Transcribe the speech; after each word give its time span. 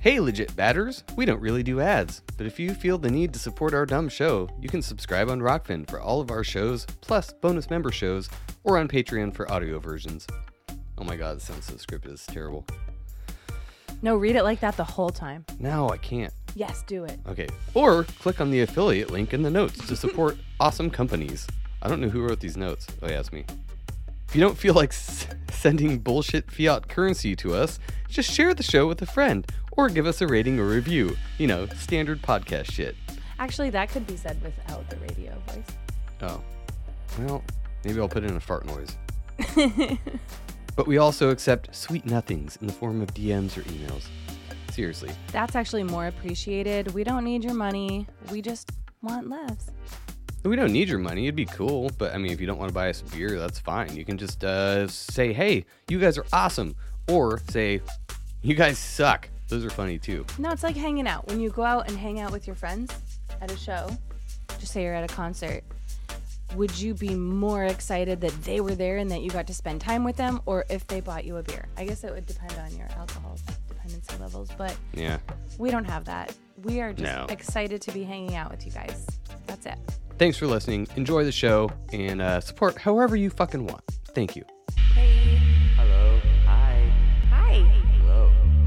Hey, 0.00 0.20
legit 0.20 0.54
batters! 0.54 1.02
We 1.16 1.24
don't 1.24 1.40
really 1.40 1.64
do 1.64 1.80
ads, 1.80 2.22
but 2.36 2.46
if 2.46 2.60
you 2.60 2.72
feel 2.72 2.98
the 2.98 3.10
need 3.10 3.32
to 3.32 3.38
support 3.38 3.74
our 3.74 3.84
dumb 3.84 4.08
show, 4.08 4.48
you 4.60 4.68
can 4.68 4.80
subscribe 4.80 5.28
on 5.28 5.40
Rokfin 5.40 5.90
for 5.90 6.00
all 6.00 6.20
of 6.20 6.30
our 6.30 6.44
shows, 6.44 6.86
plus 7.00 7.32
bonus 7.32 7.68
member 7.68 7.90
shows, 7.90 8.28
or 8.62 8.78
on 8.78 8.86
Patreon 8.86 9.34
for 9.34 9.50
audio 9.50 9.80
versions. 9.80 10.24
Oh 10.98 11.04
my 11.04 11.16
god, 11.16 11.36
this 11.38 11.44
sounds 11.44 11.64
so 11.66 11.74
scripted, 11.74 12.12
it's 12.12 12.26
terrible. 12.26 12.64
No, 14.00 14.14
read 14.14 14.36
it 14.36 14.44
like 14.44 14.60
that 14.60 14.76
the 14.76 14.84
whole 14.84 15.10
time. 15.10 15.44
Now 15.58 15.88
I 15.88 15.96
can't. 15.96 16.32
Yes, 16.54 16.84
do 16.86 17.02
it. 17.04 17.18
Okay. 17.26 17.48
Or 17.74 18.04
click 18.04 18.40
on 18.40 18.52
the 18.52 18.60
affiliate 18.60 19.10
link 19.10 19.34
in 19.34 19.42
the 19.42 19.50
notes 19.50 19.84
to 19.88 19.96
support 19.96 20.36
awesome 20.60 20.90
companies. 20.90 21.44
I 21.82 21.88
don't 21.88 22.00
know 22.00 22.08
who 22.08 22.22
wrote 22.22 22.38
these 22.38 22.56
notes. 22.56 22.86
Oh, 23.02 23.08
yeah, 23.08 23.18
it's 23.18 23.32
me. 23.32 23.44
If 24.28 24.34
you 24.36 24.40
don't 24.40 24.58
feel 24.58 24.74
like 24.74 24.90
s- 24.90 25.26
sending 25.50 25.98
bullshit 25.98 26.50
fiat 26.50 26.88
currency 26.88 27.34
to 27.36 27.54
us, 27.54 27.80
just 28.08 28.30
share 28.30 28.54
the 28.54 28.62
show 28.62 28.86
with 28.86 29.02
a 29.02 29.06
friend 29.06 29.46
or 29.78 29.88
give 29.88 30.04
us 30.04 30.20
a 30.20 30.26
rating 30.26 30.60
or 30.60 30.66
review. 30.66 31.16
You 31.38 31.46
know, 31.46 31.66
standard 31.68 32.20
podcast 32.20 32.70
shit. 32.70 32.94
Actually, 33.38 33.70
that 33.70 33.88
could 33.88 34.06
be 34.06 34.16
said 34.16 34.42
without 34.42 34.90
the 34.90 34.96
radio 34.96 35.32
voice. 35.46 35.64
Oh. 36.20 36.42
Well, 37.20 37.42
maybe 37.84 37.98
I'll 37.98 38.08
put 38.08 38.24
in 38.24 38.36
a 38.36 38.40
fart 38.40 38.66
noise. 38.66 38.96
But 40.78 40.86
we 40.86 40.98
also 40.98 41.30
accept 41.30 41.74
sweet 41.74 42.06
nothings 42.06 42.56
in 42.60 42.68
the 42.68 42.72
form 42.72 43.00
of 43.00 43.12
DMs 43.12 43.58
or 43.58 43.62
emails. 43.62 44.06
Seriously. 44.70 45.10
That's 45.32 45.56
actually 45.56 45.82
more 45.82 46.06
appreciated. 46.06 46.94
We 46.94 47.02
don't 47.02 47.24
need 47.24 47.42
your 47.42 47.54
money. 47.54 48.06
We 48.30 48.40
just 48.40 48.70
want 49.02 49.28
laughs. 49.28 49.72
We 50.44 50.54
don't 50.54 50.70
need 50.70 50.88
your 50.88 51.00
money. 51.00 51.24
It'd 51.24 51.34
be 51.34 51.46
cool, 51.46 51.90
but 51.98 52.14
I 52.14 52.18
mean, 52.18 52.30
if 52.30 52.40
you 52.40 52.46
don't 52.46 52.58
want 52.58 52.68
to 52.68 52.74
buy 52.74 52.90
us 52.90 53.02
a 53.02 53.04
beer, 53.06 53.40
that's 53.40 53.58
fine. 53.58 53.96
You 53.96 54.04
can 54.04 54.16
just 54.16 54.44
uh, 54.44 54.86
say, 54.86 55.32
"Hey, 55.32 55.64
you 55.88 55.98
guys 55.98 56.16
are 56.16 56.26
awesome," 56.32 56.76
or 57.08 57.40
say, 57.50 57.80
"You 58.42 58.54
guys 58.54 58.78
suck." 58.78 59.28
Those 59.48 59.64
are 59.64 59.70
funny 59.70 59.98
too. 59.98 60.24
No, 60.38 60.50
it's 60.50 60.62
like 60.62 60.76
hanging 60.76 61.06
out. 61.08 61.26
When 61.26 61.40
you 61.40 61.50
go 61.50 61.62
out 61.62 61.88
and 61.88 61.98
hang 61.98 62.20
out 62.20 62.32
with 62.32 62.46
your 62.46 62.56
friends 62.56 62.92
at 63.40 63.50
a 63.50 63.56
show, 63.56 63.88
just 64.58 64.72
say 64.72 64.82
you're 64.84 64.94
at 64.94 65.10
a 65.10 65.14
concert, 65.14 65.62
would 66.54 66.78
you 66.78 66.94
be 66.94 67.14
more 67.14 67.64
excited 67.64 68.20
that 68.22 68.32
they 68.44 68.60
were 68.60 68.74
there 68.74 68.96
and 68.98 69.10
that 69.10 69.22
you 69.22 69.30
got 69.30 69.46
to 69.46 69.54
spend 69.54 69.80
time 69.80 70.04
with 70.04 70.16
them 70.16 70.40
or 70.46 70.64
if 70.70 70.86
they 70.86 71.00
bought 71.00 71.24
you 71.24 71.36
a 71.36 71.42
beer? 71.42 71.66
I 71.76 71.84
guess 71.84 72.04
it 72.04 72.12
would 72.12 72.26
depend 72.26 72.52
on 72.58 72.74
your 72.76 72.88
alcohol 72.96 73.38
dependency 73.68 74.16
levels, 74.18 74.50
but 74.56 74.76
Yeah. 74.94 75.18
we 75.58 75.70
don't 75.70 75.84
have 75.84 76.04
that. 76.06 76.34
We 76.64 76.80
are 76.80 76.92
just 76.92 77.02
No. 77.04 77.26
excited 77.28 77.80
to 77.82 77.92
be 77.92 78.02
hanging 78.04 78.34
out 78.34 78.50
with 78.50 78.66
you 78.66 78.72
guys. 78.72 79.06
That's 79.46 79.64
it. 79.66 79.76
Thanks 80.18 80.36
for 80.36 80.46
listening. 80.46 80.88
Enjoy 80.96 81.22
the 81.24 81.32
show 81.32 81.70
and 81.92 82.20
uh, 82.20 82.40
support 82.40 82.78
however 82.78 83.14
you 83.14 83.30
fucking 83.30 83.66
want. 83.66 83.82
Thank 84.14 84.34
you. 84.34 84.44
Hey. 84.94 85.57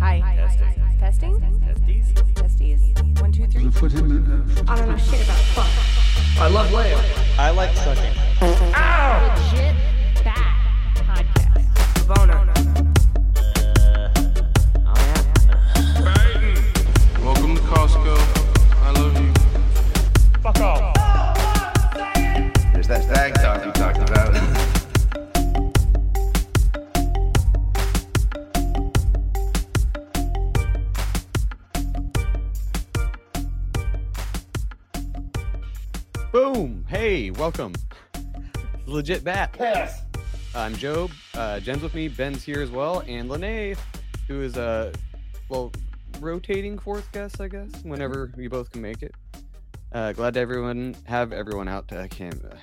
Hi. 0.01 0.17
Testing. 0.35 0.73
Testing? 0.99 1.37
Testes. 1.61 2.09
Testes? 2.33 2.81
One, 3.21 3.31
two, 3.31 3.45
three. 3.45 3.69
Put 3.69 3.91
him 3.91 4.09
in 4.09 4.25
a 4.25 4.43
I 4.71 4.75
don't 4.75 4.89
know 4.89 4.97
shit 4.97 5.21
about 5.23 5.37
fuck. 5.53 5.69
I 6.41 6.47
love 6.47 6.71
Leia. 6.71 6.97
I 7.37 7.51
like 7.51 7.75
sucking. 7.77 8.11
Ow! 8.41 9.35
Legit 9.53 9.75
bad 10.23 10.95
podcast. 11.05 12.07
Boner. 12.07 12.39
Uh, 14.87 14.87
oh, 14.87 14.89
welcome 17.23 17.55
to 17.55 17.61
Costco. 17.61 18.17
I 18.81 18.89
love 18.93 19.15
you. 19.21 19.31
Fuck 20.41 20.59
off. 20.61 20.95
There's 22.73 22.87
that 22.87 23.03
Boom. 36.31 36.85
Hey, 36.87 37.29
welcome. 37.31 37.73
Legit 38.85 39.21
Bad. 39.23 39.49
Yes. 39.59 40.03
I'm 40.55 40.73
Job. 40.75 41.11
Uh, 41.33 41.59
Jen's 41.59 41.81
with 41.81 41.93
me. 41.93 42.07
Ben's 42.07 42.41
here 42.43 42.61
as 42.61 42.71
well, 42.71 43.03
and 43.05 43.29
Lene, 43.29 43.75
who 44.29 44.41
is 44.41 44.57
uh, 44.57 44.93
well, 45.49 45.73
rotating 46.21 46.79
fourth 46.79 47.11
guest, 47.11 47.41
I 47.41 47.49
guess. 47.49 47.69
Whenever 47.83 48.31
you 48.37 48.49
both 48.49 48.71
can 48.71 48.81
make 48.81 49.03
it. 49.03 49.13
Uh, 49.91 50.13
glad 50.13 50.35
to 50.35 50.39
everyone 50.39 50.95
have 51.03 51.33
everyone 51.33 51.67
out. 51.67 51.89
To. 51.89 51.99
Uh, 51.99 52.55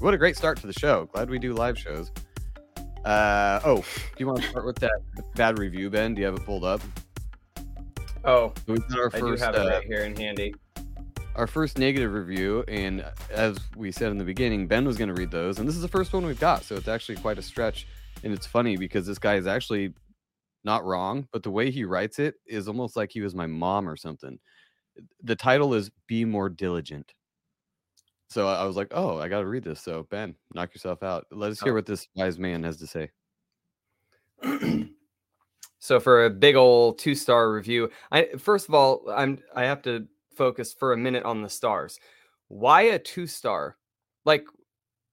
what 0.00 0.12
a 0.12 0.18
great 0.18 0.36
start 0.36 0.60
to 0.60 0.66
the 0.66 0.74
show. 0.74 1.08
Glad 1.14 1.30
we 1.30 1.38
do 1.38 1.54
live 1.54 1.78
shows. 1.78 2.10
Uh, 3.02 3.60
oh, 3.64 3.76
do 3.76 3.84
you 4.18 4.26
want 4.26 4.42
to 4.42 4.48
start 4.48 4.66
with 4.66 4.76
that 4.80 5.00
bad 5.36 5.58
review, 5.58 5.88
Ben? 5.88 6.14
Do 6.14 6.20
you 6.20 6.26
have 6.26 6.34
it 6.34 6.44
pulled 6.44 6.64
up? 6.64 6.82
Oh, 8.26 8.52
We 8.66 8.76
got 8.76 8.98
our 8.98 9.10
I 9.14 9.20
do 9.20 9.28
first, 9.30 9.42
have 9.42 9.54
uh, 9.54 9.60
it 9.60 9.68
right 9.68 9.84
here 9.84 10.00
in 10.00 10.14
handy. 10.16 10.54
Our 11.36 11.46
first 11.46 11.78
negative 11.78 12.12
review, 12.12 12.64
and 12.66 13.04
as 13.30 13.58
we 13.76 13.92
said 13.92 14.10
in 14.10 14.18
the 14.18 14.24
beginning, 14.24 14.66
Ben 14.66 14.84
was 14.86 14.96
going 14.96 15.08
to 15.08 15.14
read 15.14 15.30
those, 15.30 15.58
and 15.58 15.68
this 15.68 15.76
is 15.76 15.82
the 15.82 15.88
first 15.88 16.12
one 16.12 16.24
we've 16.26 16.40
got, 16.40 16.64
so 16.64 16.74
it's 16.76 16.88
actually 16.88 17.16
quite 17.16 17.38
a 17.38 17.42
stretch. 17.42 17.86
And 18.24 18.32
it's 18.32 18.46
funny 18.46 18.76
because 18.76 19.06
this 19.06 19.18
guy 19.18 19.34
is 19.36 19.46
actually 19.46 19.92
not 20.64 20.84
wrong, 20.84 21.28
but 21.32 21.42
the 21.42 21.50
way 21.50 21.70
he 21.70 21.84
writes 21.84 22.18
it 22.18 22.36
is 22.46 22.66
almost 22.66 22.96
like 22.96 23.12
he 23.12 23.20
was 23.20 23.34
my 23.34 23.46
mom 23.46 23.88
or 23.88 23.96
something. 23.96 24.38
The 25.22 25.36
title 25.36 25.74
is 25.74 25.90
"Be 26.06 26.24
More 26.24 26.48
Diligent," 26.48 27.12
so 28.28 28.48
I 28.48 28.64
was 28.64 28.74
like, 28.76 28.88
"Oh, 28.92 29.18
I 29.18 29.28
got 29.28 29.40
to 29.40 29.46
read 29.46 29.64
this." 29.64 29.80
So 29.82 30.04
Ben, 30.10 30.34
knock 30.54 30.74
yourself 30.74 31.02
out. 31.02 31.26
Let 31.30 31.52
us 31.52 31.60
hear 31.60 31.72
Oh. 31.72 31.76
what 31.76 31.86
this 31.86 32.08
wise 32.16 32.38
man 32.38 32.62
has 32.64 32.78
to 32.78 32.86
say. 32.86 33.10
so 35.78 36.00
for 36.00 36.24
a 36.24 36.30
big 36.30 36.56
old 36.56 36.98
two 36.98 37.14
star 37.14 37.52
review, 37.52 37.90
I 38.10 38.28
first 38.38 38.68
of 38.68 38.74
all, 38.74 39.02
I'm 39.10 39.38
I 39.54 39.64
have 39.64 39.82
to 39.82 40.06
focus 40.36 40.74
for 40.74 40.92
a 40.92 40.96
minute 40.96 41.24
on 41.24 41.42
the 41.42 41.48
stars. 41.48 41.98
Why 42.48 42.82
a 42.82 42.98
two 42.98 43.26
star? 43.26 43.76
Like, 44.24 44.44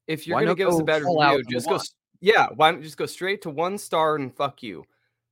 if 0.07 0.28
you're 0.28 0.38
gonna 0.38 0.47
not 0.47 0.57
give 0.57 0.67
us 0.67 0.75
a 0.75 0.79
go 0.79 0.85
bad 0.85 1.03
review, 1.03 1.44
just 1.50 1.67
go. 1.67 1.75
one? 1.75 1.85
Yeah, 2.22 2.47
why 2.56 2.72
don't 2.72 2.79
you 2.79 2.85
just 2.85 2.97
go 2.97 3.06
straight 3.06 3.41
to 3.44 3.50
one 3.50 3.78
star 3.78 4.16
and 4.16 4.35
fuck 4.35 4.61
you? 4.63 4.84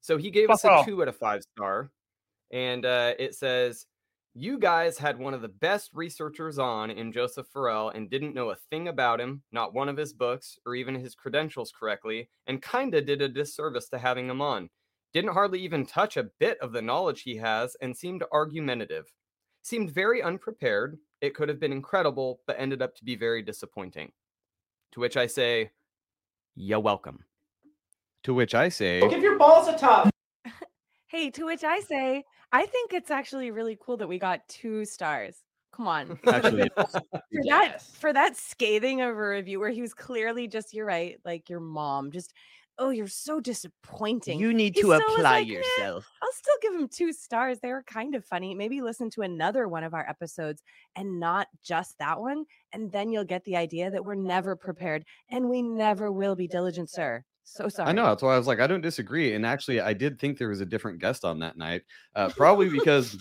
So 0.02 0.18
he 0.18 0.32
gave 0.32 0.50
us 0.50 0.64
a 0.64 0.84
two 0.86 1.02
out 1.02 1.08
of 1.08 1.18
five 1.18 1.44
star, 1.56 1.92
and 2.52 2.86
uh, 2.86 3.14
it 3.20 3.36
says. 3.36 3.86
You 4.34 4.60
guys 4.60 4.98
had 4.98 5.20
one 5.20 5.34
of 5.34 5.42
the 5.42 5.50
best 5.50 5.92
researchers 5.94 6.58
on 6.58 6.90
in 6.90 7.12
Joseph 7.12 7.48
Farrell 7.52 7.90
and 7.90 8.10
didn't 8.10 8.34
know 8.34 8.52
a 8.52 8.56
thing 8.56 8.88
about 8.88 9.20
him, 9.20 9.42
not 9.52 9.74
one 9.74 9.90
of 9.90 9.98
his 9.98 10.14
books, 10.14 10.58
or 10.66 10.74
even 10.74 10.96
his 10.96 11.16
credentials 11.16 11.74
correctly, 11.78 12.30
and 12.48 12.62
kinda 12.62 13.02
did 13.02 13.22
a 13.22 13.28
disservice 13.28 13.90
to 13.90 14.00
having 14.00 14.30
him 14.30 14.42
on. 14.42 14.70
Didn't 15.14 15.34
hardly 15.34 15.60
even 15.60 15.86
touch 15.86 16.16
a 16.16 16.30
bit 16.40 16.58
of 16.60 16.72
the 16.72 16.82
knowledge 16.82 17.24
he 17.24 17.36
has 17.38 17.76
and 17.82 17.96
seemed 17.96 18.24
argumentative. 18.32 19.12
Seemed 19.64 19.92
very 19.92 20.22
unprepared. 20.22 20.98
It 21.22 21.36
could 21.36 21.50
have 21.50 21.60
been 21.60 21.72
incredible, 21.72 22.42
but 22.48 22.56
ended 22.60 22.82
up 22.82 22.96
to 22.96 23.06
be 23.06 23.16
very 23.16 23.42
disappointing. 23.42 24.12
To 24.94 25.00
which 25.00 25.18
I 25.18 25.28
say, 25.28 25.72
You're 26.56 26.80
welcome. 26.80 27.24
To 28.24 28.34
which 28.34 28.56
I 28.56 28.70
say, 28.70 29.08
Give 29.08 29.22
your 29.22 29.38
balls 29.38 29.68
a 29.68 29.78
top. 29.78 30.10
Hey, 31.08 31.30
to 31.32 31.46
which 31.46 31.66
I 31.66 31.82
say, 31.82 32.24
I 32.54 32.66
think 32.66 32.94
it's 32.94 33.12
actually 33.12 33.52
really 33.52 33.78
cool 33.82 33.98
that 33.98 34.08
we 34.08 34.18
got 34.18 34.48
two 34.48 34.86
stars. 34.86 35.44
Come 35.74 35.88
on. 35.88 36.20
actually, 36.28 36.70
for 36.78 37.44
that 37.50 37.82
for 37.82 38.14
that 38.14 38.38
scathing 38.38 39.02
of 39.02 39.10
a 39.10 39.30
review 39.30 39.60
where 39.60 39.70
he 39.70 39.82
was 39.82 39.94
clearly 39.94 40.48
just 40.48 40.74
you're 40.74 40.86
right, 40.86 41.18
like 41.26 41.50
your 41.50 41.60
mom, 41.60 42.12
just 42.12 42.34
oh, 42.78 42.90
you're 42.90 43.08
so 43.08 43.40
disappointing. 43.40 44.40
You 44.40 44.54
need 44.54 44.76
to 44.76 44.94
apply 44.94 45.22
like, 45.22 45.48
"Nah, 45.48 45.54
yourself. 45.54 46.08
I'll 46.22 46.32
still 46.32 46.56
give 46.62 46.74
him 46.74 46.88
two 46.88 47.14
stars. 47.14 47.60
They 47.60 47.72
were 47.72 47.84
kind 47.84 48.16
of 48.16 48.26
funny. 48.26 48.56
Maybe 48.56 48.82
listen 48.82 49.10
to 49.12 49.22
another 49.22 49.68
one 49.68 49.84
of 49.84 49.94
our 49.94 50.08
episodes 50.10 50.64
and 50.96 51.20
not 51.20 51.48
just 51.64 51.98
that 52.00 52.20
one. 52.20 52.46
And 52.74 52.92
then 52.92 53.12
you'll 53.12 53.24
get 53.24 53.44
the 53.44 53.58
idea 53.58 53.92
that 53.92 54.04
we're 54.04 54.16
never 54.16 54.56
prepared 54.56 55.06
and 55.30 55.50
we 55.50 55.62
never 55.62 56.12
will 56.12 56.36
be 56.36 56.48
diligent, 56.48 56.90
sir. 56.90 57.24
So 57.44 57.70
sorry. 57.70 57.90
I 57.90 57.92
know 57.92 58.06
that's 58.06 58.24
why 58.24 58.36
I 58.36 58.38
was 58.38 58.48
like, 58.48 58.60
I 58.60 58.68
don't 58.68 58.82
disagree. 58.82 59.34
And 59.34 59.46
actually, 59.46 59.82
I 59.82 59.94
did 59.94 60.20
think 60.20 60.38
there 60.38 60.50
was 60.50 60.62
a 60.62 60.66
different 60.66 61.00
guest 61.00 61.26
on 61.26 61.40
that 61.40 61.58
night, 61.58 61.84
uh, 62.16 62.30
probably 62.30 62.70
because 62.70 63.18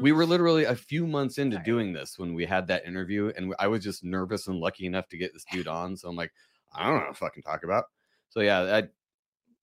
we 0.00 0.12
were 0.12 0.26
literally 0.26 0.64
a 0.64 0.74
few 0.74 1.06
months 1.06 1.38
into 1.38 1.58
doing 1.58 1.92
this 1.92 2.18
when 2.18 2.34
we 2.34 2.44
had 2.44 2.66
that 2.68 2.86
interview, 2.86 3.32
and 3.36 3.54
I 3.58 3.66
was 3.66 3.82
just 3.82 4.04
nervous 4.04 4.46
and 4.46 4.58
lucky 4.58 4.86
enough 4.86 5.08
to 5.08 5.16
get 5.16 5.32
this 5.32 5.44
dude 5.50 5.68
on. 5.68 5.96
So 5.96 6.08
I'm 6.08 6.16
like, 6.16 6.32
I 6.74 6.84
don't 6.84 6.94
know 6.94 7.06
what 7.06 7.12
to 7.12 7.18
fucking 7.18 7.42
talk 7.42 7.64
about. 7.64 7.84
So 8.30 8.40
yeah, 8.40 8.60
I 8.82 8.88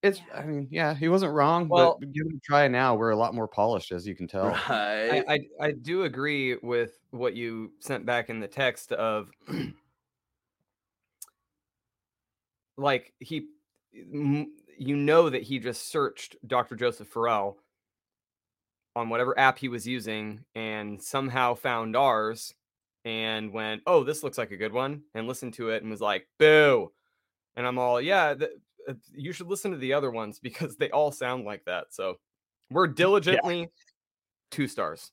It's. 0.02 0.20
I 0.34 0.44
mean, 0.44 0.68
yeah, 0.70 0.94
he 0.94 1.08
wasn't 1.08 1.32
wrong. 1.32 1.68
Well- 1.68 1.98
but 2.00 2.12
give 2.12 2.26
it 2.26 2.34
a 2.34 2.40
try 2.40 2.68
now. 2.68 2.94
We're 2.96 3.10
a 3.10 3.16
lot 3.16 3.34
more 3.34 3.48
polished, 3.48 3.92
as 3.92 4.06
you 4.06 4.14
can 4.16 4.26
tell. 4.28 4.48
Right. 4.48 5.24
I, 5.28 5.34
I 5.34 5.66
I 5.68 5.72
do 5.72 6.04
agree 6.04 6.56
with 6.62 6.98
what 7.10 7.34
you 7.34 7.72
sent 7.80 8.06
back 8.06 8.30
in 8.30 8.40
the 8.40 8.48
text 8.48 8.92
of 8.92 9.30
like 12.76 13.12
he 13.20 13.48
you 13.92 14.96
know 14.96 15.28
that 15.30 15.42
he 15.42 15.58
just 15.58 15.88
searched 15.88 16.36
Dr. 16.46 16.74
Joseph 16.76 17.08
Farrell 17.08 17.58
on 18.96 19.08
whatever 19.08 19.38
app 19.38 19.58
he 19.58 19.68
was 19.68 19.86
using 19.86 20.44
and 20.54 21.02
somehow 21.02 21.54
found 21.54 21.96
ours 21.96 22.54
and 23.04 23.52
went, 23.52 23.82
"Oh, 23.86 24.04
this 24.04 24.22
looks 24.22 24.38
like 24.38 24.50
a 24.52 24.56
good 24.56 24.72
one," 24.72 25.02
and 25.14 25.26
listened 25.26 25.54
to 25.54 25.70
it 25.70 25.82
and 25.82 25.90
was 25.90 26.00
like, 26.00 26.28
"Boo." 26.38 26.92
And 27.56 27.66
I'm 27.66 27.78
all, 27.78 28.00
"Yeah, 28.00 28.34
th- 28.34 28.50
uh, 28.88 28.94
you 29.14 29.32
should 29.32 29.46
listen 29.48 29.70
to 29.72 29.76
the 29.76 29.92
other 29.92 30.10
ones 30.10 30.38
because 30.40 30.76
they 30.76 30.90
all 30.90 31.12
sound 31.12 31.44
like 31.44 31.64
that." 31.66 31.92
So, 31.92 32.18
we're 32.70 32.86
diligently 32.86 33.68
two 34.50 34.66
stars. 34.66 35.12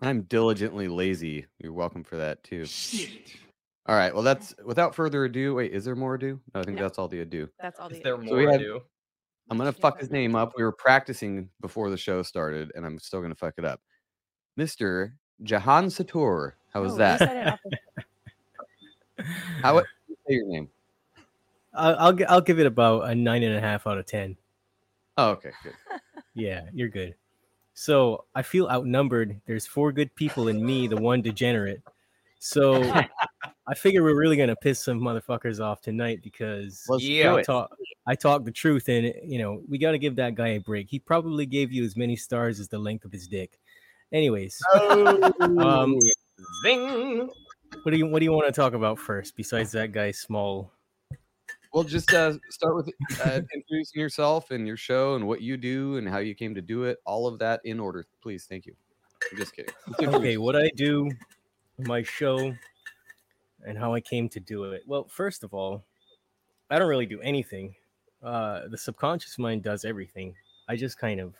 I'm 0.00 0.22
diligently 0.22 0.86
lazy. 0.88 1.46
You're 1.58 1.72
welcome 1.72 2.04
for 2.04 2.16
that 2.16 2.42
too. 2.44 2.66
All 3.86 3.96
right. 3.96 4.12
Well, 4.14 4.22
that's 4.22 4.54
without 4.64 4.94
further 4.94 5.24
ado. 5.24 5.54
Wait, 5.54 5.72
is 5.72 5.84
there 5.84 5.96
more 5.96 6.14
ado? 6.14 6.38
No, 6.54 6.60
I 6.60 6.64
think 6.64 6.76
No. 6.76 6.82
that's 6.84 6.98
all 6.98 7.08
the 7.08 7.20
ado. 7.20 7.48
That's 7.58 7.80
all 7.80 7.88
Is 7.88 7.96
the 7.98 8.04
there 8.04 8.16
So 8.16 8.22
more 8.22 8.36
we 8.36 8.44
to 8.46 8.50
have- 8.52 8.82
I'm 9.50 9.56
gonna 9.56 9.70
Yeah, 9.70 9.80
fuck 9.80 9.98
his 9.98 10.10
name 10.10 10.34
up. 10.36 10.52
We 10.58 10.62
were 10.62 10.72
practicing 10.72 11.48
before 11.62 11.88
the 11.88 11.96
show 11.96 12.22
started, 12.22 12.70
and 12.74 12.84
I'm 12.84 12.98
still 12.98 13.22
gonna 13.22 13.34
fuck 13.34 13.54
it 13.56 13.64
up. 13.64 13.80
Mr. 14.58 15.14
Jahan 15.42 15.86
Satur. 15.86 16.52
How 16.74 16.82
was 16.82 16.90
Oh, 16.92 16.94
you 16.96 16.98
that? 16.98 17.18
said 17.18 17.58
it 19.18 19.24
How 19.62 19.74
would 19.76 19.86
you 20.08 20.16
say 20.28 20.34
your 20.34 20.46
name? 20.48 20.68
I'll 21.78 21.96
I'll, 21.98 22.18
I'll 22.28 22.40
give 22.40 22.58
it 22.58 22.66
about 22.66 23.08
a 23.08 23.14
nine 23.14 23.42
and 23.42 23.56
a 23.56 23.60
half 23.60 23.86
out 23.86 23.98
of 23.98 24.06
ten. 24.06 24.36
Oh, 25.16 25.30
okay, 25.30 25.52
good. 25.62 25.74
Yeah, 26.34 26.68
you're 26.72 26.88
good. 26.88 27.16
So 27.74 28.26
I 28.32 28.42
feel 28.42 28.68
outnumbered. 28.68 29.40
There's 29.46 29.66
four 29.66 29.90
good 29.90 30.14
people 30.14 30.46
and 30.46 30.62
me, 30.62 30.86
the 30.86 30.96
one 30.96 31.20
degenerate. 31.20 31.82
So 32.38 32.80
I 33.66 33.74
figure 33.74 34.04
we're 34.04 34.16
really 34.16 34.36
gonna 34.36 34.54
piss 34.54 34.78
some 34.78 35.00
motherfuckers 35.00 35.60
off 35.60 35.80
tonight 35.80 36.20
because 36.22 36.84
Let's 36.88 37.02
Yeah. 37.02 37.34
I 37.34 37.42
talk 37.42 37.76
I 38.06 38.14
talk 38.14 38.44
the 38.44 38.52
truth 38.52 38.88
and 38.88 39.12
you 39.24 39.38
know 39.38 39.62
we 39.68 39.78
got 39.78 39.92
to 39.92 39.98
give 39.98 40.16
that 40.16 40.34
guy 40.34 40.48
a 40.48 40.60
break. 40.60 40.88
He 40.88 40.98
probably 40.98 41.44
gave 41.44 41.72
you 41.72 41.84
as 41.84 41.96
many 41.96 42.16
stars 42.16 42.60
as 42.60 42.68
the 42.68 42.78
length 42.78 43.04
of 43.04 43.12
his 43.12 43.26
dick. 43.26 43.58
Anyways, 44.12 44.62
um, 45.40 45.98
Zing! 46.64 47.28
what 47.82 47.90
do 47.90 47.98
you 47.98 48.06
what 48.06 48.20
do 48.20 48.24
you 48.24 48.32
want 48.32 48.46
to 48.46 48.52
talk 48.52 48.72
about 48.72 48.98
first 48.98 49.36
besides 49.36 49.72
that 49.72 49.92
guy's 49.92 50.18
small? 50.18 50.72
Well, 51.78 51.86
just 51.86 52.12
uh, 52.12 52.32
start 52.50 52.74
with 52.74 52.90
uh, 53.24 53.40
introducing 53.54 54.00
yourself 54.00 54.50
and 54.50 54.66
your 54.66 54.76
show 54.76 55.14
and 55.14 55.28
what 55.28 55.40
you 55.40 55.56
do 55.56 55.96
and 55.96 56.08
how 56.08 56.18
you 56.18 56.34
came 56.34 56.52
to 56.56 56.60
do 56.60 56.82
it. 56.82 56.98
All 57.06 57.28
of 57.28 57.38
that 57.38 57.60
in 57.62 57.78
order, 57.78 58.04
please. 58.20 58.46
Thank 58.46 58.66
you. 58.66 58.74
I'm 59.30 59.38
just 59.38 59.54
kidding. 59.54 59.72
Okay, 60.02 60.38
what 60.38 60.56
I 60.56 60.72
do, 60.74 61.08
my 61.78 62.02
show, 62.02 62.52
and 63.64 63.78
how 63.78 63.94
I 63.94 64.00
came 64.00 64.28
to 64.30 64.40
do 64.40 64.64
it. 64.64 64.82
Well, 64.88 65.06
first 65.08 65.44
of 65.44 65.54
all, 65.54 65.84
I 66.68 66.80
don't 66.80 66.88
really 66.88 67.06
do 67.06 67.20
anything. 67.20 67.76
Uh, 68.24 68.62
the 68.68 68.76
subconscious 68.76 69.38
mind 69.38 69.62
does 69.62 69.84
everything. 69.84 70.34
I 70.68 70.74
just 70.74 70.98
kind 70.98 71.20
of 71.20 71.34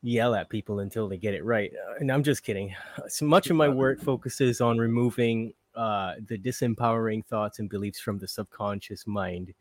yell 0.00 0.34
at 0.34 0.48
people 0.48 0.80
until 0.80 1.06
they 1.06 1.18
get 1.18 1.34
it 1.34 1.44
right. 1.44 1.70
And 1.98 2.10
I'm 2.10 2.22
just 2.22 2.44
kidding. 2.44 2.74
So 3.08 3.26
much 3.26 3.50
of 3.50 3.56
my 3.56 3.68
work 3.68 4.00
focuses 4.00 4.62
on 4.62 4.78
removing 4.78 5.52
uh, 5.74 6.14
the 6.26 6.38
disempowering 6.38 7.24
thoughts 7.24 7.58
and 7.58 7.68
beliefs 7.68 8.00
from 8.00 8.18
the 8.18 8.28
subconscious 8.28 9.06
mind, 9.06 9.54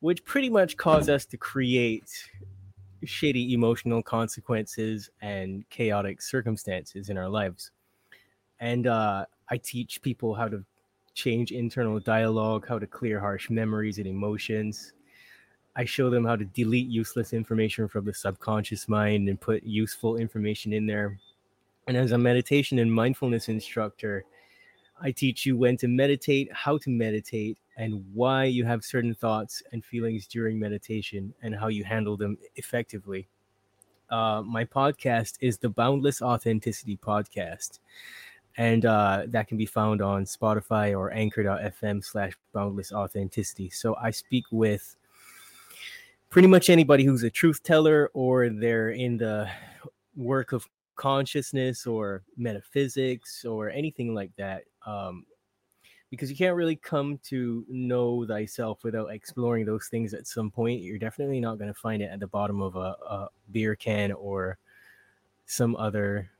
which 0.00 0.24
pretty 0.24 0.50
much 0.50 0.76
cause 0.76 1.08
us 1.08 1.24
to 1.26 1.36
create 1.36 2.28
shitty 3.04 3.52
emotional 3.52 4.02
consequences 4.02 5.10
and 5.20 5.68
chaotic 5.70 6.22
circumstances 6.22 7.08
in 7.08 7.18
our 7.18 7.28
lives. 7.28 7.70
And 8.60 8.86
uh, 8.86 9.26
I 9.48 9.56
teach 9.56 10.02
people 10.02 10.34
how 10.34 10.48
to 10.48 10.64
change 11.14 11.52
internal 11.52 11.98
dialogue, 12.00 12.66
how 12.68 12.78
to 12.78 12.86
clear 12.86 13.20
harsh 13.20 13.50
memories 13.50 13.98
and 13.98 14.06
emotions. 14.06 14.92
I 15.74 15.84
show 15.84 16.10
them 16.10 16.24
how 16.24 16.36
to 16.36 16.44
delete 16.44 16.88
useless 16.88 17.32
information 17.32 17.88
from 17.88 18.04
the 18.04 18.14
subconscious 18.14 18.88
mind 18.88 19.28
and 19.28 19.40
put 19.40 19.62
useful 19.62 20.16
information 20.16 20.72
in 20.72 20.86
there. 20.86 21.18
And 21.88 21.96
as 21.96 22.12
a 22.12 22.18
meditation 22.18 22.78
and 22.78 22.92
mindfulness 22.92 23.48
instructor, 23.48 24.24
I 25.04 25.10
teach 25.10 25.44
you 25.44 25.56
when 25.56 25.76
to 25.78 25.88
meditate, 25.88 26.48
how 26.52 26.78
to 26.78 26.90
meditate, 26.90 27.58
and 27.76 28.04
why 28.14 28.44
you 28.44 28.64
have 28.64 28.84
certain 28.84 29.14
thoughts 29.14 29.60
and 29.72 29.84
feelings 29.84 30.28
during 30.28 30.60
meditation 30.60 31.34
and 31.42 31.56
how 31.56 31.66
you 31.66 31.82
handle 31.82 32.16
them 32.16 32.38
effectively. 32.54 33.26
Uh, 34.10 34.42
my 34.42 34.64
podcast 34.64 35.38
is 35.40 35.58
the 35.58 35.68
Boundless 35.68 36.22
Authenticity 36.22 36.96
Podcast, 36.96 37.80
and 38.56 38.86
uh, 38.86 39.24
that 39.26 39.48
can 39.48 39.56
be 39.56 39.66
found 39.66 40.00
on 40.00 40.24
Spotify 40.24 40.96
or 40.96 41.10
anchor.fm 41.10 42.04
slash 42.04 42.34
boundless 42.52 42.92
authenticity. 42.92 43.70
So 43.70 43.96
I 43.96 44.12
speak 44.12 44.44
with 44.52 44.94
pretty 46.30 46.48
much 46.48 46.70
anybody 46.70 47.04
who's 47.04 47.24
a 47.24 47.30
truth 47.30 47.62
teller 47.64 48.08
or 48.14 48.48
they're 48.48 48.90
in 48.90 49.16
the 49.16 49.48
work 50.14 50.52
of 50.52 50.68
consciousness 50.94 51.86
or 51.86 52.22
metaphysics 52.36 53.44
or 53.44 53.70
anything 53.70 54.14
like 54.14 54.30
that. 54.36 54.62
Um, 54.86 55.26
because 56.10 56.28
you 56.28 56.36
can't 56.36 56.56
really 56.56 56.76
come 56.76 57.18
to 57.24 57.64
know 57.70 58.26
thyself 58.26 58.84
without 58.84 59.06
exploring 59.06 59.64
those 59.64 59.86
things 59.86 60.12
at 60.12 60.26
some 60.26 60.50
point. 60.50 60.82
You're 60.82 60.98
definitely 60.98 61.40
not 61.40 61.56
going 61.56 61.72
to 61.72 61.80
find 61.80 62.02
it 62.02 62.10
at 62.12 62.20
the 62.20 62.26
bottom 62.26 62.60
of 62.60 62.76
a, 62.76 62.96
a 63.08 63.28
beer 63.50 63.74
can 63.74 64.12
or 64.12 64.58
some 65.46 65.74
other 65.76 66.30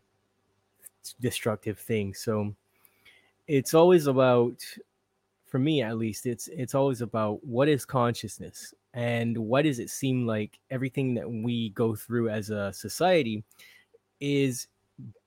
destructive 1.23 1.79
thing. 1.79 2.13
So 2.13 2.55
it's 3.49 3.73
always 3.73 4.09
about, 4.09 4.63
for 5.47 5.59
me 5.59 5.81
at 5.83 5.97
least, 5.97 6.27
it's 6.27 6.49
it's 6.49 6.75
always 6.75 7.01
about 7.01 7.43
what 7.43 7.67
is 7.67 7.87
consciousness 7.87 8.75
and 8.95 9.39
why 9.39 9.63
does 9.63 9.79
it 9.79 9.89
seem 9.89 10.27
like 10.27 10.59
everything 10.71 11.15
that 11.15 11.31
we 11.31 11.71
go 11.71 11.95
through 11.97 12.29
as 12.29 12.51
a 12.51 12.73
society 12.75 13.43
is 14.21 14.69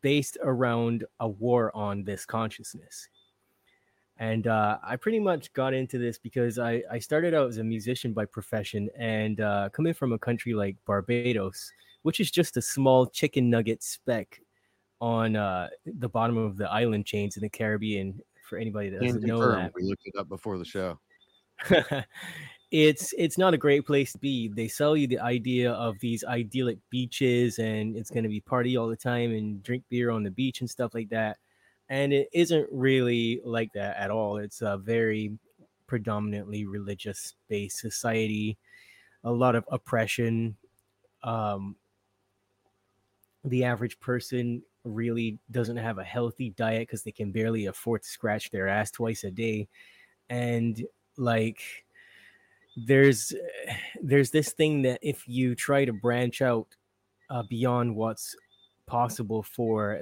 based 0.02 0.38
around 0.44 1.04
a 1.20 1.28
war 1.28 1.76
on 1.76 2.04
this 2.04 2.26
consciousness 2.26 3.08
and 4.18 4.48
uh, 4.48 4.78
I 4.82 4.96
pretty 4.96 5.20
much 5.20 5.52
got 5.54 5.74
into 5.74 5.98
this 5.98 6.18
because 6.18 6.58
I, 6.58 6.82
I 6.90 7.00
started 7.00 7.34
out 7.34 7.50
as 7.50 7.58
a 7.58 7.64
musician 7.64 8.14
by 8.14 8.26
profession 8.26 8.90
and 8.98 9.42
uh, 9.42 9.70
coming 9.74 9.94
from 9.94 10.14
a 10.14 10.20
country 10.20 10.54
like 10.54 10.78
Barbados, 10.86 11.72
which 12.04 12.22
is 12.22 12.32
just 12.32 12.56
a 12.56 12.62
small 12.62 13.06
chicken 13.08 13.50
nugget 13.50 13.84
speck 13.84 14.40
on 15.02 15.36
uh, 15.36 15.68
the 15.86 16.08
bottom 16.08 16.38
of 16.38 16.56
the 16.56 16.72
island 16.72 17.06
chains 17.06 17.36
in 17.36 17.44
the 17.44 17.50
Caribbean. 17.50 18.22
For 18.48 18.60
anybody 18.60 18.90
that 18.90 19.02
doesn't 19.02 19.24
know 19.24 19.40
confirm. 19.40 19.64
that, 19.64 19.74
We 19.74 19.84
looked 19.84 20.04
it 20.06 20.14
up 20.18 20.30
before 20.30 20.60
the 20.60 20.66
show. 20.66 21.00
it's 22.72 23.14
it's 23.18 23.38
not 23.38 23.54
a 23.54 23.58
great 23.58 23.86
place 23.86 24.12
to 24.14 24.18
be. 24.18 24.48
They 24.48 24.68
sell 24.68 24.98
you 24.98 25.08
the 25.08 25.20
idea 25.20 25.72
of 25.72 26.00
these 26.00 26.24
idyllic 26.24 26.80
beaches 26.90 27.60
and 27.60 27.96
it's 27.96 28.10
going 28.10 28.24
to 28.24 28.30
be 28.30 28.42
party 28.42 28.76
all 28.76 28.88
the 28.88 28.96
time 28.96 29.32
and 29.32 29.62
drink 29.64 29.84
beer 29.90 30.10
on 30.12 30.24
the 30.24 30.32
beach 30.32 30.62
and 30.62 30.70
stuff 30.70 30.94
like 30.94 31.10
that. 31.10 31.38
And 31.90 32.12
it 32.12 32.30
isn't 32.34 32.68
really 32.72 33.42
like 33.46 33.74
that 33.74 33.98
at 33.98 34.10
all. 34.10 34.38
It's 34.38 34.62
a 34.62 34.78
very 34.78 35.38
predominantly 35.88 36.66
religious 36.66 37.36
based 37.48 37.78
society, 37.80 38.58
a 39.24 39.32
lot 39.32 39.56
of 39.56 39.66
oppression. 39.72 40.58
Um, 41.24 41.76
the 43.44 43.64
average 43.64 44.00
person 44.00 44.64
really 44.84 45.38
doesn't 45.52 45.78
have 45.78 45.98
a 45.98 46.04
healthy 46.04 46.52
diet 46.52 46.88
because 46.88 47.04
they 47.04 47.12
can 47.12 47.32
barely 47.32 47.68
afford 47.68 48.04
to 48.04 48.10
scratch 48.10 48.50
their 48.52 48.68
ass 48.68 48.92
twice 48.92 49.24
a 49.24 49.32
day. 49.32 49.68
And 50.30 50.84
like, 51.18 51.85
there's 52.76 53.34
there's 54.02 54.32
this 54.32 54.52
thing 54.54 54.82
that 54.82 55.00
if 55.02 55.28
you 55.28 55.56
try 55.56 55.86
to 55.86 55.94
branch 55.94 56.42
out 56.42 56.68
uh, 57.30 57.44
beyond 57.50 57.96
what's 57.96 58.36
possible 58.86 59.42
for 59.42 60.02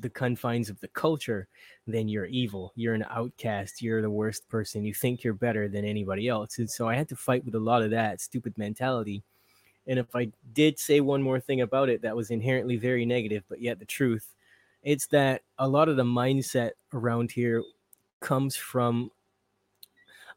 the 0.00 0.10
confines 0.10 0.70
of 0.70 0.78
the 0.80 0.88
culture 0.88 1.48
then 1.86 2.08
you're 2.08 2.26
evil. 2.26 2.72
You're 2.76 2.94
an 2.94 3.04
outcast. 3.10 3.82
You're 3.82 4.02
the 4.02 4.10
worst 4.10 4.48
person. 4.48 4.84
You 4.84 4.94
think 4.94 5.24
you're 5.24 5.34
better 5.34 5.68
than 5.68 5.84
anybody 5.84 6.28
else. 6.28 6.58
And 6.58 6.70
so 6.70 6.88
i 6.88 6.94
had 6.94 7.08
to 7.08 7.16
fight 7.16 7.44
with 7.44 7.54
a 7.54 7.60
lot 7.60 7.82
of 7.82 7.90
that 7.90 8.20
stupid 8.20 8.56
mentality. 8.56 9.22
And 9.86 9.98
if 9.98 10.14
i 10.14 10.30
did 10.52 10.78
say 10.78 11.00
one 11.00 11.22
more 11.22 11.40
thing 11.40 11.62
about 11.62 11.88
it 11.88 12.02
that 12.02 12.14
was 12.14 12.30
inherently 12.30 12.76
very 12.76 13.04
negative 13.04 13.42
but 13.48 13.60
yet 13.60 13.78
the 13.78 13.84
truth 13.84 14.34
it's 14.82 15.06
that 15.08 15.42
a 15.58 15.68
lot 15.68 15.88
of 15.88 15.96
the 15.96 16.04
mindset 16.04 16.70
around 16.94 17.32
here 17.32 17.62
comes 18.20 18.56
from 18.56 19.10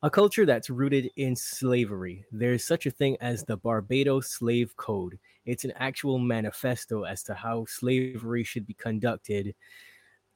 a 0.04 0.10
culture 0.10 0.46
that's 0.46 0.70
rooted 0.70 1.10
in 1.16 1.36
slavery. 1.36 2.26
There's 2.32 2.64
such 2.66 2.86
a 2.86 2.92
thing 2.92 3.18
as 3.22 3.44
the 3.46 3.58
Barbados 3.58 4.30
Slave 4.30 4.76
Code. 4.78 5.18
It's 5.46 5.66
an 5.66 5.74
actual 5.78 6.20
manifesto 6.20 7.04
as 7.04 7.24
to 7.24 7.34
how 7.36 7.66
slavery 7.66 8.44
should 8.44 8.68
be 8.68 8.76
conducted 8.76 9.56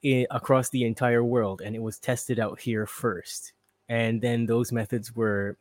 i- 0.04 0.26
across 0.30 0.70
the 0.70 0.84
entire 0.84 1.24
world, 1.24 1.62
and 1.62 1.76
it 1.76 1.82
was 1.82 1.98
tested 1.98 2.38
out 2.38 2.60
here 2.60 2.86
first. 2.86 3.52
And 3.88 4.20
then 4.22 4.46
those 4.46 4.72
methods 4.72 5.14
were 5.14 5.58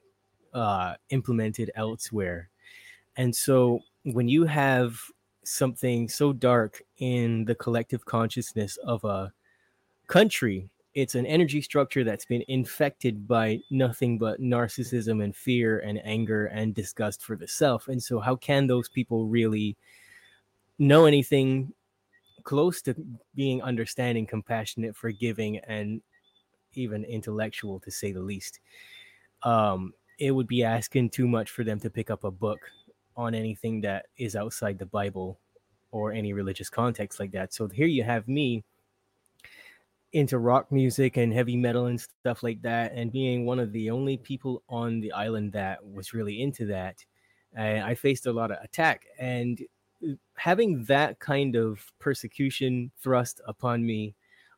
uh, 0.54 0.96
implemented 1.10 1.72
elsewhere. 1.76 2.50
And 3.18 3.36
so 3.36 3.82
when 4.04 4.30
you 4.30 4.46
have 4.46 5.00
something 5.46 6.10
so 6.10 6.34
dark 6.34 6.84
in 6.98 7.46
the 7.46 7.56
collective 7.56 8.06
consciousness 8.06 8.78
of 8.78 9.04
a 9.06 9.34
country, 10.08 10.70
it's 10.98 11.14
an 11.14 11.28
energy 11.28 11.62
structure 11.62 12.04
that's 12.04 12.26
been 12.26 12.44
infected 12.48 13.28
by 13.28 13.60
nothing 13.70 14.18
but 14.18 14.42
narcissism 14.42 15.24
and 15.24 15.36
fear 15.36 15.78
and 15.82 16.02
anger 16.04 16.48
and 16.48 16.74
disgust 16.74 17.22
for 17.22 17.36
the 17.36 17.48
self. 17.48 17.88
And 17.88 18.02
so, 18.02 18.20
how 18.20 18.36
can 18.36 18.66
those 18.66 18.90
people 18.90 19.28
really 19.28 19.78
know 20.80 21.06
anything 21.06 21.72
close 22.46 22.82
to 22.82 22.96
being 23.36 23.62
understanding, 23.62 24.26
compassionate, 24.26 24.96
forgiving, 24.96 25.60
and 25.60 26.02
even 26.74 27.04
intellectual, 27.04 27.80
to 27.82 27.92
say 27.92 28.12
the 28.12 28.20
least? 28.20 28.60
Um, 29.44 29.94
it 30.18 30.32
would 30.32 30.48
be 30.48 30.64
asking 30.64 31.12
too 31.12 31.28
much 31.28 31.52
for 31.52 31.64
them 31.64 31.80
to 31.82 31.92
pick 31.92 32.10
up 32.10 32.24
a 32.24 32.32
book 32.32 32.60
on 33.16 33.36
anything 33.36 33.82
that 33.82 34.08
is 34.18 34.36
outside 34.36 34.80
the 34.80 34.88
Bible 34.88 35.38
or 35.92 36.12
any 36.12 36.34
religious 36.34 36.72
context 36.72 37.20
like 37.20 37.34
that. 37.34 37.54
So 37.54 37.68
here 37.68 37.86
you 37.86 38.02
have 38.02 38.28
me 38.28 38.64
into 40.18 40.40
rock 40.40 40.72
music 40.72 41.16
and 41.16 41.32
heavy 41.32 41.56
metal 41.56 41.86
and 41.86 42.02
stuff 42.02 42.42
like 42.42 42.62
that, 42.64 42.92
and 42.94 43.12
being 43.12 43.46
one 43.46 43.60
of 43.60 43.72
the 43.72 43.92
only 43.92 44.18
people 44.18 44.64
on 44.68 45.00
the 45.00 45.12
island 45.12 45.52
that 45.54 45.86
was 45.86 46.12
really 46.14 46.42
into 46.42 46.66
that. 46.66 47.06
And 47.54 47.84
I 47.84 47.94
faced 47.94 48.26
a 48.26 48.34
lot 48.34 48.52
of 48.52 48.58
attack, 48.64 49.06
and 49.20 49.62
uh, 50.04 50.14
having 50.36 50.84
that 50.86 51.20
kind 51.20 51.56
of 51.56 51.92
persecution 52.00 52.92
thrust 53.00 53.42
upon 53.48 53.86
me, 53.86 54.16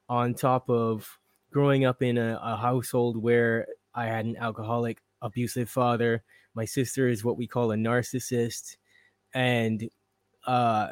on 0.08 0.34
top 0.34 0.70
of 0.70 1.20
growing 1.52 1.84
up 1.84 2.02
in 2.02 2.18
a, 2.18 2.40
a 2.42 2.56
household 2.56 3.18
where 3.18 3.68
I 3.94 4.06
had 4.06 4.26
an 4.26 4.38
alcoholic, 4.38 5.02
abusive 5.22 5.70
father. 5.70 6.24
My 6.56 6.66
sister 6.66 7.10
is 7.10 7.24
what 7.24 7.38
we 7.38 7.48
call 7.48 7.72
a 7.72 7.76
narcissist, 7.76 8.78
and 9.34 9.90
uh, 10.46 10.90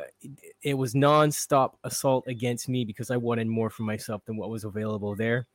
it 0.62 0.74
was 0.74 0.94
nonstop 0.94 1.74
assault 1.84 2.26
against 2.28 2.70
me 2.70 2.86
because 2.86 3.12
I 3.12 3.18
wanted 3.18 3.48
more 3.48 3.70
for 3.70 3.84
myself 3.84 4.24
than 4.26 4.38
what 4.38 4.50
was 4.50 4.64
available 4.64 5.16
there. 5.16 5.48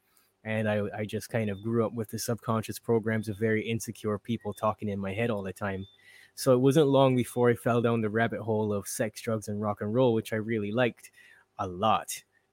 And 0.45 0.69
I, 0.69 0.83
I 0.97 1.05
just 1.05 1.29
kind 1.29 1.51
of 1.51 1.63
grew 1.63 1.87
up 1.87 1.93
with 1.93 2.11
the 2.11 2.19
subconscious 2.19 2.79
programs 2.79 3.29
of 3.29 3.39
very 3.39 3.63
insecure 3.63 4.19
people 4.19 4.53
talking 4.53 4.89
in 4.89 4.99
my 4.99 5.13
head 5.13 5.31
all 5.31 5.43
the 5.43 5.53
time. 5.53 5.87
So 6.35 6.53
it 6.53 6.59
wasn't 6.59 6.89
long 6.89 7.15
before 7.15 7.51
I 7.51 7.55
fell 7.55 7.83
down 7.83 8.01
the 8.01 8.11
rabbit 8.11 8.41
hole 8.41 8.73
of 8.73 8.89
sex, 8.89 9.21
drugs, 9.21 9.49
and 9.49 9.61
rock 9.61 9.83
and 9.83 9.95
roll, 9.95 10.15
which 10.15 10.33
I 10.33 10.37
really 10.37 10.73
liked 10.73 11.11
a 11.59 11.67
lot. 11.67 12.09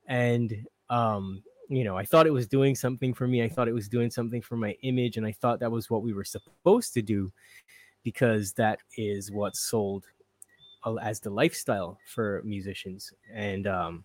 And, 0.07 0.65
um, 0.89 1.41
you 1.69 1.83
know, 1.83 1.97
I 1.97 2.03
thought 2.03 2.27
it 2.27 2.33
was 2.33 2.47
doing 2.47 2.75
something 2.75 3.13
for 3.13 3.27
me. 3.27 3.41
I 3.41 3.49
thought 3.49 3.67
it 3.67 3.73
was 3.73 3.87
doing 3.87 4.11
something 4.11 4.41
for 4.41 4.57
my 4.57 4.75
image. 4.81 5.17
And 5.17 5.25
I 5.25 5.31
thought 5.31 5.59
that 5.61 5.71
was 5.71 5.89
what 5.89 6.03
we 6.03 6.13
were 6.13 6.25
supposed 6.25 6.93
to 6.95 7.01
do 7.01 7.31
because 8.03 8.53
that 8.53 8.79
is 8.97 9.31
what 9.31 9.55
sold 9.55 10.05
as 11.01 11.19
the 11.19 11.29
lifestyle 11.29 11.97
for 12.05 12.41
musicians. 12.43 13.13
And 13.33 13.67
um, 13.67 14.03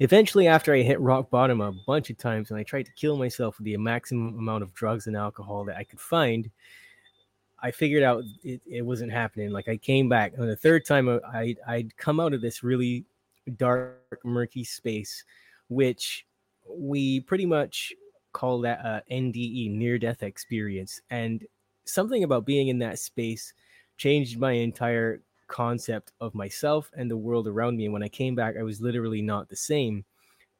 eventually, 0.00 0.46
after 0.46 0.74
I 0.74 0.82
hit 0.82 1.00
rock 1.00 1.30
bottom 1.30 1.60
a 1.60 1.72
bunch 1.86 2.10
of 2.10 2.18
times 2.18 2.50
and 2.50 2.58
I 2.58 2.62
tried 2.62 2.86
to 2.86 2.92
kill 2.92 3.16
myself 3.16 3.58
with 3.58 3.64
the 3.64 3.76
maximum 3.76 4.38
amount 4.38 4.62
of 4.62 4.74
drugs 4.74 5.06
and 5.06 5.16
alcohol 5.16 5.64
that 5.64 5.76
I 5.76 5.84
could 5.84 6.00
find, 6.00 6.50
I 7.62 7.70
figured 7.70 8.02
out 8.02 8.24
it, 8.42 8.60
it 8.66 8.82
wasn't 8.82 9.12
happening. 9.12 9.50
Like 9.50 9.68
I 9.68 9.76
came 9.76 10.08
back 10.08 10.34
on 10.38 10.46
the 10.46 10.56
third 10.56 10.84
time, 10.84 11.08
uh, 11.08 11.18
I 11.26 11.56
I'd 11.66 11.96
come 11.96 12.20
out 12.20 12.34
of 12.34 12.40
this 12.40 12.62
really 12.62 13.04
dark, 13.56 14.20
murky 14.24 14.64
space, 14.64 15.24
which 15.68 16.26
we 16.68 17.20
pretty 17.20 17.46
much 17.46 17.92
call 18.32 18.60
that 18.60 18.80
a 18.80 19.02
NDE, 19.10 19.70
near 19.70 19.98
death 19.98 20.22
experience. 20.22 21.00
And 21.10 21.44
something 21.86 22.22
about 22.22 22.44
being 22.44 22.68
in 22.68 22.78
that 22.80 22.98
space 22.98 23.54
changed 23.96 24.38
my 24.38 24.52
entire 24.52 25.22
concept 25.48 26.12
of 26.20 26.34
myself 26.34 26.90
and 26.96 27.10
the 27.10 27.16
world 27.16 27.46
around 27.46 27.76
me. 27.76 27.84
And 27.84 27.92
when 27.92 28.02
I 28.02 28.08
came 28.08 28.34
back, 28.34 28.56
I 28.58 28.62
was 28.62 28.80
literally 28.80 29.22
not 29.22 29.48
the 29.48 29.56
same. 29.56 30.04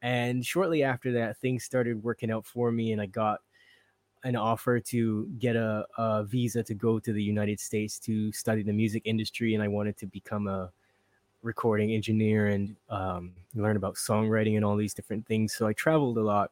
And 0.02 0.44
shortly 0.44 0.82
after 0.82 1.12
that, 1.12 1.38
things 1.38 1.64
started 1.64 2.02
working 2.02 2.30
out 2.30 2.46
for 2.46 2.70
me, 2.70 2.92
and 2.92 3.00
I 3.00 3.06
got 3.06 3.40
an 4.24 4.36
offer 4.36 4.80
to 4.80 5.26
get 5.38 5.56
a, 5.56 5.86
a, 5.96 6.24
visa 6.24 6.62
to 6.62 6.74
go 6.74 6.98
to 6.98 7.12
the 7.12 7.22
United 7.22 7.60
States 7.60 7.98
to 8.00 8.32
study 8.32 8.62
the 8.62 8.72
music 8.72 9.02
industry. 9.04 9.54
And 9.54 9.62
I 9.62 9.68
wanted 9.68 9.96
to 9.98 10.06
become 10.06 10.48
a 10.48 10.70
recording 11.42 11.92
engineer 11.92 12.48
and 12.48 12.74
um, 12.90 13.32
learn 13.54 13.76
about 13.76 13.94
songwriting 13.94 14.56
and 14.56 14.64
all 14.64 14.76
these 14.76 14.94
different 14.94 15.26
things. 15.26 15.54
So 15.54 15.66
I 15.66 15.72
traveled 15.74 16.18
a 16.18 16.22
lot 16.22 16.50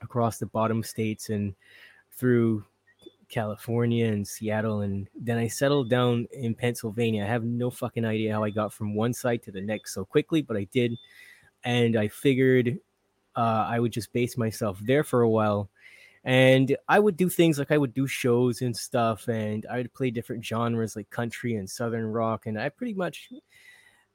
across 0.00 0.38
the 0.38 0.46
bottom 0.46 0.82
states 0.82 1.30
and 1.30 1.54
through 2.12 2.64
California 3.28 4.06
and 4.06 4.26
Seattle, 4.26 4.82
and 4.82 5.08
then 5.14 5.38
I 5.38 5.48
settled 5.48 5.90
down 5.90 6.26
in 6.32 6.54
Pennsylvania. 6.54 7.24
I 7.24 7.28
have 7.28 7.44
no 7.44 7.70
fucking 7.70 8.04
idea 8.04 8.32
how 8.32 8.44
I 8.44 8.50
got 8.50 8.72
from 8.72 8.94
one 8.94 9.12
side 9.12 9.42
to 9.44 9.52
the 9.52 9.60
next 9.60 9.94
so 9.94 10.04
quickly, 10.04 10.42
but 10.42 10.56
I 10.56 10.64
did. 10.72 10.96
And 11.64 11.96
I 11.96 12.08
figured 12.08 12.78
uh, 13.34 13.66
I 13.68 13.80
would 13.80 13.92
just 13.92 14.12
base 14.12 14.36
myself 14.36 14.78
there 14.80 15.04
for 15.04 15.22
a 15.22 15.28
while. 15.28 15.68
And 16.24 16.76
I 16.88 16.98
would 16.98 17.16
do 17.16 17.28
things 17.28 17.58
like 17.58 17.70
I 17.70 17.78
would 17.78 17.94
do 17.94 18.06
shows 18.06 18.62
and 18.62 18.76
stuff, 18.76 19.28
and 19.28 19.66
I 19.70 19.78
would 19.78 19.94
play 19.94 20.10
different 20.10 20.44
genres 20.44 20.96
like 20.96 21.08
country 21.10 21.54
and 21.54 21.68
southern 21.68 22.06
rock. 22.06 22.46
And 22.46 22.60
I 22.60 22.68
pretty 22.68 22.94
much 22.94 23.30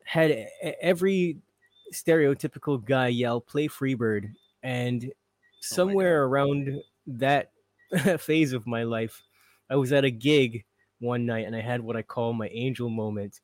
had 0.04 0.48
every 0.82 1.38
stereotypical 1.94 2.84
guy 2.84 3.08
yell, 3.08 3.40
play 3.40 3.68
Freebird. 3.68 4.34
And 4.64 5.06
oh 5.06 5.12
somewhere 5.62 6.24
oh 6.24 6.28
around 6.28 6.82
that 7.08 7.52
phase 8.20 8.54
of 8.54 8.68
my 8.68 8.84
life, 8.84 9.24
I 9.70 9.76
was 9.76 9.92
at 9.92 10.06
a 10.06 10.12
gig 10.12 10.66
one 11.00 11.26
night 11.26 11.46
and 11.46 11.56
I 11.56 11.62
had 11.62 11.82
what 11.82 11.96
I 11.96 12.02
call 12.02 12.34
my 12.34 12.48
angel 12.50 12.90
moment. 12.90 13.42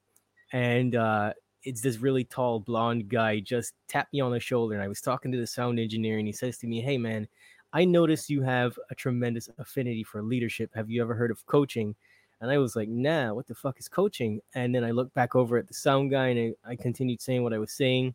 And 0.53 0.95
uh, 0.95 1.33
it's 1.63 1.81
this 1.81 1.97
really 1.97 2.23
tall 2.23 2.59
blonde 2.59 3.09
guy 3.09 3.39
just 3.39 3.73
tapped 3.87 4.13
me 4.13 4.21
on 4.21 4.31
the 4.31 4.39
shoulder. 4.39 4.75
And 4.75 4.83
I 4.83 4.87
was 4.87 5.01
talking 5.01 5.31
to 5.31 5.37
the 5.37 5.47
sound 5.47 5.79
engineer, 5.79 6.17
and 6.17 6.27
he 6.27 6.33
says 6.33 6.57
to 6.59 6.67
me, 6.67 6.81
Hey, 6.81 6.97
man, 6.97 7.27
I 7.73 7.85
noticed 7.85 8.29
you 8.29 8.41
have 8.41 8.79
a 8.89 8.95
tremendous 8.95 9.49
affinity 9.57 10.03
for 10.03 10.23
leadership. 10.23 10.71
Have 10.73 10.89
you 10.89 11.01
ever 11.01 11.13
heard 11.15 11.31
of 11.31 11.45
coaching? 11.45 11.95
And 12.39 12.51
I 12.51 12.57
was 12.59 12.75
like, 12.75 12.87
nah, 12.87 13.33
what 13.33 13.47
the 13.47 13.55
fuck 13.55 13.79
is 13.79 13.89
coaching? 13.89 14.41
And 14.53 14.73
then 14.73 14.83
I 14.83 14.91
looked 14.91 15.13
back 15.13 15.35
over 15.35 15.57
at 15.57 15.67
the 15.67 15.73
sound 15.73 16.11
guy 16.11 16.27
and 16.27 16.55
I, 16.65 16.71
I 16.71 16.75
continued 16.75 17.21
saying 17.21 17.43
what 17.43 17.53
I 17.53 17.57
was 17.57 17.71
saying. 17.71 18.13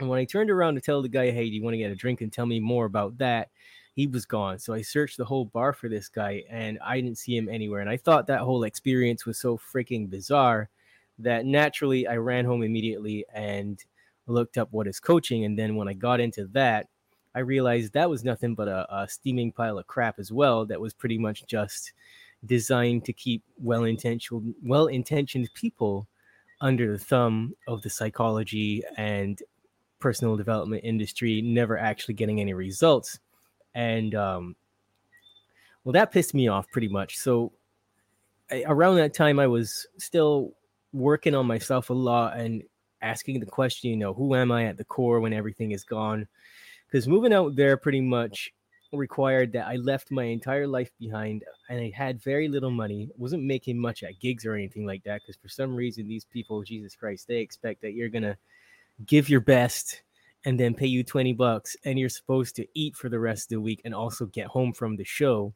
And 0.00 0.08
when 0.08 0.18
I 0.18 0.24
turned 0.24 0.50
around 0.50 0.76
to 0.76 0.80
tell 0.80 1.02
the 1.02 1.08
guy, 1.08 1.30
hey, 1.30 1.48
do 1.48 1.54
you 1.54 1.62
want 1.62 1.74
to 1.74 1.78
get 1.78 1.90
a 1.90 1.94
drink 1.94 2.22
and 2.22 2.32
tell 2.32 2.46
me 2.46 2.58
more 2.58 2.86
about 2.86 3.18
that? 3.18 3.50
He 3.94 4.06
was 4.06 4.24
gone. 4.24 4.58
So 4.58 4.72
I 4.72 4.82
searched 4.82 5.16
the 5.16 5.24
whole 5.24 5.46
bar 5.46 5.72
for 5.72 5.88
this 5.88 6.08
guy 6.08 6.44
and 6.48 6.78
I 6.84 7.00
didn't 7.00 7.18
see 7.18 7.36
him 7.36 7.48
anywhere. 7.48 7.80
And 7.80 7.90
I 7.90 7.96
thought 7.96 8.26
that 8.28 8.40
whole 8.40 8.64
experience 8.64 9.26
was 9.26 9.38
so 9.38 9.58
freaking 9.58 10.08
bizarre 10.08 10.68
that 11.18 11.44
naturally 11.44 12.06
I 12.06 12.16
ran 12.16 12.44
home 12.44 12.62
immediately 12.62 13.24
and 13.34 13.82
looked 14.26 14.58
up 14.58 14.68
what 14.70 14.86
is 14.86 15.00
coaching. 15.00 15.44
And 15.44 15.58
then 15.58 15.76
when 15.76 15.88
I 15.88 15.92
got 15.92 16.20
into 16.20 16.46
that, 16.52 16.86
I 17.34 17.40
realized 17.40 17.92
that 17.92 18.10
was 18.10 18.24
nothing 18.24 18.54
but 18.54 18.68
a, 18.68 18.86
a 18.94 19.08
steaming 19.08 19.52
pile 19.52 19.78
of 19.78 19.86
crap 19.86 20.18
as 20.18 20.32
well. 20.32 20.66
That 20.66 20.80
was 20.80 20.94
pretty 20.94 21.18
much 21.18 21.46
just 21.46 21.92
designed 22.46 23.04
to 23.04 23.12
keep 23.12 23.42
well-intentioned, 23.58 24.54
well-intentioned 24.62 25.50
people 25.54 26.08
under 26.60 26.92
the 26.92 26.98
thumb 26.98 27.54
of 27.68 27.82
the 27.82 27.90
psychology 27.90 28.82
and 28.96 29.42
personal 29.98 30.36
development 30.36 30.82
industry, 30.84 31.42
never 31.42 31.78
actually 31.78 32.14
getting 32.14 32.40
any 32.40 32.54
results 32.54 33.18
and 33.74 34.14
um, 34.14 34.56
well, 35.84 35.92
that 35.92 36.12
pissed 36.12 36.34
me 36.34 36.48
off 36.48 36.70
pretty 36.70 36.88
much. 36.88 37.18
So 37.18 37.52
I, 38.50 38.64
around 38.66 38.96
that 38.96 39.14
time, 39.14 39.38
I 39.38 39.46
was 39.46 39.86
still 39.98 40.54
working 40.92 41.34
on 41.34 41.46
myself 41.46 41.90
a 41.90 41.94
lot 41.94 42.36
and 42.36 42.62
asking 43.02 43.40
the 43.40 43.46
question, 43.46 43.90
you 43.90 43.96
know, 43.96 44.12
who 44.12 44.34
am 44.34 44.52
I 44.52 44.66
at 44.66 44.76
the 44.76 44.84
core 44.84 45.20
when 45.20 45.32
everything 45.32 45.72
is 45.72 45.84
gone? 45.84 46.26
Because 46.86 47.08
moving 47.08 47.32
out 47.32 47.54
there 47.54 47.76
pretty 47.76 48.00
much 48.00 48.52
required 48.92 49.52
that 49.52 49.68
I 49.68 49.76
left 49.76 50.10
my 50.10 50.24
entire 50.24 50.66
life 50.66 50.90
behind 50.98 51.44
and 51.68 51.80
I 51.80 51.92
had 51.94 52.20
very 52.20 52.48
little 52.48 52.72
money, 52.72 53.08
wasn't 53.16 53.44
making 53.44 53.78
much 53.78 54.02
at 54.02 54.18
gigs 54.18 54.44
or 54.44 54.54
anything 54.54 54.84
like 54.84 55.04
that. 55.04 55.20
Because 55.22 55.36
for 55.40 55.48
some 55.48 55.74
reason, 55.74 56.08
these 56.08 56.24
people, 56.24 56.62
Jesus 56.62 56.96
Christ, 56.96 57.28
they 57.28 57.38
expect 57.38 57.82
that 57.82 57.92
you're 57.92 58.08
going 58.08 58.24
to 58.24 58.36
give 59.06 59.28
your 59.28 59.40
best 59.40 60.02
and 60.44 60.58
then 60.58 60.74
pay 60.74 60.86
you 60.86 61.04
20 61.04 61.32
bucks 61.34 61.76
and 61.84 61.98
you're 61.98 62.08
supposed 62.08 62.56
to 62.56 62.66
eat 62.74 62.96
for 62.96 63.08
the 63.08 63.18
rest 63.18 63.46
of 63.46 63.56
the 63.56 63.60
week 63.60 63.80
and 63.84 63.94
also 63.94 64.26
get 64.26 64.46
home 64.46 64.72
from 64.72 64.96
the 64.96 65.04
show 65.04 65.52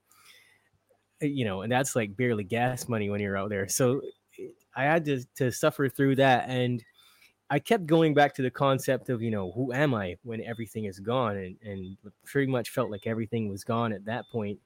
eh, 1.22 1.26
you 1.26 1.44
know 1.44 1.62
and 1.62 1.72
that's 1.72 1.96
like 1.96 2.16
barely 2.16 2.44
gas 2.44 2.88
money 2.88 3.10
when 3.10 3.20
you're 3.20 3.36
out 3.36 3.48
there. 3.48 3.68
So 3.68 4.00
eh, 4.38 4.48
i 4.76 4.84
had 4.84 5.04
to, 5.06 5.24
to 5.36 5.50
suffer 5.50 5.88
through 5.88 6.16
that 6.16 6.48
and 6.48 6.84
i 7.50 7.58
kept 7.58 7.86
going 7.86 8.14
back 8.14 8.34
to 8.34 8.42
the 8.42 8.50
concept 8.50 9.08
of 9.08 9.22
you 9.22 9.30
know 9.30 9.52
who 9.52 9.72
am 9.72 9.94
i 9.94 10.16
when 10.22 10.42
everything 10.42 10.84
is 10.84 11.00
gone? 11.00 11.36
And, 11.36 11.56
and 11.62 11.96
pretty 12.24 12.50
much 12.50 12.70
felt 12.70 12.90
like 12.90 13.06
everything 13.06 13.48
was 13.48 13.64
gone 13.64 13.92
at 13.92 14.04
that 14.04 14.24
point 14.30 14.58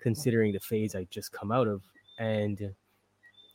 considering 0.00 0.52
the 0.52 0.60
phase 0.60 0.94
i 0.94 1.06
just 1.10 1.32
come 1.32 1.50
out 1.50 1.68
of. 1.68 1.82
And 2.18 2.74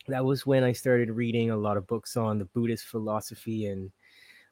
that 0.07 0.25
was 0.25 0.45
when 0.45 0.63
i 0.63 0.71
started 0.71 1.09
reading 1.11 1.51
a 1.51 1.57
lot 1.57 1.77
of 1.77 1.87
books 1.87 2.17
on 2.17 2.37
the 2.37 2.45
buddhist 2.45 2.85
philosophy 2.85 3.67
and 3.67 3.91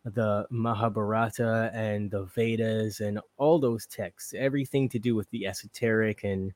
the 0.05 0.47
Mahabharata 0.49 1.71
and 1.73 2.09
the 2.09 2.23
Vedas 2.23 2.99
and 3.01 3.19
all 3.37 3.59
those 3.59 3.85
texts, 3.85 4.33
everything 4.37 4.89
to 4.89 4.99
do 4.99 5.15
with 5.15 5.29
the 5.31 5.45
esoteric 5.45 6.23
and 6.23 6.53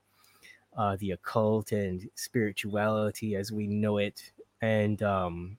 uh, 0.77 0.95
the 0.99 1.11
occult 1.11 1.71
and 1.71 2.09
spirituality 2.15 3.35
as 3.35 3.51
we 3.51 3.67
know 3.67 3.97
it. 3.97 4.31
And 4.61 5.01
um, 5.03 5.57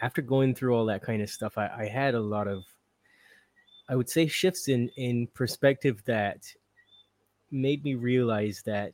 after 0.00 0.22
going 0.22 0.54
through 0.54 0.74
all 0.74 0.86
that 0.86 1.02
kind 1.02 1.22
of 1.22 1.30
stuff, 1.30 1.56
I, 1.56 1.68
I 1.68 1.86
had 1.86 2.14
a 2.14 2.20
lot 2.20 2.48
of, 2.48 2.64
I 3.88 3.96
would 3.96 4.10
say, 4.10 4.26
shifts 4.26 4.68
in 4.68 4.90
in 4.96 5.28
perspective 5.28 6.02
that 6.04 6.52
made 7.50 7.84
me 7.84 7.94
realize 7.94 8.62
that 8.66 8.92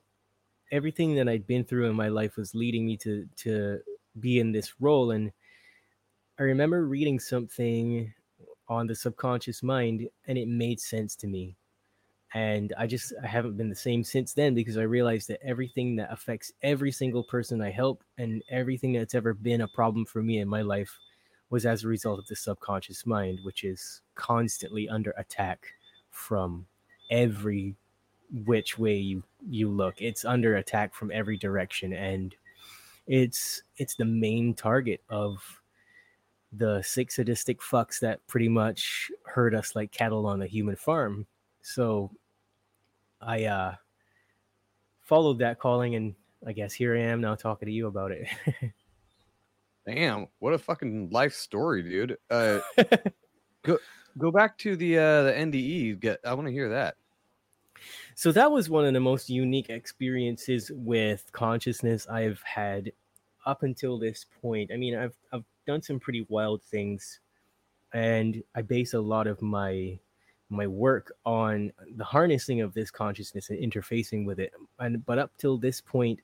everything 0.70 1.14
that 1.16 1.28
I'd 1.28 1.46
been 1.46 1.64
through 1.64 1.88
in 1.88 1.96
my 1.96 2.08
life 2.08 2.36
was 2.36 2.54
leading 2.54 2.86
me 2.86 2.96
to 2.98 3.26
to 3.36 3.80
be 4.20 4.38
in 4.38 4.52
this 4.52 4.74
role. 4.80 5.10
And 5.10 5.32
I 6.38 6.42
remember 6.42 6.86
reading 6.86 7.20
something 7.20 8.12
on 8.68 8.86
the 8.86 8.94
subconscious 8.94 9.62
mind, 9.62 10.08
and 10.26 10.38
it 10.38 10.48
made 10.48 10.80
sense 10.80 11.16
to 11.16 11.26
me 11.26 11.56
and 12.34 12.72
i 12.76 12.86
just 12.86 13.12
i 13.22 13.26
haven't 13.26 13.56
been 13.56 13.68
the 13.68 13.76
same 13.76 14.02
since 14.02 14.32
then 14.34 14.54
because 14.54 14.76
i 14.76 14.82
realized 14.82 15.28
that 15.28 15.40
everything 15.46 15.94
that 15.94 16.12
affects 16.12 16.52
every 16.62 16.90
single 16.90 17.22
person 17.22 17.62
i 17.62 17.70
help 17.70 18.02
and 18.18 18.42
everything 18.50 18.92
that's 18.92 19.14
ever 19.14 19.32
been 19.32 19.60
a 19.60 19.68
problem 19.68 20.04
for 20.04 20.22
me 20.22 20.38
in 20.38 20.48
my 20.48 20.60
life 20.60 20.98
was 21.50 21.64
as 21.64 21.84
a 21.84 21.88
result 21.88 22.18
of 22.18 22.26
the 22.26 22.34
subconscious 22.34 23.06
mind 23.06 23.38
which 23.44 23.62
is 23.62 24.00
constantly 24.16 24.88
under 24.88 25.12
attack 25.16 25.66
from 26.10 26.66
every 27.10 27.76
which 28.44 28.78
way 28.78 28.96
you 28.96 29.22
you 29.48 29.70
look. 29.70 30.00
It's 30.00 30.24
under 30.24 30.56
attack 30.56 30.94
from 30.94 31.10
every 31.12 31.36
direction 31.36 31.92
and 31.92 32.34
it's 33.06 33.62
it's 33.76 33.94
the 33.94 34.04
main 34.04 34.54
target 34.54 35.02
of 35.08 35.62
the 36.56 36.82
six 36.82 37.16
sadistic 37.16 37.60
fucks 37.60 37.98
that 38.00 38.26
pretty 38.26 38.48
much 38.48 39.10
herd 39.24 39.54
us 39.54 39.74
like 39.74 39.90
cattle 39.90 40.26
on 40.26 40.42
a 40.42 40.46
human 40.46 40.76
farm 40.76 41.26
so 41.64 42.10
I 43.20 43.44
uh, 43.44 43.74
followed 45.00 45.38
that 45.38 45.58
calling, 45.58 45.94
and 45.94 46.14
I 46.46 46.52
guess 46.52 46.74
here 46.74 46.94
I 46.94 47.00
am 47.00 47.22
now 47.22 47.34
talking 47.34 47.66
to 47.66 47.72
you 47.72 47.86
about 47.86 48.12
it. 48.12 48.28
Damn, 49.86 50.28
what 50.38 50.52
a 50.52 50.58
fucking 50.58 51.10
life 51.10 51.32
story, 51.32 51.82
dude. 51.82 52.18
Uh, 52.30 52.60
go 53.62 53.78
go 54.18 54.30
back 54.30 54.58
to 54.58 54.76
the 54.76 54.98
uh, 54.98 55.22
the 55.24 55.32
NDE. 55.32 56.00
Get, 56.00 56.20
I 56.24 56.34
want 56.34 56.48
to 56.48 56.52
hear 56.52 56.68
that. 56.68 56.96
So 58.14 58.30
that 58.32 58.50
was 58.50 58.68
one 58.70 58.84
of 58.84 58.92
the 58.92 59.00
most 59.00 59.28
unique 59.30 59.70
experiences 59.70 60.70
with 60.74 61.30
consciousness 61.32 62.06
I've 62.08 62.40
had 62.42 62.92
up 63.46 63.62
until 63.62 63.98
this 63.98 64.26
point. 64.42 64.70
I 64.72 64.76
mean, 64.76 64.96
I've 64.96 65.16
I've 65.32 65.44
done 65.64 65.82
some 65.82 66.00
pretty 66.00 66.26
wild 66.28 66.62
things, 66.62 67.20
and 67.92 68.42
I 68.54 68.62
base 68.62 68.94
a 68.94 69.00
lot 69.00 69.26
of 69.26 69.42
my 69.42 69.98
my 70.50 70.66
work 70.66 71.12
on 71.24 71.72
the 71.96 72.04
harnessing 72.04 72.60
of 72.60 72.74
this 72.74 72.90
consciousness 72.90 73.50
and 73.50 73.58
interfacing 73.58 74.24
with 74.24 74.38
it. 74.38 74.52
And 74.78 75.04
but 75.04 75.18
up 75.18 75.32
till 75.38 75.58
this 75.58 75.80
point, 75.80 76.20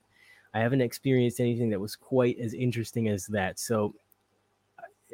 I 0.54 0.60
haven't 0.60 0.80
experienced 0.80 1.40
anything 1.40 1.70
that 1.70 1.80
was 1.80 1.96
quite 1.96 2.38
as 2.38 2.54
interesting 2.54 3.08
as 3.08 3.26
that. 3.26 3.58
So 3.58 3.94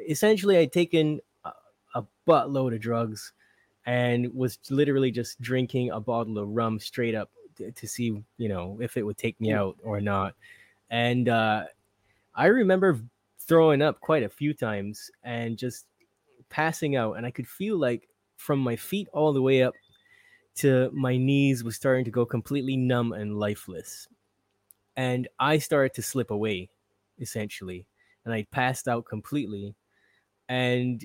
essentially, 0.07 0.57
I'd 0.57 0.71
taken 0.71 1.19
a, 1.45 1.51
a 1.95 2.03
buttload 2.27 2.73
of 2.73 2.81
drugs 2.81 3.33
and 3.85 4.33
was 4.35 4.59
literally 4.69 5.11
just 5.11 5.41
drinking 5.41 5.91
a 5.91 5.99
bottle 5.99 6.37
of 6.37 6.49
rum 6.49 6.79
straight 6.79 7.15
up 7.15 7.29
to, 7.57 7.71
to 7.71 7.87
see, 7.87 8.21
you 8.37 8.49
know, 8.49 8.77
if 8.81 8.97
it 8.97 9.03
would 9.03 9.17
take 9.17 9.39
me 9.39 9.53
out 9.53 9.77
or 9.83 10.01
not. 10.01 10.35
And 10.89 11.29
uh, 11.29 11.65
I 12.35 12.47
remember 12.47 12.99
throwing 13.47 13.81
up 13.81 13.99
quite 14.01 14.23
a 14.23 14.29
few 14.29 14.53
times 14.53 15.09
and 15.23 15.57
just 15.57 15.85
passing 16.49 16.95
out, 16.95 17.13
and 17.13 17.25
I 17.25 17.31
could 17.31 17.47
feel 17.47 17.77
like 17.77 18.09
from 18.37 18.59
my 18.59 18.75
feet 18.75 19.07
all 19.13 19.33
the 19.33 19.41
way 19.41 19.63
up 19.63 19.73
to 20.55 20.89
my 20.93 21.17
knees 21.17 21.63
was 21.63 21.75
starting 21.75 22.05
to 22.05 22.11
go 22.11 22.25
completely 22.25 22.77
numb 22.77 23.13
and 23.13 23.37
lifeless. 23.37 24.07
And 24.95 25.27
I 25.39 25.59
started 25.59 25.93
to 25.95 26.01
slip 26.01 26.31
away, 26.31 26.69
essentially. 27.19 27.85
And 28.25 28.33
I 28.33 28.47
passed 28.51 28.87
out 28.87 29.05
completely. 29.05 29.75
And 30.49 31.03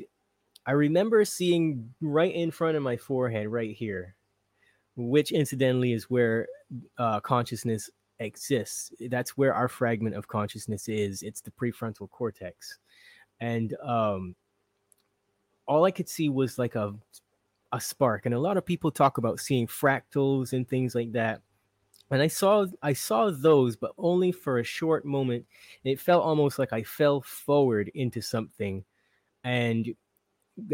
I 0.64 0.72
remember 0.72 1.24
seeing 1.24 1.92
right 2.00 2.34
in 2.34 2.50
front 2.50 2.76
of 2.76 2.82
my 2.82 2.96
forehead, 2.96 3.48
right 3.48 3.74
here, 3.76 4.14
which 4.96 5.32
incidentally 5.32 5.92
is 5.92 6.08
where 6.08 6.46
uh, 6.98 7.20
consciousness 7.20 7.90
exists. 8.22 8.92
That's 9.08 9.36
where 9.36 9.54
our 9.54 9.68
fragment 9.68 10.16
of 10.16 10.28
consciousness 10.28 10.88
is. 10.88 11.22
It's 11.22 11.40
the 11.40 11.50
prefrontal 11.50 12.10
cortex. 12.10 12.78
And 13.40 13.74
um, 13.82 14.34
all 15.66 15.84
I 15.84 15.90
could 15.90 16.08
see 16.08 16.28
was 16.28 16.58
like 16.58 16.74
a 16.74 16.94
a 17.72 17.80
spark 17.80 18.26
and 18.26 18.34
a 18.34 18.38
lot 18.38 18.56
of 18.56 18.66
people 18.66 18.90
talk 18.90 19.18
about 19.18 19.40
seeing 19.40 19.66
fractals 19.66 20.52
and 20.52 20.68
things 20.68 20.94
like 20.94 21.10
that 21.12 21.40
and 22.10 22.20
i 22.20 22.26
saw 22.26 22.66
i 22.82 22.92
saw 22.92 23.30
those 23.30 23.76
but 23.76 23.92
only 23.96 24.30
for 24.30 24.58
a 24.58 24.64
short 24.64 25.04
moment 25.04 25.44
it 25.84 25.98
felt 25.98 26.22
almost 26.22 26.58
like 26.58 26.72
i 26.72 26.82
fell 26.82 27.22
forward 27.22 27.90
into 27.94 28.20
something 28.20 28.84
and 29.44 29.94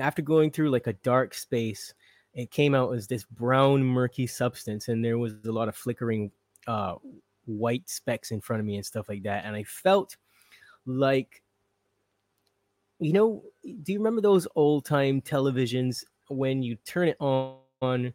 after 0.01 0.23
going 0.23 0.51
through 0.51 0.71
like 0.71 0.89
a 0.89 0.93
dark 0.95 1.35
space 1.35 1.95
it 2.35 2.51
came 2.51 2.75
out 2.75 2.93
as 2.93 3.07
this 3.07 3.25
brown 3.25 3.83
murky 3.83 4.27
substance 4.27 4.89
and 4.89 5.05
there 5.05 5.19
was 5.19 5.35
a 5.47 5.53
lot 5.53 5.69
of 5.69 5.77
flickering 5.77 6.31
uh 6.67 6.97
white 7.49 7.89
specks 7.89 8.31
in 8.31 8.41
front 8.41 8.61
of 8.61 8.67
me 8.67 8.77
and 8.77 8.87
stuff 8.87 9.09
like 9.09 9.23
that 9.23 9.45
and 9.45 9.57
i 9.57 9.65
felt 9.65 10.17
like 10.87 11.43
you 13.01 13.13
know 13.13 13.43
do 13.83 13.93
you 13.93 13.99
remember 13.99 14.21
those 14.21 14.47
old 14.55 14.85
time 14.85 15.21
televisions 15.21 16.05
when 16.29 16.63
you 16.63 16.77
turn 16.77 17.09
it 17.09 17.17
on, 17.21 18.13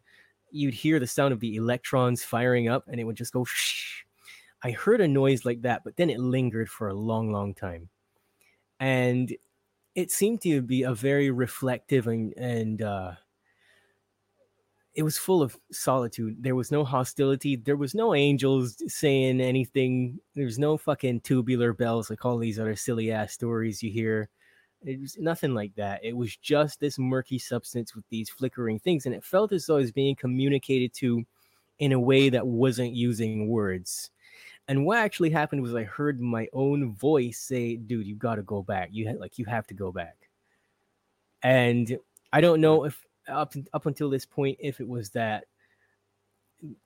you'd 0.50 0.74
hear 0.74 0.98
the 1.00 1.06
sound 1.06 1.32
of 1.32 1.40
the 1.40 1.56
electrons 1.56 2.24
firing 2.24 2.68
up 2.68 2.84
and 2.88 3.00
it 3.00 3.04
would 3.04 3.16
just 3.16 3.32
go 3.32 3.44
shh. 3.44 4.04
I 4.62 4.70
heard 4.70 5.00
a 5.00 5.08
noise 5.08 5.44
like 5.44 5.62
that, 5.62 5.82
but 5.84 5.96
then 5.96 6.10
it 6.10 6.20
lingered 6.20 6.70
for 6.70 6.88
a 6.88 6.94
long, 6.94 7.30
long 7.32 7.54
time. 7.54 7.90
And 8.80 9.34
it 9.94 10.10
seemed 10.10 10.40
to 10.42 10.62
be 10.62 10.82
a 10.82 10.94
very 10.94 11.30
reflective 11.30 12.06
and, 12.06 12.32
and 12.36 12.80
uh, 12.82 13.12
it 14.94 15.02
was 15.02 15.18
full 15.18 15.42
of 15.42 15.58
solitude. 15.72 16.36
There 16.40 16.54
was 16.54 16.70
no 16.70 16.84
hostility. 16.84 17.56
There 17.56 17.76
was 17.76 17.94
no 17.94 18.14
angels 18.14 18.80
saying 18.92 19.40
anything. 19.40 20.20
There's 20.34 20.58
no 20.58 20.76
fucking 20.76 21.20
tubular 21.22 21.72
bells 21.72 22.10
like 22.10 22.24
all 22.24 22.38
these 22.38 22.60
other 22.60 22.76
silly 22.76 23.10
ass 23.10 23.32
stories 23.32 23.82
you 23.82 23.90
hear. 23.90 24.28
It 24.84 25.00
was 25.00 25.16
nothing 25.18 25.52
like 25.54 25.74
that. 25.76 26.04
It 26.04 26.16
was 26.16 26.36
just 26.36 26.78
this 26.78 26.98
murky 26.98 27.38
substance 27.38 27.94
with 27.94 28.04
these 28.08 28.30
flickering 28.30 28.78
things, 28.78 29.06
and 29.06 29.14
it 29.14 29.24
felt 29.24 29.50
as 29.52 29.66
though 29.66 29.78
it 29.78 29.82
was 29.82 29.92
being 29.92 30.14
communicated 30.14 30.92
to 30.94 31.24
in 31.80 31.92
a 31.92 31.98
way 32.00 32.28
that 32.28 32.46
wasn't 32.46 32.92
using 32.92 33.48
words. 33.48 34.10
And 34.68 34.86
what 34.86 34.98
actually 34.98 35.30
happened 35.30 35.62
was 35.62 35.74
I 35.74 35.84
heard 35.84 36.20
my 36.20 36.48
own 36.52 36.92
voice 36.94 37.38
say, 37.40 37.76
"Dude, 37.76 38.06
you've 38.06 38.18
got 38.18 38.36
to 38.36 38.42
go 38.42 38.62
back. 38.62 38.90
You 38.92 39.08
ha- 39.08 39.18
like 39.18 39.38
you 39.38 39.44
have 39.46 39.66
to 39.68 39.74
go 39.74 39.90
back." 39.90 40.16
And 41.42 41.98
I 42.32 42.40
don't 42.40 42.60
know 42.60 42.84
if 42.84 43.04
up 43.28 43.54
up 43.72 43.86
until 43.86 44.10
this 44.10 44.26
point 44.26 44.58
if 44.60 44.80
it 44.80 44.88
was 44.88 45.10
that 45.10 45.44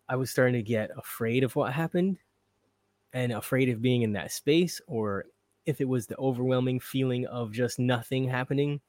I 0.08 0.16
was 0.16 0.30
starting 0.30 0.54
to 0.54 0.62
get 0.62 0.90
afraid 0.96 1.44
of 1.44 1.54
what 1.56 1.72
happened 1.72 2.18
and 3.12 3.32
afraid 3.32 3.68
of 3.68 3.82
being 3.82 4.02
in 4.02 4.12
that 4.12 4.32
space 4.32 4.80
or 4.86 5.26
if 5.66 5.80
it 5.80 5.88
was 5.88 6.06
the 6.06 6.16
overwhelming 6.18 6.80
feeling 6.80 7.26
of 7.26 7.52
just 7.52 7.78
nothing 7.78 8.28
happening 8.28 8.80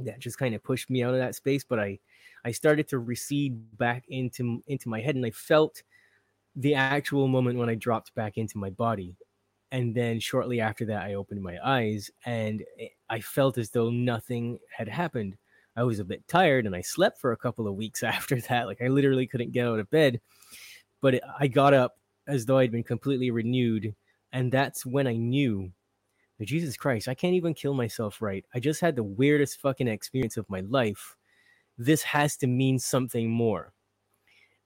that 0.00 0.18
just 0.18 0.38
kind 0.38 0.54
of 0.54 0.62
pushed 0.62 0.90
me 0.90 1.02
out 1.02 1.14
of 1.14 1.20
that 1.20 1.34
space. 1.34 1.64
But 1.64 1.80
i 1.80 1.98
i 2.44 2.50
started 2.52 2.88
to 2.88 2.98
recede 2.98 3.58
back 3.78 4.04
into 4.08 4.62
into 4.66 4.88
my 4.88 5.00
head 5.00 5.16
and 5.16 5.26
i 5.26 5.30
felt 5.30 5.82
the 6.54 6.74
actual 6.74 7.28
moment 7.28 7.58
when 7.58 7.68
i 7.68 7.74
dropped 7.74 8.14
back 8.14 8.38
into 8.38 8.58
my 8.58 8.70
body. 8.70 9.14
And 9.72 9.94
then 9.94 10.20
shortly 10.20 10.60
after 10.60 10.84
that 10.86 11.02
i 11.04 11.14
opened 11.14 11.42
my 11.42 11.58
eyes 11.64 12.10
and 12.24 12.64
i 13.10 13.20
felt 13.20 13.58
as 13.58 13.70
though 13.70 13.90
nothing 13.90 14.58
had 14.70 14.88
happened 14.88 15.36
i 15.76 15.82
was 15.82 15.98
a 15.98 16.04
bit 16.04 16.26
tired 16.28 16.66
and 16.66 16.74
i 16.74 16.80
slept 16.80 17.20
for 17.20 17.32
a 17.32 17.36
couple 17.36 17.68
of 17.68 17.74
weeks 17.74 18.02
after 18.02 18.40
that 18.40 18.66
like 18.66 18.82
i 18.82 18.88
literally 18.88 19.26
couldn't 19.26 19.52
get 19.52 19.66
out 19.66 19.78
of 19.78 19.90
bed 19.90 20.20
but 21.00 21.14
it, 21.14 21.22
i 21.38 21.46
got 21.46 21.74
up 21.74 21.96
as 22.26 22.46
though 22.46 22.58
i'd 22.58 22.72
been 22.72 22.82
completely 22.82 23.30
renewed 23.30 23.94
and 24.32 24.50
that's 24.50 24.84
when 24.84 25.06
i 25.06 25.14
knew 25.14 25.70
but 26.38 26.46
Jesus 26.46 26.76
Christ, 26.76 27.08
I 27.08 27.14
can't 27.14 27.34
even 27.34 27.54
kill 27.54 27.74
myself 27.74 28.20
right. 28.20 28.44
I 28.54 28.60
just 28.60 28.80
had 28.80 28.96
the 28.96 29.02
weirdest 29.02 29.60
fucking 29.60 29.88
experience 29.88 30.36
of 30.36 30.48
my 30.50 30.60
life. 30.60 31.16
This 31.78 32.02
has 32.02 32.36
to 32.38 32.46
mean 32.46 32.78
something 32.78 33.30
more. 33.30 33.72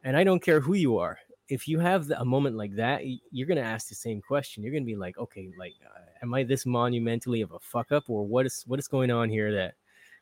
And 0.03 0.17
I 0.17 0.25
don't 0.25 0.43
care 0.43 0.61
who 0.61 0.75
you 0.75 0.99
are. 0.99 1.19
If 1.49 1.69
you 1.69 1.79
have 1.81 2.11
a 2.11 2.25
moment 2.25 2.57
like 2.57 2.77
that, 2.77 3.03
you're 3.31 3.47
going 3.47 3.59
to 3.59 3.63
ask 3.63 3.89
the 3.89 3.95
same 3.95 4.21
question. 4.21 4.63
You're 4.63 4.73
going 4.73 4.85
to 4.85 4.87
be 4.87 4.97
like, 4.97 5.19
okay, 5.19 5.51
like, 5.59 5.75
uh, 5.85 6.01
am 6.23 6.33
I 6.33 6.45
this 6.45 6.65
monumentally 6.65 7.41
of 7.41 7.53
a 7.53 7.59
fuck 7.59 7.93
up 7.93 8.09
or 8.09 8.25
what 8.25 8.47
is, 8.47 8.65
what 8.67 8.79
is 8.79 8.89
going 8.89 9.11
on 9.11 9.29
here 9.29 9.53
that 9.53 9.75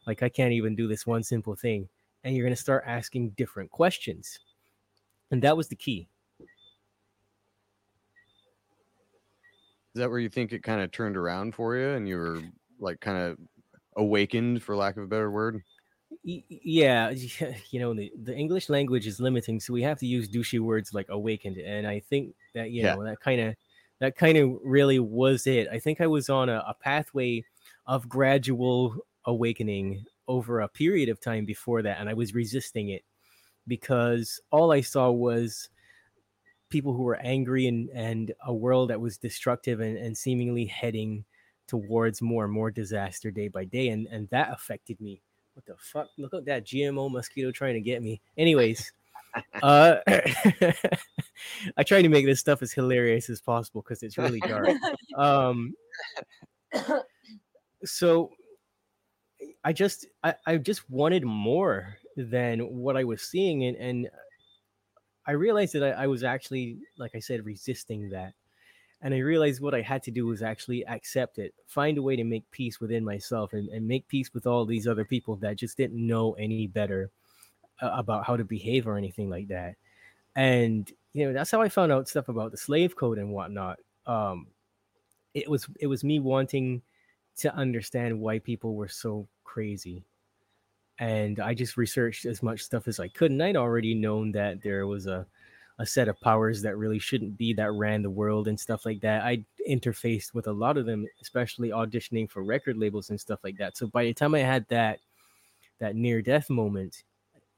like 0.08 0.24
I 0.24 0.30
can't 0.30 0.54
even 0.54 0.76
do 0.76 0.88
this 0.88 1.06
one 1.06 1.24
simple 1.24 1.56
thing? 1.56 1.90
And 2.24 2.36
you're 2.36 2.46
going 2.46 2.56
to 2.56 2.62
start 2.62 2.84
asking 2.86 3.32
different 3.32 3.72
questions. 3.72 4.40
And 5.30 5.42
that 5.42 5.56
was 5.56 5.68
the 5.68 5.76
key. 5.76 6.08
Is 9.94 10.00
that 10.00 10.10
where 10.10 10.18
you 10.18 10.28
think 10.28 10.52
it 10.52 10.62
kind 10.62 10.80
of 10.80 10.90
turned 10.90 11.16
around 11.16 11.54
for 11.54 11.76
you 11.76 11.88
and 11.90 12.08
you 12.08 12.16
were 12.16 12.42
like 12.78 13.00
kind 13.00 13.18
of 13.18 13.38
awakened 13.96 14.62
for 14.62 14.76
lack 14.76 14.96
of 14.96 15.04
a 15.04 15.08
better 15.08 15.30
word? 15.30 15.62
Yeah, 16.22 17.10
you 17.70 17.80
know 17.80 17.94
the, 17.94 18.12
the 18.16 18.34
English 18.34 18.68
language 18.68 19.06
is 19.06 19.20
limiting, 19.20 19.60
so 19.60 19.72
we 19.72 19.82
have 19.82 19.98
to 19.98 20.06
use 20.06 20.28
douchey 20.28 20.58
words 20.60 20.94
like 20.94 21.08
awakened, 21.08 21.58
and 21.58 21.86
I 21.86 22.00
think 22.00 22.34
that 22.54 22.70
you 22.70 22.82
Yeah. 22.82 22.96
know 22.96 23.02
that 23.04 23.20
kind 23.20 23.40
of 23.40 23.56
that 24.00 24.16
kind 24.16 24.38
of 24.38 24.58
really 24.64 24.98
was 24.98 25.46
it. 25.46 25.68
I 25.68 25.78
think 25.78 26.00
I 26.00 26.06
was 26.06 26.28
on 26.30 26.48
a, 26.48 26.64
a 26.66 26.74
pathway 26.74 27.44
of 27.86 28.08
gradual 28.08 28.96
awakening 29.28 30.04
over 30.26 30.60
a 30.60 30.68
period 30.68 31.08
of 31.08 31.20
time 31.20 31.44
before 31.44 31.82
that, 31.82 32.00
and 32.00 32.08
I 32.08 32.14
was 32.14 32.34
resisting 32.34 32.88
it 32.88 33.04
because 33.66 34.40
all 34.50 34.72
I 34.72 34.80
saw 34.80 35.10
was 35.10 35.68
people 36.70 36.92
who 36.92 37.02
were 37.02 37.16
angry 37.16 37.66
and 37.66 37.88
and 37.90 38.32
a 38.44 38.52
world 38.52 38.90
that 38.90 39.00
was 39.00 39.16
destructive 39.16 39.80
and, 39.80 39.96
and 39.96 40.16
seemingly 40.16 40.66
heading 40.66 41.24
towards 41.66 42.20
more 42.20 42.44
and 42.44 42.52
more 42.52 42.70
disaster 42.70 43.30
day 43.30 43.48
by 43.48 43.64
day, 43.64 43.88
and 43.88 44.06
and 44.08 44.28
that 44.30 44.52
affected 44.52 45.00
me 45.00 45.22
what 45.58 45.66
the 45.66 45.74
fuck? 45.76 46.08
Look 46.16 46.34
at 46.34 46.44
that 46.44 46.64
GMO 46.64 47.10
mosquito 47.10 47.50
trying 47.50 47.74
to 47.74 47.80
get 47.80 48.00
me. 48.00 48.20
Anyways, 48.36 48.92
uh, 49.60 49.96
I 50.06 51.82
try 51.84 52.00
to 52.00 52.08
make 52.08 52.26
this 52.26 52.38
stuff 52.38 52.62
as 52.62 52.72
hilarious 52.72 53.28
as 53.28 53.40
possible 53.40 53.82
because 53.82 54.04
it's 54.04 54.16
really 54.18 54.40
dark. 54.40 54.68
Um, 55.16 55.74
so 57.84 58.30
I 59.64 59.72
just 59.72 60.06
I, 60.22 60.34
I 60.46 60.56
just 60.56 60.88
wanted 60.90 61.24
more 61.24 61.98
than 62.16 62.60
what 62.60 62.96
I 62.96 63.04
was 63.04 63.22
seeing, 63.22 63.64
and 63.64 63.76
and 63.76 64.10
I 65.26 65.32
realized 65.32 65.74
that 65.74 65.82
I, 65.82 66.04
I 66.04 66.06
was 66.06 66.24
actually, 66.24 66.78
like 66.96 67.14
I 67.14 67.20
said, 67.20 67.44
resisting 67.44 68.08
that. 68.10 68.32
And 69.02 69.14
I 69.14 69.18
realized 69.18 69.60
what 69.60 69.74
I 69.74 69.82
had 69.82 70.02
to 70.04 70.10
do 70.10 70.26
was 70.26 70.42
actually 70.42 70.84
accept 70.86 71.38
it, 71.38 71.54
find 71.66 71.98
a 71.98 72.02
way 72.02 72.16
to 72.16 72.24
make 72.24 72.50
peace 72.50 72.80
within 72.80 73.04
myself 73.04 73.52
and, 73.52 73.68
and 73.68 73.86
make 73.86 74.08
peace 74.08 74.32
with 74.34 74.46
all 74.46 74.64
these 74.64 74.88
other 74.88 75.04
people 75.04 75.36
that 75.36 75.56
just 75.56 75.76
didn't 75.76 76.04
know 76.04 76.32
any 76.32 76.66
better 76.66 77.10
uh, 77.80 77.90
about 77.92 78.24
how 78.24 78.36
to 78.36 78.44
behave 78.44 78.88
or 78.88 78.96
anything 78.96 79.30
like 79.30 79.48
that. 79.48 79.76
And, 80.34 80.90
you 81.12 81.26
know, 81.26 81.32
that's 81.32 81.50
how 81.50 81.60
I 81.60 81.68
found 81.68 81.92
out 81.92 82.08
stuff 82.08 82.28
about 82.28 82.50
the 82.50 82.56
slave 82.56 82.96
code 82.96 83.18
and 83.18 83.30
whatnot. 83.30 83.78
Um, 84.06 84.48
it 85.34 85.48
was 85.48 85.68
it 85.78 85.86
was 85.86 86.02
me 86.02 86.18
wanting 86.20 86.82
to 87.38 87.54
understand 87.54 88.18
why 88.18 88.38
people 88.38 88.74
were 88.74 88.88
so 88.88 89.28
crazy 89.44 90.04
and 90.98 91.38
I 91.38 91.54
just 91.54 91.76
researched 91.76 92.24
as 92.24 92.42
much 92.42 92.62
stuff 92.62 92.88
as 92.88 92.98
I 92.98 93.08
could. 93.08 93.30
And 93.30 93.42
I'd 93.42 93.56
already 93.56 93.94
known 93.94 94.32
that 94.32 94.62
there 94.62 94.86
was 94.86 95.06
a, 95.06 95.26
a 95.78 95.86
set 95.86 96.08
of 96.08 96.20
powers 96.20 96.60
that 96.62 96.76
really 96.76 96.98
shouldn't 96.98 97.36
be 97.38 97.52
that 97.54 97.72
ran 97.72 98.02
the 98.02 98.10
world 98.10 98.48
and 98.48 98.58
stuff 98.58 98.84
like 98.84 99.00
that. 99.02 99.22
I 99.22 99.44
interfaced 99.68 100.34
with 100.34 100.48
a 100.48 100.52
lot 100.52 100.76
of 100.76 100.86
them, 100.86 101.06
especially 101.22 101.70
auditioning 101.70 102.28
for 102.28 102.42
record 102.42 102.76
labels 102.76 103.10
and 103.10 103.20
stuff 103.20 103.38
like 103.44 103.56
that. 103.58 103.76
So 103.76 103.86
by 103.86 104.04
the 104.04 104.14
time 104.14 104.34
I 104.34 104.40
had 104.40 104.66
that 104.68 104.98
that 105.78 105.94
near 105.94 106.20
death 106.20 106.50
moment, 106.50 107.04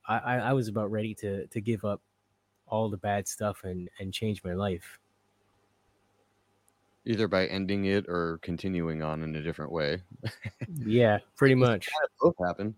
I, 0.06 0.18
I, 0.18 0.36
I 0.36 0.52
was 0.52 0.68
about 0.68 0.90
ready 0.90 1.14
to 1.16 1.46
to 1.46 1.60
give 1.62 1.84
up 1.86 2.02
all 2.66 2.90
the 2.90 2.98
bad 2.98 3.26
stuff 3.26 3.64
and 3.64 3.88
and 4.00 4.12
change 4.12 4.44
my 4.44 4.52
life. 4.52 4.98
Either 7.06 7.26
by 7.28 7.46
ending 7.46 7.86
it 7.86 8.06
or 8.08 8.38
continuing 8.42 9.02
on 9.02 9.22
in 9.22 9.34
a 9.36 9.42
different 9.42 9.72
way. 9.72 10.02
Yeah, 10.84 11.18
pretty 11.36 11.54
much. 11.54 11.88
both 12.20 12.34
happen. 12.46 12.74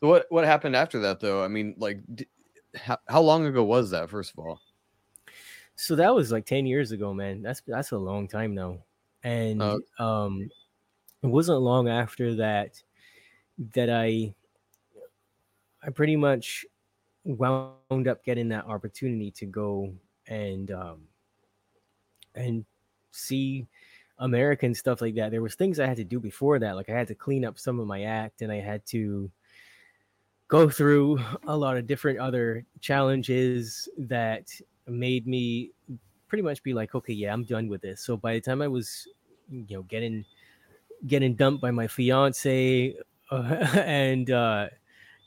So 0.00 0.08
what 0.08 0.26
what 0.30 0.44
happened 0.44 0.76
after 0.76 1.00
that 1.00 1.20
though? 1.20 1.42
I 1.44 1.48
mean, 1.48 1.74
like, 1.78 2.00
d- 2.14 2.28
how, 2.76 2.98
how 3.08 3.20
long 3.20 3.46
ago 3.46 3.64
was 3.64 3.90
that? 3.90 4.08
First 4.10 4.32
of 4.32 4.38
all, 4.38 4.60
So 5.74 5.96
that 5.96 6.14
was 6.14 6.32
like 6.32 6.46
10 6.46 6.66
years 6.66 6.92
ago, 6.92 7.12
man. 7.14 7.42
That's 7.42 7.60
that's 7.66 7.92
a 7.92 7.98
long 7.98 8.28
time 8.28 8.54
now. 8.54 8.78
And 9.24 9.60
Oh. 9.60 9.80
um 9.98 10.48
it 11.22 11.26
wasn't 11.26 11.60
long 11.60 11.88
after 11.88 12.34
that 12.36 12.82
that 13.74 13.90
I 13.90 14.34
I 15.82 15.90
pretty 15.90 16.16
much 16.16 16.64
wound 17.24 18.08
up 18.08 18.24
getting 18.24 18.48
that 18.50 18.66
opportunity 18.66 19.30
to 19.32 19.46
go 19.46 19.92
and 20.28 20.70
um 20.70 21.08
and 22.34 22.64
see 23.10 23.66
American 24.18 24.74
stuff 24.74 25.00
like 25.00 25.14
that. 25.14 25.30
There 25.30 25.42
was 25.42 25.54
things 25.54 25.78
I 25.78 25.86
had 25.86 25.96
to 25.98 26.04
do 26.04 26.20
before 26.20 26.58
that. 26.58 26.76
Like 26.76 26.88
I 26.88 26.92
had 26.92 27.08
to 27.08 27.14
clean 27.14 27.44
up 27.44 27.58
some 27.58 27.78
of 27.78 27.86
my 27.86 28.02
act 28.02 28.42
and 28.42 28.50
I 28.50 28.60
had 28.60 28.84
to 28.86 29.30
go 30.48 30.68
through 30.68 31.20
a 31.46 31.56
lot 31.56 31.76
of 31.76 31.86
different 31.86 32.18
other 32.18 32.64
challenges 32.80 33.88
that 33.98 34.48
made 34.86 35.26
me 35.26 35.70
pretty 36.26 36.42
much 36.42 36.62
be 36.62 36.74
like, 36.74 36.94
okay, 36.94 37.12
yeah, 37.12 37.32
I'm 37.32 37.44
done 37.44 37.68
with 37.68 37.82
this. 37.82 38.00
So 38.00 38.16
by 38.16 38.34
the 38.34 38.40
time 38.40 38.62
I 38.62 38.68
was, 38.68 39.06
you 39.50 39.76
know, 39.76 39.82
getting 39.82 40.24
getting 41.06 41.34
dumped 41.34 41.62
by 41.62 41.70
my 41.70 41.86
fiance 41.86 42.96
uh, 43.30 43.34
and 43.84 44.30
uh, 44.30 44.66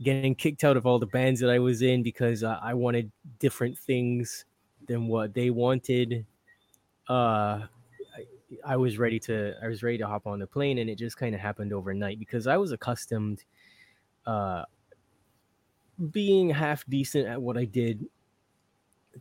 getting 0.03 0.35
kicked 0.35 0.63
out 0.63 0.75
of 0.75 0.85
all 0.85 0.99
the 0.99 1.05
bands 1.05 1.39
that 1.39 1.49
I 1.49 1.59
was 1.59 1.81
in 1.81 2.03
because 2.03 2.43
uh, 2.43 2.59
I 2.61 2.73
wanted 2.73 3.11
different 3.39 3.77
things 3.77 4.45
than 4.87 5.07
what 5.07 5.33
they 5.33 5.49
wanted. 5.49 6.25
Uh, 7.11 7.67
I, 8.15 8.73
I 8.73 8.77
was 8.77 8.97
ready 8.97 9.19
to 9.19 9.53
I 9.61 9.67
was 9.67 9.83
ready 9.83 9.97
to 9.97 10.07
hop 10.07 10.25
on 10.25 10.39
the 10.39 10.47
plane, 10.47 10.77
and 10.77 10.89
it 10.89 10.97
just 10.97 11.17
kind 11.17 11.35
of 11.35 11.41
happened 11.41 11.73
overnight 11.73 12.19
because 12.19 12.47
I 12.47 12.55
was 12.55 12.71
accustomed 12.71 13.43
uh, 14.25 14.63
being 16.11 16.49
half 16.49 16.85
decent 16.87 17.27
at 17.27 17.41
what 17.41 17.57
I 17.57 17.65
did 17.65 18.05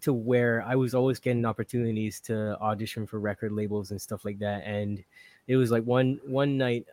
to 0.03 0.13
where 0.13 0.63
I 0.63 0.77
was 0.77 0.95
always 0.95 1.19
getting 1.19 1.45
opportunities 1.45 2.21
to 2.21 2.57
audition 2.61 3.09
for 3.09 3.19
record 3.19 3.51
labels 3.51 3.91
and 3.91 4.01
stuff 4.01 4.25
like 4.25 4.39
that. 4.39 4.63
And 4.65 5.03
it 5.49 5.57
was 5.57 5.73
like 5.73 5.83
one 5.83 6.21
one 6.25 6.57
night 6.57 6.87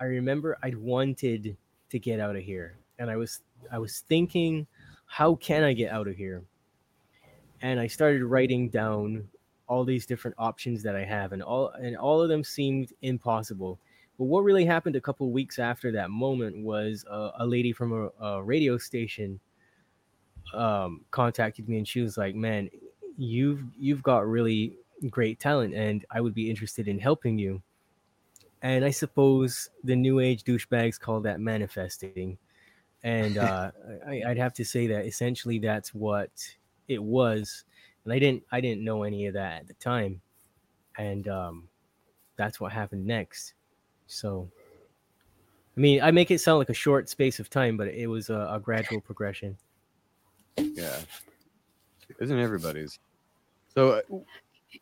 I 0.00 0.06
remember 0.06 0.58
I'd 0.64 0.76
wanted 0.76 1.56
to 1.90 1.98
get 2.00 2.18
out 2.18 2.34
of 2.34 2.42
here. 2.42 2.76
And 2.98 3.08
I 3.08 3.14
was 3.14 3.42
I 3.70 3.78
was 3.78 4.00
thinking, 4.00 4.66
how 5.06 5.36
can 5.36 5.62
I 5.62 5.74
get 5.74 5.92
out 5.92 6.08
of 6.08 6.16
here? 6.16 6.42
And 7.62 7.78
I 7.78 7.86
started 7.86 8.24
writing 8.24 8.68
down 8.68 9.28
all 9.70 9.84
these 9.84 10.04
different 10.04 10.34
options 10.36 10.82
that 10.82 10.96
I 10.96 11.04
have 11.04 11.32
and 11.32 11.44
all 11.44 11.68
and 11.70 11.96
all 11.96 12.20
of 12.20 12.28
them 12.28 12.42
seemed 12.42 12.92
impossible. 13.02 13.78
But 14.18 14.24
what 14.24 14.40
really 14.40 14.64
happened 14.66 14.96
a 14.96 15.00
couple 15.00 15.30
weeks 15.30 15.60
after 15.60 15.92
that 15.92 16.10
moment 16.10 16.58
was 16.58 17.04
uh, 17.08 17.30
a 17.38 17.46
lady 17.46 17.72
from 17.72 17.92
a, 17.92 18.24
a 18.24 18.42
radio 18.42 18.76
station 18.78 19.38
um, 20.52 21.04
contacted 21.12 21.68
me 21.68 21.78
and 21.78 21.86
she 21.86 22.00
was 22.00 22.18
like, 22.18 22.34
"Man, 22.34 22.68
you've 23.16 23.62
you've 23.78 24.02
got 24.02 24.26
really 24.26 24.76
great 25.08 25.38
talent, 25.38 25.72
and 25.74 26.04
I 26.10 26.20
would 26.20 26.34
be 26.34 26.50
interested 26.50 26.88
in 26.88 26.98
helping 26.98 27.38
you." 27.38 27.62
And 28.62 28.84
I 28.84 28.90
suppose 28.90 29.70
the 29.84 29.96
new 29.96 30.18
age 30.18 30.42
douchebags 30.42 30.98
call 30.98 31.20
that 31.20 31.40
manifesting, 31.40 32.38
and 33.04 33.38
uh, 33.48 33.70
I, 34.04 34.22
I'd 34.26 34.38
have 34.38 34.54
to 34.54 34.64
say 34.64 34.88
that 34.88 35.06
essentially 35.06 35.60
that's 35.60 35.94
what 35.94 36.30
it 36.88 37.02
was. 37.02 37.64
And 38.10 38.16
I 38.16 38.18
didn't 38.18 38.42
I 38.50 38.60
didn't 38.60 38.82
know 38.82 39.04
any 39.04 39.26
of 39.26 39.34
that 39.34 39.60
at 39.60 39.68
the 39.68 39.74
time, 39.74 40.20
and 40.98 41.28
um, 41.28 41.68
that's 42.34 42.58
what 42.60 42.72
happened 42.72 43.06
next. 43.06 43.54
So. 44.08 44.50
I 45.76 45.80
mean, 45.80 46.02
I 46.02 46.10
make 46.10 46.32
it 46.32 46.40
sound 46.40 46.58
like 46.58 46.68
a 46.68 46.74
short 46.74 47.08
space 47.08 47.38
of 47.38 47.48
time, 47.48 47.76
but 47.76 47.86
it 47.86 48.08
was 48.08 48.28
a, 48.28 48.50
a 48.52 48.60
gradual 48.60 49.00
progression. 49.00 49.56
yeah, 50.58 50.98
isn't 52.20 52.38
everybody's? 52.38 52.98
So, 53.72 53.90
uh, 53.90 54.00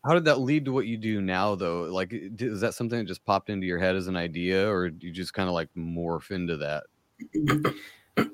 how 0.04 0.14
did 0.14 0.24
that 0.24 0.40
lead 0.40 0.64
to 0.64 0.72
what 0.72 0.86
you 0.86 0.96
do 0.96 1.20
now, 1.20 1.54
though? 1.54 1.82
Like, 1.82 2.10
is 2.12 2.62
that 2.62 2.72
something 2.72 2.98
that 2.98 3.04
just 3.04 3.24
popped 3.26 3.50
into 3.50 3.66
your 3.66 3.78
head 3.78 3.94
as 3.94 4.08
an 4.08 4.16
idea, 4.16 4.66
or 4.66 4.86
you 4.86 5.12
just 5.12 5.34
kind 5.34 5.48
of 5.48 5.54
like 5.54 5.68
morph 5.76 6.30
into 6.30 6.56
that? 6.56 6.84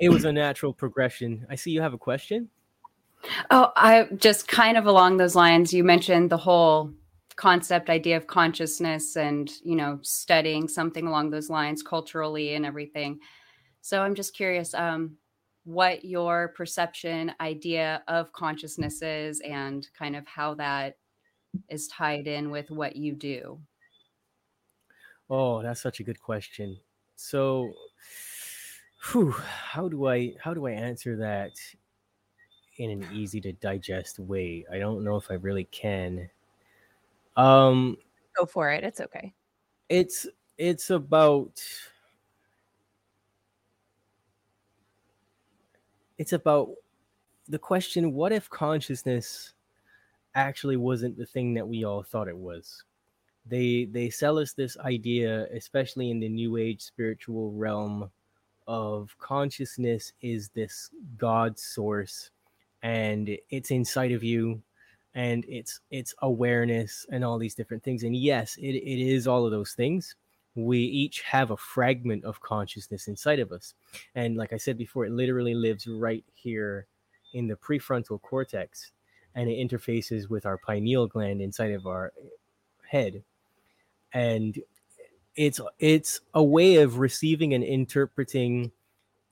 it 0.00 0.10
was 0.10 0.24
a 0.24 0.32
natural 0.32 0.72
progression. 0.72 1.44
I 1.50 1.56
see 1.56 1.72
you 1.72 1.82
have 1.82 1.92
a 1.92 1.98
question. 1.98 2.48
Oh, 3.50 3.72
I 3.76 4.08
just 4.16 4.48
kind 4.48 4.76
of 4.76 4.86
along 4.86 5.16
those 5.16 5.34
lines. 5.34 5.72
You 5.72 5.84
mentioned 5.84 6.30
the 6.30 6.36
whole 6.36 6.92
concept 7.36 7.90
idea 7.90 8.16
of 8.16 8.26
consciousness 8.26 9.16
and, 9.16 9.50
you 9.62 9.76
know, 9.76 9.98
studying 10.02 10.68
something 10.68 11.06
along 11.06 11.30
those 11.30 11.50
lines 11.50 11.82
culturally 11.82 12.54
and 12.54 12.64
everything. 12.64 13.18
So 13.80 14.02
I'm 14.02 14.14
just 14.14 14.34
curious 14.36 14.72
um, 14.74 15.16
what 15.64 16.04
your 16.04 16.48
perception 16.56 17.32
idea 17.40 18.02
of 18.08 18.32
consciousness 18.32 19.02
is 19.02 19.40
and 19.40 19.86
kind 19.98 20.16
of 20.16 20.26
how 20.26 20.54
that 20.54 20.96
is 21.68 21.88
tied 21.88 22.26
in 22.26 22.50
with 22.50 22.70
what 22.70 22.96
you 22.96 23.14
do. 23.14 23.60
Oh, 25.30 25.62
that's 25.62 25.80
such 25.80 26.00
a 26.00 26.04
good 26.04 26.20
question. 26.20 26.78
So, 27.16 27.72
whew, 29.10 29.32
how 29.32 29.88
do 29.88 30.06
I 30.06 30.34
how 30.40 30.52
do 30.52 30.66
I 30.66 30.72
answer 30.72 31.16
that 31.16 31.52
in 32.76 32.90
an 32.90 33.06
easy 33.12 33.40
to 33.42 33.52
digest 33.52 34.18
way? 34.18 34.64
I 34.72 34.78
don't 34.78 35.04
know 35.04 35.16
if 35.16 35.30
I 35.30 35.34
really 35.34 35.64
can. 35.64 36.28
Um, 37.36 37.96
Go 38.36 38.46
for 38.46 38.70
it. 38.70 38.84
It's 38.84 39.00
okay. 39.00 39.32
it's 39.88 40.26
it's 40.58 40.90
about 40.90 41.60
it's 46.18 46.32
about 46.32 46.70
the 47.48 47.58
question 47.58 48.12
what 48.12 48.32
if 48.32 48.48
consciousness 48.48 49.52
actually 50.34 50.76
wasn't 50.76 51.16
the 51.16 51.26
thing 51.26 51.54
that 51.54 51.66
we 51.66 51.84
all 51.84 52.02
thought 52.02 52.28
it 52.28 52.36
was 52.36 52.84
they 53.46 53.84
they 53.86 54.08
sell 54.08 54.38
us 54.38 54.52
this 54.52 54.76
idea 54.78 55.46
especially 55.52 56.10
in 56.10 56.20
the 56.20 56.28
new 56.28 56.56
age 56.56 56.80
spiritual 56.80 57.52
realm 57.52 58.10
of 58.66 59.14
consciousness 59.18 60.12
is 60.22 60.48
this 60.50 60.90
God 61.18 61.58
source 61.58 62.30
and 62.84 63.36
it's 63.50 63.70
inside 63.70 64.12
of 64.12 64.22
you 64.22 64.62
and 65.14 65.44
it's 65.48 65.80
it's 65.90 66.14
awareness 66.22 67.06
and 67.10 67.24
all 67.24 67.38
these 67.38 67.54
different 67.54 67.82
things. 67.82 68.04
And 68.04 68.14
yes, 68.14 68.56
it, 68.56 68.74
it 68.74 69.00
is 69.00 69.26
all 69.26 69.44
of 69.44 69.50
those 69.50 69.72
things. 69.72 70.14
We 70.54 70.78
each 70.78 71.22
have 71.22 71.50
a 71.50 71.56
fragment 71.56 72.24
of 72.24 72.40
consciousness 72.40 73.08
inside 73.08 73.40
of 73.40 73.50
us. 73.50 73.74
And 74.14 74.36
like 74.36 74.52
I 74.52 74.58
said 74.58 74.78
before, 74.78 75.06
it 75.06 75.12
literally 75.12 75.54
lives 75.54 75.88
right 75.88 76.24
here 76.34 76.86
in 77.32 77.48
the 77.48 77.56
prefrontal 77.56 78.20
cortex 78.22 78.92
and 79.34 79.50
it 79.50 79.56
interfaces 79.56 80.28
with 80.28 80.46
our 80.46 80.58
pineal 80.58 81.08
gland 81.08 81.40
inside 81.40 81.72
of 81.72 81.86
our 81.86 82.12
head 82.86 83.24
and 84.12 84.60
it's 85.34 85.60
it's 85.80 86.20
a 86.34 86.44
way 86.44 86.76
of 86.76 86.98
receiving 86.98 87.54
and 87.54 87.64
interpreting 87.64 88.70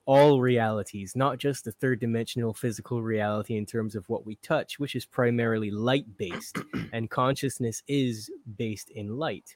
all 0.05 0.41
realities 0.41 1.13
not 1.15 1.37
just 1.37 1.63
the 1.63 1.71
third 1.71 1.99
dimensional 1.99 2.53
physical 2.53 3.01
reality 3.01 3.55
in 3.55 3.65
terms 3.65 3.95
of 3.95 4.07
what 4.09 4.25
we 4.25 4.35
touch 4.37 4.77
which 4.77 4.95
is 4.95 5.05
primarily 5.05 5.71
light 5.71 6.05
based 6.17 6.57
and 6.93 7.09
consciousness 7.09 7.81
is 7.87 8.29
based 8.57 8.89
in 8.89 9.17
light. 9.17 9.55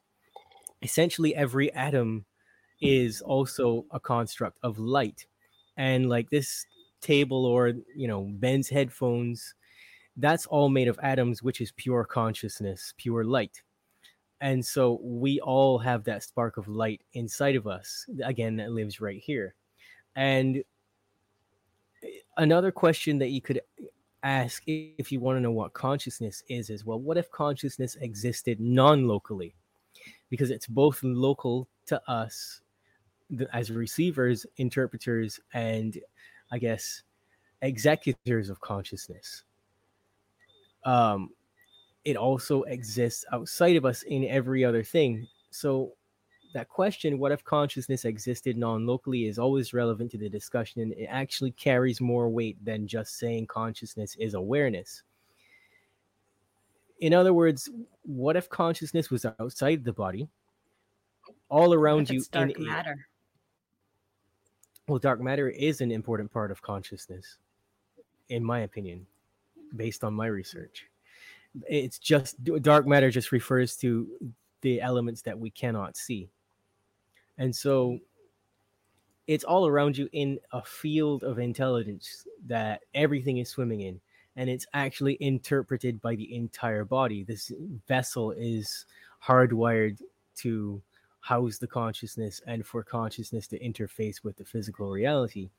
Essentially 0.81 1.35
every 1.35 1.73
atom 1.73 2.25
is 2.81 3.21
also 3.21 3.85
a 3.91 3.99
construct 3.99 4.57
of 4.63 4.77
light. 4.77 5.25
And 5.75 6.09
like 6.09 6.29
this 6.29 6.65
table 7.01 7.45
or 7.45 7.73
you 7.95 8.07
know 8.07 8.27
ben's 8.31 8.69
headphones 8.69 9.53
that's 10.15 10.47
all 10.47 10.67
made 10.67 10.87
of 10.87 10.99
atoms 11.03 11.43
which 11.43 11.61
is 11.61 11.71
pure 11.73 12.05
consciousness 12.05 12.93
pure 12.97 13.25
light. 13.25 13.61
And 14.39 14.65
so 14.65 14.99
we 15.03 15.41
all 15.41 15.79
have 15.79 16.05
that 16.05 16.23
spark 16.23 16.57
of 16.57 16.67
light 16.67 17.01
inside 17.13 17.55
of 17.55 17.67
us 17.67 18.05
again 18.23 18.55
that 18.57 18.71
lives 18.71 19.01
right 19.01 19.21
here 19.21 19.55
and 20.17 20.57
eh, 22.03 22.07
another 22.35 22.71
question 22.71 23.17
that 23.19 23.29
you 23.29 23.41
could 23.41 23.61
ask 24.23 24.61
if 24.67 25.11
you 25.11 25.21
want 25.21 25.37
to 25.37 25.41
know 25.41 25.51
what 25.51 25.71
consciousness 25.71 26.43
is 26.49 26.69
is 26.69 26.83
well 26.83 26.99
what 26.99 27.17
if 27.17 27.31
consciousness 27.31 27.95
existed 28.01 28.59
non-locally 28.59 29.55
because 30.29 30.51
it's 30.51 30.67
both 30.67 31.01
local 31.03 31.69
to 31.85 32.01
us 32.11 32.61
as 33.53 33.71
receivers 33.71 34.45
interpreters 34.57 35.39
and 35.53 35.99
i 36.51 36.57
guess 36.57 37.03
executors 37.61 38.49
of 38.49 38.59
consciousness 38.59 39.43
um 40.83 41.29
it 42.07 42.15
also 42.15 42.63
exists 42.63 43.25
outside 43.33 43.75
of 43.75 43.83
us 43.83 44.03
in 44.03 44.23
every 44.23 44.63
other 44.63 44.81
thing. 44.81 45.27
So 45.51 45.91
that 46.57 46.69
question, 46.69 47.19
what 47.19 47.31
if 47.31 47.43
consciousness 47.43 48.03
existed 48.03 48.57
non-locally, 48.57 49.27
is 49.27 49.37
always 49.37 49.73
relevant 49.73 50.09
to 50.09 50.17
the 50.17 50.27
discussion. 50.27 50.81
And 50.81 50.91
it 50.93 51.05
actually 51.05 51.51
carries 51.51 52.01
more 52.01 52.29
weight 52.29 52.57
than 52.65 52.87
just 52.87 53.19
saying 53.19 53.45
consciousness 53.45 54.15
is 54.19 54.33
awareness. 54.33 55.03
In 56.99 57.13
other 57.13 57.31
words, 57.31 57.69
what 58.01 58.35
if 58.35 58.49
consciousness 58.49 59.11
was 59.11 59.23
outside 59.39 59.85
the 59.85 59.93
body, 59.93 60.27
all 61.47 61.75
around 61.75 62.09
you 62.09 62.23
dark 62.31 62.57
in 62.57 62.65
matter? 62.65 63.07
Well, 64.87 64.97
dark 64.97 65.21
matter 65.21 65.49
is 65.49 65.81
an 65.81 65.91
important 65.91 66.31
part 66.33 66.49
of 66.49 66.63
consciousness, 66.63 67.37
in 68.29 68.43
my 68.43 68.61
opinion, 68.61 69.05
based 69.75 70.03
on 70.03 70.15
my 70.15 70.25
research 70.25 70.87
it's 71.67 71.97
just 71.97 72.35
dark 72.61 72.85
matter 72.85 73.09
just 73.09 73.31
refers 73.31 73.75
to 73.75 74.07
the 74.61 74.79
elements 74.79 75.23
that 75.23 75.39
we 75.39 75.49
cannot 75.49 75.97
see 75.97 76.29
and 77.37 77.55
so 77.55 77.99
it's 79.27 79.43
all 79.43 79.67
around 79.67 79.97
you 79.97 80.09
in 80.13 80.39
a 80.53 80.63
field 80.63 81.23
of 81.23 81.37
intelligence 81.37 82.25
that 82.45 82.81
everything 82.93 83.37
is 83.37 83.49
swimming 83.49 83.81
in 83.81 83.99
and 84.37 84.49
it's 84.49 84.65
actually 84.73 85.17
interpreted 85.19 85.99
by 86.01 86.15
the 86.15 86.33
entire 86.35 86.85
body. 86.85 87.23
This 87.23 87.51
vessel 87.87 88.31
is 88.31 88.85
hardwired 89.23 90.01
to 90.37 90.81
house 91.19 91.57
the 91.57 91.67
consciousness 91.67 92.39
and 92.47 92.65
for 92.65 92.83
consciousness 92.83 93.47
to 93.47 93.59
interface 93.59 94.23
with 94.23 94.37
the 94.37 94.45
physical 94.45 94.91
reality. 94.91 95.49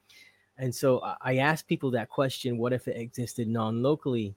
And 0.57 0.75
so 0.75 1.01
i 1.21 1.37
ask 1.37 1.67
people 1.67 1.91
that 1.93 2.09
question 2.09 2.59
what 2.59 2.73
if 2.73 2.89
it 2.89 2.97
existed 2.97 3.49
non-locally? 3.49 4.35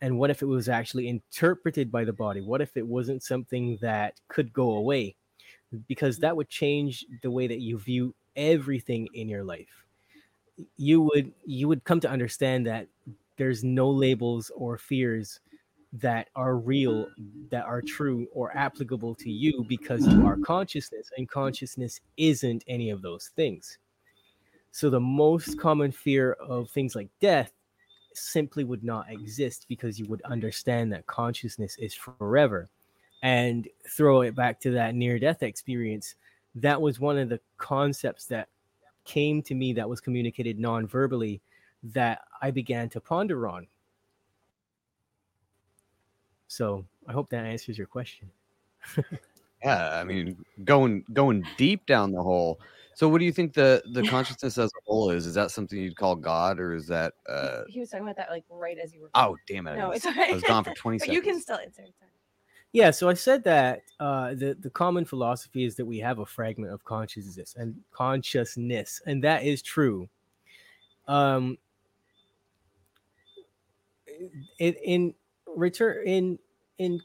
And 0.00 0.18
what 0.18 0.30
if 0.30 0.42
it 0.42 0.46
was 0.46 0.68
actually 0.68 1.08
interpreted 1.08 1.90
by 1.90 2.04
the 2.04 2.12
body? 2.12 2.40
What 2.40 2.60
if 2.60 2.76
it 2.76 2.86
wasn't 2.86 3.22
something 3.22 3.78
that 3.80 4.20
could 4.26 4.52
go 4.52 4.72
away 4.72 5.14
because 5.88 6.18
that 6.18 6.36
would 6.36 6.48
change 6.48 7.04
the 7.22 7.30
way 7.30 7.46
that 7.46 7.60
you 7.60 7.78
view 7.78 8.14
everything 8.36 9.08
in 9.14 9.28
your 9.28 9.44
life. 9.44 9.84
You 10.76 11.02
mm. 11.02 11.08
would 11.10 11.32
you 11.44 11.68
would 11.68 11.84
come 11.84 12.00
to 12.00 12.10
understand 12.10 12.66
that 12.66 12.88
there's 13.36 13.64
no 13.64 13.90
labels 13.90 14.50
or 14.54 14.78
fears 14.78 15.40
that 15.94 16.28
are 16.34 16.56
real 16.56 17.06
that 17.50 17.64
are 17.64 17.82
true 17.82 18.26
or 18.32 18.56
applicable 18.56 19.14
to 19.14 19.30
you 19.30 19.64
because 19.68 20.06
you 20.06 20.26
are 20.26 20.38
consciousness 20.38 21.10
and 21.18 21.28
consciousness 21.28 22.00
isn't 22.16 22.64
any 22.66 22.90
of 22.90 23.02
those 23.02 23.30
things. 23.36 23.78
So 24.70 24.88
the 24.88 25.00
most 25.00 25.58
common 25.58 25.92
fear 25.92 26.32
of 26.32 26.70
things 26.70 26.94
like 26.94 27.08
death 27.20 27.52
simply 28.14 28.64
would 28.64 28.82
not 28.82 29.10
exist 29.10 29.66
because 29.68 29.98
you 29.98 30.06
would 30.06 30.22
understand 30.22 30.92
that 30.92 31.06
consciousness 31.06 31.76
is 31.78 31.94
forever. 31.94 32.70
And 33.22 33.68
throw 33.88 34.22
it 34.22 34.34
back 34.34 34.58
to 34.62 34.70
that 34.72 34.94
near 34.96 35.18
death 35.18 35.42
experience. 35.44 36.16
That 36.56 36.80
was 36.80 36.98
one 36.98 37.16
of 37.18 37.28
the 37.28 37.40
concepts 37.56 38.26
that 38.26 38.48
came 39.04 39.42
to 39.42 39.54
me 39.54 39.72
that 39.74 39.88
was 39.88 40.00
communicated 40.00 40.58
non 40.58 40.86
verbally 40.88 41.40
that 41.84 42.22
I 42.40 42.50
began 42.50 42.88
to 42.90 43.00
ponder 43.00 43.46
on. 43.48 43.66
So 46.48 46.84
I 47.08 47.12
hope 47.12 47.30
that 47.30 47.44
answers 47.44 47.78
your 47.78 47.86
question. 47.86 48.30
yeah, 49.64 49.98
I 50.00 50.04
mean, 50.04 50.36
going 50.64 51.04
going 51.12 51.44
deep 51.56 51.86
down 51.86 52.12
the 52.12 52.22
hole. 52.22 52.60
So, 52.94 53.08
what 53.08 53.18
do 53.18 53.24
you 53.24 53.32
think 53.32 53.54
the 53.54 53.82
the 53.92 54.02
consciousness 54.08 54.58
as 54.58 54.70
a 54.70 54.80
whole 54.84 55.10
is? 55.10 55.26
Is 55.26 55.34
that 55.34 55.50
something 55.50 55.78
you'd 55.78 55.96
call 55.96 56.14
God, 56.16 56.58
or 56.60 56.74
is 56.74 56.86
that? 56.88 57.14
uh 57.28 57.62
He 57.68 57.80
was 57.80 57.88
talking 57.90 58.04
about 58.04 58.16
that 58.16 58.30
like 58.30 58.44
right 58.50 58.76
as 58.82 58.92
you 58.92 59.02
were. 59.02 59.10
Oh, 59.14 59.36
damn 59.48 59.66
it! 59.66 59.72
I 59.72 59.76
No, 59.76 59.88
was- 59.88 59.98
it's 59.98 60.06
alright. 60.06 60.30
I 60.30 60.34
was 60.34 60.42
gone 60.42 60.64
for 60.64 60.74
twenty 60.76 60.98
But 60.98 61.06
seconds. 61.06 61.14
you 61.14 61.22
can 61.32 61.40
still 61.40 61.56
answer. 61.56 61.82
It's 61.86 61.96
all 62.02 62.06
right. 62.08 62.12
Yeah, 62.72 62.90
so 62.90 63.08
I 63.08 63.14
said 63.14 63.44
that 63.44 63.82
uh, 64.00 64.30
the 64.34 64.56
the 64.58 64.70
common 64.70 65.04
philosophy 65.04 65.64
is 65.64 65.76
that 65.76 65.84
we 65.84 65.98
have 65.98 66.20
a 66.20 66.26
fragment 66.26 66.72
of 66.72 66.82
consciousness 66.84 67.54
and 67.58 67.76
consciousness, 67.90 69.02
and 69.06 69.22
that 69.24 69.44
is 69.44 69.60
true. 69.60 70.08
Um, 71.06 71.58
in 74.58 74.74
in 74.74 75.14
return 75.54 76.06
in 76.06 76.38
in 76.78 77.00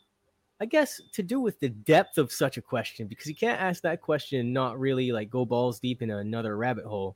I 0.62 0.66
guess 0.66 1.02
to 1.12 1.22
do 1.22 1.42
with 1.42 1.60
the 1.60 1.70
depth 1.70 2.18
of 2.18 2.32
such 2.32 2.58
a 2.58 2.62
question 2.62 3.08
because 3.08 3.28
you 3.28 3.36
can't 3.36 3.62
ask 3.62 3.84
that 3.84 4.02
question 4.02 4.40
and 4.40 4.54
not 4.54 4.80
really 4.80 5.12
like 5.12 5.30
go 5.30 5.46
balls 5.46 5.80
deep 5.80 6.02
in 6.02 6.10
another 6.10 6.56
rabbit 6.58 6.86
hole. 6.86 7.16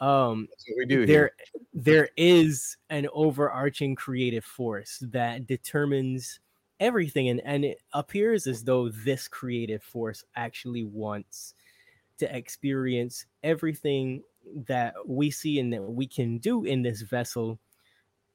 Um, 0.00 0.48
we 0.76 0.86
do 0.86 1.04
there 1.04 1.32
here. 1.52 1.62
there 1.74 2.08
is 2.16 2.76
an 2.88 3.08
overarching 3.12 3.94
creative 3.94 4.44
force 4.44 4.98
that 5.10 5.46
determines 5.46 6.40
everything 6.80 7.28
and, 7.28 7.40
and 7.44 7.64
it 7.64 7.78
appears 7.92 8.46
as 8.46 8.64
though 8.64 8.88
this 8.88 9.28
creative 9.28 9.82
force 9.82 10.24
actually 10.36 10.84
wants 10.84 11.54
to 12.18 12.36
experience 12.36 13.26
everything 13.42 14.22
that 14.66 14.94
we 15.06 15.30
see 15.30 15.58
and 15.58 15.72
that 15.72 15.82
we 15.82 16.06
can 16.06 16.38
do 16.38 16.64
in 16.64 16.82
this 16.82 17.02
vessel 17.02 17.58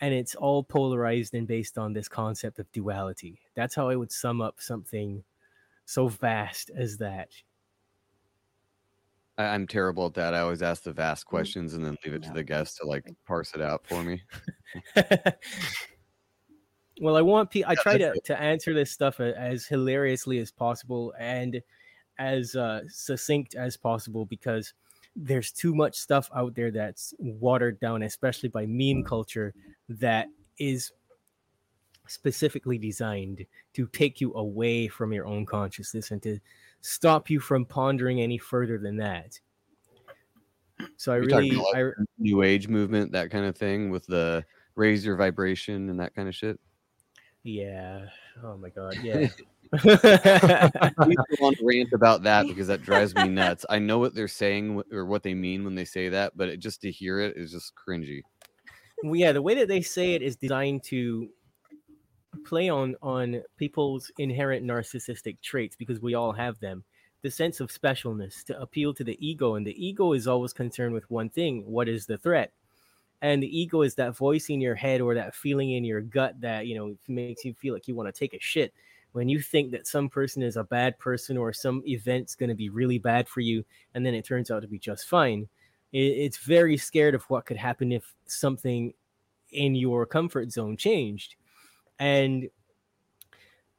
and 0.02 0.14
it's 0.14 0.36
all 0.36 0.64
polarized 0.64 1.34
and 1.34 1.48
based 1.48 1.78
on 1.78 1.94
this 1.94 2.08
concept 2.08 2.60
of 2.60 2.72
duality 2.72 3.40
that's 3.56 3.76
how 3.76 3.90
i 3.90 3.96
would 3.96 4.12
sum 4.12 4.42
up 4.42 4.56
something 4.60 5.24
so 5.86 6.08
vast 6.08 6.70
as 6.76 6.98
that 6.98 7.30
I'm 9.38 9.66
terrible 9.66 10.06
at 10.06 10.14
that. 10.16 10.34
I 10.34 10.42
always 10.42 10.62
ask 10.62 10.84
the 10.84 10.94
vast 10.94 11.26
mm-hmm. 11.26 11.36
questions 11.36 11.74
and 11.74 11.84
then 11.84 11.98
leave 12.06 12.14
it 12.14 12.24
to 12.24 12.34
the 12.34 12.44
guest 12.44 12.78
to 12.78 12.88
like 12.88 13.12
parse 13.26 13.54
it 13.56 13.62
out 13.62 13.86
for 13.88 14.04
me. 14.04 14.22
well 17.02 17.16
i 17.16 17.22
want 17.22 17.50
pe- 17.50 17.64
i 17.68 17.76
try 17.76 17.98
to, 17.98 18.14
to 18.22 18.40
answer 18.40 18.74
this 18.74 18.92
stuff 18.92 19.20
as 19.20 19.66
hilariously 19.66 20.40
as 20.40 20.52
possible 20.52 21.14
and 21.20 21.62
as 22.20 22.56
uh, 22.56 22.82
succinct 22.88 23.56
as 23.56 23.76
possible 23.76 24.26
because 24.26 24.74
there's 25.16 25.52
too 25.52 25.74
much 25.74 25.96
stuff 25.96 26.30
out 26.36 26.54
there 26.56 26.72
that's 26.72 27.14
watered 27.18 27.80
down 27.80 28.04
especially 28.04 28.50
by 28.50 28.66
meme 28.68 29.04
culture 29.04 29.54
that 29.90 30.28
is 30.60 30.92
specifically 32.08 32.78
designed 32.78 33.46
to 33.74 33.88
take 33.88 34.22
you 34.22 34.34
away 34.34 34.88
from 34.88 35.12
your 35.14 35.26
own 35.26 35.46
consciousness 35.46 36.12
and 36.12 36.22
to 36.22 36.38
stop 36.82 37.30
you 37.30 37.40
from 37.40 37.66
pondering 37.66 38.22
any 38.22 38.38
further 38.38 38.78
than 38.78 38.98
that 38.98 39.40
so 40.98 41.14
i 41.14 41.18
You're 41.18 41.26
really 41.26 41.62
i 41.76 41.92
new 42.18 42.42
age 42.44 42.68
movement, 42.68 43.12
that 43.12 43.30
kind 43.30 43.46
of 43.46 43.56
thing, 43.56 43.90
with 43.90 44.06
the 44.08 44.44
raise 44.76 45.06
your 45.06 45.16
vibration 45.16 45.90
and 45.90 46.00
that 46.00 46.16
kind 46.16 46.28
of 46.28 46.36
shit. 46.36 46.60
Yeah. 47.44 48.06
Oh 48.42 48.58
my 48.58 48.70
god. 48.70 48.98
Yeah. 49.04 49.28
Go 49.84 49.90
on 51.42 51.56
rant 51.62 51.90
about 51.94 52.24
that 52.24 52.48
because 52.48 52.68
that 52.68 52.84
drives 52.84 53.14
me 53.16 53.28
nuts. 53.28 53.66
I 53.70 53.80
know 53.80 54.00
what 54.00 54.16
they're 54.16 54.28
saying 54.28 54.82
or 54.92 55.06
what 55.06 55.24
they 55.24 55.34
mean 55.34 55.64
when 55.64 55.76
they 55.76 55.86
say 55.86 56.10
that, 56.10 56.38
but 56.38 56.48
it, 56.50 56.58
just 56.60 56.82
to 56.82 56.92
hear 56.92 57.20
it 57.20 57.36
is 57.36 57.52
just 57.52 57.74
cringy. 57.76 58.22
well, 59.04 59.16
yeah, 59.16 59.32
the 59.32 59.42
way 59.42 59.56
that 59.56 59.68
they 59.68 59.82
say 59.82 60.14
it 60.14 60.22
is 60.22 60.36
designed 60.36 60.84
to 60.84 61.30
play 62.46 62.70
on 62.70 62.96
on 63.02 63.42
people's 63.58 64.12
inherent 64.18 64.66
narcissistic 64.66 65.42
traits 65.42 65.76
because 65.76 66.00
we 66.00 66.14
all 66.14 66.32
have 66.32 66.60
them. 66.60 66.84
The 67.22 67.32
sense 67.32 67.60
of 67.60 67.70
specialness 67.70 68.44
to 68.46 68.62
appeal 68.62 68.94
to 68.96 69.04
the 69.04 69.18
ego, 69.26 69.56
and 69.56 69.66
the 69.66 69.86
ego 69.86 70.14
is 70.14 70.28
always 70.28 70.54
concerned 70.54 70.94
with 70.94 71.10
one 71.10 71.30
thing: 71.30 71.64
what 71.66 71.90
is 71.90 72.06
the 72.06 72.18
threat? 72.18 72.54
And 73.24 73.42
the 73.42 73.60
ego 73.60 73.82
is 73.82 73.96
that 73.96 74.16
voice 74.16 74.50
in 74.50 74.62
your 74.62 74.76
head 74.76 75.02
or 75.02 75.16
that 75.16 75.34
feeling 75.34 75.72
in 75.72 75.84
your 75.84 76.02
gut 76.02 76.40
that 76.42 76.68
you 76.68 76.76
know 76.76 76.96
makes 77.08 77.44
you 77.44 77.56
feel 77.56 77.74
like 77.74 77.88
you 77.88 77.96
want 77.96 78.14
to 78.14 78.18
take 78.18 78.36
a 78.36 78.40
shit. 78.40 78.72
When 79.14 79.30
you 79.30 79.40
think 79.40 79.72
that 79.72 79.88
some 79.88 80.10
person 80.10 80.44
is 80.44 80.58
a 80.58 80.64
bad 80.64 81.00
person 81.00 81.38
or 81.38 81.54
some 81.54 81.82
event's 81.88 82.36
going 82.36 82.50
to 82.50 82.56
be 82.56 82.70
really 82.70 83.00
bad 83.00 83.28
for 83.28 83.42
you 83.42 83.64
and 83.96 84.06
then 84.06 84.14
it 84.14 84.26
turns 84.26 84.52
out 84.52 84.62
to 84.62 84.68
be 84.68 84.80
just 84.80 85.08
fine 85.08 85.48
it's 85.94 86.38
very 86.38 86.76
scared 86.76 87.14
of 87.14 87.24
what 87.26 87.46
could 87.46 87.58
happen 87.58 87.92
if 87.92 88.16
something 88.26 88.94
in 89.52 89.76
your 89.76 90.06
comfort 90.06 90.52
zone 90.52 90.76
changed. 90.76 91.36
And 92.00 92.50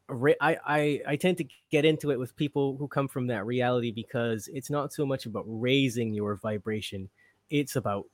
I, 0.09 0.59
I 0.67 1.01
i 1.09 1.17
tend 1.17 1.39
to 1.39 1.47
get 1.71 1.87
into 1.87 2.11
it 2.11 2.19
with 2.19 2.37
people 2.37 2.77
who 2.77 2.87
come 2.87 3.09
from 3.09 3.27
that 3.29 3.47
reality 3.47 3.91
because 3.91 4.49
it's 4.53 4.69
not 4.69 4.93
so 4.93 5.07
much 5.07 5.25
about 5.25 5.45
raising 5.47 6.13
your 6.13 6.37
vibration 6.37 7.09
it's 7.49 7.77
about 7.77 8.05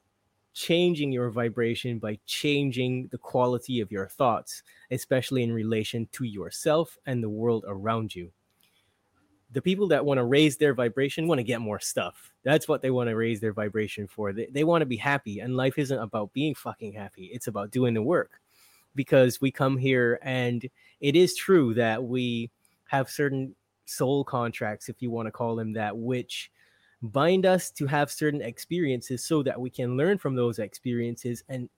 changing 0.52 1.12
your 1.12 1.30
vibration 1.30 1.98
by 1.98 2.18
changing 2.26 3.08
the 3.08 3.18
quality 3.18 3.80
of 3.80 3.92
your 3.92 4.06
thoughts, 4.06 4.62
especially 4.90 5.42
in 5.42 5.52
relation 5.52 6.08
to 6.12 6.24
yourself 6.24 6.98
and 7.06 7.22
the 7.22 7.28
world 7.28 7.64
around 7.66 8.14
you. 8.14 8.30
The 9.52 9.62
people 9.62 9.88
that 9.88 10.04
want 10.04 10.18
to 10.18 10.24
raise 10.24 10.56
their 10.56 10.74
vibration 10.74 11.26
want 11.26 11.38
to 11.38 11.44
get 11.44 11.60
more 11.60 11.80
stuff. 11.80 12.32
That's 12.44 12.68
what 12.68 12.82
they 12.82 12.90
want 12.90 13.08
to 13.10 13.16
raise 13.16 13.40
their 13.40 13.52
vibration 13.52 14.06
for. 14.06 14.32
They, 14.32 14.46
they 14.46 14.64
want 14.64 14.82
to 14.82 14.86
be 14.86 14.96
happy, 14.96 15.40
and 15.40 15.56
life 15.56 15.78
isn't 15.78 15.98
about 15.98 16.32
being 16.32 16.54
fucking 16.54 16.92
happy, 16.92 17.30
it's 17.32 17.48
about 17.48 17.70
doing 17.70 17.94
the 17.94 18.02
work. 18.02 18.40
Because 18.94 19.40
we 19.40 19.50
come 19.50 19.76
here, 19.76 20.18
and 20.22 20.68
it 21.00 21.16
is 21.16 21.36
true 21.36 21.74
that 21.74 22.02
we 22.02 22.50
have 22.86 23.08
certain 23.08 23.54
soul 23.86 24.24
contracts, 24.24 24.88
if 24.88 25.00
you 25.00 25.10
want 25.10 25.26
to 25.26 25.32
call 25.32 25.56
them 25.56 25.72
that, 25.74 25.96
which 25.96 26.50
bind 27.02 27.46
us 27.46 27.70
to 27.70 27.86
have 27.86 28.10
certain 28.10 28.42
experiences 28.42 29.24
so 29.24 29.42
that 29.42 29.58
we 29.58 29.70
can 29.70 29.96
learn 29.96 30.18
from 30.18 30.34
those 30.34 30.58
experiences 30.58 31.42
and 31.48 31.68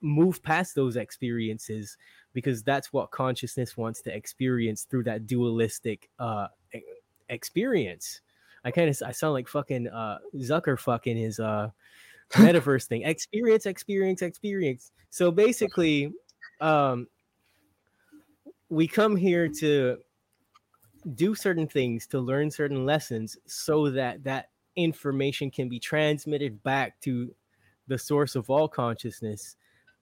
move 0.00 0.42
past 0.42 0.74
those 0.74 0.96
experiences 0.96 1.96
because 2.32 2.62
that's 2.62 2.92
what 2.92 3.10
consciousness 3.10 3.76
wants 3.76 4.02
to 4.02 4.14
experience 4.14 4.82
through 4.84 5.04
that 5.04 5.26
dualistic 5.26 6.10
uh 6.18 6.48
experience. 7.28 8.20
I 8.64 8.70
kind 8.70 8.90
of 8.90 9.00
i 9.06 9.12
sound 9.12 9.34
like 9.34 9.48
fucking 9.48 9.88
uh 9.88 10.18
zucker 10.36 10.78
fucking 10.78 11.16
his 11.16 11.38
uh 11.38 11.70
metaverse 12.32 12.86
thing. 12.86 13.02
Experience 13.04 13.66
experience 13.66 14.22
experience. 14.22 14.92
So 15.10 15.30
basically 15.30 16.12
um 16.60 17.06
we 18.68 18.88
come 18.88 19.14
here 19.14 19.48
to 19.48 19.98
do 21.14 21.34
certain 21.34 21.68
things 21.68 22.06
to 22.08 22.18
learn 22.18 22.50
certain 22.50 22.84
lessons 22.84 23.36
so 23.46 23.90
that 23.90 24.24
that 24.24 24.48
information 24.76 25.50
can 25.50 25.68
be 25.68 25.78
transmitted 25.78 26.62
back 26.62 27.00
to 27.00 27.34
the 27.86 27.98
source 27.98 28.34
of 28.34 28.50
all 28.50 28.68
consciousness 28.68 29.56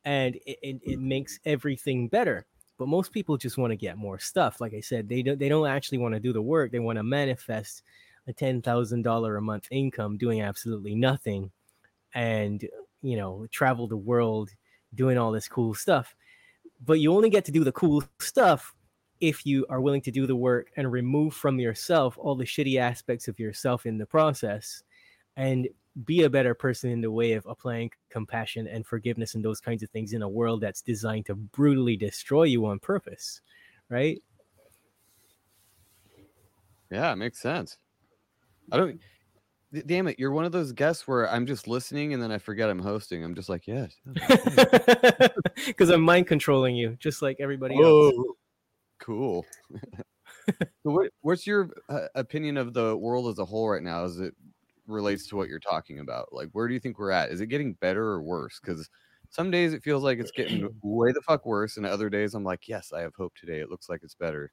and 0.04 0.36
it, 0.46 0.58
it, 0.62 0.80
it 0.84 1.00
makes 1.00 1.38
everything 1.44 2.08
better. 2.08 2.46
But 2.78 2.88
most 2.88 3.12
people 3.12 3.36
just 3.36 3.58
want 3.58 3.70
to 3.70 3.76
get 3.76 3.96
more 3.96 4.18
stuff. 4.18 4.60
Like 4.60 4.74
i 4.74 4.80
said 4.80 5.08
they 5.08 5.22
don't 5.22 5.38
they 5.38 5.48
don't 5.48 5.68
actually 5.68 5.98
want 5.98 6.14
to 6.14 6.20
do 6.20 6.32
the 6.32 6.42
work. 6.42 6.72
They 6.72 6.80
want 6.80 6.96
to 6.96 7.02
manifest 7.02 7.82
a 8.26 8.32
$10000 8.32 9.38
a 9.38 9.40
month 9.40 9.68
income 9.70 10.16
doing 10.16 10.42
absolutely 10.42 10.94
nothing 10.94 11.50
and 12.14 12.64
you 13.02 13.16
know 13.16 13.46
travel 13.50 13.88
the 13.88 13.96
world 13.96 14.50
doing 14.94 15.18
all 15.18 15.32
this 15.32 15.48
cool 15.48 15.74
stuff. 15.74 16.14
But 16.84 16.98
you 16.98 17.14
only 17.14 17.30
get 17.30 17.44
to 17.46 17.52
do 17.52 17.62
the 17.62 17.72
cool 17.72 18.02
stuff 18.18 18.74
if 19.22 19.46
you 19.46 19.64
are 19.70 19.80
willing 19.80 20.02
to 20.02 20.10
do 20.10 20.26
the 20.26 20.34
work 20.36 20.70
and 20.76 20.90
remove 20.90 21.32
from 21.32 21.58
yourself 21.60 22.18
all 22.18 22.34
the 22.34 22.44
shitty 22.44 22.76
aspects 22.78 23.28
of 23.28 23.38
yourself 23.38 23.86
in 23.86 23.96
the 23.96 24.04
process 24.04 24.82
and 25.36 25.68
be 26.04 26.24
a 26.24 26.30
better 26.30 26.54
person 26.54 26.90
in 26.90 27.00
the 27.00 27.10
way 27.10 27.32
of 27.32 27.46
applying 27.46 27.88
compassion 28.10 28.66
and 28.66 28.84
forgiveness 28.84 29.34
and 29.36 29.44
those 29.44 29.60
kinds 29.60 29.82
of 29.82 29.90
things 29.90 30.12
in 30.12 30.22
a 30.22 30.28
world 30.28 30.60
that's 30.60 30.82
designed 30.82 31.24
to 31.24 31.36
brutally 31.36 31.96
destroy 31.96 32.42
you 32.42 32.66
on 32.66 32.78
purpose 32.80 33.40
right 33.88 34.20
Yeah, 36.90 37.12
it 37.12 37.16
makes 37.16 37.38
sense. 37.40 37.78
I 38.70 38.76
don't. 38.76 39.00
d- 39.72 39.82
Damn 39.86 40.08
it! 40.08 40.18
You're 40.18 40.32
one 40.32 40.44
of 40.44 40.52
those 40.52 40.72
guests 40.72 41.08
where 41.08 41.30
I'm 41.30 41.46
just 41.46 41.66
listening 41.66 42.12
and 42.12 42.22
then 42.22 42.30
I 42.30 42.38
forget 42.38 42.68
I'm 42.68 42.78
hosting. 42.78 43.24
I'm 43.24 43.34
just 43.34 43.48
like, 43.48 43.66
yes. 43.66 43.96
yes, 44.14 45.30
because 45.66 45.88
i'm 45.94 46.02
mind 46.02 46.26
controlling 46.26 46.76
you 46.76 46.96
just 47.00 47.22
like 47.22 47.36
everybody 47.40 47.76
else 47.76 48.14
Whoa, 48.14 48.36
cool. 49.02 49.44
so 50.58 50.64
what, 50.82 51.10
what's 51.20 51.46
your 51.46 51.70
uh, 51.88 52.06
opinion 52.14 52.56
of 52.56 52.72
the 52.72 52.96
world 52.96 53.28
as 53.28 53.38
a 53.38 53.44
whole 53.44 53.68
right 53.68 53.82
now 53.82 54.04
as 54.04 54.18
it 54.18 54.34
relates 54.86 55.26
to 55.28 55.36
what 55.36 55.48
you're 55.48 55.58
talking 55.58 56.00
about? 56.00 56.32
Like, 56.32 56.48
where 56.52 56.68
do 56.68 56.74
you 56.74 56.80
think 56.80 56.98
we're 56.98 57.10
at? 57.10 57.30
Is 57.30 57.40
it 57.40 57.46
getting 57.46 57.74
better 57.74 58.04
or 58.04 58.22
worse? 58.22 58.60
Because 58.60 58.88
some 59.30 59.50
days 59.50 59.72
it 59.72 59.82
feels 59.82 60.02
like 60.02 60.18
it's 60.18 60.30
getting 60.30 60.68
way 60.82 61.12
the 61.12 61.22
fuck 61.22 61.46
worse, 61.46 61.76
and 61.76 61.86
other 61.86 62.10
days 62.10 62.34
I'm 62.34 62.44
like, 62.44 62.68
yes, 62.68 62.92
I 62.92 63.00
have 63.00 63.14
hope 63.14 63.34
today. 63.34 63.60
It 63.60 63.70
looks 63.70 63.88
like 63.88 64.00
it's 64.02 64.14
better. 64.14 64.52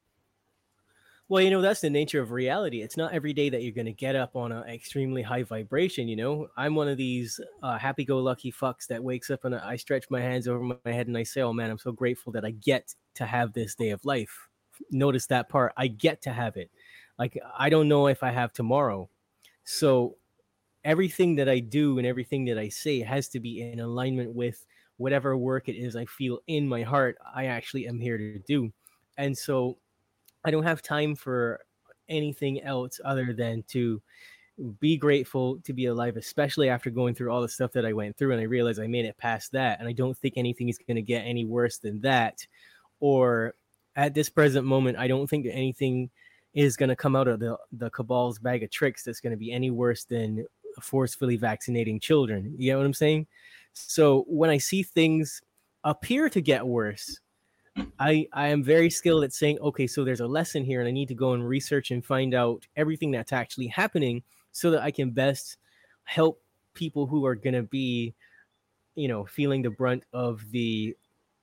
Well, 1.29 1.43
you 1.43 1.51
know, 1.51 1.61
that's 1.61 1.81
the 1.81 1.91
nature 1.91 2.21
of 2.21 2.31
reality. 2.31 2.81
It's 2.81 2.97
not 2.97 3.13
every 3.13 3.33
day 3.33 3.49
that 3.49 3.61
you're 3.61 3.71
going 3.71 3.85
to 3.85 3.93
get 3.93 4.15
up 4.15 4.35
on 4.35 4.51
an 4.51 4.63
extremely 4.67 5.21
high 5.21 5.43
vibration. 5.43 6.07
You 6.07 6.15
know, 6.15 6.47
I'm 6.57 6.73
one 6.73 6.87
of 6.87 6.97
these 6.97 7.39
uh, 7.61 7.77
happy 7.77 8.03
go 8.03 8.17
lucky 8.17 8.51
fucks 8.51 8.87
that 8.87 9.03
wakes 9.03 9.29
up 9.29 9.45
and 9.45 9.53
I 9.53 9.75
stretch 9.75 10.05
my 10.09 10.21
hands 10.21 10.47
over 10.47 10.59
my 10.63 10.75
head 10.85 11.07
and 11.07 11.15
I 11.15 11.21
say, 11.23 11.41
Oh 11.41 11.53
man, 11.53 11.69
I'm 11.69 11.77
so 11.77 11.91
grateful 11.91 12.33
that 12.33 12.45
I 12.45 12.51
get 12.51 12.95
to 13.15 13.25
have 13.27 13.53
this 13.53 13.75
day 13.75 13.91
of 13.91 14.03
life. 14.05 14.47
Notice 14.89 15.27
that 15.27 15.49
part. 15.49 15.73
I 15.77 15.85
get 15.87 16.23
to 16.23 16.33
have 16.33 16.57
it. 16.57 16.71
Like, 17.19 17.37
I 17.57 17.69
don't 17.69 17.87
know 17.89 18.07
if 18.07 18.23
I 18.23 18.31
have 18.31 18.51
tomorrow. 18.51 19.09
So, 19.65 20.17
everything 20.83 21.35
that 21.35 21.49
I 21.49 21.59
do 21.59 21.97
and 21.97 22.07
everything 22.07 22.45
that 22.45 22.57
I 22.57 22.69
say 22.69 23.01
has 23.01 23.27
to 23.29 23.39
be 23.39 23.61
in 23.61 23.79
alignment 23.79 24.33
with 24.33 24.65
whatever 24.97 25.37
work 25.37 25.69
it 25.69 25.75
is 25.75 25.95
I 25.95 26.05
feel 26.05 26.39
in 26.47 26.67
my 26.67 26.83
heart 26.83 27.17
I 27.35 27.45
actually 27.45 27.87
am 27.87 27.99
here 27.99 28.17
to 28.17 28.39
do. 28.39 28.71
And 29.17 29.37
so, 29.37 29.77
I 30.43 30.51
don't 30.51 30.63
have 30.63 30.81
time 30.81 31.15
for 31.15 31.59
anything 32.07 32.61
else 32.61 32.99
other 33.03 33.33
than 33.33 33.63
to 33.69 34.01
be 34.79 34.97
grateful 34.97 35.59
to 35.61 35.73
be 35.73 35.85
alive, 35.85 36.17
especially 36.17 36.69
after 36.69 36.89
going 36.89 37.15
through 37.15 37.31
all 37.31 37.41
the 37.41 37.47
stuff 37.47 37.71
that 37.71 37.85
I 37.85 37.93
went 37.93 38.17
through. 38.17 38.31
And 38.31 38.41
I 38.41 38.45
realized 38.45 38.79
I 38.79 38.87
made 38.87 39.05
it 39.05 39.17
past 39.17 39.51
that. 39.53 39.79
And 39.79 39.87
I 39.87 39.93
don't 39.93 40.17
think 40.17 40.33
anything 40.35 40.69
is 40.69 40.77
going 40.77 40.95
to 40.95 41.01
get 41.01 41.21
any 41.21 41.45
worse 41.45 41.77
than 41.77 42.01
that. 42.01 42.45
Or 42.99 43.53
at 43.95 44.13
this 44.13 44.29
present 44.29 44.65
moment, 44.65 44.97
I 44.97 45.07
don't 45.07 45.29
think 45.29 45.45
anything 45.49 46.09
is 46.53 46.75
going 46.75 46.89
to 46.89 46.95
come 46.95 47.15
out 47.15 47.27
of 47.27 47.39
the, 47.39 47.57
the 47.71 47.89
cabal's 47.91 48.39
bag 48.39 48.63
of 48.63 48.71
tricks 48.71 49.03
that's 49.03 49.21
going 49.21 49.31
to 49.31 49.37
be 49.37 49.51
any 49.51 49.71
worse 49.71 50.03
than 50.03 50.45
forcefully 50.81 51.37
vaccinating 51.37 51.99
children. 51.99 52.53
You 52.57 52.71
know 52.71 52.79
what 52.79 52.85
I'm 52.85 52.93
saying? 52.93 53.27
So 53.73 54.25
when 54.27 54.49
I 54.49 54.57
see 54.57 54.83
things 54.83 55.41
appear 55.83 56.29
to 56.29 56.41
get 56.41 56.65
worse, 56.65 57.19
I 57.99 58.27
I 58.33 58.47
am 58.47 58.63
very 58.63 58.89
skilled 58.89 59.23
at 59.23 59.33
saying, 59.33 59.59
okay, 59.59 59.87
so 59.87 60.03
there's 60.03 60.19
a 60.21 60.27
lesson 60.27 60.63
here, 60.63 60.79
and 60.79 60.87
I 60.87 60.91
need 60.91 61.07
to 61.09 61.15
go 61.15 61.33
and 61.33 61.47
research 61.47 61.91
and 61.91 62.03
find 62.03 62.33
out 62.33 62.65
everything 62.75 63.11
that's 63.11 63.33
actually 63.33 63.67
happening, 63.67 64.23
so 64.51 64.71
that 64.71 64.81
I 64.81 64.91
can 64.91 65.11
best 65.11 65.57
help 66.03 66.41
people 66.73 67.07
who 67.07 67.25
are 67.25 67.35
gonna 67.35 67.63
be, 67.63 68.13
you 68.95 69.07
know, 69.07 69.25
feeling 69.25 69.61
the 69.61 69.69
brunt 69.69 70.03
of 70.13 70.49
the 70.51 70.95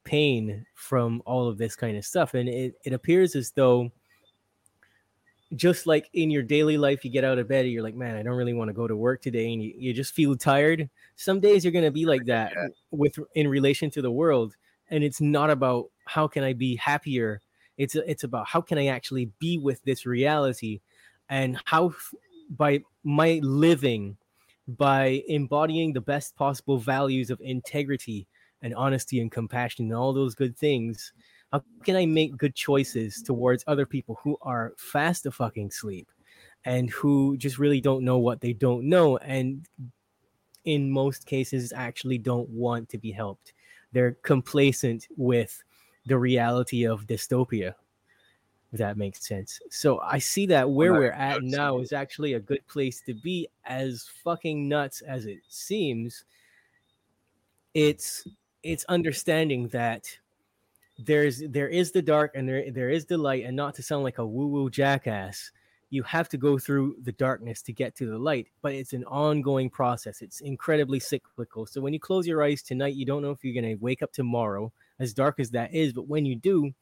pain 0.04 0.64
from 0.74 1.22
all 1.26 1.48
of 1.48 1.58
this 1.58 1.76
kind 1.76 1.96
of 1.96 2.04
stuff. 2.04 2.34
And 2.34 2.48
it, 2.48 2.74
it 2.84 2.92
appears 2.92 3.34
as 3.34 3.50
though 3.50 3.90
just 5.54 5.86
like 5.86 6.08
in 6.12 6.30
your 6.30 6.42
daily 6.42 6.76
life, 6.76 7.04
you 7.04 7.10
get 7.10 7.24
out 7.24 7.38
of 7.38 7.48
bed 7.48 7.64
and 7.64 7.72
you're 7.72 7.82
like, 7.82 7.94
man, 7.94 8.16
I 8.16 8.22
don't 8.22 8.36
really 8.36 8.54
want 8.54 8.68
to 8.68 8.74
go 8.74 8.88
to 8.88 8.96
work 8.96 9.22
today, 9.22 9.52
and 9.52 9.62
you, 9.62 9.74
you 9.76 9.92
just 9.92 10.14
feel 10.14 10.36
tired. 10.36 10.88
Some 11.16 11.40
days 11.40 11.64
you're 11.64 11.72
gonna 11.72 11.90
be 11.90 12.06
like 12.06 12.24
that 12.26 12.52
with 12.90 13.18
in 13.34 13.46
relation 13.48 13.90
to 13.90 14.02
the 14.02 14.10
world, 14.10 14.56
and 14.90 15.04
it's 15.04 15.20
not 15.20 15.50
about 15.50 15.90
how 16.06 16.26
can 16.26 16.44
I 16.44 16.52
be 16.52 16.76
happier. 16.76 17.40
It's 17.76 17.94
it's 17.94 18.24
about 18.24 18.46
how 18.46 18.60
can 18.60 18.78
I 18.78 18.86
actually 18.86 19.30
be 19.38 19.58
with 19.58 19.82
this 19.84 20.06
reality, 20.06 20.80
and 21.28 21.58
how 21.64 21.94
by 22.50 22.82
my 23.04 23.40
living, 23.42 24.16
by 24.66 25.22
embodying 25.28 25.92
the 25.92 26.00
best 26.00 26.36
possible 26.36 26.78
values 26.78 27.30
of 27.30 27.40
integrity 27.40 28.26
and 28.62 28.74
honesty 28.74 29.20
and 29.20 29.30
compassion 29.30 29.86
and 29.86 29.94
all 29.94 30.12
those 30.12 30.34
good 30.34 30.56
things. 30.56 31.12
How 31.52 31.62
can 31.84 31.96
I 31.96 32.06
make 32.06 32.36
good 32.36 32.54
choices 32.54 33.22
towards 33.22 33.62
other 33.66 33.86
people 33.86 34.18
who 34.22 34.36
are 34.42 34.72
fast 34.76 35.24
to 35.24 35.30
fucking 35.30 35.70
sleep 35.70 36.10
and 36.64 36.90
who 36.90 37.36
just 37.36 37.58
really 37.58 37.80
don't 37.80 38.04
know 38.04 38.18
what 38.18 38.40
they 38.40 38.52
don't 38.52 38.88
know 38.88 39.18
and 39.18 39.66
in 40.66 40.90
most 40.90 41.24
cases 41.26 41.72
actually 41.72 42.18
don't 42.18 42.48
want 42.50 42.88
to 42.90 42.98
be 42.98 43.12
helped. 43.12 43.54
They're 43.92 44.16
complacent 44.22 45.06
with 45.16 45.62
the 46.06 46.18
reality 46.18 46.86
of 46.86 47.06
dystopia. 47.06 47.74
if 48.72 48.78
that 48.78 48.96
makes 48.96 49.26
sense. 49.26 49.60
So 49.70 50.00
I 50.00 50.18
see 50.18 50.46
that 50.46 50.70
where 50.70 50.92
we're 50.94 51.12
at 51.12 51.42
now 51.42 51.78
is 51.78 51.92
actually 51.92 52.34
a 52.34 52.40
good 52.40 52.66
place 52.66 53.00
to 53.02 53.14
be, 53.14 53.48
as 53.64 54.08
fucking 54.24 54.68
nuts 54.68 55.00
as 55.02 55.26
it 55.26 55.40
seems. 55.48 56.24
It's 57.74 58.26
it's 58.62 58.84
understanding 58.86 59.68
that 59.68 60.08
there's 60.98 61.42
there 61.48 61.68
is 61.68 61.92
the 61.92 62.02
dark 62.02 62.32
and 62.34 62.48
there 62.48 62.70
there 62.70 62.90
is 62.90 63.06
the 63.06 63.18
light, 63.18 63.44
and 63.44 63.56
not 63.56 63.74
to 63.76 63.82
sound 63.82 64.04
like 64.04 64.18
a 64.18 64.26
woo 64.26 64.46
woo 64.48 64.70
jackass, 64.70 65.52
you 65.90 66.02
have 66.02 66.28
to 66.30 66.38
go 66.38 66.58
through 66.58 66.96
the 67.02 67.12
darkness 67.12 67.62
to 67.62 67.72
get 67.72 67.94
to 67.96 68.06
the 68.06 68.18
light. 68.18 68.48
But 68.62 68.74
it's 68.74 68.92
an 68.94 69.04
ongoing 69.04 69.70
process. 69.70 70.22
It's 70.22 70.40
incredibly 70.40 71.00
cyclical. 71.00 71.66
So 71.66 71.80
when 71.80 71.92
you 71.92 72.00
close 72.00 72.26
your 72.26 72.42
eyes 72.42 72.62
tonight, 72.62 72.94
you 72.94 73.06
don't 73.06 73.22
know 73.22 73.30
if 73.30 73.44
you're 73.44 73.54
gonna 73.60 73.76
wake 73.78 74.02
up 74.02 74.12
tomorrow, 74.12 74.72
as 74.98 75.14
dark 75.14 75.40
as 75.40 75.50
that 75.50 75.74
is. 75.74 75.92
But 75.92 76.08
when 76.08 76.24
you 76.24 76.36
do, 76.36 76.72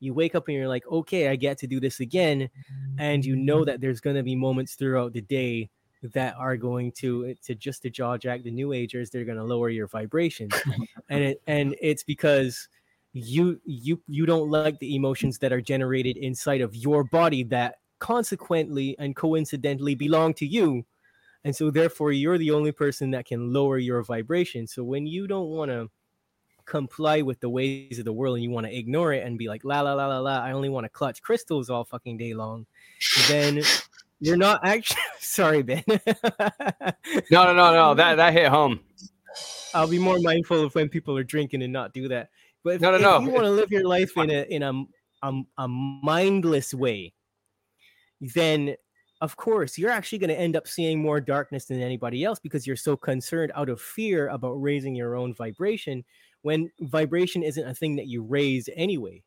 you 0.00 0.14
wake 0.14 0.34
up 0.34 0.48
and 0.48 0.56
you're 0.56 0.68
like, 0.68 0.86
okay, 0.86 1.28
I 1.28 1.36
get 1.36 1.58
to 1.58 1.66
do 1.66 1.80
this 1.80 2.00
again, 2.00 2.50
and 2.98 3.24
you 3.24 3.36
know 3.36 3.64
that 3.64 3.80
there's 3.80 4.00
gonna 4.00 4.22
be 4.22 4.36
moments 4.36 4.74
throughout 4.74 5.12
the 5.12 5.22
day 5.22 5.70
that 6.02 6.34
are 6.38 6.56
going 6.56 6.92
to 6.92 7.26
eh, 7.26 7.34
to 7.42 7.54
just 7.54 7.82
to 7.82 7.90
jaw 7.90 8.16
jack 8.16 8.42
the 8.42 8.50
new 8.50 8.72
agers 8.72 9.10
they're 9.10 9.24
going 9.24 9.38
to 9.38 9.44
lower 9.44 9.68
your 9.68 9.86
vibrations 9.86 10.52
and 11.08 11.24
it 11.24 11.42
and 11.46 11.74
it's 11.80 12.02
because 12.02 12.68
you 13.12 13.60
you 13.64 14.00
you 14.06 14.26
don't 14.26 14.50
like 14.50 14.78
the 14.78 14.94
emotions 14.94 15.38
that 15.38 15.52
are 15.52 15.60
generated 15.60 16.16
inside 16.16 16.60
of 16.60 16.74
your 16.76 17.04
body 17.04 17.42
that 17.42 17.76
consequently 17.98 18.94
and 18.98 19.16
coincidentally 19.16 19.94
belong 19.94 20.32
to 20.32 20.46
you 20.46 20.84
and 21.44 21.54
so 21.54 21.70
therefore 21.70 22.12
you're 22.12 22.38
the 22.38 22.50
only 22.50 22.70
person 22.70 23.10
that 23.10 23.26
can 23.26 23.52
lower 23.52 23.78
your 23.78 24.02
vibration 24.02 24.66
so 24.66 24.84
when 24.84 25.06
you 25.06 25.26
don't 25.26 25.48
want 25.48 25.70
to 25.70 25.90
comply 26.68 27.22
with 27.22 27.40
the 27.40 27.48
ways 27.48 27.98
of 27.98 28.04
the 28.04 28.12
world 28.12 28.36
and 28.36 28.44
you 28.44 28.50
want 28.50 28.66
to 28.66 28.76
ignore 28.76 29.14
it 29.14 29.26
and 29.26 29.38
be 29.38 29.48
like 29.48 29.64
la 29.64 29.80
la 29.80 29.94
la 29.94 30.06
la 30.06 30.18
la 30.18 30.40
i 30.42 30.52
only 30.52 30.68
want 30.68 30.84
to 30.84 30.88
clutch 30.90 31.22
crystals 31.22 31.70
all 31.70 31.82
fucking 31.82 32.18
day 32.18 32.34
long 32.34 32.66
then 33.26 33.62
you're 34.20 34.36
not 34.36 34.60
actually 34.66 35.00
sorry 35.18 35.62
ben 35.62 35.82
No, 37.30 37.44
no, 37.44 37.52
no, 37.54 37.72
no. 37.72 37.94
That 37.94 38.16
that 38.16 38.32
hit 38.32 38.48
home. 38.48 38.80
I'll 39.74 39.88
be 39.88 39.98
more 39.98 40.18
mindful 40.20 40.62
of 40.64 40.74
when 40.74 40.88
people 40.88 41.16
are 41.16 41.24
drinking 41.24 41.62
and 41.62 41.72
not 41.72 41.92
do 41.92 42.08
that. 42.08 42.30
But 42.64 42.76
if, 42.76 42.80
No, 42.80 42.90
no, 42.90 42.96
if 42.96 43.02
no. 43.02 43.20
you 43.20 43.30
want 43.30 43.44
to 43.44 43.50
live 43.50 43.70
your 43.70 43.84
life 43.84 44.12
in 44.16 44.30
a 44.30 44.42
in 44.42 44.62
a, 44.62 44.72
a 45.22 45.42
a 45.58 45.68
mindless 45.68 46.74
way, 46.74 47.12
then 48.20 48.74
of 49.20 49.36
course 49.36 49.78
you're 49.78 49.90
actually 49.90 50.18
going 50.18 50.30
to 50.30 50.38
end 50.38 50.56
up 50.56 50.68
seeing 50.68 51.00
more 51.00 51.20
darkness 51.20 51.64
than 51.66 51.80
anybody 51.80 52.24
else 52.24 52.38
because 52.38 52.66
you're 52.66 52.76
so 52.76 52.96
concerned 52.96 53.52
out 53.54 53.68
of 53.68 53.80
fear 53.80 54.28
about 54.28 54.52
raising 54.54 54.94
your 54.94 55.16
own 55.16 55.34
vibration 55.34 56.04
when 56.42 56.70
vibration 56.80 57.42
isn't 57.42 57.68
a 57.68 57.74
thing 57.74 57.96
that 57.96 58.06
you 58.06 58.22
raise 58.22 58.68
anyway. 58.74 59.22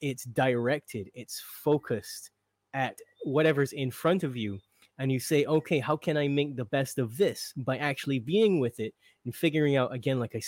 It's 0.00 0.24
directed, 0.24 1.10
it's 1.14 1.42
focused 1.62 2.30
at 2.74 2.98
whatever's 3.24 3.72
in 3.72 3.90
front 3.90 4.24
of 4.24 4.36
you 4.36 4.58
and 4.98 5.10
you 5.10 5.20
say, 5.20 5.44
okay, 5.44 5.78
how 5.78 5.96
can 5.96 6.16
I 6.16 6.28
make 6.28 6.56
the 6.56 6.64
best 6.64 6.98
of 6.98 7.16
this 7.16 7.52
by 7.56 7.76
actually 7.78 8.18
being 8.18 8.60
with 8.60 8.80
it 8.80 8.94
and 9.24 9.34
figuring 9.34 9.76
out 9.76 9.92
again, 9.94 10.18
like 10.18 10.34
i 10.34 10.42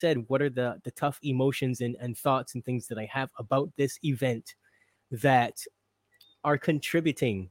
said, 0.00 0.24
what 0.28 0.42
are 0.42 0.50
the 0.50 0.78
the 0.84 0.90
tough 0.92 1.18
emotions 1.22 1.80
and, 1.80 1.96
and 2.00 2.16
thoughts 2.16 2.54
and 2.54 2.64
things 2.64 2.86
that 2.88 2.98
I 2.98 3.08
have 3.10 3.30
about 3.38 3.70
this 3.76 3.98
event 4.04 4.54
that 5.10 5.58
are 6.44 6.58
contributing 6.58 7.50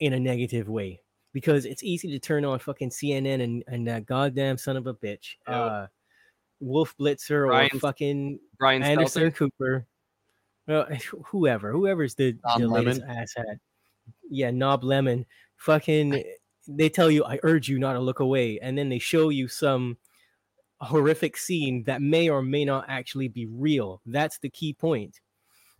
in 0.00 0.12
a 0.12 0.20
negative 0.20 0.68
way. 0.68 1.00
Because 1.32 1.64
it's 1.64 1.84
easy 1.84 2.10
to 2.10 2.18
turn 2.18 2.44
on 2.44 2.58
fucking 2.58 2.90
CNN 2.90 3.40
and, 3.42 3.62
and 3.68 3.86
that 3.86 4.04
goddamn 4.04 4.58
son 4.58 4.76
of 4.76 4.88
a 4.88 4.94
bitch, 4.94 5.36
uh, 5.46 5.86
Wolf 6.60 6.94
Blitzer 6.98 7.46
Brian- 7.48 7.70
or 7.72 7.78
fucking 7.78 8.38
Brian 8.58 8.82
Anderson 8.82 9.30
Stelter. 9.30 9.34
Cooper, 9.34 9.86
well, 10.66 10.86
whoever, 11.26 11.72
whoever's 11.72 12.14
the, 12.14 12.34
Tom 12.48 12.62
the 12.62 12.68
latest 12.68 13.00
Lemon. 13.00 13.16
asshat. 13.26 13.58
Yeah, 14.30 14.50
Knob 14.50 14.84
Lemon. 14.84 15.26
Fucking, 15.56 16.22
they 16.68 16.88
tell 16.88 17.10
you, 17.10 17.24
I 17.24 17.38
urge 17.42 17.68
you 17.68 17.78
not 17.78 17.94
to 17.94 18.00
look 18.00 18.20
away. 18.20 18.58
And 18.60 18.76
then 18.78 18.88
they 18.88 18.98
show 18.98 19.28
you 19.30 19.48
some 19.48 19.96
horrific 20.80 21.36
scene 21.36 21.82
that 21.84 22.00
may 22.00 22.28
or 22.28 22.42
may 22.42 22.64
not 22.64 22.84
actually 22.88 23.28
be 23.28 23.46
real. 23.46 24.00
That's 24.06 24.38
the 24.38 24.48
key 24.48 24.72
point. 24.72 25.20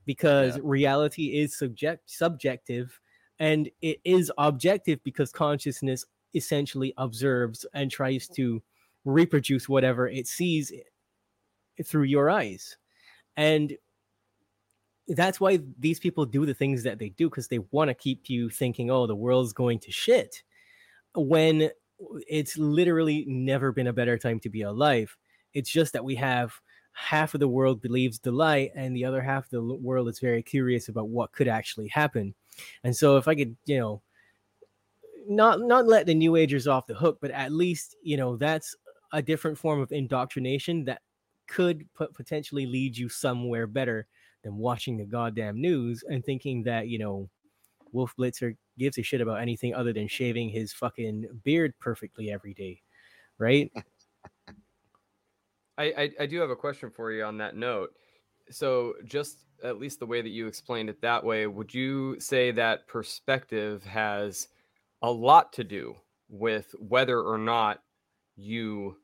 Because 0.06 0.56
Yeah. 0.56 0.62
reality 0.64 1.38
is 1.38 1.56
subject 1.56 2.10
subjective 2.10 2.98
and 3.38 3.70
it 3.80 4.00
is 4.04 4.32
objective 4.38 5.02
because 5.04 5.30
consciousness 5.30 6.04
essentially 6.34 6.92
observes 6.96 7.64
and 7.74 7.90
tries 7.90 8.26
to 8.28 8.62
reproduce 9.04 9.68
whatever 9.68 10.08
it 10.08 10.26
sees 10.26 10.72
through 11.84 12.04
your 12.04 12.30
eyes. 12.30 12.76
And 13.36 13.76
that's 15.08 15.40
why 15.40 15.60
these 15.78 15.98
people 15.98 16.24
do 16.24 16.46
the 16.46 16.54
things 16.54 16.82
that 16.84 16.98
they 16.98 17.08
do 17.10 17.28
because 17.28 17.48
they 17.48 17.60
want 17.70 17.88
to 17.88 17.94
keep 17.94 18.28
you 18.28 18.50
thinking, 18.50 18.90
oh, 18.90 19.06
the 19.06 19.16
world's 19.16 19.52
going 19.52 19.78
to 19.80 19.90
shit. 19.90 20.42
When 21.14 21.70
it's 22.28 22.56
literally 22.56 23.24
never 23.26 23.72
been 23.72 23.86
a 23.86 23.92
better 23.92 24.18
time 24.18 24.40
to 24.40 24.48
be 24.48 24.62
alive. 24.62 25.16
It's 25.52 25.70
just 25.70 25.92
that 25.92 26.04
we 26.04 26.14
have 26.16 26.52
half 26.92 27.34
of 27.34 27.40
the 27.40 27.48
world 27.48 27.80
believes 27.80 28.18
the 28.18 28.32
lie, 28.32 28.70
and 28.74 28.94
the 28.94 29.04
other 29.04 29.20
half 29.20 29.44
of 29.44 29.50
the 29.50 29.62
world 29.62 30.08
is 30.08 30.20
very 30.20 30.42
curious 30.42 30.88
about 30.88 31.08
what 31.08 31.32
could 31.32 31.48
actually 31.48 31.88
happen. 31.88 32.34
And 32.84 32.96
so, 32.96 33.16
if 33.16 33.28
I 33.28 33.34
could, 33.34 33.56
you 33.66 33.78
know, 33.78 34.02
not 35.28 35.60
not 35.60 35.86
let 35.86 36.06
the 36.06 36.14
new 36.14 36.36
agers 36.36 36.66
off 36.66 36.86
the 36.86 36.94
hook, 36.94 37.18
but 37.20 37.30
at 37.30 37.52
least 37.52 37.96
you 38.02 38.16
know 38.16 38.36
that's 38.36 38.74
a 39.12 39.22
different 39.22 39.58
form 39.58 39.80
of 39.80 39.92
indoctrination 39.92 40.84
that 40.84 41.02
could 41.48 41.84
pot- 41.94 42.14
potentially 42.14 42.66
lead 42.66 42.96
you 42.96 43.08
somewhere 43.08 43.66
better 43.66 44.06
than 44.42 44.56
watching 44.56 44.96
the 44.96 45.04
goddamn 45.04 45.60
news 45.60 46.04
and 46.08 46.24
thinking 46.24 46.62
that 46.62 46.88
you 46.88 46.98
know 46.98 47.28
Wolf 47.92 48.14
Blitzer 48.18 48.56
gives 48.78 48.98
a 48.98 49.02
shit 49.02 49.20
about 49.20 49.40
anything 49.40 49.74
other 49.74 49.92
than 49.92 50.08
shaving 50.08 50.48
his 50.48 50.72
fucking 50.72 51.26
beard 51.44 51.74
perfectly 51.80 52.30
every 52.30 52.54
day, 52.54 52.80
right? 53.38 53.70
I, 55.76 55.84
I 55.84 56.10
I 56.20 56.26
do 56.26 56.38
have 56.40 56.50
a 56.50 56.56
question 56.56 56.90
for 56.90 57.10
you 57.10 57.24
on 57.24 57.38
that 57.38 57.56
note. 57.56 57.90
So, 58.50 58.94
just 59.04 59.38
at 59.62 59.78
least 59.78 60.00
the 60.00 60.06
way 60.06 60.22
that 60.22 60.30
you 60.30 60.46
explained 60.46 60.88
it 60.88 61.00
that 61.02 61.22
way, 61.24 61.46
would 61.46 61.72
you 61.72 62.18
say 62.20 62.50
that 62.52 62.86
perspective 62.86 63.84
has 63.84 64.48
a 65.02 65.10
lot 65.10 65.52
to 65.54 65.64
do 65.64 65.96
with 66.28 66.74
whether 66.78 67.20
or 67.20 67.38
not 67.38 67.82
you 68.36 68.96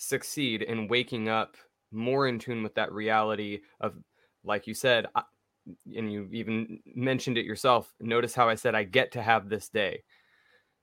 succeed 0.00 0.62
in 0.62 0.88
waking 0.88 1.28
up 1.28 1.56
more 1.92 2.26
in 2.26 2.38
tune 2.38 2.62
with 2.62 2.74
that 2.74 2.92
reality 2.92 3.60
of, 3.80 3.94
like 4.44 4.66
you 4.66 4.74
said, 4.74 5.06
I- 5.14 5.24
and 5.94 6.10
you 6.10 6.28
even 6.32 6.80
mentioned 6.86 7.36
it 7.36 7.44
yourself. 7.44 7.94
Notice 8.00 8.34
how 8.34 8.48
I 8.48 8.54
said 8.54 8.74
I 8.74 8.84
get 8.84 9.12
to 9.12 9.22
have 9.22 9.48
this 9.48 9.68
day. 9.68 10.02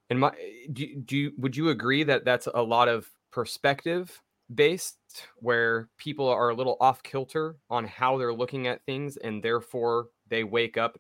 And 0.10 0.20
my, 0.20 0.32
do, 0.72 0.96
do 1.02 1.18
you, 1.18 1.32
would 1.38 1.58
you 1.58 1.70
agree 1.70 2.04
that 2.04 2.26
that's 2.26 2.48
a 2.54 2.62
lot 2.62 2.88
of 2.88 3.10
perspective 3.32 4.22
based 4.54 4.98
where 5.38 5.90
people 5.98 6.30
are 6.30 6.50
a 6.50 6.56
little 6.56 6.78
off 6.80 7.04
kilter 7.04 7.58
on 7.70 7.86
how 7.86 8.18
they're 8.18 8.34
looking 8.34 8.68
at 8.68 8.86
things 8.86 9.18
and 9.18 9.44
therefore 9.44 10.08
they 10.30 10.44
wake 10.44 10.78
up 10.78 10.98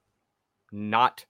not 0.71 1.23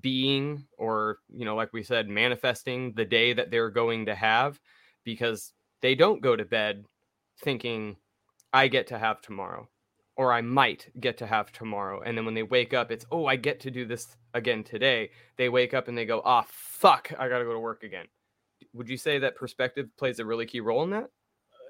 being 0.00 0.64
or 0.78 1.18
you 1.28 1.44
know 1.44 1.56
like 1.56 1.72
we 1.72 1.82
said 1.82 2.08
manifesting 2.08 2.92
the 2.94 3.04
day 3.04 3.32
that 3.32 3.50
they're 3.50 3.70
going 3.70 4.06
to 4.06 4.14
have 4.14 4.58
because 5.04 5.52
they 5.82 5.94
don't 5.94 6.22
go 6.22 6.36
to 6.36 6.44
bed 6.44 6.84
thinking 7.42 7.96
i 8.52 8.68
get 8.68 8.86
to 8.86 8.98
have 8.98 9.20
tomorrow 9.20 9.68
or 10.16 10.32
i 10.32 10.40
might 10.40 10.90
get 11.00 11.16
to 11.18 11.26
have 11.26 11.50
tomorrow 11.52 12.00
and 12.02 12.16
then 12.16 12.24
when 12.24 12.34
they 12.34 12.42
wake 12.42 12.74
up 12.74 12.90
it's 12.90 13.06
oh 13.10 13.26
i 13.26 13.36
get 13.36 13.60
to 13.60 13.70
do 13.70 13.86
this 13.86 14.16
again 14.34 14.62
today 14.62 15.10
they 15.36 15.48
wake 15.48 15.74
up 15.74 15.88
and 15.88 15.96
they 15.96 16.04
go 16.04 16.20
ah 16.24 16.44
fuck 16.48 17.10
i 17.18 17.28
gotta 17.28 17.44
go 17.44 17.52
to 17.52 17.58
work 17.60 17.82
again 17.82 18.06
would 18.72 18.88
you 18.88 18.96
say 18.96 19.18
that 19.18 19.36
perspective 19.36 19.88
plays 19.96 20.18
a 20.18 20.24
really 20.24 20.46
key 20.46 20.60
role 20.60 20.82
in 20.84 20.90
that 20.90 21.08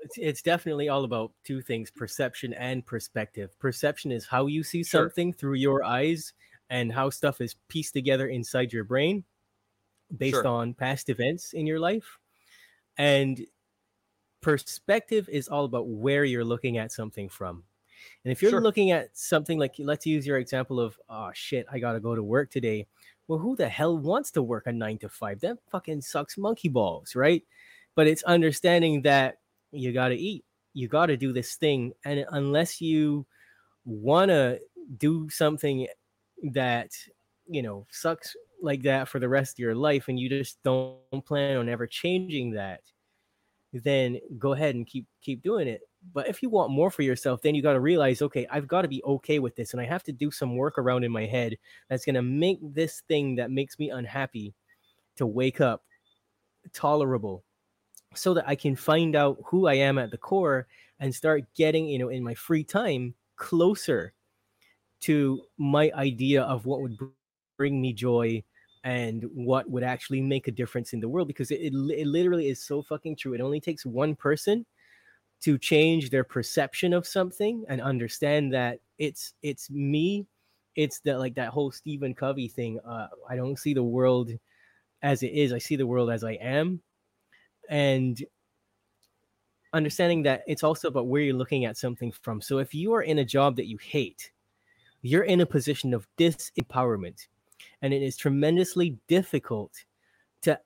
it's, 0.02 0.16
it's 0.18 0.42
definitely 0.42 0.88
all 0.88 1.04
about 1.04 1.32
two 1.44 1.60
things 1.60 1.90
perception 1.90 2.52
and 2.54 2.84
perspective 2.86 3.56
perception 3.58 4.10
is 4.10 4.26
how 4.26 4.46
you 4.46 4.62
see 4.62 4.82
Sure. 4.82 5.04
something 5.04 5.32
through 5.32 5.54
your 5.54 5.84
eyes 5.84 6.32
and 6.70 6.92
how 6.92 7.10
stuff 7.10 7.40
is 7.40 7.56
pieced 7.68 7.92
together 7.92 8.28
inside 8.28 8.72
your 8.72 8.84
brain 8.84 9.24
based 10.16 10.36
Sure. 10.36 10.46
on 10.46 10.74
past 10.74 11.08
events 11.10 11.52
in 11.52 11.66
your 11.66 11.78
life 11.78 12.18
and 12.96 13.40
perspective 14.40 15.28
is 15.28 15.48
all 15.48 15.64
about 15.64 15.88
where 15.88 16.24
you're 16.24 16.44
looking 16.44 16.78
at 16.78 16.92
something 16.92 17.28
from. 17.28 17.64
And 18.24 18.32
if 18.32 18.42
you're 18.42 18.50
Sure. 18.50 18.60
looking 18.60 18.90
at 18.92 19.16
something 19.16 19.58
like 19.58 19.74
let's 19.78 20.06
use 20.06 20.26
your 20.26 20.38
example 20.38 20.80
of 20.80 20.98
oh 21.08 21.30
shit 21.34 21.66
i 21.70 21.78
gotta 21.78 22.00
go 22.00 22.14
to 22.14 22.22
work 22.22 22.50
today. 22.50 22.86
Well 23.28 23.38
who 23.38 23.56
the 23.56 23.68
hell 23.68 23.96
wants 23.98 24.30
to 24.32 24.42
work 24.42 24.66
a 24.66 24.72
nine 24.72 24.98
to 24.98 25.08
five? 25.08 25.40
That 25.40 25.58
fucking 25.70 26.00
sucks 26.02 26.36
monkey 26.38 26.68
balls 26.68 27.14
right? 27.14 27.44
But 27.94 28.06
it's 28.06 28.22
understanding 28.24 29.02
that 29.02 29.38
you 29.72 29.92
got 29.92 30.08
to 30.08 30.16
eat 30.16 30.44
you 30.72 30.88
got 30.88 31.06
to 31.06 31.16
do 31.16 31.32
this 31.32 31.56
thing 31.56 31.92
and 32.04 32.24
unless 32.30 32.80
you 32.80 33.26
want 33.84 34.30
to 34.30 34.60
do 34.98 35.28
something 35.28 35.86
that 36.52 36.92
you 37.46 37.62
know 37.62 37.86
sucks 37.90 38.36
like 38.62 38.82
that 38.82 39.08
for 39.08 39.18
the 39.18 39.28
rest 39.28 39.54
of 39.54 39.58
your 39.58 39.74
life 39.74 40.08
and 40.08 40.18
you 40.18 40.28
just 40.28 40.62
don't 40.62 41.24
plan 41.26 41.56
on 41.56 41.68
ever 41.68 41.86
changing 41.86 42.52
that 42.52 42.80
then 43.72 44.18
go 44.38 44.52
ahead 44.52 44.74
and 44.74 44.86
keep 44.86 45.06
keep 45.22 45.42
doing 45.42 45.68
it. 45.68 45.82
But 46.12 46.28
if 46.28 46.42
you 46.42 46.50
want 46.50 46.72
more 46.72 46.90
for 46.90 47.02
yourself, 47.02 47.42
then 47.42 47.54
you 47.54 47.62
got 47.62 47.74
to 47.74 47.80
realize, 47.80 48.22
okay, 48.22 48.46
I've 48.50 48.66
got 48.66 48.82
to 48.82 48.88
be 48.88 49.02
okay 49.04 49.38
with 49.38 49.54
this, 49.54 49.72
and 49.72 49.80
I 49.80 49.84
have 49.84 50.02
to 50.04 50.12
do 50.12 50.30
some 50.30 50.56
work 50.56 50.78
around 50.78 51.04
in 51.04 51.12
my 51.12 51.26
head 51.26 51.56
that's 51.88 52.04
gonna 52.04 52.22
make 52.22 52.58
this 52.62 53.02
thing 53.08 53.36
that 53.36 53.50
makes 53.50 53.78
me 53.78 53.90
unhappy 53.90 54.54
to 55.16 55.26
wake 55.26 55.60
up 55.60 55.84
tolerable, 56.72 57.44
so 58.14 58.34
that 58.34 58.48
I 58.48 58.54
can 58.56 58.74
find 58.74 59.14
out 59.14 59.38
who 59.46 59.66
I 59.66 59.74
am 59.74 59.98
at 59.98 60.10
the 60.10 60.18
core 60.18 60.66
and 60.98 61.14
start 61.14 61.44
getting, 61.54 61.86
you 61.86 61.98
know, 61.98 62.08
in 62.08 62.24
my 62.24 62.34
free 62.34 62.64
time 62.64 63.14
closer 63.36 64.12
to 65.00 65.42
my 65.58 65.92
idea 65.94 66.42
of 66.42 66.66
what 66.66 66.82
would 66.82 66.98
bring 67.56 67.80
me 67.80 67.92
joy 67.92 68.42
and 68.84 69.24
what 69.34 69.68
would 69.70 69.82
actually 69.82 70.20
make 70.20 70.48
a 70.48 70.52
difference 70.52 70.92
in 70.92 71.00
the 71.00 71.08
world 71.08 71.28
because 71.28 71.50
it, 71.50 71.60
it, 71.60 71.74
it 71.74 72.06
literally 72.06 72.48
is 72.48 72.62
so 72.62 72.82
fucking 72.82 73.16
true. 73.16 73.34
It 73.34 73.40
only 73.40 73.60
takes 73.60 73.84
one 73.84 74.14
person 74.14 74.64
to 75.42 75.58
change 75.58 76.10
their 76.10 76.24
perception 76.24 76.92
of 76.92 77.06
something 77.06 77.64
and 77.68 77.80
understand 77.80 78.52
that 78.52 78.78
it's 78.98 79.34
it's 79.42 79.70
me 79.70 80.26
it's 80.76 81.00
that 81.00 81.18
like 81.18 81.34
that 81.34 81.48
whole 81.48 81.70
stephen 81.70 82.14
covey 82.14 82.46
thing 82.46 82.78
uh, 82.86 83.06
i 83.28 83.36
don't 83.36 83.58
see 83.58 83.72
the 83.72 83.82
world 83.82 84.30
as 85.02 85.22
it 85.22 85.32
is 85.32 85.50
i 85.50 85.58
see 85.58 85.76
the 85.76 85.86
world 85.86 86.10
as 86.10 86.24
i 86.24 86.32
am. 86.32 86.80
And 87.70 88.22
understanding 89.72 90.24
that 90.24 90.42
it's 90.46 90.64
also 90.64 90.88
about 90.88 91.06
where 91.06 91.22
you're 91.22 91.34
looking 91.34 91.64
at 91.64 91.76
something 91.76 92.10
from. 92.10 92.40
So 92.42 92.58
if 92.58 92.74
you 92.74 92.92
are 92.92 93.02
in 93.02 93.20
a 93.20 93.24
job 93.24 93.56
that 93.56 93.68
you 93.68 93.78
hate 93.78 94.32
you're 95.02 95.24
in 95.24 95.40
a 95.40 95.46
position 95.46 95.94
of 95.94 96.06
disempowerment 96.18 97.26
and 97.82 97.94
it 97.94 98.02
is 98.02 98.16
tremendously 98.16 98.98
difficult 99.08 99.72
to 100.42 100.58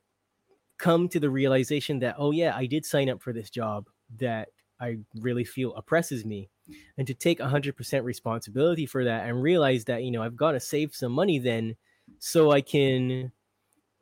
come 0.78 1.08
to 1.08 1.20
the 1.20 1.30
realization 1.30 1.98
that 2.00 2.16
oh 2.18 2.30
yeah 2.30 2.54
i 2.56 2.66
did 2.66 2.84
sign 2.84 3.08
up 3.08 3.22
for 3.22 3.32
this 3.32 3.50
job 3.50 3.88
that 4.18 4.48
i 4.80 4.96
really 5.20 5.44
feel 5.44 5.74
oppresses 5.74 6.24
me. 6.24 6.48
And 6.96 7.06
to 7.06 7.14
take 7.14 7.40
100% 7.40 8.04
responsibility 8.04 8.86
for 8.86 9.04
that 9.04 9.28
and 9.28 9.42
realize 9.42 9.84
that 9.84 10.02
you 10.02 10.10
know 10.10 10.22
i've 10.22 10.36
got 10.36 10.52
to 10.52 10.60
save 10.60 10.94
some 10.94 11.12
money 11.12 11.38
then 11.38 11.76
so 12.18 12.50
i 12.50 12.60
can 12.60 13.30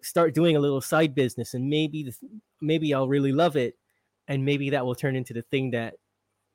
start 0.00 0.34
doing 0.34 0.56
a 0.56 0.60
little 0.60 0.80
side 0.80 1.14
business 1.14 1.54
and 1.54 1.68
maybe 1.68 2.04
the, 2.04 2.14
maybe 2.60 2.94
i'll 2.94 3.08
really 3.08 3.32
love 3.32 3.56
it 3.56 3.76
and 4.28 4.44
maybe 4.44 4.70
that 4.70 4.86
will 4.86 4.94
turn 4.94 5.16
into 5.16 5.32
the 5.32 5.42
thing 5.42 5.70
that 5.72 5.94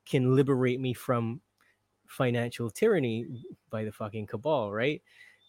can 0.05 0.35
liberate 0.35 0.79
me 0.79 0.93
from 0.93 1.41
financial 2.07 2.69
tyranny 2.69 3.27
by 3.69 3.83
the 3.83 3.91
fucking 3.91 4.25
cabal 4.25 4.71
right 4.71 5.01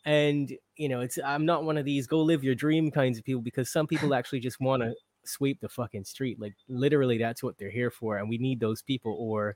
and 0.09 0.53
you 0.77 0.89
know 0.89 1.01
it's 1.01 1.19
i'm 1.25 1.45
not 1.45 1.65
one 1.65 1.77
of 1.77 1.85
these 1.85 2.07
go 2.07 2.21
live 2.23 2.43
your 2.43 2.55
dream 2.55 2.91
kinds 2.91 3.19
of 3.19 3.25
people 3.25 3.43
because 3.43 3.71
some 3.71 3.87
people 3.87 4.15
actually 4.19 4.41
just 4.41 4.59
want 4.59 4.83
to 4.83 4.95
sweep 5.25 5.61
the 5.61 5.69
fucking 5.69 6.03
street 6.05 6.41
like 6.41 6.55
literally 6.69 7.19
that's 7.19 7.43
what 7.43 7.59
they're 7.59 7.69
here 7.71 7.91
for 7.91 8.17
and 8.17 8.29
we 8.29 8.39
need 8.39 8.59
those 8.59 8.81
people 8.81 9.15
or 9.21 9.55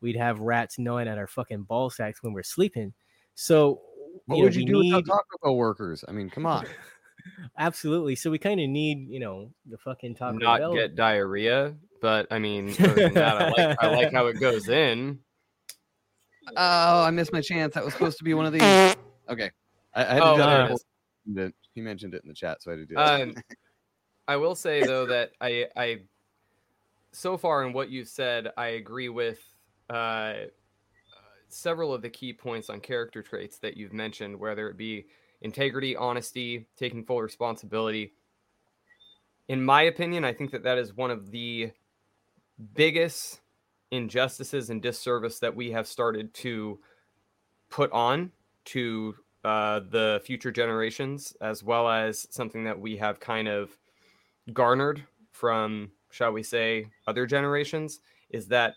we'd 0.00 0.16
have 0.16 0.40
rats 0.40 0.78
gnawing 0.78 1.06
at 1.08 1.18
our 1.18 1.26
fucking 1.26 1.62
ball 1.64 1.90
sacks 1.90 2.22
when 2.22 2.32
we're 2.32 2.42
sleeping 2.42 2.92
so 3.34 3.82
What 4.26 4.38
know, 4.38 4.44
would 4.44 4.54
you 4.54 4.64
do 4.64 4.80
need- 4.80 4.94
without 4.94 5.06
Taco 5.06 5.38
Bell 5.42 5.56
workers? 5.56 6.04
I 6.08 6.12
mean, 6.12 6.30
come 6.30 6.46
on. 6.46 6.64
absolutely 7.58 8.14
so 8.16 8.30
we 8.30 8.38
kind 8.38 8.60
of 8.60 8.68
need 8.68 9.08
you 9.08 9.20
know 9.20 9.50
the 9.68 9.76
fucking 9.78 10.14
Taco 10.14 10.38
Not 10.38 10.58
Bell. 10.60 10.74
get 10.74 10.96
diarrhea, 10.96 11.74
but 12.00 12.26
I 12.30 12.38
mean, 12.38 12.70
other 12.80 12.94
than 12.94 13.14
that, 13.14 13.42
I 13.42 13.48
like 13.50 13.76
I 13.82 13.86
like 13.94 14.12
how 14.12 14.26
it 14.26 14.34
goes 14.40 14.68
in. 14.68 15.18
Oh, 16.56 17.04
I 17.04 17.10
missed 17.10 17.32
my 17.32 17.40
chance. 17.40 17.74
That 17.74 17.84
was 17.84 17.92
supposed 17.92 18.18
to 18.18 18.24
be 18.24 18.34
one 18.34 18.46
of 18.46 18.52
these. 18.52 18.62
Okay. 19.28 19.50
I, 19.94 20.04
I 20.04 20.18
Oh, 20.20 20.36
jump 20.36 20.50
there 20.50 20.60
in 20.64 20.70
it 20.70 20.74
is. 20.74 20.84
before- 21.26 21.52
He 21.74 21.80
mentioned 21.80 22.14
it 22.14 22.22
in 22.22 22.28
the 22.28 22.34
chat, 22.34 22.62
so 22.62 22.70
I 22.70 22.76
had 22.76 22.88
to 22.88 22.94
do. 22.94 22.96
Um, 23.00 23.34
I 24.28 24.36
will 24.36 24.54
say 24.54 24.80
though 24.84 25.06
that 25.06 25.32
I, 25.40 25.66
I, 25.76 25.98
so 27.12 27.36
far 27.36 27.64
in 27.66 27.72
what 27.72 27.90
you've 27.90 28.08
said, 28.08 28.48
I 28.56 28.68
agree 28.68 29.08
with 29.08 29.38
uh, 29.90 30.34
several 31.48 31.92
of 31.92 32.02
the 32.02 32.08
key 32.10 32.32
points 32.32 32.70
on 32.70 32.80
character 32.80 33.22
traits 33.22 33.58
that 33.58 33.76
you've 33.76 33.92
mentioned, 33.92 34.38
whether 34.38 34.68
it 34.68 34.76
be 34.76 35.06
integrity, 35.42 35.96
honesty, 35.96 36.66
taking 36.76 37.04
full 37.04 37.20
responsibility. 37.20 38.14
In 39.48 39.62
my 39.62 39.82
opinion, 39.82 40.24
I 40.24 40.32
think 40.32 40.52
that 40.52 40.62
that 40.62 40.78
is 40.78 40.94
one 40.96 41.10
of 41.10 41.30
the 41.30 41.72
biggest 42.74 43.40
injustices 43.90 44.70
and 44.70 44.80
disservice 44.80 45.40
that 45.40 45.54
we 45.54 45.72
have 45.72 45.86
started 45.86 46.32
to 46.34 46.78
put 47.68 47.90
on 47.92 48.30
to 48.66 49.14
uh, 49.44 49.80
the 49.90 50.20
future 50.24 50.52
generations, 50.52 51.36
as 51.40 51.62
well 51.62 51.88
as 51.88 52.26
something 52.30 52.64
that 52.64 52.78
we 52.78 52.96
have 52.96 53.20
kind 53.20 53.48
of 53.48 53.76
garnered 54.52 55.02
from, 55.32 55.90
shall 56.10 56.32
we 56.32 56.42
say, 56.42 56.86
other 57.06 57.26
generations, 57.26 58.00
is 58.30 58.46
that 58.48 58.74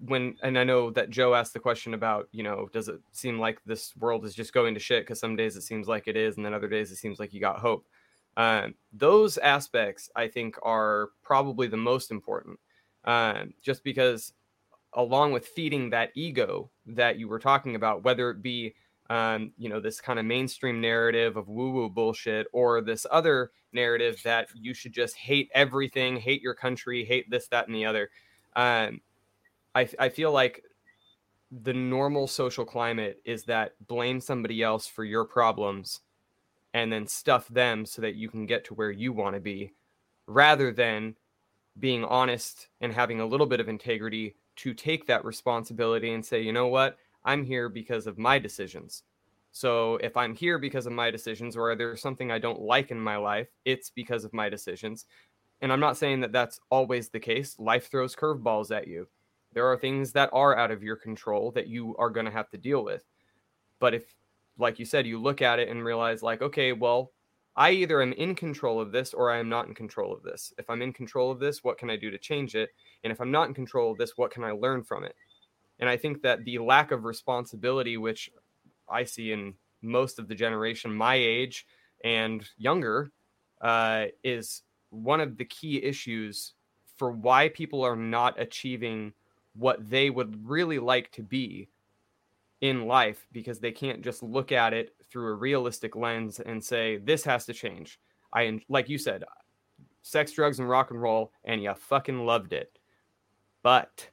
when, 0.00 0.36
and 0.42 0.58
I 0.58 0.64
know 0.64 0.90
that 0.90 1.10
Joe 1.10 1.34
asked 1.34 1.52
the 1.52 1.60
question 1.60 1.94
about, 1.94 2.28
you 2.32 2.42
know, 2.42 2.68
does 2.72 2.88
it 2.88 3.00
seem 3.12 3.38
like 3.38 3.60
this 3.66 3.94
world 3.96 4.24
is 4.24 4.34
just 4.34 4.52
going 4.52 4.74
to 4.74 4.80
shit? 4.80 5.02
Because 5.02 5.20
some 5.20 5.36
days 5.36 5.56
it 5.56 5.62
seems 5.62 5.88
like 5.88 6.08
it 6.08 6.16
is, 6.16 6.36
and 6.36 6.44
then 6.44 6.54
other 6.54 6.68
days 6.68 6.90
it 6.90 6.96
seems 6.96 7.18
like 7.20 7.32
you 7.32 7.40
got 7.40 7.60
hope. 7.60 7.86
Um, 8.36 8.74
those 8.92 9.36
aspects, 9.38 10.10
I 10.14 10.28
think, 10.28 10.56
are 10.62 11.10
probably 11.22 11.66
the 11.66 11.76
most 11.76 12.10
important, 12.10 12.58
um, 13.04 13.52
just 13.60 13.82
because, 13.82 14.32
along 14.94 15.32
with 15.32 15.46
feeding 15.46 15.90
that 15.90 16.10
ego 16.14 16.70
that 16.86 17.18
you 17.18 17.28
were 17.28 17.40
talking 17.40 17.74
about, 17.74 18.04
whether 18.04 18.30
it 18.30 18.40
be 18.40 18.74
um, 19.10 19.52
you 19.56 19.68
know, 19.68 19.80
this 19.80 20.00
kind 20.00 20.18
of 20.18 20.24
mainstream 20.24 20.80
narrative 20.80 21.36
of 21.36 21.48
woo 21.48 21.70
woo 21.70 21.88
bullshit, 21.88 22.46
or 22.52 22.80
this 22.80 23.06
other 23.10 23.50
narrative 23.72 24.20
that 24.24 24.48
you 24.54 24.74
should 24.74 24.92
just 24.92 25.16
hate 25.16 25.50
everything, 25.54 26.16
hate 26.16 26.42
your 26.42 26.54
country, 26.54 27.04
hate 27.04 27.30
this, 27.30 27.48
that, 27.48 27.66
and 27.66 27.74
the 27.74 27.86
other. 27.86 28.10
Um, 28.56 29.00
I, 29.74 29.88
I 29.98 30.08
feel 30.08 30.32
like 30.32 30.64
the 31.50 31.72
normal 31.72 32.26
social 32.26 32.64
climate 32.64 33.20
is 33.24 33.44
that 33.44 33.72
blame 33.86 34.20
somebody 34.20 34.62
else 34.62 34.86
for 34.86 35.04
your 35.04 35.24
problems 35.24 36.00
and 36.74 36.92
then 36.92 37.06
stuff 37.06 37.48
them 37.48 37.86
so 37.86 38.02
that 38.02 38.14
you 38.14 38.28
can 38.28 38.44
get 38.44 38.64
to 38.66 38.74
where 38.74 38.90
you 38.90 39.12
want 39.12 39.34
to 39.34 39.40
be 39.40 39.72
rather 40.26 40.70
than 40.72 41.14
being 41.78 42.04
honest 42.04 42.68
and 42.80 42.92
having 42.92 43.20
a 43.20 43.26
little 43.26 43.46
bit 43.46 43.60
of 43.60 43.68
integrity 43.68 44.34
to 44.56 44.74
take 44.74 45.06
that 45.06 45.24
responsibility 45.24 46.12
and 46.12 46.24
say, 46.24 46.42
you 46.42 46.52
know 46.52 46.66
what? 46.66 46.98
I'm 47.24 47.44
here 47.44 47.68
because 47.68 48.06
of 48.06 48.18
my 48.18 48.38
decisions. 48.38 49.02
So 49.50 49.96
if 49.96 50.16
I'm 50.16 50.34
here 50.34 50.58
because 50.58 50.86
of 50.86 50.92
my 50.92 51.10
decisions 51.10 51.56
or 51.56 51.74
there's 51.74 52.00
something 52.00 52.30
I 52.30 52.38
don't 52.38 52.60
like 52.60 52.90
in 52.90 53.00
my 53.00 53.16
life, 53.16 53.48
it's 53.64 53.90
because 53.90 54.24
of 54.24 54.32
my 54.32 54.48
decisions. 54.48 55.06
And 55.60 55.72
I'm 55.72 55.80
not 55.80 55.96
saying 55.96 56.20
that 56.20 56.32
that's 56.32 56.60
always 56.70 57.08
the 57.08 57.20
case. 57.20 57.56
Life 57.58 57.90
throws 57.90 58.14
curveballs 58.14 58.74
at 58.74 58.86
you. 58.86 59.08
There 59.52 59.66
are 59.66 59.76
things 59.76 60.12
that 60.12 60.30
are 60.32 60.56
out 60.56 60.70
of 60.70 60.82
your 60.82 60.96
control 60.96 61.50
that 61.52 61.66
you 61.66 61.96
are 61.96 62.10
going 62.10 62.26
to 62.26 62.32
have 62.32 62.50
to 62.50 62.58
deal 62.58 62.84
with. 62.84 63.04
But 63.80 63.94
if, 63.94 64.14
like 64.58 64.78
you 64.78 64.84
said, 64.84 65.06
you 65.06 65.20
look 65.20 65.42
at 65.42 65.58
it 65.58 65.68
and 65.68 65.84
realize, 65.84 66.22
like, 66.22 66.42
okay, 66.42 66.72
well, 66.72 67.12
I 67.56 67.70
either 67.70 68.00
am 68.02 68.12
in 68.12 68.34
control 68.34 68.80
of 68.80 68.92
this 68.92 69.14
or 69.14 69.32
I 69.32 69.38
am 69.38 69.48
not 69.48 69.66
in 69.66 69.74
control 69.74 70.12
of 70.12 70.22
this. 70.22 70.52
If 70.58 70.70
I'm 70.70 70.82
in 70.82 70.92
control 70.92 71.32
of 71.32 71.40
this, 71.40 71.64
what 71.64 71.78
can 71.78 71.90
I 71.90 71.96
do 71.96 72.10
to 72.10 72.18
change 72.18 72.54
it? 72.54 72.70
And 73.02 73.12
if 73.12 73.20
I'm 73.20 73.32
not 73.32 73.48
in 73.48 73.54
control 73.54 73.90
of 73.90 73.98
this, 73.98 74.12
what 74.16 74.30
can 74.30 74.44
I 74.44 74.52
learn 74.52 74.84
from 74.84 75.02
it? 75.02 75.16
And 75.80 75.88
I 75.88 75.96
think 75.96 76.22
that 76.22 76.44
the 76.44 76.58
lack 76.58 76.90
of 76.90 77.04
responsibility, 77.04 77.96
which 77.96 78.30
I 78.88 79.04
see 79.04 79.32
in 79.32 79.54
most 79.82 80.18
of 80.18 80.28
the 80.28 80.34
generation 80.34 80.92
my 80.92 81.14
age 81.14 81.66
and 82.02 82.48
younger, 82.56 83.10
uh, 83.60 84.06
is 84.24 84.62
one 84.90 85.20
of 85.20 85.36
the 85.36 85.44
key 85.44 85.82
issues 85.82 86.54
for 86.96 87.12
why 87.12 87.48
people 87.48 87.82
are 87.82 87.96
not 87.96 88.40
achieving 88.40 89.12
what 89.54 89.88
they 89.88 90.10
would 90.10 90.48
really 90.48 90.78
like 90.78 91.10
to 91.12 91.22
be 91.22 91.68
in 92.60 92.86
life 92.86 93.26
because 93.32 93.60
they 93.60 93.72
can't 93.72 94.02
just 94.02 94.22
look 94.22 94.50
at 94.52 94.72
it 94.72 94.94
through 95.10 95.28
a 95.28 95.34
realistic 95.34 95.94
lens 95.94 96.40
and 96.40 96.62
say 96.62 96.96
this 96.96 97.24
has 97.24 97.46
to 97.46 97.52
change. 97.52 98.00
I 98.32 98.60
like 98.68 98.88
you 98.88 98.98
said, 98.98 99.24
sex, 100.02 100.32
drugs, 100.32 100.58
and 100.58 100.68
rock 100.68 100.90
and 100.90 101.00
roll, 101.00 101.32
and 101.44 101.62
you 101.62 101.72
fucking 101.74 102.26
loved 102.26 102.52
it. 102.52 102.78
But 103.62 104.08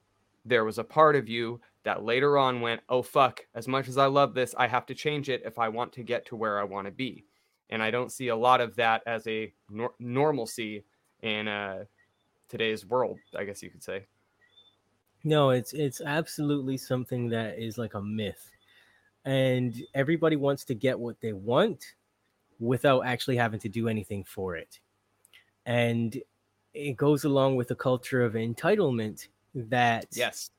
there 0.45 0.63
was 0.63 0.77
a 0.77 0.83
part 0.83 1.15
of 1.15 1.27
you 1.27 1.59
that 1.83 2.03
later 2.03 2.37
on 2.37 2.61
went, 2.61 2.81
oh 2.89 3.01
fuck, 3.01 3.45
as 3.55 3.67
much 3.67 3.87
as 3.87 3.97
I 3.97 4.05
love 4.05 4.33
this, 4.33 4.55
I 4.57 4.67
have 4.67 4.85
to 4.87 4.95
change 4.95 5.29
it 5.29 5.41
if 5.45 5.59
I 5.59 5.69
want 5.69 5.91
to 5.93 6.03
get 6.03 6.25
to 6.27 6.35
where 6.35 6.59
I 6.59 6.63
want 6.63 6.85
to 6.85 6.91
be. 6.91 7.25
And 7.69 7.81
I 7.81 7.91
don't 7.91 8.11
see 8.11 8.27
a 8.27 8.35
lot 8.35 8.61
of 8.61 8.75
that 8.75 9.01
as 9.07 9.27
a 9.27 9.51
nor- 9.69 9.95
normalcy 9.99 10.83
in 11.21 11.47
uh, 11.47 11.85
today's 12.47 12.85
world, 12.85 13.17
I 13.35 13.43
guess 13.43 13.63
you 13.63 13.69
could 13.69 13.83
say. 13.83 14.05
No, 15.23 15.49
it's 15.49 15.73
it's 15.73 16.01
absolutely 16.01 16.77
something 16.77 17.29
that 17.29 17.57
is 17.57 17.79
like 17.79 17.95
a 17.95 18.01
myth. 18.01 18.51
And 19.25 19.75
everybody 19.95 20.35
wants 20.35 20.63
to 20.65 20.75
get 20.75 20.99
what 20.99 21.19
they 21.19 21.33
want 21.33 21.95
without 22.59 23.01
actually 23.01 23.37
having 23.37 23.59
to 23.61 23.69
do 23.69 23.87
anything 23.87 24.23
for 24.23 24.55
it. 24.55 24.79
And 25.65 26.21
it 26.75 26.95
goes 26.95 27.23
along 27.23 27.55
with 27.55 27.69
the 27.69 27.75
culture 27.75 28.23
of 28.23 28.33
entitlement 28.33 29.29
that 29.55 30.07
Yes. 30.11 30.51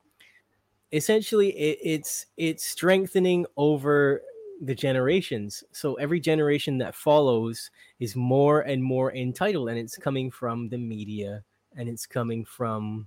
essentially 0.93 1.51
it, 1.51 1.79
it's 1.83 2.27
it's 2.37 2.65
strengthening 2.65 3.45
over 3.57 4.23
the 4.63 4.75
generations 4.75 5.63
so 5.73 5.95
every 5.95 6.21
generation 6.21 6.79
that 6.79 6.95
follows 6.95 7.71
is 7.99 8.17
more 8.17 8.61
and 8.63 8.83
more 8.83 9.13
entitled 9.13 9.69
and 9.69 9.79
it's 9.79 9.99
coming 9.99 10.31
from 10.31 10.69
the 10.69 10.79
media 10.79 11.45
and 11.77 11.89
it's 11.89 12.07
coming 12.07 12.45
from 12.45 13.07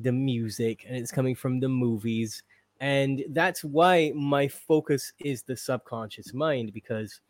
the 0.00 0.12
music 0.12 0.84
and 0.88 0.96
it's 0.96 1.12
coming 1.12 1.34
from 1.34 1.60
the 1.60 1.68
movies 1.68 2.42
and 2.80 3.24
that's 3.30 3.64
why 3.64 4.12
my 4.14 4.48
focus 4.48 5.12
is 5.20 5.42
the 5.42 5.56
subconscious 5.56 6.34
mind 6.34 6.72
because 6.72 7.20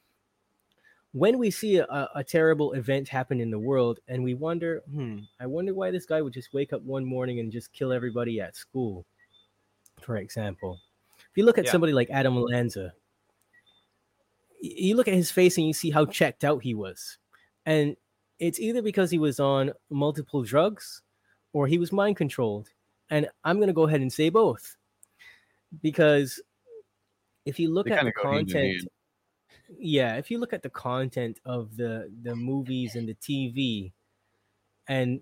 when 1.15 1.39
we 1.39 1.51
see 1.51 1.79
a, 1.79 2.11
a 2.17 2.25
terrible 2.25 2.75
event 2.75 3.09
happen 3.09 3.41
in 3.41 3.51
the 3.51 3.59
world 3.59 4.01
and 4.09 4.23
we 4.25 4.35
wonder 4.35 4.83
hmm 4.91 5.21
i 5.41 5.47
wonder 5.47 5.75
why 5.75 5.91
this 5.91 6.07
guy 6.07 6.21
would 6.23 6.35
just 6.35 6.53
wake 6.53 6.73
up 6.75 6.83
one 6.83 7.05
morning 7.05 7.41
and 7.41 7.53
just 7.53 7.73
kill 7.73 7.93
everybody 7.93 8.41
at 8.41 8.57
school 8.57 9.07
for 10.01 10.17
example 10.19 10.81
if 11.19 11.37
you 11.37 11.45
look 11.45 11.59
at 11.59 11.67
Yeah. 11.67 11.73
somebody 11.73 11.93
like 11.95 12.11
adam 12.11 12.37
lanza 12.37 12.95
you 14.61 14.97
look 14.97 15.09
at 15.09 15.15
his 15.15 15.31
face 15.31 15.57
and 15.59 15.67
you 15.67 15.73
see 15.73 15.91
how 15.91 16.07
checked 16.07 16.45
out 16.45 16.63
he 16.63 16.75
was 16.75 17.19
and 17.67 17.97
it's 18.39 18.59
either 18.61 18.83
because 18.83 19.11
he 19.11 19.19
was 19.19 19.39
on 19.41 19.73
multiple 19.91 20.43
drugs 20.43 21.03
or 21.53 21.67
he 21.67 21.79
was 21.79 21.93
mind 21.93 22.17
controlled 22.17 22.69
and 23.11 23.29
i'm 23.45 23.57
going 23.57 23.69
to 23.69 23.73
go 23.75 23.87
ahead 23.87 24.01
and 24.01 24.13
say 24.13 24.29
both 24.31 24.77
because 25.83 26.41
if 27.45 27.59
you 27.59 27.71
look 27.73 27.87
They 27.87 27.91
at 27.91 28.03
the 28.03 28.11
kinda 28.11 28.13
go 28.13 28.27
hand 28.27 28.51
in 28.51 28.59
content. 28.59 28.89
Yeah 29.79 30.17
if 30.17 30.31
you 30.31 30.39
look 30.39 30.53
at 30.53 30.63
the 30.63 30.71
content 30.71 31.41
of 31.45 31.77
the 31.77 32.11
the 32.23 32.35
movies 32.35 32.97
and 32.97 33.09
the 33.09 33.15
tv 33.15 33.93
and 34.89 35.21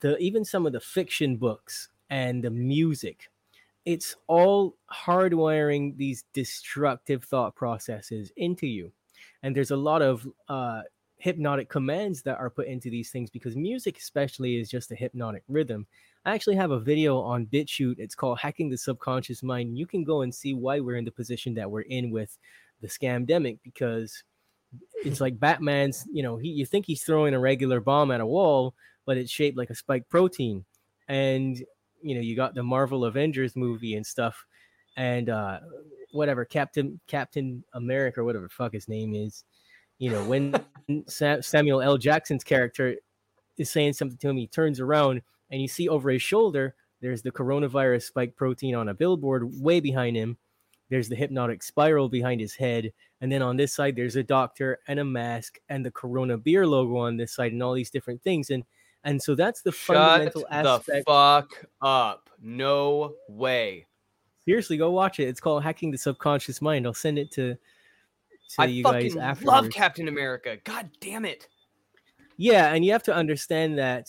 the 0.00 0.16
even 0.18 0.44
some 0.44 0.66
of 0.66 0.72
the 0.72 0.80
fiction 0.80 1.36
books 1.36 1.88
and 2.10 2.42
the 2.44 2.50
music 2.50 3.30
it's 3.84 4.14
all 4.26 4.76
hardwiring 4.92 5.96
these 5.96 6.24
destructive 6.32 7.24
thought 7.24 7.54
processes 7.54 8.30
into 8.36 8.66
you. 8.66 8.92
And 9.42 9.56
there's 9.56 9.70
a 9.70 9.76
lot 9.76 10.02
of 10.02 10.26
uh 10.48 10.82
hypnotic 11.18 11.68
commands 11.68 12.22
that 12.22 12.38
are 12.38 12.48
put 12.48 12.66
into 12.66 12.88
these 12.88 13.10
things 13.10 13.28
because 13.28 13.54
music 13.54 13.98
especially 13.98 14.56
is 14.58 14.70
just 14.70 14.90
a 14.90 14.94
hypnotic 14.94 15.42
rhythm. 15.48 15.86
I 16.24 16.34
actually 16.34 16.56
have 16.56 16.70
a 16.70 16.80
video 16.80 17.18
on 17.18 17.46
bitchute. 17.46 17.98
It's 17.98 18.14
called 18.14 18.38
hacking 18.38 18.70
the 18.70 18.78
subconscious 18.78 19.42
mind. 19.42 19.76
You 19.76 19.86
can 19.86 20.02
go 20.02 20.22
and 20.22 20.34
see 20.34 20.54
why 20.54 20.80
we're 20.80 20.96
in 20.96 21.04
the 21.04 21.10
position 21.10 21.52
that 21.54 21.70
we're 21.70 21.82
in 21.82 22.10
with 22.10 22.38
the 22.80 22.88
scamdemic 22.88 23.58
because 23.62 24.22
it's 25.04 25.20
like 25.20 25.38
batman's 25.40 26.06
you 26.12 26.22
know 26.22 26.36
he 26.36 26.48
you 26.48 26.64
think 26.64 26.86
he's 26.86 27.02
throwing 27.02 27.34
a 27.34 27.40
regular 27.40 27.80
bomb 27.80 28.10
at 28.10 28.20
a 28.20 28.26
wall 28.26 28.74
but 29.10 29.16
it's 29.16 29.32
shaped 29.32 29.56
like 29.56 29.70
a 29.70 29.74
spike 29.74 30.08
protein. 30.08 30.64
And 31.08 31.60
you 32.00 32.14
know 32.14 32.20
you 32.20 32.36
got 32.36 32.54
the 32.54 32.62
marvel 32.62 33.04
avengers 33.04 33.56
movie 33.56 33.96
and 33.96 34.06
stuff 34.06 34.46
and 34.96 35.28
uh 35.28 35.58
whatever 36.12 36.44
captain 36.44 37.00
captain 37.06 37.62
america 37.74 38.20
or 38.20 38.24
whatever 38.24 38.44
the 38.44 38.50
fuck 38.50 38.72
his 38.72 38.86
name 38.86 39.14
is. 39.14 39.42
You 39.98 40.10
know 40.10 40.22
when 40.24 40.54
Sa- 41.08 41.40
samuel 41.40 41.82
l. 41.82 41.98
Jackson's 41.98 42.44
character 42.44 42.94
is 43.58 43.68
saying 43.68 43.94
something 43.94 44.16
to 44.18 44.28
him 44.28 44.36
he 44.36 44.46
turns 44.46 44.78
around 44.78 45.22
and 45.50 45.60
you 45.60 45.66
see 45.66 45.88
over 45.88 46.10
his 46.10 46.22
shoulder 46.22 46.76
there's 47.00 47.22
the 47.22 47.32
coronavirus 47.32 48.02
spike 48.04 48.36
protein 48.36 48.76
on 48.76 48.88
a 48.88 48.94
billboard 48.94 49.60
way 49.60 49.80
behind 49.80 50.16
him 50.16 50.36
there's 50.90 51.08
the 51.08 51.16
hypnotic 51.16 51.62
spiral 51.62 52.08
behind 52.08 52.40
his 52.40 52.54
head 52.54 52.92
and 53.20 53.30
then 53.32 53.40
on 53.40 53.56
this 53.56 53.72
side 53.72 53.96
there's 53.96 54.16
a 54.16 54.22
doctor 54.22 54.78
and 54.88 54.98
a 54.98 55.04
mask 55.04 55.58
and 55.68 55.84
the 55.86 55.90
corona 55.90 56.36
beer 56.36 56.66
logo 56.66 56.96
on 56.98 57.16
this 57.16 57.32
side 57.32 57.52
and 57.52 57.62
all 57.62 57.72
these 57.72 57.90
different 57.90 58.22
things 58.22 58.50
and 58.50 58.64
and 59.04 59.22
so 59.22 59.34
that's 59.34 59.62
the 59.62 59.72
Shut 59.72 59.96
fundamental 59.96 60.42
the 60.42 60.54
aspect 60.54 61.06
fuck 61.08 61.64
up. 61.80 62.28
No 62.42 63.14
way. 63.28 63.86
seriously 64.44 64.76
go 64.76 64.90
watch 64.90 65.20
it 65.20 65.28
it's 65.28 65.40
called 65.40 65.62
hacking 65.62 65.90
the 65.90 65.98
subconscious 65.98 66.60
mind 66.60 66.86
i'll 66.86 66.92
send 66.92 67.18
it 67.18 67.30
to 67.32 67.54
to 68.50 68.62
I 68.62 68.64
you 68.66 68.82
guys 68.82 69.12
fucking 69.12 69.20
after 69.20 69.46
love 69.46 69.70
Captain 69.70 70.08
America. 70.08 70.56
God 70.64 70.90
damn 71.00 71.24
it. 71.24 71.46
yeah 72.36 72.74
and 72.74 72.84
you 72.84 72.90
have 72.92 73.04
to 73.04 73.14
understand 73.14 73.78
that 73.78 74.08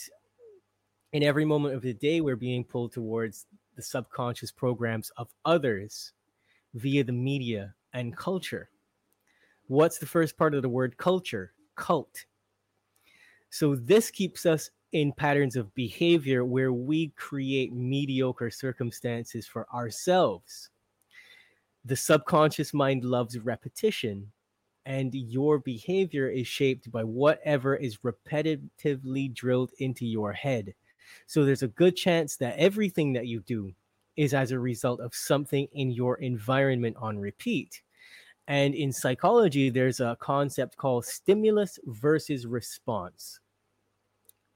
in 1.14 1.22
every 1.22 1.46
moment 1.46 1.76
of 1.76 1.82
the 1.84 1.94
day 1.94 2.22
we're 2.22 2.36
being 2.36 2.64
pulled 2.64 2.92
towards 2.94 3.46
the 3.76 3.82
subconscious 3.82 4.52
programs 4.52 5.12
of 5.18 5.30
others 5.46 6.14
via 6.74 7.04
the 7.04 7.12
media 7.12 7.74
and 7.94 8.16
culture. 8.16 8.70
What's 9.68 9.98
the 10.00 10.06
first 10.06 10.38
part 10.38 10.54
of 10.54 10.62
the 10.62 10.70
word 10.70 10.98
culture? 10.98 11.54
Cult. 11.76 12.26
So 13.50 13.76
this 13.76 14.12
keeps 14.12 14.46
us 14.46 14.70
in 14.92 15.14
patterns 15.14 15.56
of 15.56 15.74
behavior 15.74 16.44
where 16.44 16.74
we 16.74 17.10
create 17.16 17.74
mediocre 17.74 18.50
circumstances 18.50 19.48
for 19.48 19.68
ourselves. 19.74 20.70
The 21.86 21.96
subconscious 21.96 22.74
mind 22.74 23.04
loves 23.04 23.40
repetition 23.40 24.32
and 24.86 25.14
your 25.14 25.60
behavior 25.60 26.30
is 26.30 26.48
shaped 26.48 26.92
by 26.92 27.04
whatever 27.04 27.76
is 27.76 28.00
repetitively 28.00 29.34
drilled 29.34 29.72
into 29.80 30.06
your 30.06 30.34
head. 30.34 30.74
So 31.28 31.46
there's 31.46 31.64
a 31.64 31.68
good 31.68 31.96
chance 31.96 32.36
that 32.38 32.58
everything 32.58 33.14
that 33.14 33.28
you 33.28 33.42
do 33.42 33.74
is 34.22 34.34
as 34.34 34.52
a 34.52 34.60
result 34.60 35.00
of 35.02 35.16
something 35.16 35.68
in 35.74 35.92
your 35.92 36.18
environment 36.18 36.98
on 37.00 37.20
repeat. 37.20 37.82
And 38.48 38.76
in 38.76 38.92
psychology, 38.94 39.70
there's 39.70 40.00
a 40.02 40.18
concept 40.22 40.78
called 40.78 41.06
stimulus 41.06 41.80
versus 41.86 42.48
response. 42.48 43.40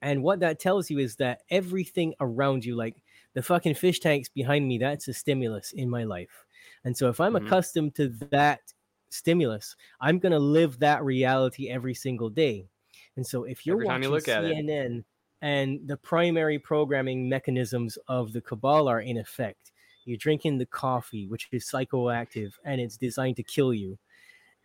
And 0.01 0.23
what 0.23 0.39
that 0.41 0.59
tells 0.59 0.89
you 0.89 0.99
is 0.99 1.15
that 1.17 1.41
everything 1.49 2.13
around 2.19 2.63
you, 2.65 2.75
like 2.75 3.01
the 3.33 3.41
fucking 3.41 3.75
fish 3.75 3.99
tanks 3.99 4.29
behind 4.29 4.67
me, 4.67 4.77
that's 4.77 5.07
a 5.07 5.13
stimulus 5.13 5.71
in 5.71 5.89
my 5.89 6.03
life. 6.03 6.45
And 6.83 6.95
so 6.95 7.09
if 7.09 7.19
I'm 7.19 7.35
Mhm. 7.35 7.35
accustomed 7.35 7.95
to 7.95 8.09
that 8.31 8.73
stimulus, 9.09 9.75
I'm 9.99 10.19
going 10.19 10.31
to 10.33 10.39
live 10.39 10.79
that 10.79 11.03
reality 11.03 11.69
every 11.69 11.93
single 11.93 12.29
day. 12.29 12.67
And 13.15 13.25
so 13.25 13.43
if 13.45 13.65
you're 13.65 13.77
Every 13.77 13.89
watching 13.89 14.09
you 14.09 14.09
look 14.09 14.27
at 14.27 14.43
it. 14.43 14.59
CNN 14.59 15.05
and 15.41 15.79
the 15.87 15.97
primary 15.97 16.57
programming 16.57 17.27
mechanisms 17.29 17.97
of 18.07 18.33
the 18.33 18.41
cabal 18.41 18.87
are 18.87 19.01
in 19.01 19.17
effect, 19.17 19.71
you're 20.05 20.17
drinking 20.17 20.57
the 20.57 20.65
coffee, 20.65 21.27
which 21.27 21.47
is 21.51 21.69
psychoactive 21.69 22.53
and 22.63 22.79
it's 22.79 22.97
designed 22.97 23.35
to 23.37 23.43
kill 23.43 23.73
you. 23.73 23.97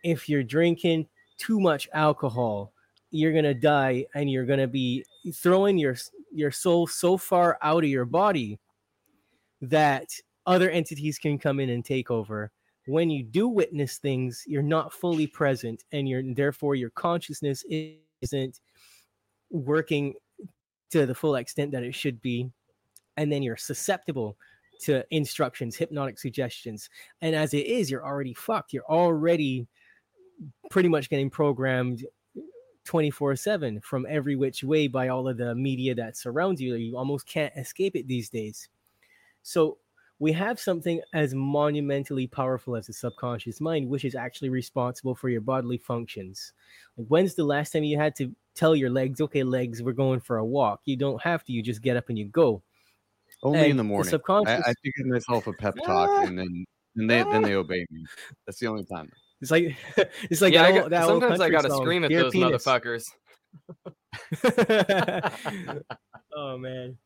If 0.05 0.29
you're 0.29 0.43
drinking 0.43 1.09
too 1.39 1.61
much 1.61 1.89
alcohol, 1.93 2.73
you're 3.11 3.33
gonna 3.33 3.55
die 3.55 4.07
and 4.15 4.31
you're 4.31 4.47
gonna 4.47 4.69
be 4.69 5.05
throwing 5.35 5.79
your 5.79 5.97
your 6.33 6.51
soul 6.51 6.87
so 6.87 7.17
far 7.17 7.59
out 7.63 7.83
of 7.83 7.91
your 7.91 8.05
body 8.05 8.59
that 9.61 10.09
other 10.47 10.71
entities 10.71 11.19
can 11.19 11.39
come 11.39 11.61
in 11.61 11.71
and 11.71 11.85
take 11.85 12.11
over 12.11 12.53
when 12.87 13.11
you 13.11 13.23
do 13.23 13.49
witness 13.49 13.99
things 13.99 14.45
you're 14.47 14.63
not 14.63 14.93
fully 14.93 15.27
present 15.27 15.85
and 15.93 16.09
you're 16.09 16.23
therefore 16.35 16.75
your 16.75 16.91
consciousness 16.91 17.65
isn't 18.23 18.61
working 19.51 20.15
to 20.91 21.07
the 21.07 21.15
full 21.15 21.37
extent 21.37 21.73
that 21.73 21.83
it 21.83 21.95
should 21.95 22.21
be 22.21 22.51
and 23.17 23.31
then 23.31 23.43
you're 23.43 23.57
susceptible 23.57 24.37
to 24.81 25.05
instructions 25.11 25.77
hypnotic 25.77 26.19
suggestions 26.19 26.89
and 27.21 27.35
as 27.35 27.53
it 27.55 27.67
is 27.67 27.91
you're 27.91 28.07
already 28.07 28.35
fucked. 28.35 28.73
You're 28.73 28.91
already 28.91 29.67
pretty 30.71 30.89
much 30.89 31.11
getting 31.11 31.31
programmed 31.31 32.05
24 32.85 33.37
7 33.37 33.81
from 33.83 34.07
every 34.09 34.37
which 34.37 34.65
way 34.65 34.89
by 34.89 35.09
all 35.09 35.29
of 35.29 35.37
the 35.37 35.55
media 35.55 35.95
that 35.95 36.17
surrounds 36.17 36.61
you. 36.61 36.75
You 36.75 36.97
almost 36.97 37.27
can't 37.27 37.53
escape 37.57 37.95
it 37.95 38.09
these 38.09 38.31
days. 38.31 38.69
So 39.43 39.79
we 40.19 40.33
have 40.33 40.61
something 40.61 41.01
as 41.15 41.35
monumentally 41.35 42.27
powerful 42.27 42.77
as 42.77 42.87
the 42.87 42.93
subconscious 42.93 43.61
mind, 43.61 43.89
which 43.89 44.05
is 44.05 44.15
actually 44.15 44.51
responsible 44.51 45.15
for 45.15 45.31
your 45.31 45.41
bodily 45.41 45.79
functions. 45.79 46.53
Like, 46.97 47.07
when's 47.07 47.35
the 47.35 47.45
last 47.45 47.73
time 47.73 47.85
you 47.85 47.97
had 47.97 48.15
to 48.17 48.35
tell 48.55 48.75
your 48.77 48.91
legs, 48.91 49.21
okay, 49.21 49.43
legs, 49.43 49.83
we're 49.83 49.93
going 49.93 50.21
for 50.21 50.39
a 50.39 50.45
walk? 50.45 50.81
You 50.85 50.97
don't 50.97 51.21
have 51.23 51.45
to, 51.45 51.53
you 51.53 51.63
just 51.63 51.83
get 51.83 51.97
up 51.97 52.09
and 52.09 52.19
you 52.19 52.27
go. 52.27 52.63
Only 53.43 53.59
in 53.61 53.71
And 53.71 53.79
the 53.79 53.83
the 53.83 53.89
morning. 53.89 54.09
I, 54.09 54.11
subconscious- 54.11 54.65
I 54.67 54.75
give 54.85 55.07
myself 55.07 55.47
a 55.47 55.53
pep 55.53 55.75
talk, 55.85 56.27
and 56.27 56.39
then 56.39 56.65
and 56.97 57.09
they 57.09 57.23
then 57.23 57.43
they 57.43 57.55
obey 57.55 57.87
me. 57.91 58.05
That's 58.47 58.59
the 58.59 58.67
only 58.67 58.85
time. 58.85 59.11
It's 59.41 59.51
like 59.51 59.77
it's 60.29 60.41
like 60.43 60.53
yeah, 60.53 60.63
that 60.63 60.69
I 60.69 60.73
old- 60.73 60.81
got, 60.83 60.91
that 60.91 61.07
sometimes 61.07 61.41
I 61.41 61.49
gotta 61.49 61.71
song, 61.71 61.83
scream 61.83 62.05
at 62.05 62.09
"Dear 62.11 62.25
those 62.25 62.33
penis." 62.33 62.67
motherfuckers. 62.67 63.05
oh 66.35 66.59
man. 66.59 66.97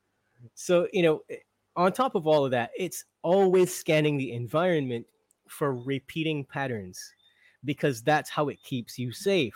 So, 0.55 0.88
you 0.92 1.03
know, 1.03 1.20
eh, 1.30 1.36
on 1.76 1.92
top 1.92 2.14
of 2.14 2.26
all 2.26 2.45
of 2.45 2.51
that, 2.53 2.70
it's 2.76 3.05
always 3.22 3.74
scanning 3.74 4.16
the 4.16 4.32
environment 4.32 5.07
for 5.49 5.74
repeating 5.74 6.45
patterns 6.45 7.01
because 7.64 8.03
that's 8.03 8.30
how 8.30 8.49
it 8.49 8.62
keeps 8.62 8.99
you 8.99 9.12
safe. 9.12 9.55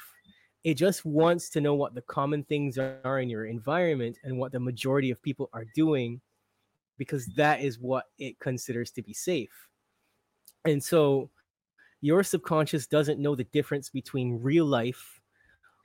It 0.64 0.74
just 0.74 1.04
wants 1.04 1.48
to 1.50 1.60
know 1.60 1.74
what 1.74 1.94
the 1.94 2.02
common 2.02 2.44
things 2.44 2.78
are 2.78 3.20
in 3.20 3.30
your 3.30 3.46
environment 3.46 4.18
and 4.24 4.38
what 4.38 4.52
the 4.52 4.60
majority 4.60 5.10
of 5.10 5.22
people 5.22 5.48
are 5.52 5.64
doing 5.74 6.20
because 6.98 7.26
that 7.36 7.60
is 7.60 7.78
what 7.78 8.06
it 8.18 8.38
considers 8.40 8.90
to 8.90 9.02
be 9.02 9.14
safe. 9.14 9.68
And 10.64 10.82
so 10.82 11.30
your 12.00 12.22
subconscious 12.22 12.86
doesn't 12.86 13.20
know 13.20 13.34
the 13.34 13.44
difference 13.44 13.88
between 13.88 14.42
real 14.42 14.66
life, 14.66 15.20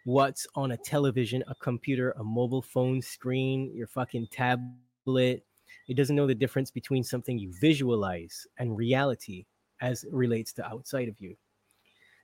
what's 0.06 0.46
on 0.56 0.72
a 0.72 0.78
television, 0.78 1.44
a 1.48 1.56
computer, 1.56 2.12
a 2.18 2.24
mobile 2.24 2.62
phone 2.62 3.02
screen, 3.02 3.72
your 3.74 3.88
fucking 3.88 4.28
tablet. 4.32 5.46
It 5.88 5.96
doesn't 5.96 6.16
know 6.16 6.28
the 6.28 6.36
difference 6.36 6.72
between 6.72 7.04
something 7.04 7.38
you 7.38 7.54
visualize 7.62 8.46
and 8.58 8.76
reality 8.76 9.46
as 9.82 10.06
relates 10.12 10.52
to 10.54 10.66
outside 10.66 11.08
of 11.08 11.20
you. 11.20 11.36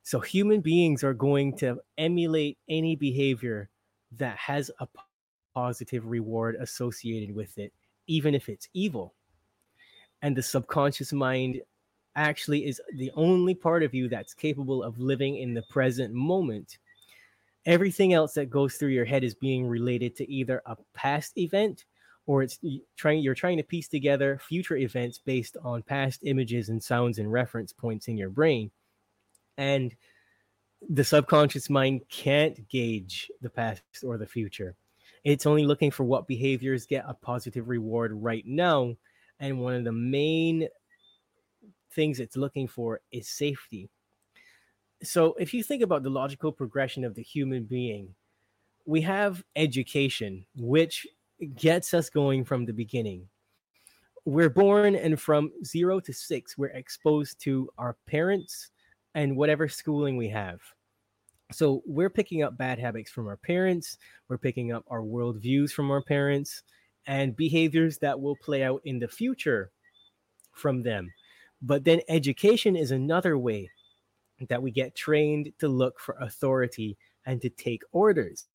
So 0.10 0.20
human 0.20 0.60
beings 0.62 1.04
are 1.04 1.14
going 1.14 1.56
to 1.58 1.78
emulate 2.00 2.58
any 2.68 2.96
behavior 2.96 3.70
that 4.18 4.36
has 4.38 4.72
a 4.80 4.88
positive 5.54 6.08
reward 6.08 6.56
associated 6.60 7.36
with 7.36 7.56
it 7.60 7.72
even 8.08 8.34
if 8.34 8.50
it's 8.50 8.68
evil. 8.74 9.14
And 10.24 10.36
the 10.36 10.42
subconscious 10.42 11.14
mind 11.14 11.62
actually 12.16 12.66
is 12.66 12.82
the 12.96 13.12
only 13.14 13.54
part 13.54 13.84
of 13.84 13.94
you 13.94 14.10
that's 14.10 14.34
capable 14.34 14.82
of 14.82 14.98
living 14.98 15.38
in 15.38 15.54
the 15.54 15.62
present 15.70 16.12
moment. 16.12 16.80
Everything 17.68 18.14
else 18.14 18.34
that 18.34 18.50
goes 18.50 18.78
through 18.78 18.90
your 18.90 19.06
head 19.06 19.24
is 19.24 19.36
being 19.36 19.68
related 19.68 20.16
to 20.16 20.28
either 20.28 20.64
a 20.66 20.76
past 20.96 21.38
event 21.38 21.86
or 22.26 22.42
it's 22.42 22.58
trying 22.98 23.22
you're 23.22 23.36
trying 23.36 23.58
to 23.58 23.64
piece 23.64 23.88
together 23.88 24.40
future 24.42 24.78
events 24.78 25.20
based 25.20 25.56
on 25.64 25.84
past 25.84 26.22
images 26.24 26.70
and 26.70 26.82
sounds 26.82 27.20
and 27.20 27.32
reference 27.32 27.72
points 27.72 28.08
in 28.08 28.18
your 28.18 28.32
brain. 28.32 28.72
And 29.60 29.94
the 30.90 31.04
subconscious 31.04 31.70
mind 31.70 32.02
can't 32.10 32.66
gauge 32.70 33.30
the 33.42 33.50
past 33.50 33.84
or 34.06 34.18
the 34.18 34.26
future. 34.26 34.74
It's 35.26 35.46
only 35.46 35.66
looking 35.66 35.92
for 35.92 36.06
what 36.06 36.30
behaviors 36.30 36.86
get 36.86 37.04
a 37.06 37.14
positive 37.14 37.68
reward 37.68 38.14
right 38.14 38.46
now. 38.48 38.96
And 39.42 39.60
one 39.60 39.76
of 39.76 39.84
the 39.84 39.92
main 39.92 40.70
things 41.92 42.22
it's 42.22 42.38
looking 42.38 42.70
for 42.70 43.02
is 43.12 43.28
safety. 43.28 43.90
So, 45.04 45.34
if 45.34 45.54
you 45.54 45.62
think 45.62 45.84
about 45.84 46.04
the 46.04 46.10
logical 46.10 46.54
progression 46.54 47.04
of 47.04 47.14
the 47.14 47.22
human 47.22 47.64
being, 47.64 48.16
we 48.86 49.02
have 49.02 49.44
education, 49.58 50.46
which 50.56 51.06
gets 51.56 51.94
us 51.94 52.10
going 52.10 52.46
from 52.46 52.66
the 52.66 52.74
beginning. 52.74 53.28
We're 54.24 54.50
born, 54.50 54.96
and 54.96 55.20
from 55.20 55.52
zero 55.66 56.00
to 56.02 56.14
six, 56.14 56.58
we're 56.58 56.68
exposed 56.68 57.42
to 57.42 57.70
our 57.78 57.98
parents 58.08 58.72
and 59.16 59.36
whatever 59.36 59.68
schooling 59.68 60.18
we 60.18 60.30
have. 60.30 60.60
So, 61.52 61.82
we're 61.86 62.12
picking 62.12 62.44
up 62.44 62.58
bad 62.58 62.78
habits 62.78 63.10
from 63.10 63.28
our 63.28 63.38
parents, 63.38 63.98
we're 64.28 64.38
picking 64.38 64.72
up 64.72 64.86
our 64.88 65.02
worldviews 65.02 65.72
from 65.72 65.90
our 65.90 66.02
parents, 66.02 66.64
and 67.08 67.36
behaviors 67.36 67.98
that 68.00 68.20
will 68.20 68.36
play 68.36 68.64
out 68.64 68.82
in 68.86 69.00
the 69.00 69.08
future 69.08 69.72
from 70.54 70.84
them. 70.84 71.12
But 71.62 71.84
then 71.84 72.02
education 72.08 72.76
is 72.76 72.92
another 72.92 73.38
way 73.38 73.72
that 74.48 74.62
we 74.62 74.72
get 74.72 74.96
trained 74.96 75.52
to 75.60 75.68
look 75.68 76.00
for 76.00 76.16
authority 76.20 76.98
and 77.26 77.42
to 77.42 77.50
take 77.50 77.82
orders. 77.92 78.48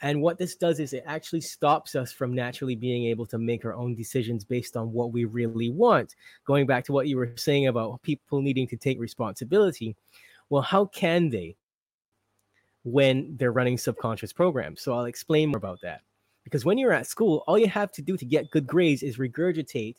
And 0.00 0.22
what 0.22 0.38
this 0.38 0.54
does 0.54 0.78
is 0.78 0.92
it 0.92 1.02
actually 1.06 1.40
stops 1.40 1.96
us 1.96 2.12
from 2.12 2.32
naturally 2.32 2.76
being 2.76 3.06
able 3.06 3.26
to 3.26 3.38
make 3.38 3.64
our 3.64 3.74
own 3.74 3.96
decisions 3.96 4.44
based 4.44 4.76
on 4.76 4.92
what 4.92 5.12
we 5.12 5.24
really 5.24 5.70
want. 5.70 6.14
Going 6.46 6.66
back 6.66 6.84
to 6.84 6.92
what 6.92 7.08
you 7.08 7.16
were 7.16 7.32
saying 7.36 7.66
about 7.66 8.00
people 8.02 8.40
needing 8.40 8.68
to 8.68 8.76
take 8.76 9.00
responsibility. 9.00 9.96
Well, 10.50 10.62
how 10.62 10.86
can 10.86 11.30
they 11.30 11.56
when 12.84 13.36
they're 13.36 13.52
running 13.52 13.76
subconscious 13.76 14.32
programs? 14.32 14.82
So 14.82 14.94
I'll 14.94 15.06
explain 15.06 15.48
more 15.48 15.58
about 15.58 15.80
that. 15.82 16.02
Because 16.44 16.64
when 16.64 16.78
you're 16.78 16.92
at 16.92 17.06
school, 17.06 17.42
all 17.46 17.58
you 17.58 17.68
have 17.68 17.92
to 17.92 18.02
do 18.02 18.16
to 18.16 18.24
get 18.24 18.50
good 18.50 18.66
grades 18.66 19.02
is 19.02 19.18
regurgitate 19.18 19.96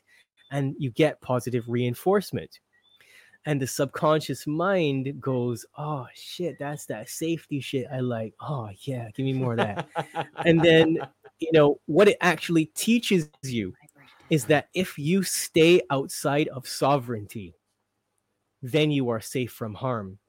and 0.51 0.75
you 0.79 0.91
get 0.91 1.21
positive 1.21 1.67
reinforcement. 1.67 2.59
And 3.45 3.61
the 3.61 3.67
subconscious 3.67 4.45
mind 4.45 5.19
goes, 5.21 5.65
Oh 5.77 6.07
shit, 6.13 6.57
that's 6.59 6.85
that 6.87 7.09
safety 7.09 7.59
shit 7.61 7.87
I 7.91 7.99
like. 8.01 8.33
Oh 8.41 8.69
yeah, 8.81 9.09
give 9.15 9.25
me 9.25 9.33
more 9.33 9.53
of 9.53 9.57
that. 9.57 9.87
and 10.45 10.61
then, 10.61 10.99
you 11.39 11.51
know, 11.53 11.79
what 11.85 12.07
it 12.07 12.17
actually 12.21 12.65
teaches 12.65 13.29
you 13.43 13.73
is 14.29 14.45
that 14.45 14.67
if 14.73 14.99
you 14.99 15.23
stay 15.23 15.81
outside 15.89 16.47
of 16.49 16.67
sovereignty, 16.67 17.55
then 18.61 18.91
you 18.91 19.09
are 19.09 19.21
safe 19.21 19.51
from 19.51 19.73
harm. 19.73 20.19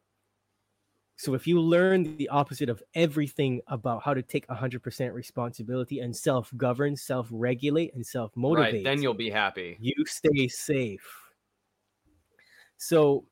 So 1.17 1.35
if 1.35 1.47
you 1.47 1.61
learn 1.61 2.17
the 2.17 2.31
opposite 2.31 2.71
of 2.71 2.83
everything 2.95 3.61
about 3.67 4.03
how 4.03 4.15
to 4.15 4.23
take 4.23 4.47
100% 4.47 5.13
responsibility 5.13 6.01
and 6.01 6.17
self-govern, 6.17 6.97
self-regulate 6.97 7.93
and 7.95 8.07
self-motivate, 8.07 8.73
Right, 8.73 8.85
then 8.85 9.03
you'll 9.03 9.13
be 9.13 9.29
happy. 9.29 9.77
you 9.81 9.93
stay 10.07 10.49
safe. 10.49 11.30
So 12.81 13.25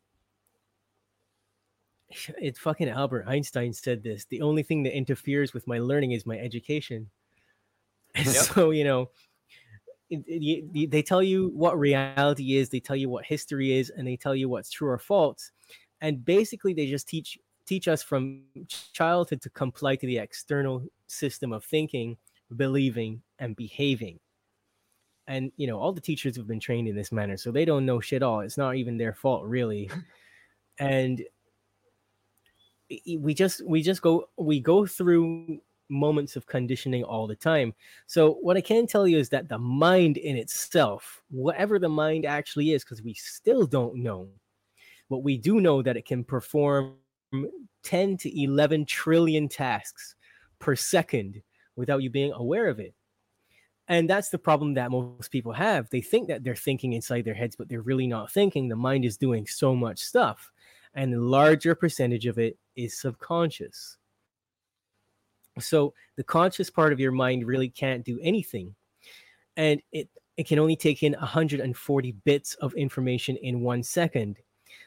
it's 2.38 2.58
fucking 2.60 2.88
Albert 2.88 3.24
Einstein 3.26 3.72
said 3.72 4.02
this. 4.02 4.26
The 4.26 4.42
only 4.42 4.62
thing 4.62 4.82
that 4.84 4.96
interferes 4.96 5.52
with 5.52 5.66
my 5.66 5.78
learning 5.80 6.12
is 6.12 6.24
my 6.26 6.38
education. 6.38 7.10
Yep. 8.16 8.26
So, 8.26 8.70
you 8.70 8.84
know, 8.84 9.10
it- 10.10 10.24
it- 10.26 10.64
y- 10.74 10.88
they 10.90 11.02
tell 11.02 11.22
you 11.22 11.48
what 11.50 11.78
reality 11.78 12.56
is, 12.56 12.68
they 12.68 12.80
tell 12.80 12.96
you 12.96 13.08
what 13.08 13.24
history 13.26 13.72
is, 13.72 13.90
and 13.90 14.06
they 14.08 14.16
tell 14.16 14.34
you 14.34 14.48
what's 14.48 14.70
true 14.70 14.88
or 14.88 14.98
false. 14.98 15.52
And 16.00 16.24
basically, 16.24 16.72
they 16.72 16.86
just 16.86 17.06
teach 17.06 17.38
teach 17.66 17.86
us 17.86 18.02
from 18.02 18.44
childhood 18.94 19.42
to 19.42 19.50
comply 19.50 19.94
to 19.96 20.06
the 20.06 20.16
external 20.18 20.82
system 21.06 21.52
of 21.52 21.64
thinking, 21.64 22.16
believing, 22.56 23.22
and 23.38 23.54
behaving 23.54 24.18
and 25.28 25.52
you 25.56 25.66
know 25.66 25.78
all 25.78 25.92
the 25.92 26.00
teachers 26.00 26.36
have 26.36 26.48
been 26.48 26.58
trained 26.58 26.88
in 26.88 26.96
this 26.96 27.12
manner 27.12 27.36
so 27.36 27.52
they 27.52 27.64
don't 27.64 27.86
know 27.86 28.00
shit 28.00 28.22
all 28.22 28.40
it's 28.40 28.58
not 28.58 28.74
even 28.74 28.96
their 28.96 29.14
fault 29.14 29.44
really. 29.44 29.90
And 30.80 31.24
we 33.18 33.34
just 33.34 33.66
we 33.66 33.82
just 33.82 34.00
go 34.00 34.28
we 34.36 34.60
go 34.60 34.86
through 34.86 35.58
moments 35.90 36.36
of 36.36 36.46
conditioning 36.46 37.02
all 37.02 37.26
the 37.26 37.34
time. 37.34 37.74
So 38.06 38.34
what 38.34 38.56
i 38.56 38.60
can 38.60 38.86
tell 38.86 39.08
you 39.08 39.18
is 39.18 39.28
that 39.30 39.48
the 39.48 39.58
mind 39.58 40.18
in 40.18 40.36
itself 40.36 41.22
whatever 41.30 41.80
the 41.80 41.88
mind 41.88 42.26
actually 42.26 42.72
is 42.72 42.84
because 42.84 43.02
we 43.02 43.14
still 43.14 43.66
don't 43.66 43.96
know 43.96 44.28
but 45.10 45.24
we 45.24 45.36
do 45.36 45.60
know 45.60 45.82
that 45.82 45.96
it 45.96 46.06
can 46.06 46.22
perform 46.22 46.94
10 47.82 48.16
to 48.18 48.42
11 48.42 48.84
trillion 48.86 49.48
tasks 49.48 50.14
per 50.58 50.76
second 50.76 51.42
without 51.76 52.02
you 52.02 52.10
being 52.10 52.32
aware 52.32 52.68
of 52.68 52.78
it 52.78 52.94
and 53.88 54.08
that's 54.08 54.28
the 54.28 54.38
problem 54.38 54.74
that 54.74 54.90
most 54.90 55.30
people 55.30 55.52
have. 55.52 55.88
They 55.88 56.02
think 56.02 56.28
that 56.28 56.44
they're 56.44 56.54
thinking 56.54 56.92
inside 56.92 57.24
their 57.24 57.34
heads, 57.34 57.56
but 57.56 57.68
they're 57.68 57.80
really 57.80 58.06
not 58.06 58.30
thinking. 58.30 58.68
The 58.68 58.76
mind 58.76 59.06
is 59.06 59.16
doing 59.16 59.46
so 59.46 59.74
much 59.74 59.98
stuff, 59.98 60.52
and 60.94 61.12
the 61.12 61.20
larger 61.20 61.74
percentage 61.74 62.26
of 62.26 62.38
it 62.38 62.58
is 62.76 63.00
subconscious. 63.00 63.96
So 65.58 65.94
the 66.16 66.22
conscious 66.22 66.70
part 66.70 66.92
of 66.92 67.00
your 67.00 67.12
mind 67.12 67.46
really 67.46 67.70
can't 67.70 68.04
do 68.04 68.20
anything. 68.22 68.74
And 69.56 69.80
it, 69.90 70.08
it 70.36 70.46
can 70.46 70.58
only 70.58 70.76
take 70.76 71.02
in 71.02 71.14
140 71.14 72.12
bits 72.24 72.54
of 72.56 72.74
information 72.74 73.36
in 73.38 73.60
one 73.60 73.82
second. 73.82 74.36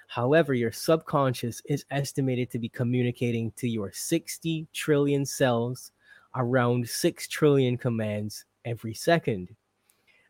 However, 0.08 0.54
your 0.54 0.72
subconscious 0.72 1.62
is 1.66 1.86
estimated 1.90 2.52
to 2.52 2.60
be 2.60 2.70
communicating 2.70 3.52
to 3.58 3.68
your 3.68 3.92
60 3.92 4.68
trillion 4.74 5.26
cells 5.26 5.92
around 6.36 6.88
6 6.88 7.28
trillion 7.28 7.78
commands 7.78 8.46
every 8.66 8.94
second. 8.94 9.56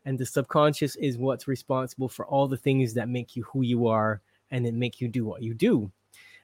And 0.04 0.18
the 0.18 0.26
subconscious 0.26 0.96
is 0.96 1.16
what's 1.16 1.46
responsible 1.46 2.08
for 2.08 2.26
all 2.26 2.48
the 2.48 2.56
things 2.56 2.94
that 2.94 3.08
make 3.08 3.36
you 3.36 3.44
who 3.44 3.62
you 3.62 3.86
are 3.86 4.20
and 4.50 4.66
that 4.66 4.74
make 4.74 5.00
you 5.00 5.08
do 5.08 5.24
what 5.24 5.42
you 5.42 5.54
do. 5.54 5.90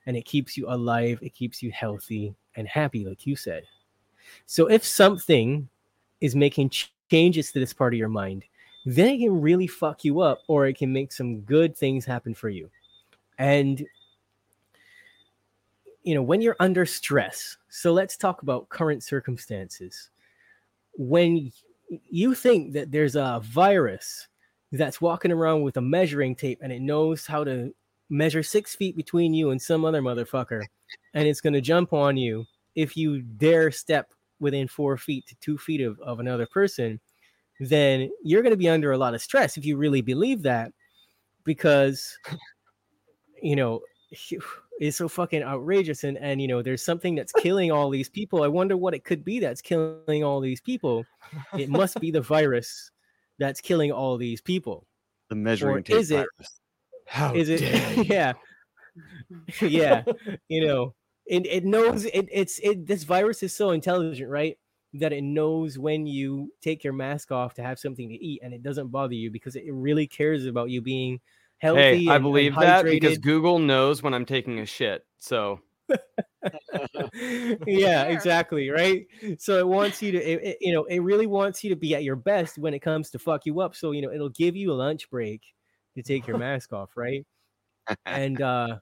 And 0.07 0.16
it 0.16 0.24
keeps 0.24 0.57
you 0.57 0.66
alive, 0.68 1.18
it 1.22 1.34
keeps 1.34 1.62
you 1.62 1.70
healthy 1.70 2.34
and 2.57 2.66
happy, 2.68 3.05
like 3.05 3.26
you 3.26 3.36
said. 3.36 3.64
So 4.47 4.66
if 4.66 4.84
something 4.84 5.68
is 6.20 6.34
making 6.34 6.70
ch- 6.70 6.93
changes 7.11 7.53
to 7.53 7.61
this 7.61 7.72
part 7.72 7.95
of 7.95 7.99
your 7.99 8.09
mind, 8.09 8.45
then 8.86 9.09
it 9.09 9.18
can 9.18 9.41
really 9.41 9.66
fuck 9.66 10.05
you 10.05 10.20
up 10.20 10.41
or 10.47 10.66
it 10.66 10.78
can 10.78 10.93
make 10.93 11.12
some 11.12 11.41
good 11.41 11.76
things 11.76 12.05
happen 12.05 12.34
for 12.34 12.49
you. 12.49 12.70
And 13.39 13.86
you 16.03 16.14
know, 16.14 16.22
when 16.22 16.41
you're 16.41 16.57
under 16.59 16.86
stress, 16.86 17.59
so 17.68 17.93
let's 17.93 18.16
talk 18.16 18.43
about 18.43 18.68
current 18.70 19.03
circumstances. 19.03 20.09
When 20.97 21.53
you 22.09 22.34
think 22.34 22.72
that 22.72 22.91
there's 22.91 23.16
a 23.16 23.41
virus 23.45 24.28
that's 24.72 25.01
walking 25.01 25.32
around 25.32 25.62
with 25.62 25.76
a 25.76 25.80
measuring 25.80 26.34
tape 26.34 26.59
and 26.62 26.72
it 26.72 26.82
knows 26.82 27.26
how 27.26 27.45
to 27.45 27.74
measure 28.11 28.43
six 28.43 28.74
feet 28.74 28.97
between 28.97 29.34
you 29.34 29.51
and 29.51 29.61
some 29.61 29.84
other 29.84 30.03
motherfucker, 30.03 30.62
and 31.14 31.28
it's 31.28 31.41
going 31.41 31.53
to 31.53 31.61
jump 31.61 31.93
on 31.93 32.16
you 32.16 32.45
if 32.74 32.97
you 32.97 33.22
dare 33.22 33.70
step 33.70 34.12
within 34.41 34.68
four 34.68 34.97
feet 34.97 35.26
to 35.26 35.34
two 35.36 35.59
feet 35.59 35.80
of, 35.80 35.99
of 36.01 36.20
another 36.20 36.47
person, 36.47 37.01
then 37.61 38.11
you're 38.22 38.43
going 38.43 38.53
to 38.53 38.57
be 38.57 38.68
under 38.68 38.93
a 38.93 38.99
lot 38.99 39.14
of 39.14 39.22
stress 39.22 39.57
if 39.57 39.64
you 39.64 39.76
really 39.76 40.01
believe 40.01 40.43
that 40.43 40.72
because, 41.45 42.16
you 43.43 43.57
know, 43.57 43.80
it's 44.79 44.97
so 44.97 45.09
fucking 45.09 45.43
outrageous 45.43 46.05
and 46.05 46.16
and 46.18 46.41
you 46.41 46.49
know 46.49 46.62
there's 46.62 46.85
something 46.85 47.14
that's 47.14 47.33
killing 47.33 47.70
all 47.70 47.91
these 47.91 48.09
people 48.09 48.43
i 48.43 48.49
wonder 48.49 48.76
what 48.76 48.95
it 48.95 49.05
could 49.05 49.24
be 49.24 49.39
that's 49.39 49.61
killing 49.61 50.24
all 50.24 50.41
these 50.41 50.61
people. 50.61 51.05
It 51.57 51.68
must 51.68 52.01
be 52.01 52.11
the 52.11 52.20
virus 52.20 52.91
that's 53.39 53.61
killing 53.61 53.93
all 53.93 54.16
these 54.16 54.41
people. 54.41 54.87
The 55.29 55.37
measuring 55.37 55.76
or 55.76 55.81
tape 55.83 55.97
is 55.97 56.11
it 56.11 56.16
virus. 56.16 56.61
How 57.07 57.35
is 57.35 57.49
it 57.49 57.61
yeah. 58.07 58.33
Yeah 59.61 60.05
you 60.49 60.66
know 60.66 60.95
it, 61.26 61.47
it 61.47 61.64
knows 61.64 62.07
it, 62.07 62.29
it's 62.33 62.59
it 62.61 62.87
this 62.87 63.05
virus 63.05 63.43
is 63.43 63.55
so 63.55 63.70
intelligent 63.70 64.31
right 64.31 64.57
that 64.95 65.12
it 65.12 65.22
knows 65.22 65.79
when 65.79 66.07
you 66.07 66.51
take 66.62 66.83
your 66.83 66.95
mask 66.95 67.31
off 67.31 67.53
to 67.55 67.62
have 67.62 67.79
something 67.79 68.09
to 68.09 68.14
eat 68.14 68.41
and 68.43 68.55
it 68.55 68.62
doesn't 68.62 68.89
bother 68.89 69.14
you 69.14 69.31
because 69.31 69.55
it 69.55 69.64
really 69.70 70.07
cares 70.07 70.47
about 70.47 70.70
you 70.70 70.81
being 70.81 71.20
healthy 71.59 72.09
Hey, 72.09 72.11
I 72.11 72.14
and 72.16 72.22
believe 72.22 72.52
that 72.61 72.84
because. 72.84 73.18
Google 73.18 73.59
knows 73.59 74.02
when 74.02 74.14
I'm 74.14 74.26
taking 74.26 74.59
a 74.61 74.66
shit. 74.66 75.04
So 75.18 75.61
yeah, 77.66 78.04
exactly, 78.04 78.70
right? 78.70 79.06
So 79.38 79.59
it 79.59 79.66
wants 79.66 80.02
you 80.02 80.12
to, 80.12 80.18
it, 80.18 80.40
it- 80.44 80.59
you 80.61 80.72
know, 80.72 80.84
it 80.84 81.00
really 81.00 81.26
wants 81.26 81.64
you 81.64 81.70
to 81.70 81.76
be 81.76 81.94
at 81.94 82.04
your 82.04 82.16
best 82.16 82.59
when 82.59 82.74
it 82.74 82.80
comes 82.80 83.11
to 83.11 83.18
fuck 83.18 83.46
you 83.46 83.61
up. 83.61 83.74
So 83.74 83.92
you 83.92 84.02
know, 84.02 84.12
it'll 84.12 84.28
give 84.30 84.56
you 84.56 84.72
a 84.72 84.74
lunch 84.74 85.11
break 85.11 85.42
to 85.96 86.02
take 86.02 86.26
your 86.26 86.36
mask 86.38 86.72
off, 86.72 86.90
right? 86.96 87.26
And 88.06 88.40
uh, 88.40 88.78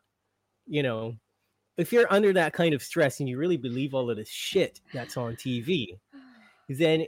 you 0.67 0.83
know, 0.83 1.17
if 1.77 1.93
you're 1.93 2.13
under 2.13 2.33
that 2.35 2.53
kind 2.53 2.75
of 2.75 2.83
stress 2.83 3.21
and 3.21 3.29
you 3.29 3.39
really 3.39 3.57
believe 3.57 3.95
all 3.95 4.11
of 4.11 4.17
this 4.17 4.29
shit 4.31 4.81
that's 4.93 5.17
on 5.17 5.37
TV, 5.37 5.99
then 6.69 7.07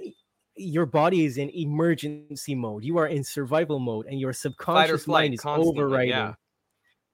your 0.59 0.87
body 0.87 1.25
is 1.25 1.39
in 1.39 1.51
emergency 1.51 2.55
mode. 2.55 2.85
You 2.85 2.99
are 2.99 3.07
in 3.07 3.25
survival 3.25 3.79
mode, 3.79 4.07
and 4.07 4.21
your 4.21 4.33
subconscious 4.33 5.07
mind 5.07 5.35
is 5.35 5.41
constantly, 5.41 5.83
overriding. 5.83 6.11
yeah. 6.11 6.35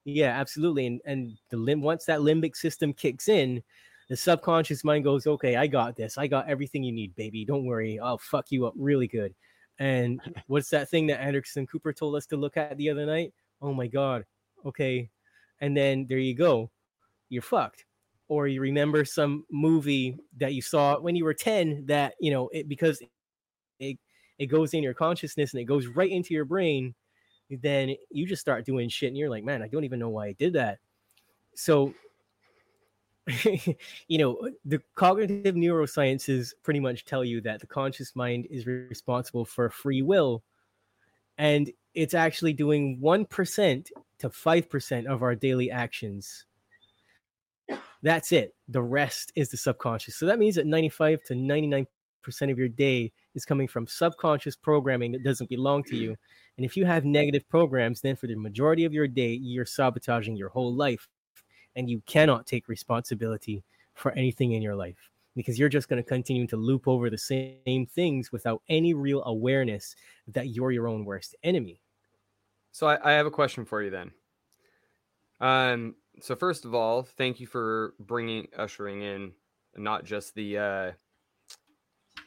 Yeah, 0.05 0.39
absolutely. 0.39 0.87
And 0.87 1.01
and 1.07 1.33
the 1.51 1.57
limb 1.57 1.81
once 1.81 2.05
that 2.07 2.21
limbic 2.21 2.57
system 2.57 2.93
kicks 2.93 3.29
in, 3.29 3.63
the 4.09 4.17
subconscious 4.17 4.85
mind 4.85 5.05
goes, 5.05 5.27
okay, 5.27 5.57
I 5.57 5.67
got 5.67 5.97
this. 5.97 6.19
I 6.19 6.27
got 6.27 6.49
everything 6.49 6.83
you 6.83 6.93
need, 6.93 7.15
baby. 7.15 7.45
Don't 7.45 7.65
worry. 7.65 7.99
I'll 7.99 8.19
fuck 8.19 8.51
you 8.51 8.67
up 8.67 8.75
really 8.77 9.09
good. 9.09 9.35
And 9.79 10.21
what's 10.47 10.71
that 10.71 10.91
thing 10.91 11.07
that 11.09 11.21
Anderson 11.21 11.67
Cooper 11.67 11.93
told 11.93 12.17
us 12.17 12.27
to 12.27 12.37
look 12.37 12.57
at 12.57 12.77
the 12.77 12.91
other 12.91 13.07
night? 13.07 13.33
Oh 13.63 13.73
my 13.73 13.87
god. 13.87 14.25
Okay. 14.67 15.11
And 15.61 15.77
then 15.77 16.07
there 16.09 16.19
you 16.19 16.35
go. 16.35 16.71
You're 17.31 17.43
fucked. 17.43 17.85
Or 18.29 18.49
you 18.49 18.61
remember 18.61 19.05
some 19.05 19.45
movie 19.51 20.19
that 20.39 20.55
you 20.55 20.63
saw 20.63 20.99
when 20.99 21.15
you 21.15 21.25
were 21.25 21.35
10 21.35 21.87
that, 21.87 22.15
you 22.21 22.31
know, 22.31 22.49
it 22.53 22.69
because 22.69 23.01
it 24.39 24.47
goes 24.47 24.75
in 24.75 24.83
your 24.83 24.95
consciousness 24.95 25.53
and 25.53 25.61
it 25.61 25.65
goes 25.65 25.87
right 25.87 26.11
into 26.11 26.35
your 26.35 26.45
brain 26.45 26.95
then 27.51 27.95
you 28.11 28.27
just 28.27 28.41
start 28.41 28.65
doing 28.65 28.89
shit 28.89 29.09
and 29.09 29.17
you're 29.17 29.31
like, 29.31 29.45
man, 29.45 29.63
I 29.63 29.69
don't 29.69 29.85
even 29.85 29.99
know 29.99 30.09
why 30.09 30.29
I 30.29 30.33
did 30.33 30.55
that. 30.55 30.79
So, 31.55 31.95
you 33.45 34.19
know, 34.19 34.49
the 34.65 34.81
cognitive 34.95 35.55
neurosciences 35.55 36.53
pretty 36.63 36.81
much 36.81 37.05
tell 37.05 37.25
you 37.25 37.41
that 37.43 37.61
the 37.61 37.67
conscious 37.67 38.15
mind 38.17 38.47
is 38.51 38.67
responsible 38.67 39.45
for 39.45 39.71
free 39.71 40.03
will. 40.03 40.43
And 41.39 41.71
it's 41.95 42.15
actually 42.15 42.53
doing 42.53 42.99
1% 42.99 43.91
to 44.19 44.29
5% 44.29 45.07
of 45.07 45.23
our 45.23 45.35
daily 45.35 45.71
actions. 45.71 46.47
That's 48.03 48.33
it. 48.33 48.55
The 48.69 48.83
rest 48.83 49.33
is 49.35 49.51
the 49.51 49.57
subconscious. 49.57 50.17
So 50.17 50.27
that 50.27 50.39
means 50.39 50.57
that 50.57 50.67
95 50.67 51.23
to 51.25 51.35
99% 51.35 51.87
of 52.33 52.59
your 52.59 52.69
day 52.69 53.13
is 53.35 53.45
coming 53.45 53.69
from 53.69 53.87
subconscious 53.87 54.57
programming 54.57 55.13
that 55.13 55.25
doesn't 55.25 55.51
belong 55.51 55.85
to 55.85 55.97
you. 55.97 56.17
And 56.57 56.65
if 56.65 56.77
you 56.77 56.85
have 56.85 57.05
negative 57.05 57.49
programs, 57.49 58.01
then 58.01 58.15
for 58.15 58.29
the 58.29 58.37
majority 58.37 58.85
of 58.85 58.93
your 58.93 59.09
day, 59.09 59.33
you're 59.33 59.67
sabotaging 59.67 60.37
your 60.37 60.51
whole 60.51 60.73
life. 60.73 61.09
And 61.75 61.91
you 61.91 62.01
cannot 62.07 62.47
take 62.47 62.69
responsibility 62.69 63.65
for 63.95 64.13
anything 64.13 64.53
in 64.53 64.63
your 64.63 64.77
life 64.77 65.11
because 65.35 65.59
you're 65.59 65.69
just 65.69 65.89
going 65.89 66.01
to 66.01 66.09
continue 66.09 66.47
to 66.47 66.57
loop 66.57 66.87
over 66.87 67.11
the 67.11 67.19
same 67.19 67.87
things 67.87 68.31
without 68.31 68.63
any 68.69 68.95
real 68.95 69.25
awareness 69.25 69.97
that 70.29 70.51
you're 70.51 70.71
your 70.71 70.87
own 70.87 71.05
worst 71.05 71.35
enemy. 71.43 71.81
So 72.71 72.87
I, 72.87 73.11
I 73.11 73.13
have 73.15 73.27
a 73.27 73.31
question 73.31 73.65
for 73.65 73.83
you 73.83 73.91
then. 73.91 74.13
Um. 75.41 75.97
So 76.21 76.37
first 76.37 76.65
of 76.65 76.75
all, 76.75 77.03
thank 77.03 77.41
you 77.41 77.49
for 77.49 77.95
bringing 77.99 78.47
ushering 78.57 79.03
in 79.03 79.33
not 79.77 80.05
just 80.05 80.35
the 80.37 80.59
uh, 80.59 80.93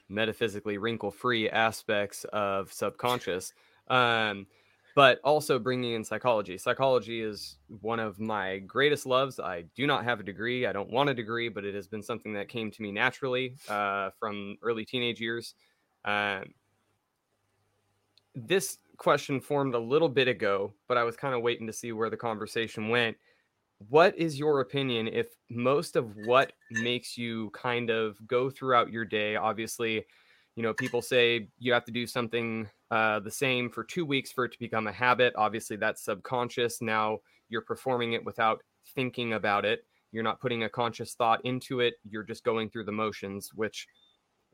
metaphysically 0.09 0.77
wrinkle-free 0.77 1.49
aspects 1.49 2.25
of 2.33 2.71
subconscious, 2.71 3.53
um, 3.89 4.47
but 4.95 5.19
also 5.23 5.59
bringing 5.59 5.93
in 5.93 6.03
psychology. 6.03 6.57
Psychology 6.57 7.21
is 7.21 7.57
one 7.81 7.99
of 7.99 8.19
my 8.19 8.59
greatest 8.59 9.05
loves. 9.05 9.39
I 9.39 9.63
do 9.75 9.85
not 9.85 10.03
have 10.03 10.19
a 10.19 10.23
degree. 10.23 10.65
I 10.65 10.73
don't 10.73 10.89
want 10.89 11.09
a 11.09 11.13
degree, 11.13 11.49
but 11.49 11.63
it 11.65 11.75
has 11.75 11.87
been 11.87 12.01
something 12.01 12.33
that 12.33 12.49
came 12.49 12.71
to 12.71 12.81
me 12.81 12.91
naturally 12.91 13.55
uh, 13.69 14.09
from 14.19 14.57
early 14.63 14.85
teenage 14.85 15.21
years. 15.21 15.53
Um, 16.03 16.53
this 18.33 18.79
question 18.97 19.39
formed 19.39 19.75
a 19.75 19.79
little 19.79 20.09
bit 20.09 20.27
ago, 20.27 20.73
but 20.87 20.97
I 20.97 21.03
was 21.03 21.15
kind 21.15 21.35
of 21.35 21.41
waiting 21.41 21.67
to 21.67 21.73
see 21.73 21.91
where 21.91 22.09
the 22.09 22.17
conversation 22.17 22.89
went. 22.89 23.17
What 23.89 24.17
is 24.17 24.39
your 24.39 24.61
opinion 24.61 25.07
if 25.07 25.27
most 25.49 25.95
of 25.95 26.15
what 26.25 26.53
makes 26.71 27.17
you 27.17 27.51
kind 27.51 27.89
of 27.89 28.17
go 28.27 28.49
throughout 28.49 28.91
your 28.91 29.05
day, 29.05 29.35
obviously, 29.35 30.05
you 30.55 30.63
know, 30.63 30.73
people 30.73 31.01
say 31.01 31.49
you 31.59 31.71
have 31.73 31.85
to 31.85 31.91
do 31.91 32.07
something 32.07 32.67
uh, 32.89 33.19
the 33.19 33.31
same 33.31 33.69
for 33.69 33.83
two 33.83 34.05
weeks 34.05 34.31
for 34.31 34.45
it 34.45 34.51
to 34.53 34.59
become 34.59 34.87
a 34.87 34.91
habit. 34.91 35.33
Obviously, 35.35 35.75
that's 35.75 36.03
subconscious. 36.03 36.81
Now 36.81 37.19
you're 37.49 37.61
performing 37.61 38.13
it 38.13 38.25
without 38.25 38.63
thinking 38.95 39.33
about 39.33 39.65
it. 39.65 39.85
You're 40.11 40.23
not 40.23 40.41
putting 40.41 40.63
a 40.63 40.69
conscious 40.69 41.13
thought 41.13 41.45
into 41.45 41.79
it. 41.81 41.95
You're 42.09 42.23
just 42.23 42.43
going 42.43 42.69
through 42.69 42.85
the 42.85 42.91
motions, 42.91 43.51
which 43.53 43.87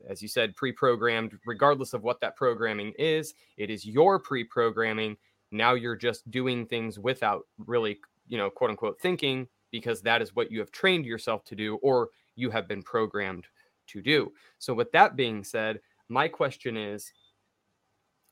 as 0.08 0.20
you 0.20 0.28
said, 0.28 0.54
pre 0.56 0.72
programmed, 0.72 1.32
regardless 1.46 1.94
of 1.94 2.02
what 2.02 2.20
that 2.20 2.36
programming 2.36 2.92
is. 2.98 3.34
It 3.56 3.70
is 3.70 3.86
your 3.86 4.18
pre 4.18 4.44
programming. 4.44 5.16
Now 5.50 5.74
you're 5.74 5.96
just 5.96 6.28
doing 6.30 6.66
things 6.66 6.98
without 6.98 7.46
really, 7.58 7.98
you 8.28 8.38
know, 8.38 8.50
quote 8.50 8.70
unquote 8.70 9.00
thinking 9.00 9.48
because 9.70 10.00
that 10.02 10.22
is 10.22 10.34
what 10.34 10.50
you 10.50 10.58
have 10.60 10.70
trained 10.70 11.04
yourself 11.04 11.44
to 11.44 11.54
do 11.54 11.76
or 11.82 12.10
you 12.36 12.50
have 12.50 12.68
been 12.68 12.82
programmed 12.82 13.46
to 13.88 14.00
do. 14.00 14.32
So, 14.58 14.74
with 14.74 14.92
that 14.92 15.16
being 15.16 15.44
said, 15.44 15.80
my 16.08 16.28
question 16.28 16.76
is 16.76 17.12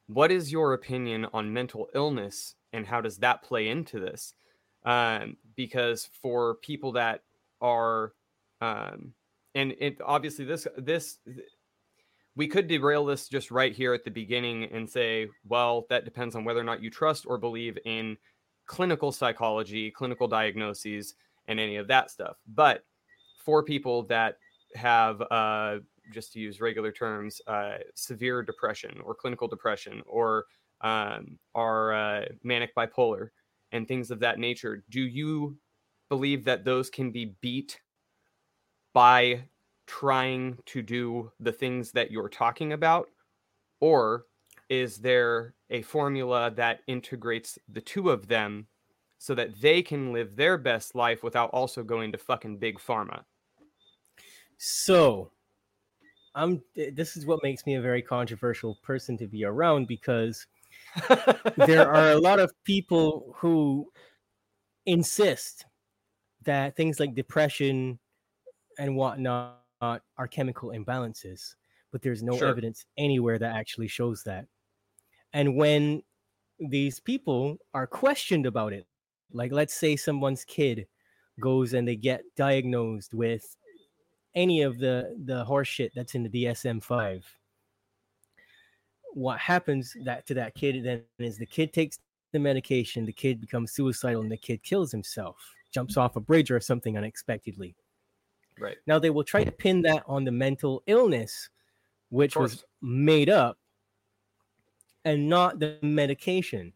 what 0.06 0.30
is 0.30 0.52
your 0.52 0.74
opinion 0.74 1.26
on 1.32 1.52
mental 1.52 1.88
illness 1.94 2.54
and 2.72 2.86
how 2.86 3.00
does 3.00 3.18
that 3.18 3.42
play 3.42 3.68
into 3.68 4.00
this? 4.00 4.34
Um, 4.84 5.36
because 5.56 6.08
for 6.20 6.56
people 6.56 6.92
that 6.92 7.22
are, 7.60 8.12
um, 8.60 9.12
and 9.54 9.74
it 9.78 9.98
obviously 10.04 10.44
this 10.44 10.66
this 10.76 11.18
we 12.34 12.48
could 12.48 12.66
derail 12.66 13.04
this 13.04 13.28
just 13.28 13.50
right 13.50 13.74
here 13.74 13.92
at 13.92 14.04
the 14.04 14.10
beginning 14.10 14.64
and 14.64 14.88
say, 14.88 15.28
well, 15.46 15.86
that 15.90 16.04
depends 16.06 16.34
on 16.34 16.44
whether 16.44 16.60
or 16.60 16.64
not 16.64 16.82
you 16.82 16.90
trust 16.90 17.26
or 17.26 17.36
believe 17.36 17.76
in 17.84 18.16
clinical 18.66 19.12
psychology, 19.12 19.90
clinical 19.90 20.28
diagnoses, 20.28 21.14
and 21.48 21.58
any 21.58 21.76
of 21.76 21.88
that 21.88 22.10
stuff. 22.10 22.36
But 22.54 22.84
for 23.44 23.62
people 23.62 24.04
that 24.04 24.38
have, 24.74 25.22
uh, 25.30 25.78
just 26.12 26.32
to 26.32 26.40
use 26.40 26.60
regular 26.60 26.92
terms, 26.92 27.40
uh, 27.46 27.78
severe 27.94 28.42
depression 28.42 29.00
or 29.04 29.14
clinical 29.14 29.48
depression 29.48 30.02
or 30.06 30.46
um, 30.80 31.38
are 31.54 31.92
uh, 31.92 32.24
manic 32.42 32.74
bipolar 32.74 33.30
and 33.72 33.86
things 33.86 34.10
of 34.10 34.20
that 34.20 34.38
nature, 34.38 34.84
do 34.90 35.00
you 35.00 35.56
believe 36.08 36.44
that 36.44 36.64
those 36.64 36.90
can 36.90 37.10
be 37.10 37.34
beat 37.40 37.80
by 38.92 39.42
trying 39.86 40.58
to 40.66 40.82
do 40.82 41.30
the 41.40 41.52
things 41.52 41.92
that 41.92 42.10
you're 42.10 42.28
talking 42.28 42.72
about? 42.72 43.08
Or 43.80 44.26
is 44.72 44.96
there 44.96 45.54
a 45.68 45.82
formula 45.82 46.50
that 46.50 46.80
integrates 46.86 47.58
the 47.68 47.80
two 47.82 48.08
of 48.08 48.28
them 48.28 48.68
so 49.18 49.34
that 49.34 49.60
they 49.60 49.82
can 49.82 50.14
live 50.14 50.34
their 50.34 50.56
best 50.56 50.94
life 50.94 51.22
without 51.22 51.50
also 51.50 51.84
going 51.84 52.10
to 52.12 52.16
fucking 52.18 52.58
big 52.58 52.78
pharma? 52.78 53.24
So, 54.56 55.30
I'm 56.34 56.62
this 56.74 57.18
is 57.18 57.26
what 57.26 57.42
makes 57.42 57.66
me 57.66 57.74
a 57.74 57.82
very 57.82 58.00
controversial 58.00 58.76
person 58.82 59.18
to 59.18 59.26
be 59.26 59.44
around 59.44 59.86
because 59.88 60.46
there 61.56 61.86
are 61.86 62.12
a 62.12 62.18
lot 62.18 62.40
of 62.40 62.50
people 62.64 63.34
who 63.36 63.92
insist 64.86 65.66
that 66.44 66.76
things 66.76 66.98
like 67.00 67.14
depression 67.14 67.98
and 68.78 68.96
whatnot 68.96 69.60
are 69.80 70.28
chemical 70.30 70.70
imbalances, 70.70 71.56
but 71.90 72.02
there's 72.02 72.22
no 72.22 72.38
Sure. 72.38 72.48
evidence 72.48 72.86
anywhere 72.96 73.38
that 73.38 73.54
actually 73.54 73.88
shows 73.88 74.22
that. 74.24 74.46
And 75.32 75.56
when 75.56 76.02
these 76.58 77.00
people 77.00 77.58
are 77.74 77.86
questioned 77.86 78.46
about 78.46 78.72
it, 78.72 78.86
like 79.32 79.52
let's 79.52 79.74
say 79.74 79.96
someone's 79.96 80.44
kid 80.44 80.86
goes 81.40 81.72
and 81.72 81.88
they 81.88 81.96
get 81.96 82.22
diagnosed 82.36 83.14
with 83.14 83.56
any 84.34 84.62
of 84.62 84.78
the 84.78 85.16
the 85.24 85.44
horseshit 85.44 85.90
that's 85.94 86.14
in 86.14 86.22
the 86.22 86.28
DSM-5 86.28 87.22
what 89.14 89.38
happens 89.38 89.94
that 90.04 90.26
to 90.26 90.34
that 90.34 90.54
kid 90.54 90.82
then 90.84 91.02
is 91.18 91.36
the 91.36 91.46
kid 91.46 91.72
takes 91.72 91.98
the 92.32 92.38
medication 92.38 93.04
the 93.04 93.12
kid 93.12 93.40
becomes 93.40 93.72
suicidal 93.72 94.22
and 94.22 94.32
the 94.32 94.36
kid 94.36 94.62
kills 94.62 94.90
himself 94.90 95.36
jumps 95.70 95.98
off 95.98 96.16
a 96.16 96.20
bridge 96.20 96.50
or 96.50 96.60
something 96.60 96.96
unexpectedly 96.96 97.74
Right. 98.58 98.76
now 98.86 98.98
they 98.98 99.10
will 99.10 99.24
try 99.24 99.44
to 99.44 99.52
pin 99.52 99.82
that 99.82 100.02
on 100.06 100.24
the 100.24 100.30
mental 100.30 100.82
illness, 100.86 101.48
which 102.10 102.36
was 102.36 102.64
made 102.82 103.30
up, 103.30 103.58
and 105.04 105.28
not 105.28 105.58
the 105.58 105.78
medication. 105.82 106.72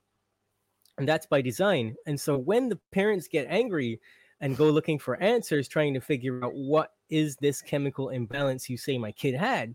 And 0.98 1.08
that's 1.08 1.26
by 1.26 1.42
design. 1.42 1.94
And 2.06 2.18
so 2.18 2.36
when 2.36 2.68
the 2.68 2.78
parents 2.92 3.28
get 3.28 3.46
angry 3.48 4.00
and 4.40 4.56
go 4.56 4.70
looking 4.70 4.98
for 4.98 5.20
answers, 5.22 5.68
trying 5.68 5.94
to 5.94 6.00
figure 6.00 6.44
out 6.44 6.54
what 6.54 6.92
is 7.10 7.36
this 7.36 7.62
chemical 7.62 8.10
imbalance 8.10 8.68
you 8.68 8.76
say 8.76 8.98
my 8.98 9.12
kid 9.12 9.34
had, 9.34 9.74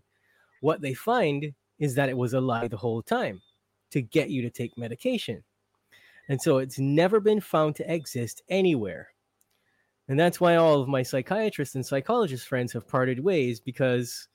what 0.60 0.80
they 0.80 0.94
find 0.94 1.52
is 1.78 1.94
that 1.94 2.08
it 2.08 2.16
was 2.16 2.34
a 2.34 2.40
lie 2.40 2.68
the 2.68 2.76
whole 2.76 3.02
time 3.02 3.40
to 3.90 4.02
get 4.02 4.30
you 4.30 4.42
to 4.42 4.50
take 4.50 4.76
medication. 4.78 5.42
And 6.28 6.40
so 6.40 6.58
it's 6.58 6.78
never 6.78 7.20
been 7.20 7.40
found 7.40 7.76
to 7.76 7.92
exist 7.92 8.42
anywhere. 8.48 9.08
And 10.08 10.18
that's 10.18 10.40
why 10.40 10.56
all 10.56 10.80
of 10.80 10.88
my 10.88 11.02
psychiatrists 11.02 11.74
and 11.74 11.84
psychologist 11.84 12.46
friends 12.46 12.72
have 12.72 12.88
parted 12.88 13.20
ways 13.20 13.60
because 13.60 14.28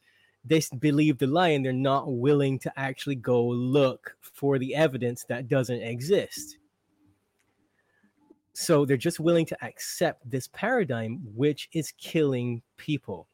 they 0.48 0.62
believe 0.80 1.18
the 1.18 1.28
lie 1.28 1.50
and 1.50 1.66
they're 1.66 1.74
not 1.74 2.12
willing 2.12 2.60
to 2.60 2.80
actually 2.80 3.16
go 3.16 3.46
look 3.46 4.16
for 4.22 4.58
the 4.58 4.76
evidence 4.76 5.26
that 5.28 5.48
doesn't 5.48 5.82
exist. 5.82 6.58
So 8.54 8.86
they're 8.86 8.98
just 8.98 9.20
willing 9.20 9.46
to 9.48 9.64
accept 9.64 10.30
this 10.30 10.48
paradigm, 10.48 11.20
which 11.36 11.70
is 11.74 11.94
killing 11.98 12.62
people, 12.78 13.28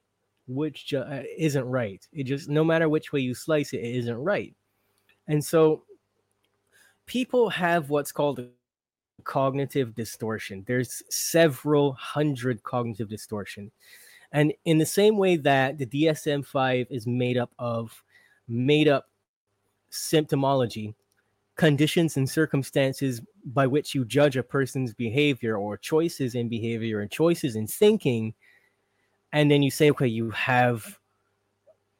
which 0.47 0.93
uh, 0.93 1.21
isn't 1.37 1.65
right. 1.65 2.05
It 2.11 2.25
just, 2.25 2.49
no 2.49 2.63
matter 2.63 2.89
which 2.89 3.13
way 3.13 3.21
you 3.21 3.33
slice 3.33 3.73
it, 3.73 3.77
it 3.77 3.95
isn't 3.99 4.17
right. 4.17 4.53
And 5.27 5.43
so 5.43 5.83
people 7.05 7.49
have 7.49 7.89
what's 7.89 8.11
called 8.11 8.45
cognitive 9.23 9.95
distortion. 9.95 10.63
There's 10.67 11.01
several 11.09 11.93
hundred 11.93 12.61
cognitive 12.63 13.07
distortion. 13.07 13.71
And 14.33 14.51
in 14.65 14.79
the 14.79 14.85
same 14.85 15.17
way 15.17 15.37
that 15.37 15.77
the 15.77 15.85
DSM 15.85 16.45
5 16.45 16.87
is 16.89 17.05
made 17.05 17.37
up 17.37 17.51
of 17.59 18.03
made 18.47 18.87
up 18.87 19.09
symptomology, 19.91 20.95
conditions 21.55 22.17
and 22.17 22.27
circumstances 22.27 23.21
by 23.45 23.67
which 23.67 23.93
you 23.93 24.03
judge 24.03 24.35
a 24.35 24.43
person's 24.43 24.93
behavior 24.93 25.55
or 25.55 25.77
choices 25.77 26.33
in 26.33 26.49
behavior 26.49 27.01
and 27.01 27.11
choices 27.11 27.55
in 27.55 27.67
thinking, 27.67 28.33
and 29.31 29.51
then 29.51 29.61
you 29.61 29.69
say, 29.69 29.91
okay, 29.91 30.07
you 30.07 30.31
have 30.31 30.97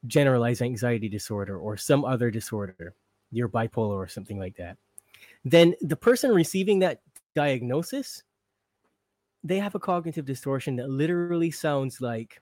generalized 0.08 0.62
anxiety 0.62 1.08
disorder 1.08 1.58
or 1.58 1.78
some 1.78 2.04
other 2.04 2.32
disorder, 2.32 2.96
you're 3.32 3.48
bipolar 3.48 3.96
or 3.96 4.08
something 4.08 4.40
like 4.40 4.56
that, 4.58 4.78
then 5.46 5.76
the 5.82 5.96
person 5.96 6.32
receiving 6.32 6.80
that 6.80 7.02
diagnosis, 7.36 8.24
they 9.44 9.60
have 9.60 9.76
a 9.76 9.80
cognitive 9.80 10.26
distortion 10.26 10.76
that 10.78 10.90
literally 10.90 11.52
sounds 11.52 12.02
like 12.02 12.42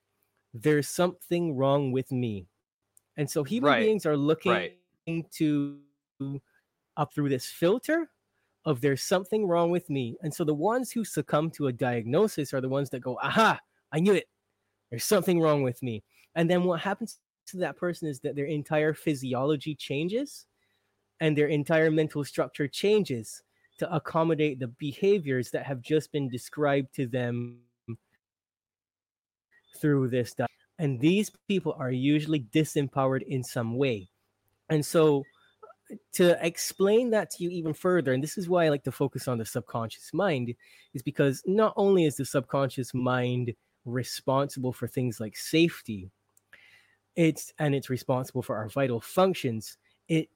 there's 0.53 0.87
something 0.87 1.55
wrong 1.55 1.91
with 1.91 2.11
me. 2.11 2.47
And 3.17 3.29
so 3.29 3.43
human 3.43 3.75
Right, 3.75 3.77
beings 3.77 4.05
are 4.05 4.17
looking 4.17 4.51
right. 4.51 4.77
to 5.33 5.81
up 6.97 7.13
through 7.13 7.29
this 7.29 7.47
filter 7.47 8.11
of 8.65 8.81
there's 8.81 9.01
something 9.03 9.47
wrong 9.47 9.71
with 9.71 9.89
me. 9.89 10.17
And 10.21 10.33
so 10.33 10.43
the 10.43 10.53
ones 10.53 10.91
who 10.91 11.03
succumb 11.03 11.49
to 11.51 11.67
a 11.67 11.73
diagnosis 11.73 12.53
are 12.53 12.61
the 12.61 12.69
ones 12.69 12.89
that 12.91 12.99
go, 13.01 13.17
aha, 13.21 13.59
I 13.91 13.99
knew 13.99 14.13
it. 14.13 14.29
There's 14.89 15.05
something 15.05 15.41
wrong 15.41 15.63
with 15.63 15.83
me. 15.83 16.03
And 16.35 16.49
then 16.49 16.65
what 16.65 16.81
happens 16.81 17.19
to 17.47 17.57
that 17.57 17.77
person 17.77 18.07
is 18.09 18.19
that 18.21 18.35
their 18.35 18.45
entire 18.45 18.93
physiology 18.93 19.75
changes 19.75 20.47
and 21.19 21.37
their 21.37 21.47
entire 21.47 21.91
mental 21.91 22.23
structure 22.23 22.67
changes 22.67 23.43
to 23.79 23.93
accommodate 23.93 24.59
the 24.59 24.67
behaviors 24.67 25.51
that 25.51 25.65
have 25.65 25.81
just 25.81 26.11
been 26.11 26.29
described 26.29 26.93
to 26.95 27.07
them 27.07 27.59
through 29.79 30.09
this 30.09 30.33
di- 30.33 30.45
and 30.79 30.99
these 30.99 31.31
people 31.47 31.75
are 31.77 31.91
usually 31.91 32.39
disempowered 32.39 33.21
in 33.23 33.43
some 33.43 33.77
way. 33.77 34.09
And 34.69 34.85
so 34.85 35.23
to 36.13 36.45
explain 36.45 37.09
that 37.11 37.29
to 37.29 37.43
you 37.43 37.49
even 37.49 37.73
further 37.73 38.13
and 38.13 38.23
this 38.23 38.37
is 38.37 38.47
why 38.47 38.65
i 38.65 38.69
like 38.69 38.83
to 38.83 38.91
focus 38.91 39.27
on 39.27 39.37
the 39.37 39.45
subconscious 39.45 40.13
mind 40.13 40.53
is 40.93 41.01
because 41.01 41.43
not 41.45 41.73
only 41.75 42.05
is 42.05 42.15
the 42.15 42.25
subconscious 42.25 42.93
mind 42.93 43.53
responsible 43.85 44.71
for 44.71 44.87
things 44.87 45.19
like 45.19 45.35
safety 45.35 46.09
it's 47.15 47.53
and 47.59 47.75
it's 47.75 47.89
responsible 47.89 48.41
for 48.41 48.55
our 48.55 48.69
vital 48.69 49.01
functions 49.01 49.77
it 50.07 50.29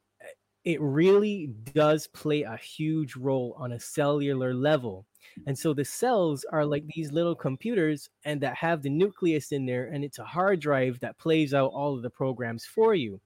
it 0.66 0.82
really 0.82 1.52
does 1.74 2.08
play 2.08 2.42
a 2.42 2.58
huge 2.58 3.16
role 3.16 3.56
on 3.58 3.74
a 3.74 3.80
cellular 3.80 4.54
level. 4.54 5.06
And 5.46 5.58
so 5.58 5.74
the 5.74 5.86
cells 5.86 6.44
are 6.52 6.66
like 6.66 6.84
these 6.88 7.12
little 7.12 7.36
computers 7.36 8.10
and 8.26 8.42
that 8.42 8.56
have 8.56 8.82
the 8.82 8.90
nucleus 8.90 9.52
in 9.52 9.66
there 9.66 9.86
and 9.86 10.04
it's 10.04 10.18
a 10.18 10.26
hard 10.26 10.60
drive 10.60 11.00
that 11.02 11.20
plays 11.20 11.54
out 11.54 11.72
all 11.72 11.96
of 11.96 12.02
the 12.02 12.10
programs 12.10 12.66
for 12.66 12.96
you. 12.96 13.22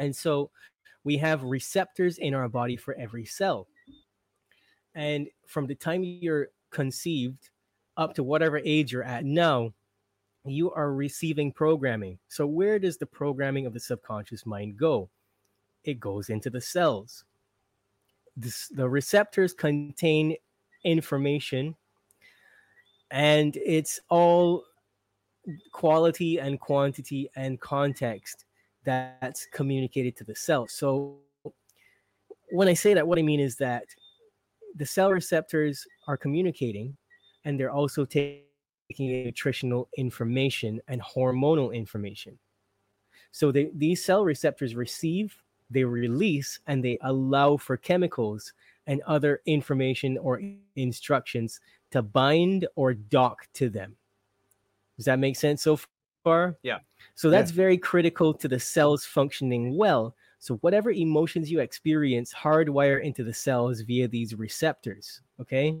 And 0.00 0.16
so 0.16 0.50
we 1.04 1.18
have 1.18 1.42
receptors 1.42 2.18
in 2.18 2.32
our 2.32 2.48
body 2.48 2.76
for 2.76 2.94
every 2.94 3.26
cell. 3.26 3.68
And 4.94 5.28
from 5.46 5.66
the 5.66 5.74
time 5.74 6.02
you're 6.02 6.48
conceived 6.70 7.50
up 7.98 8.14
to 8.14 8.22
whatever 8.22 8.60
age 8.64 8.92
you're 8.92 9.02
at 9.02 9.24
now 9.24 9.72
you 10.44 10.70
are 10.70 10.92
receiving 10.92 11.52
programming. 11.52 12.18
So 12.28 12.46
where 12.46 12.78
does 12.78 12.96
the 12.96 13.06
programming 13.06 13.66
of 13.66 13.74
the 13.74 13.80
subconscious 13.80 14.46
mind 14.46 14.78
go 14.78 15.10
it 15.86 16.00
goes 16.00 16.28
into 16.28 16.50
the 16.50 16.60
cells. 16.60 17.24
This, 18.36 18.68
the 18.68 18.88
receptors 18.88 19.54
contain 19.54 20.36
information, 20.84 21.74
and 23.10 23.56
it's 23.56 24.00
all 24.10 24.64
quality 25.72 26.38
and 26.38 26.58
quantity 26.60 27.30
and 27.36 27.60
context 27.60 28.44
that's 28.84 29.46
communicated 29.46 30.16
to 30.16 30.24
the 30.24 30.34
cell. 30.34 30.66
So, 30.68 31.18
when 32.50 32.68
I 32.68 32.74
say 32.74 32.94
that, 32.94 33.06
what 33.06 33.18
I 33.18 33.22
mean 33.22 33.40
is 33.40 33.56
that 33.56 33.84
the 34.76 34.86
cell 34.86 35.10
receptors 35.10 35.86
are 36.06 36.16
communicating, 36.16 36.96
and 37.44 37.58
they're 37.58 37.72
also 37.72 38.04
taking 38.04 38.44
nutritional 38.98 39.88
information 39.96 40.80
and 40.88 41.00
hormonal 41.00 41.74
information. 41.74 42.38
So, 43.32 43.50
they, 43.50 43.70
these 43.74 44.04
cell 44.04 44.24
receptors 44.24 44.74
receive 44.74 45.36
they 45.70 45.84
release 45.84 46.60
and 46.66 46.84
they 46.84 46.98
allow 47.02 47.56
for 47.56 47.76
chemicals 47.76 48.52
and 48.86 49.00
other 49.02 49.40
information 49.46 50.16
or 50.18 50.40
instructions 50.76 51.60
to 51.90 52.02
bind 52.02 52.66
or 52.76 52.94
dock 52.94 53.48
to 53.54 53.68
them. 53.68 53.96
Does 54.96 55.06
that 55.06 55.18
make 55.18 55.36
sense 55.36 55.62
so 55.62 55.78
far? 56.24 56.56
Yeah. 56.62 56.78
So 57.14 57.30
that's 57.30 57.50
very 57.50 57.78
critical 57.78 58.32
to 58.34 58.48
the 58.48 58.60
cells 58.60 59.04
functioning 59.04 59.76
well. 59.76 60.14
So 60.38 60.56
whatever 60.56 60.92
emotions 60.92 61.50
you 61.50 61.60
experience 61.60 62.32
hardwire 62.32 63.02
into 63.02 63.24
the 63.24 63.34
cells 63.34 63.80
via 63.80 64.06
these 64.06 64.34
receptors, 64.34 65.20
okay? 65.40 65.78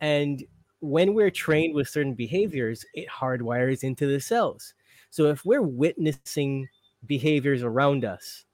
And 0.00 0.44
when 0.80 1.12
we're 1.12 1.30
trained 1.30 1.74
with 1.74 1.88
certain 1.88 2.14
behaviors, 2.14 2.84
it 2.94 3.08
hardwires 3.08 3.84
into 3.84 4.06
the 4.06 4.20
cells. 4.20 4.74
So 5.10 5.26
if 5.26 5.44
we're 5.44 5.62
witnessing 5.62 6.68
behaviors 7.06 7.62
around 7.62 8.04
us, 8.04 8.44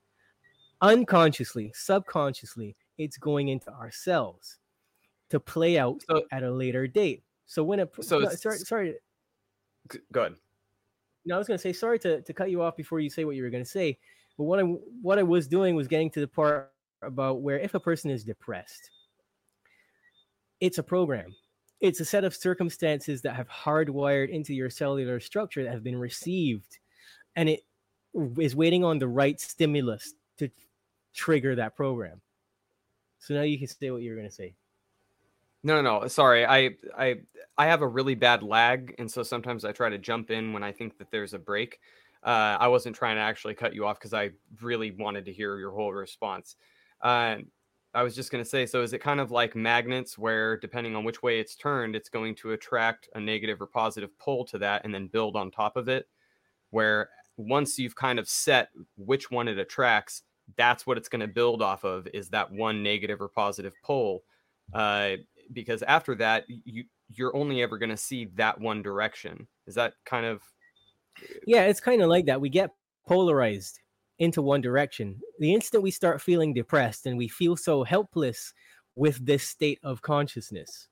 unconsciously, 0.80 1.72
subconsciously, 1.74 2.76
it's 2.98 3.16
going 3.16 3.48
into 3.48 3.70
ourselves 3.72 4.58
to 5.30 5.40
play 5.40 5.78
out 5.78 6.02
at 6.32 6.42
a 6.42 6.50
later 6.50 6.86
date. 6.86 7.22
So 7.46 7.64
when 7.64 7.80
it 7.80 7.92
So 8.00 8.18
no, 8.18 8.28
sorry, 8.30 8.58
sorry, 8.58 8.94
Go 10.12 10.20
ahead. 10.22 10.34
no, 11.24 11.34
I 11.34 11.38
was 11.38 11.46
gonna 11.46 11.58
say 11.58 11.72
sorry 11.72 11.98
to, 12.00 12.22
to 12.22 12.32
cut 12.32 12.50
you 12.50 12.62
off 12.62 12.76
before 12.76 13.00
you 13.00 13.10
say 13.10 13.24
what 13.24 13.36
you 13.36 13.42
were 13.42 13.50
gonna 13.50 13.64
say, 13.64 13.98
but 14.38 14.44
what 14.44 14.58
I 14.58 14.62
what 14.62 15.18
I 15.18 15.22
was 15.22 15.46
doing 15.46 15.74
was 15.74 15.88
getting 15.88 16.10
to 16.12 16.20
the 16.20 16.28
part 16.28 16.72
about 17.02 17.42
where 17.42 17.58
if 17.58 17.74
a 17.74 17.80
person 17.80 18.10
is 18.10 18.24
depressed, 18.24 18.90
it's 20.60 20.78
a 20.78 20.82
program. 20.82 21.34
It's 21.80 22.00
a 22.00 22.04
set 22.04 22.24
of 22.24 22.34
circumstances 22.34 23.20
that 23.22 23.36
have 23.36 23.48
hardwired 23.48 24.30
into 24.30 24.54
your 24.54 24.70
cellular 24.70 25.20
structure 25.20 25.62
that 25.64 25.72
have 25.72 25.84
been 25.84 25.98
received, 25.98 26.78
and 27.36 27.48
it 27.48 27.60
is 28.38 28.56
waiting 28.56 28.84
on 28.84 28.98
the 28.98 29.08
right 29.08 29.38
stimulus 29.40 30.14
to 30.38 30.50
trigger 31.14 31.54
that 31.56 31.76
program. 31.76 32.20
So 33.18 33.34
now 33.34 33.42
you 33.42 33.58
can 33.58 33.68
say 33.68 33.90
what 33.90 34.02
you're 34.02 34.16
gonna 34.16 34.30
say. 34.30 34.54
No, 35.62 35.80
no, 35.80 36.00
no. 36.00 36.08
Sorry, 36.08 36.44
I, 36.44 36.76
I, 36.96 37.16
I 37.56 37.66
have 37.66 37.80
a 37.80 37.88
really 37.88 38.14
bad 38.14 38.42
lag, 38.42 38.94
and 38.98 39.10
so 39.10 39.22
sometimes 39.22 39.64
I 39.64 39.72
try 39.72 39.88
to 39.88 39.96
jump 39.96 40.30
in 40.30 40.52
when 40.52 40.62
I 40.62 40.72
think 40.72 40.98
that 40.98 41.10
there's 41.10 41.32
a 41.32 41.38
break. 41.38 41.80
Uh, 42.22 42.58
I 42.60 42.68
wasn't 42.68 42.96
trying 42.96 43.16
to 43.16 43.22
actually 43.22 43.54
cut 43.54 43.74
you 43.74 43.86
off 43.86 43.98
because 43.98 44.12
I 44.12 44.32
really 44.60 44.90
wanted 44.90 45.24
to 45.24 45.32
hear 45.32 45.58
your 45.58 45.72
whole 45.72 45.92
response. 45.92 46.56
Uh, 47.00 47.36
I 47.94 48.02
was 48.02 48.14
just 48.14 48.30
going 48.30 48.44
to 48.44 48.48
say, 48.48 48.66
so 48.66 48.82
is 48.82 48.92
it 48.92 48.98
kind 49.00 49.20
of 49.20 49.30
like 49.30 49.56
magnets, 49.56 50.18
where 50.18 50.58
depending 50.58 50.96
on 50.96 51.04
which 51.04 51.22
way 51.22 51.40
it's 51.40 51.56
turned, 51.56 51.96
it's 51.96 52.10
going 52.10 52.34
to 52.36 52.52
attract 52.52 53.08
a 53.14 53.20
negative 53.20 53.62
or 53.62 53.66
positive 53.66 54.10
pull 54.18 54.44
to 54.46 54.58
that, 54.58 54.84
and 54.84 54.94
then 54.94 55.06
build 55.06 55.34
on 55.34 55.50
top 55.50 55.78
of 55.78 55.88
it? 55.88 56.08
Where 56.70 57.08
once 57.36 57.78
you've 57.78 57.96
kind 57.96 58.18
of 58.18 58.28
set 58.28 58.68
which 58.96 59.30
one 59.30 59.48
it 59.48 59.58
attracts, 59.58 60.22
that's 60.56 60.86
what 60.86 60.98
it's 60.98 61.08
going 61.08 61.20
to 61.20 61.28
build 61.28 61.62
off 61.62 61.84
of 61.84 62.06
is 62.12 62.28
that 62.30 62.50
one 62.50 62.82
negative 62.82 63.20
or 63.20 63.28
positive 63.28 63.74
pole. 63.82 64.22
Uh, 64.72 65.12
because 65.52 65.82
after 65.82 66.14
that, 66.14 66.44
you 66.48 66.84
you're 67.10 67.36
only 67.36 67.62
ever 67.62 67.76
going 67.76 67.90
to 67.90 67.96
see 67.96 68.26
that 68.34 68.58
one 68.58 68.82
direction. 68.82 69.46
Is 69.66 69.74
that 69.74 69.94
kind 70.06 70.24
of 70.24 70.42
Yeah, 71.46 71.64
it's 71.64 71.80
kind 71.80 72.02
of 72.02 72.08
like 72.08 72.26
that. 72.26 72.40
We 72.40 72.48
get 72.48 72.70
polarized 73.06 73.80
into 74.18 74.42
one 74.42 74.60
direction. 74.60 75.20
The 75.38 75.52
instant 75.52 75.82
we 75.82 75.90
start 75.90 76.22
feeling 76.22 76.54
depressed 76.54 77.06
and 77.06 77.18
we 77.18 77.28
feel 77.28 77.56
so 77.56 77.84
helpless 77.84 78.54
with 78.94 79.24
this 79.24 79.46
state 79.46 79.80
of 79.82 80.02
consciousness 80.02 80.88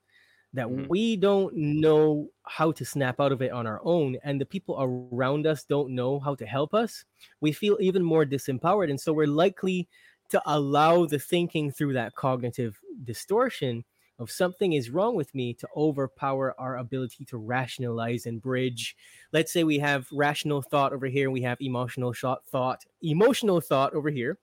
that 0.54 0.66
mm-hmm. 0.66 0.86
we 0.88 1.16
don't 1.16 1.54
know 1.54 2.28
how 2.44 2.72
to 2.72 2.84
snap 2.84 3.20
out 3.20 3.32
of 3.32 3.42
it 3.42 3.52
on 3.52 3.66
our 3.66 3.80
own 3.84 4.16
and 4.24 4.40
the 4.40 4.46
people 4.46 4.76
around 4.78 5.46
us 5.46 5.64
don't 5.64 5.94
know 5.94 6.20
how 6.20 6.34
to 6.34 6.46
help 6.46 6.74
us, 6.74 7.04
we 7.40 7.52
feel 7.52 7.76
even 7.80 8.02
more 8.02 8.24
disempowered 8.24 8.90
and 8.90 9.00
so 9.00 9.12
we're 9.12 9.26
likely 9.26 9.88
to 10.30 10.42
allow 10.46 11.04
the 11.04 11.18
thinking 11.18 11.70
through 11.70 11.92
that 11.92 12.14
cognitive 12.14 12.78
distortion 13.04 13.84
of 14.18 14.30
something 14.30 14.72
is 14.72 14.88
wrong 14.88 15.14
with 15.14 15.34
me 15.34 15.52
to 15.52 15.68
overpower 15.76 16.54
our 16.58 16.78
ability 16.78 17.24
to 17.24 17.36
rationalize 17.36 18.24
and 18.26 18.40
bridge. 18.40 18.96
Let's 19.32 19.52
say 19.52 19.64
we 19.64 19.78
have 19.80 20.06
rational 20.12 20.62
thought 20.62 20.92
over 20.92 21.06
here, 21.06 21.30
we 21.30 21.42
have 21.42 21.60
emotional 21.60 22.12
shot 22.12 22.46
thought, 22.46 22.84
emotional 23.02 23.60
thought 23.60 23.94
over 23.94 24.10
here, 24.10 24.38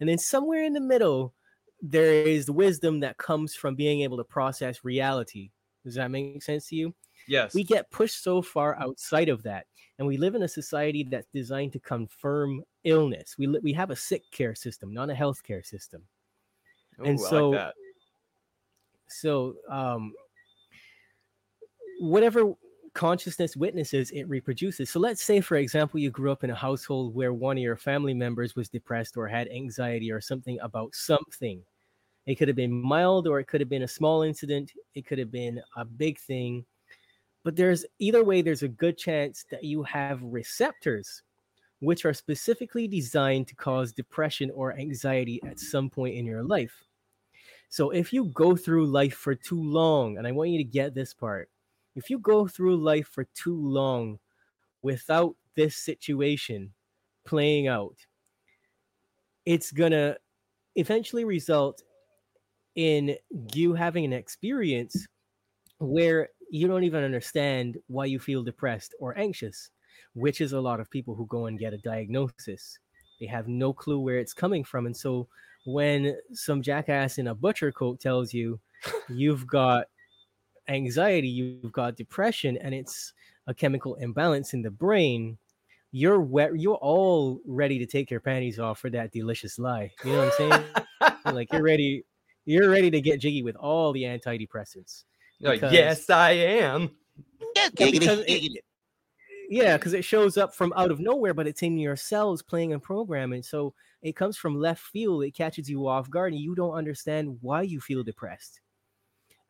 and 0.00 0.08
then 0.08 0.18
somewhere 0.18 0.64
in 0.64 0.72
the 0.72 0.80
middle, 0.80 1.32
there 1.82 2.12
is 2.12 2.46
the 2.46 2.52
wisdom 2.52 3.00
that 3.00 3.16
comes 3.18 3.54
from 3.54 3.74
being 3.74 4.02
able 4.02 4.16
to 4.16 4.24
process 4.24 4.84
reality. 4.84 5.50
Does 5.84 5.94
that 5.94 6.10
make 6.10 6.42
sense 6.42 6.68
to 6.68 6.76
you? 6.76 6.94
Yes. 7.26 7.54
We 7.54 7.64
get 7.64 7.90
pushed 7.90 8.22
so 8.22 8.42
far 8.42 8.78
outside 8.78 9.28
of 9.28 9.42
that, 9.44 9.66
and 9.98 10.06
we 10.06 10.16
live 10.16 10.34
in 10.34 10.42
a 10.42 10.48
society 10.48 11.06
that's 11.08 11.28
designed 11.32 11.72
to 11.72 11.80
confirm 11.80 12.62
illness. 12.84 13.36
We 13.38 13.46
li- 13.46 13.60
we 13.62 13.72
have 13.74 13.90
a 13.90 13.96
sick 13.96 14.22
care 14.30 14.54
system, 14.54 14.92
not 14.92 15.10
a 15.10 15.14
health 15.14 15.42
care 15.42 15.62
system. 15.62 16.02
and 16.98 17.18
Ooh, 17.18 17.22
like 17.22 17.30
so, 17.30 17.50
that. 17.52 17.74
so 19.08 19.54
um, 19.70 20.12
whatever 22.00 22.54
consciousness 22.94 23.56
witnesses, 23.56 24.10
it 24.10 24.28
reproduces. 24.28 24.90
So 24.90 24.98
let's 24.98 25.22
say, 25.22 25.40
for 25.40 25.56
example, 25.56 26.00
you 26.00 26.10
grew 26.10 26.32
up 26.32 26.44
in 26.44 26.50
a 26.50 26.54
household 26.54 27.14
where 27.14 27.32
one 27.32 27.56
of 27.56 27.62
your 27.62 27.76
family 27.76 28.14
members 28.14 28.56
was 28.56 28.68
depressed 28.68 29.16
or 29.16 29.28
had 29.28 29.48
anxiety 29.48 30.10
or 30.10 30.20
something 30.20 30.58
about 30.60 30.94
something. 30.94 31.62
It 32.30 32.36
could 32.36 32.46
have 32.46 32.56
been 32.56 32.70
mild 32.70 33.26
or 33.26 33.40
it 33.40 33.48
could 33.48 33.60
have 33.60 33.68
been 33.68 33.82
a 33.82 33.88
small 33.88 34.22
incident. 34.22 34.70
It 34.94 35.04
could 35.04 35.18
have 35.18 35.32
been 35.32 35.60
a 35.76 35.84
big 35.84 36.16
thing. 36.16 36.64
But 37.42 37.56
there's 37.56 37.84
either 37.98 38.22
way, 38.22 38.40
there's 38.40 38.62
a 38.62 38.68
good 38.68 38.96
chance 38.96 39.44
that 39.50 39.64
you 39.64 39.82
have 39.82 40.22
receptors 40.22 41.24
which 41.80 42.04
are 42.04 42.14
specifically 42.14 42.86
designed 42.86 43.48
to 43.48 43.56
cause 43.56 43.92
depression 43.92 44.50
or 44.54 44.74
anxiety 44.74 45.40
at 45.44 45.58
some 45.58 45.90
point 45.90 46.14
in 46.14 46.24
your 46.24 46.44
life. 46.44 46.84
So 47.68 47.90
if 47.90 48.12
you 48.12 48.26
go 48.26 48.54
through 48.54 48.86
life 48.86 49.14
for 49.14 49.34
too 49.34 49.60
long, 49.60 50.16
and 50.16 50.24
I 50.24 50.30
want 50.30 50.50
you 50.50 50.58
to 50.58 50.64
get 50.64 50.94
this 50.94 51.12
part, 51.12 51.50
if 51.96 52.10
you 52.10 52.20
go 52.20 52.46
through 52.46 52.76
life 52.76 53.08
for 53.08 53.24
too 53.34 53.56
long 53.56 54.20
without 54.82 55.34
this 55.56 55.76
situation 55.76 56.72
playing 57.24 57.66
out, 57.66 57.96
it's 59.46 59.72
gonna 59.72 60.16
eventually 60.76 61.24
result 61.24 61.82
in 62.80 63.14
you 63.52 63.74
having 63.74 64.06
an 64.06 64.14
experience 64.14 65.06
where 65.80 66.30
you 66.50 66.66
don't 66.66 66.84
even 66.84 67.04
understand 67.04 67.76
why 67.88 68.06
you 68.06 68.18
feel 68.18 68.42
depressed 68.42 68.94
or 69.00 69.16
anxious, 69.18 69.68
which 70.14 70.40
is 70.40 70.54
a 70.54 70.60
lot 70.60 70.80
of 70.80 70.90
people 70.90 71.14
who 71.14 71.26
go 71.26 71.44
and 71.44 71.58
get 71.58 71.74
a 71.74 71.78
diagnosis. 71.78 72.78
They 73.20 73.26
have 73.26 73.48
no 73.48 73.74
clue 73.74 74.00
where 74.00 74.18
it's 74.18 74.32
coming 74.32 74.64
from. 74.64 74.86
And 74.86 74.96
so 74.96 75.28
when 75.66 76.16
some 76.32 76.62
jackass 76.62 77.18
in 77.18 77.28
a 77.28 77.34
butcher 77.34 77.70
coat 77.70 78.00
tells 78.00 78.32
you 78.32 78.58
you've 79.10 79.46
got 79.46 79.86
anxiety, 80.68 81.28
you've 81.28 81.72
got 81.72 81.96
depression, 81.96 82.56
and 82.62 82.74
it's 82.74 83.12
a 83.46 83.52
chemical 83.52 83.96
imbalance 83.96 84.54
in 84.54 84.62
the 84.62 84.70
brain, 84.70 85.36
you're 85.92 86.20
wet, 86.20 86.58
you're 86.58 86.76
all 86.76 87.40
ready 87.44 87.78
to 87.78 87.84
take 87.84 88.10
your 88.10 88.20
panties 88.20 88.58
off 88.58 88.78
for 88.78 88.88
that 88.88 89.12
delicious 89.12 89.58
lie. 89.58 89.92
You 90.02 90.12
know 90.12 90.18
what 90.24 90.40
I'm 90.40 90.62
saying? 91.02 91.14
like 91.34 91.52
you're 91.52 91.62
ready, 91.62 92.04
you're 92.44 92.70
ready 92.70 92.90
to 92.90 93.00
get 93.00 93.20
jiggy 93.20 93.42
with 93.42 93.56
all 93.56 93.92
the 93.92 94.02
antidepressants. 94.02 95.04
You're 95.38 95.52
like, 95.52 95.60
because- 95.60 95.72
yes, 95.72 96.10
I 96.10 96.30
am. 96.32 96.90
yeah, 97.56 97.68
because 97.74 98.24
it, 98.26 98.62
yeah, 99.48 99.76
because 99.76 99.94
it 99.94 100.04
shows 100.04 100.36
up 100.36 100.54
from 100.54 100.72
out 100.76 100.90
of 100.90 101.00
nowhere, 101.00 101.34
but 101.34 101.46
it's 101.46 101.62
in 101.62 101.76
your 101.78 101.96
cells 101.96 102.42
playing 102.42 102.72
and 102.72 102.82
programming. 102.82 103.42
so 103.42 103.74
it 104.02 104.16
comes 104.16 104.36
from 104.36 104.58
left 104.58 104.82
field. 104.82 105.24
It 105.24 105.32
catches 105.34 105.68
you 105.68 105.86
off 105.86 106.08
guard, 106.08 106.32
and 106.32 106.40
you 106.40 106.54
don't 106.54 106.72
understand 106.74 107.36
why 107.42 107.62
you 107.62 107.80
feel 107.80 108.02
depressed. 108.02 108.60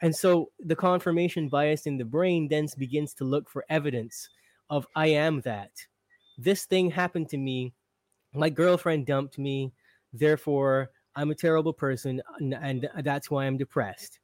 And 0.03 0.15
so 0.17 0.51
the 0.59 0.75
confirmation 0.75 1.49
bias 1.49 1.87
in 1.87 1.99
the 1.99 2.05
brain 2.05 2.49
then 2.49 2.67
begins 2.79 3.15
to 3.15 3.25
look 3.25 3.49
for 3.51 3.65
evidence 3.69 4.29
of 4.71 4.87
I 4.97 5.09
am 5.09 5.41
that. 5.43 5.71
This 6.39 6.65
thing 6.65 6.91
happened 6.91 7.29
to 7.29 7.37
me. 7.37 7.75
My 8.35 8.49
girlfriend 8.49 9.07
dumped 9.07 9.39
me. 9.39 9.73
Therefore, 10.13 10.91
I'm 11.17 11.31
a 11.31 11.35
terrible 11.35 11.73
person, 11.73 12.23
and, 12.39 12.89
that's 13.03 13.31
why 13.31 13.47
I'm 13.47 13.57
depressed. 13.57 14.19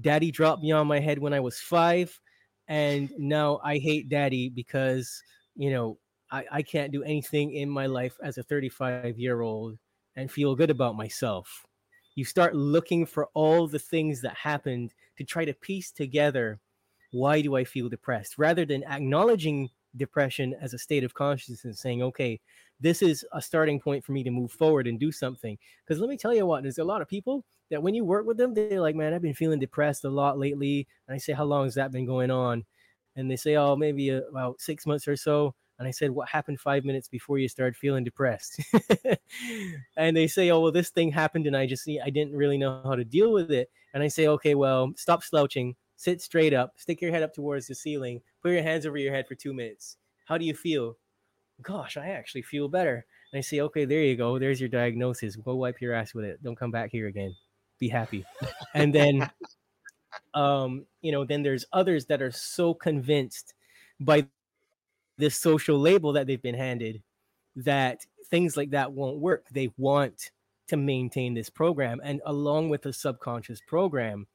Daddy 0.00 0.30
dropped 0.30 0.62
me 0.62 0.72
on 0.72 0.86
my 0.86 1.00
head 1.00 1.18
when 1.18 1.32
I 1.32 1.40
was 1.40 1.58
five, 1.58 2.18
and 2.68 3.10
now 3.18 3.60
I 3.64 3.78
hate 3.78 4.08
daddy 4.08 4.48
because 4.48 5.22
you 5.54 5.70
know 5.70 5.98
I, 6.30 6.44
I 6.52 6.62
can't 6.62 6.92
do 6.92 7.02
anything 7.02 7.52
in 7.52 7.70
my 7.70 7.86
life 7.86 8.16
as 8.22 8.38
a 8.38 8.42
35 8.42 9.18
year 9.18 9.40
old 9.40 9.78
and 10.16 10.30
feel 10.30 10.54
good 10.54 10.70
about 10.70 10.96
myself. 10.96 11.64
You 12.14 12.24
start 12.24 12.54
looking 12.54 13.06
for 13.06 13.28
all 13.34 13.66
the 13.66 13.78
things 13.78 14.20
that 14.22 14.34
happened 14.34 14.94
to 15.18 15.24
try 15.24 15.44
to 15.44 15.54
piece 15.54 15.92
together 15.92 16.60
why 17.12 17.40
do 17.40 17.56
I 17.56 17.64
feel 17.64 17.88
depressed 17.88 18.34
rather 18.36 18.64
than 18.64 18.84
acknowledging 18.84 19.70
depression 19.96 20.54
as 20.60 20.74
a 20.74 20.78
state 20.78 21.04
of 21.04 21.14
consciousness 21.14 21.64
and 21.64 21.76
saying, 21.76 22.02
okay, 22.02 22.40
this 22.80 23.02
is 23.02 23.24
a 23.32 23.40
starting 23.40 23.80
point 23.80 24.04
for 24.04 24.12
me 24.12 24.22
to 24.22 24.30
move 24.30 24.52
forward 24.52 24.86
and 24.86 24.98
do 24.98 25.10
something. 25.10 25.56
Because 25.84 26.00
let 26.00 26.10
me 26.10 26.16
tell 26.16 26.34
you 26.34 26.46
what, 26.46 26.62
there's 26.62 26.78
a 26.78 26.84
lot 26.84 27.02
of 27.02 27.08
people 27.08 27.44
that 27.70 27.82
when 27.82 27.94
you 27.94 28.04
work 28.04 28.26
with 28.26 28.36
them, 28.36 28.54
they're 28.54 28.80
like, 28.80 28.96
man, 28.96 29.12
I've 29.12 29.22
been 29.22 29.34
feeling 29.34 29.58
depressed 29.58 30.04
a 30.04 30.10
lot 30.10 30.38
lately. 30.38 30.86
And 31.08 31.14
I 31.14 31.18
say, 31.18 31.32
how 31.32 31.44
long 31.44 31.64
has 31.64 31.74
that 31.74 31.92
been 31.92 32.06
going 32.06 32.30
on? 32.30 32.64
And 33.16 33.30
they 33.30 33.36
say, 33.36 33.56
oh, 33.56 33.76
maybe 33.76 34.12
uh, 34.12 34.20
about 34.30 34.60
six 34.60 34.86
months 34.86 35.08
or 35.08 35.16
so. 35.16 35.54
And 35.78 35.86
I 35.86 35.90
said, 35.90 36.10
what 36.10 36.28
happened 36.28 36.60
five 36.60 36.84
minutes 36.84 37.08
before 37.08 37.38
you 37.38 37.48
started 37.48 37.76
feeling 37.76 38.04
depressed? 38.04 38.60
and 39.96 40.16
they 40.16 40.26
say, 40.26 40.50
oh, 40.50 40.60
well, 40.60 40.72
this 40.72 40.90
thing 40.90 41.10
happened 41.10 41.46
and 41.46 41.56
I 41.56 41.66
just, 41.66 41.88
I 42.02 42.08
didn't 42.08 42.34
really 42.34 42.56
know 42.56 42.80
how 42.84 42.94
to 42.94 43.04
deal 43.04 43.32
with 43.32 43.50
it. 43.50 43.70
And 43.92 44.02
I 44.02 44.08
say, 44.08 44.26
okay, 44.28 44.54
well, 44.54 44.92
stop 44.96 45.22
slouching, 45.22 45.76
sit 45.96 46.22
straight 46.22 46.54
up, 46.54 46.74
stick 46.76 47.02
your 47.02 47.10
head 47.10 47.22
up 47.22 47.34
towards 47.34 47.66
the 47.66 47.74
ceiling, 47.74 48.22
put 48.42 48.52
your 48.52 48.62
hands 48.62 48.86
over 48.86 48.96
your 48.96 49.12
head 49.12 49.26
for 49.26 49.34
two 49.34 49.52
minutes. 49.52 49.98
How 50.24 50.38
do 50.38 50.46
you 50.46 50.54
feel? 50.54 50.96
Gosh, 51.62 51.96
I 51.96 52.08
actually 52.08 52.42
feel 52.42 52.68
better. 52.68 53.04
And 53.32 53.38
I 53.38 53.40
say, 53.40 53.60
okay, 53.60 53.84
there 53.84 54.02
you 54.02 54.16
go. 54.16 54.38
There's 54.38 54.60
your 54.60 54.68
diagnosis. 54.68 55.36
Go 55.36 55.56
wipe 55.56 55.80
your 55.80 55.94
ass 55.94 56.14
with 56.14 56.24
it. 56.24 56.42
Don't 56.42 56.58
come 56.58 56.70
back 56.70 56.90
here 56.90 57.06
again. 57.06 57.34
Be 57.78 57.88
happy. 57.88 58.24
and 58.74 58.94
then, 58.94 59.28
um, 60.34 60.86
you 61.00 61.12
know, 61.12 61.24
then 61.24 61.42
there's 61.42 61.64
others 61.72 62.06
that 62.06 62.22
are 62.22 62.30
so 62.30 62.74
convinced 62.74 63.54
by 64.00 64.26
this 65.18 65.36
social 65.36 65.78
label 65.78 66.12
that 66.12 66.26
they've 66.26 66.42
been 66.42 66.54
handed 66.54 67.02
that 67.56 68.04
things 68.30 68.56
like 68.56 68.70
that 68.70 68.92
won't 68.92 69.18
work. 69.18 69.46
They 69.50 69.72
want 69.78 70.30
to 70.68 70.76
maintain 70.76 71.34
this 71.34 71.48
program. 71.48 72.00
And 72.04 72.20
along 72.26 72.68
with 72.68 72.82
the 72.82 72.92
subconscious 72.92 73.60
program, 73.66 74.26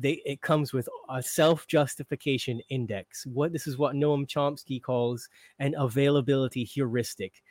they 0.00 0.22
it 0.24 0.40
comes 0.40 0.72
with 0.72 0.88
a 1.08 1.22
self-justification 1.22 2.60
index. 2.68 3.26
What 3.26 3.52
this 3.52 3.66
is 3.66 3.78
what 3.78 3.94
Noam 3.94 4.26
Chomsky 4.26 4.82
calls 4.82 5.28
an 5.58 5.74
availability 5.76 6.64
heuristic. 6.64 7.42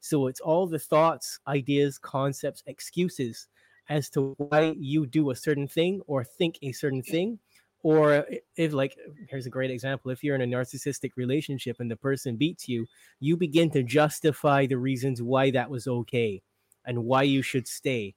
So 0.00 0.26
it's 0.28 0.40
all 0.40 0.66
the 0.66 0.78
thoughts, 0.78 1.40
ideas, 1.46 1.98
concepts, 1.98 2.62
excuses 2.66 3.48
as 3.88 4.08
to 4.10 4.34
why 4.38 4.74
you 4.78 5.06
do 5.06 5.30
a 5.30 5.36
certain 5.36 5.68
thing 5.68 6.00
or 6.06 6.24
think 6.24 6.58
a 6.62 6.72
certain 6.72 7.02
thing. 7.02 7.38
Or 7.82 8.26
if, 8.56 8.72
like, 8.72 8.96
here's 9.28 9.46
a 9.46 9.50
great 9.50 9.70
example 9.70 10.10
if 10.10 10.24
you're 10.24 10.34
in 10.34 10.42
a 10.42 10.56
narcissistic 10.56 11.12
relationship 11.16 11.76
and 11.78 11.90
the 11.90 11.96
person 11.96 12.36
beats 12.36 12.68
you, 12.68 12.86
you 13.20 13.36
begin 13.36 13.70
to 13.70 13.82
justify 13.82 14.66
the 14.66 14.78
reasons 14.78 15.22
why 15.22 15.50
that 15.52 15.70
was 15.70 15.86
okay 15.86 16.42
and 16.84 17.04
why 17.04 17.22
you 17.22 17.40
should 17.40 17.68
stay, 17.68 18.14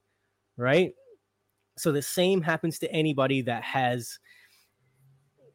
right? 0.58 0.94
So 1.78 1.92
the 1.92 2.02
same 2.02 2.42
happens 2.42 2.80
to 2.80 2.92
anybody 2.92 3.42
that 3.44 3.64
has, 3.64 4.20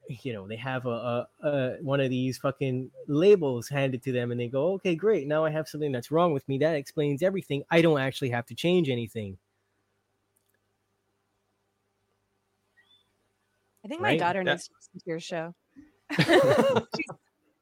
you 0.08 0.32
know, 0.32 0.46
they 0.46 0.56
have 0.56 0.86
a, 0.86 0.88
a, 0.90 1.48
a 1.48 1.76
one 1.82 2.00
of 2.00 2.10
these 2.10 2.38
fucking 2.38 2.90
labels 3.08 3.68
handed 3.68 4.02
to 4.04 4.12
them, 4.12 4.30
and 4.30 4.40
they 4.40 4.48
go, 4.48 4.72
"Okay, 4.74 4.94
great. 4.94 5.26
Now 5.26 5.44
I 5.44 5.50
have 5.50 5.68
something 5.68 5.92
that's 5.92 6.10
wrong 6.10 6.32
with 6.32 6.46
me. 6.48 6.58
That 6.58 6.76
explains 6.76 7.22
everything. 7.22 7.64
I 7.70 7.82
don't 7.82 8.00
actually 8.00 8.30
have 8.30 8.46
to 8.46 8.54
change 8.54 8.88
anything." 8.88 9.38
I 13.84 13.88
think 13.88 14.00
my 14.02 14.12
Right? 14.12 14.18
daughter 14.18 14.42
That- 14.44 14.52
needs 14.52 14.68
to 14.68 14.74
listen 14.74 15.00
to 15.00 15.04
your 15.06 15.20
show. 15.20 15.54
she's, 16.96 17.10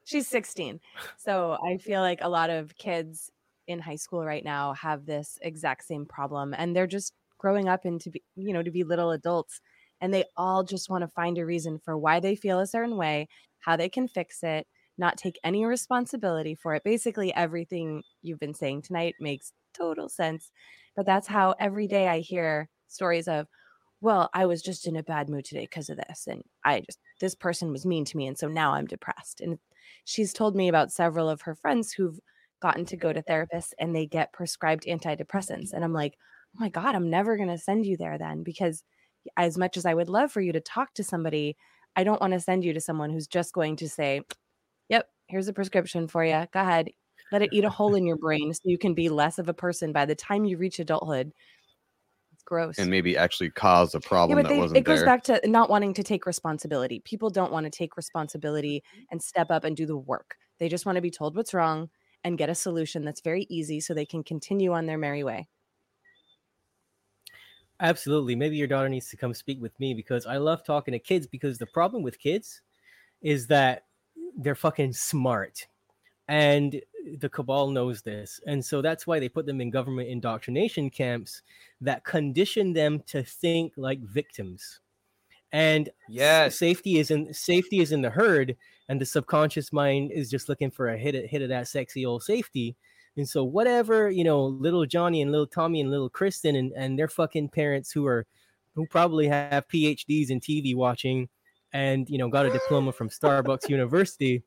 she's 0.05 0.29
16. 0.29 0.81
So 1.17 1.59
I 1.65 1.79
feel 1.79 2.01
like 2.01 2.21
a 2.23 2.29
lot 2.29 2.51
of 2.51 2.77
kids 2.77 3.31
in 3.67 3.79
high 3.81 3.97
school 3.97 4.25
right 4.25 4.45
now 4.45 4.75
have 4.75 5.07
this 5.07 5.39
exact 5.43 5.85
same 5.85 6.07
problem 6.07 6.55
and 6.57 6.77
they're 6.77 6.87
just 6.87 7.15
growing 7.45 7.69
up 7.69 7.85
into 7.85 8.11
be, 8.11 8.23
you 8.37 8.55
know 8.55 8.63
to 8.63 8.71
be 8.71 8.85
little 8.85 9.11
adults 9.11 9.61
and 10.01 10.15
they 10.15 10.25
all 10.35 10.65
just 10.65 10.89
want 10.89 11.03
to 11.03 11.09
find 11.09 11.37
a 11.37 11.45
reason 11.45 11.79
for 11.79 11.99
why 11.99 12.19
they 12.19 12.35
feel 12.35 12.59
a 12.59 12.67
certain 12.67 12.97
way, 12.97 13.29
how 13.61 13.77
they 13.77 13.91
can 13.91 14.09
fix 14.09 14.43
it, 14.43 14.67
not 14.97 15.19
take 15.19 15.39
any 15.45 15.67
responsibility 15.67 16.55
for 16.55 16.75
it. 16.75 16.83
Basically 16.85 17.35
everything 17.35 18.03
you've 18.23 18.41
been 18.41 18.55
saying 18.55 18.81
tonight 18.81 19.15
makes 19.21 19.53
total 19.75 20.09
sense. 20.09 20.51
But 20.97 21.05
that's 21.05 21.27
how 21.29 21.55
every 21.61 21.87
day 21.87 22.09
I 22.09 22.21
hear 22.21 22.71
stories 22.89 23.29
of 23.29 23.47
well, 24.01 24.31
I 24.35 24.47
was 24.47 24.63
just 24.63 24.87
in 24.87 24.97
a 24.97 25.03
bad 25.03 25.29
mood 25.29 25.45
today 25.45 25.65
because 25.65 25.89
of 25.91 25.99
this. 25.99 26.27
And 26.27 26.43
I 26.65 26.81
just, 26.81 26.99
this 27.21 27.35
person 27.35 27.73
was 27.73 27.87
mean 27.87 28.07
to 28.07 28.17
me. 28.17 28.27
And 28.27 28.39
so 28.39 28.49
now 28.49 28.73
I'm 28.73 28.87
depressed. 28.87 29.41
And 29.41 29.59
she's 30.07 30.33
told 30.33 30.57
me 30.57 30.69
about 30.69 30.93
several 30.93 31.29
of 31.29 31.43
her 31.43 31.55
friends 31.55 31.93
who've 31.93 32.19
gotten 32.61 32.85
to 32.87 32.97
go 32.97 33.13
to 33.13 33.23
therapists 33.23 33.73
and 33.79 33.95
they 33.95 34.07
get 34.07 34.33
prescribed 34.33 34.85
antidepressants. 34.85 35.73
And 35.73 35.85
I'm 35.85 35.95
like, 35.95 36.15
oh 36.55 36.59
my 36.61 36.69
God, 36.69 36.95
I'm 36.95 37.11
never 37.11 37.37
going 37.37 37.49
to 37.49 37.59
send 37.59 37.87
you 37.87 37.97
there 37.97 38.19
then 38.19 38.43
because 38.43 38.83
as 39.37 39.59
much 39.59 39.77
as 39.77 39.87
I 39.87 39.95
would 39.95 40.09
love 40.11 40.33
for 40.33 40.41
you 40.41 40.53
to 40.53 40.61
talk 40.61 40.95
to 40.95 41.05
somebody, 41.05 41.57
I 41.97 42.05
don't 42.05 42.21
want 42.21 42.33
to 42.35 42.41
send 42.41 42.65
you 42.65 42.73
to 42.75 42.81
someone 42.81 43.11
who's 43.11 43.27
just 43.29 43.53
going 43.55 43.77
to 43.77 43.89
say, 43.89 44.23
Yep, 44.91 45.09
here's 45.29 45.49
a 45.49 45.53
prescription 45.55 46.09
for 46.09 46.25
you. 46.25 46.47
Go 46.53 46.61
ahead. 46.61 46.91
Let 47.33 47.43
it 47.43 47.51
eat 47.53 47.65
a 47.65 47.71
hole 47.71 47.95
in 47.97 48.07
your 48.07 48.19
brain 48.19 48.55
so 48.55 48.63
you 48.65 48.79
can 48.79 48.95
be 48.95 49.09
less 49.11 49.39
of 49.39 49.49
a 49.49 49.55
person 49.55 49.93
by 49.93 50.07
the 50.07 50.15
time 50.17 50.45
you 50.47 50.59
reach 50.59 50.79
adulthood. 50.81 51.33
It's 52.33 52.43
gross. 52.45 52.79
and 52.79 52.91
maybe 52.91 53.17
actually 53.17 53.51
cause 53.51 53.95
a 53.95 54.01
Yeah, 54.27 54.35
problem 54.35 54.37
but 54.37 54.49
that 54.49 54.55
they, 54.55 54.57
wasn't 54.57 54.75
it 54.75 54.85
goes 54.85 55.03
there. 55.03 55.03
back 55.03 55.23
to 55.25 55.41
not 55.45 55.69
wanting 55.69 55.93
to 55.95 56.03
take 56.03 56.27
responsibility. 56.27 57.01
People 57.01 57.31
don't 57.31 57.53
want 57.53 57.65
to 57.65 57.71
take 57.71 57.97
responsibility 57.97 58.83
and 59.11 59.23
step 59.23 59.51
up 59.51 59.65
and 59.65 59.77
do 59.77 59.87
the 59.87 59.97
work. 59.97 60.37
They 60.59 60.69
just 60.69 60.87
want 60.87 60.97
to 60.97 61.03
be 61.03 61.11
told 61.11 61.37
what's 61.37 61.53
wrong 61.55 61.91
and 62.23 62.39
get 62.39 62.49
a 62.49 62.55
solution 62.55 63.05
that's 63.05 63.21
very 63.21 63.47
easy 63.51 63.81
so 63.81 63.93
they 63.93 64.07
can 64.07 64.25
continue 64.25 64.73
on 64.73 64.87
their 64.87 64.97
merry 64.99 65.23
way. 65.25 65.49
Absolutely. 67.85 68.35
Maybe 68.35 68.57
your 68.57 68.67
daughter 68.67 68.89
needs 68.89 69.11
to 69.11 69.17
come 69.19 69.35
speak 69.35 69.61
with 69.61 69.79
me 69.79 69.93
because 69.93 70.25
I 70.27 70.39
love 70.39 70.65
talking 70.65 70.93
to 70.93 70.99
kids 70.99 71.27
because 71.27 71.59
the 71.59 71.67
problem 71.67 72.03
with 72.03 72.19
kids 72.19 72.63
is 73.23 73.47
that 73.49 73.87
they're 74.39 74.55
fucking 74.55 74.95
smart. 74.95 75.69
And 76.29 76.81
the 77.19 77.29
cabal 77.29 77.69
knows 77.71 78.03
this. 78.03 78.41
And 78.47 78.65
so 78.65 78.83
that's 78.83 79.07
why 79.07 79.21
they 79.21 79.29
put 79.29 79.47
them 79.47 79.61
in 79.61 79.71
government 79.71 80.09
indoctrination 80.09 80.91
camps 80.91 81.43
that 81.83 82.05
condition 82.05 82.73
them 82.73 83.03
to 83.09 83.23
think 83.25 83.75
like 83.77 84.01
victims. 84.01 84.81
And 85.53 85.91
Yes. 86.09 86.57
safety 86.57 86.99
is 86.99 87.11
in 87.11 87.33
safety 87.35 87.81
is 87.81 87.93
in 87.93 88.03
the 88.03 88.11
herd, 88.11 88.57
and 88.89 89.01
the 89.01 89.07
subconscious 89.07 89.73
mind 89.73 90.13
is 90.13 90.31
just 90.31 90.49
looking 90.49 90.71
for 90.71 90.89
a 90.89 90.99
hit, 90.99 91.31
hit 91.31 91.43
of 91.43 91.51
that 91.51 91.69
sexy 91.69 92.07
old 92.07 92.23
safety. 92.23 92.77
And 93.17 93.29
so 93.29 93.45
whatever, 93.45 94.11
you 94.11 94.25
know, 94.25 94.45
little 94.45 94.87
Johnny 94.87 95.23
and 95.23 95.31
little 95.31 95.47
Tommy 95.47 95.81
and 95.81 95.91
little 95.91 96.11
Kristen 96.11 96.57
and, 96.57 96.73
and 96.73 96.99
their 96.99 97.09
fucking 97.09 97.51
parents 97.51 97.93
who 97.93 98.07
are 98.07 98.27
who 98.75 98.87
probably 98.87 99.29
have 99.29 99.69
PhDs 99.69 100.31
in 100.31 100.41
TV 100.41 100.75
watching 100.75 101.29
and 101.73 102.09
you 102.11 102.19
know 102.19 102.29
got 102.29 102.47
a 102.47 102.51
diploma 102.51 102.93
from 102.93 103.09
Starbucks 103.09 103.69
University, 103.69 104.43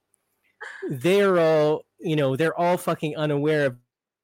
they're 0.90 1.40
all, 1.40 1.84
you 2.00 2.16
know, 2.16 2.36
they're 2.36 2.58
all 2.58 2.78
fucking 2.78 3.16
unaware 3.18 3.68
of 3.68 3.78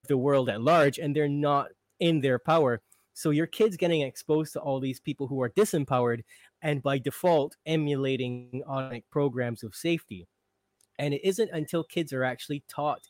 the 0.07 0.17
world 0.17 0.49
at 0.49 0.61
large 0.61 0.97
and 0.97 1.15
they're 1.15 1.29
not 1.29 1.69
in 1.99 2.21
their 2.21 2.39
power. 2.39 2.81
So 3.13 3.29
your 3.29 3.47
kids 3.47 3.77
getting 3.77 4.01
exposed 4.01 4.53
to 4.53 4.59
all 4.59 4.79
these 4.79 4.99
people 4.99 5.27
who 5.27 5.41
are 5.41 5.49
disempowered 5.49 6.21
and 6.61 6.81
by 6.81 6.97
default 6.97 7.55
emulating 7.65 8.63
automatic 8.67 9.05
programs 9.11 9.63
of 9.63 9.75
safety. 9.75 10.27
And 10.97 11.13
it 11.13 11.23
isn't 11.23 11.51
until 11.51 11.83
kids 11.83 12.13
are 12.13 12.23
actually 12.23 12.63
taught 12.67 13.07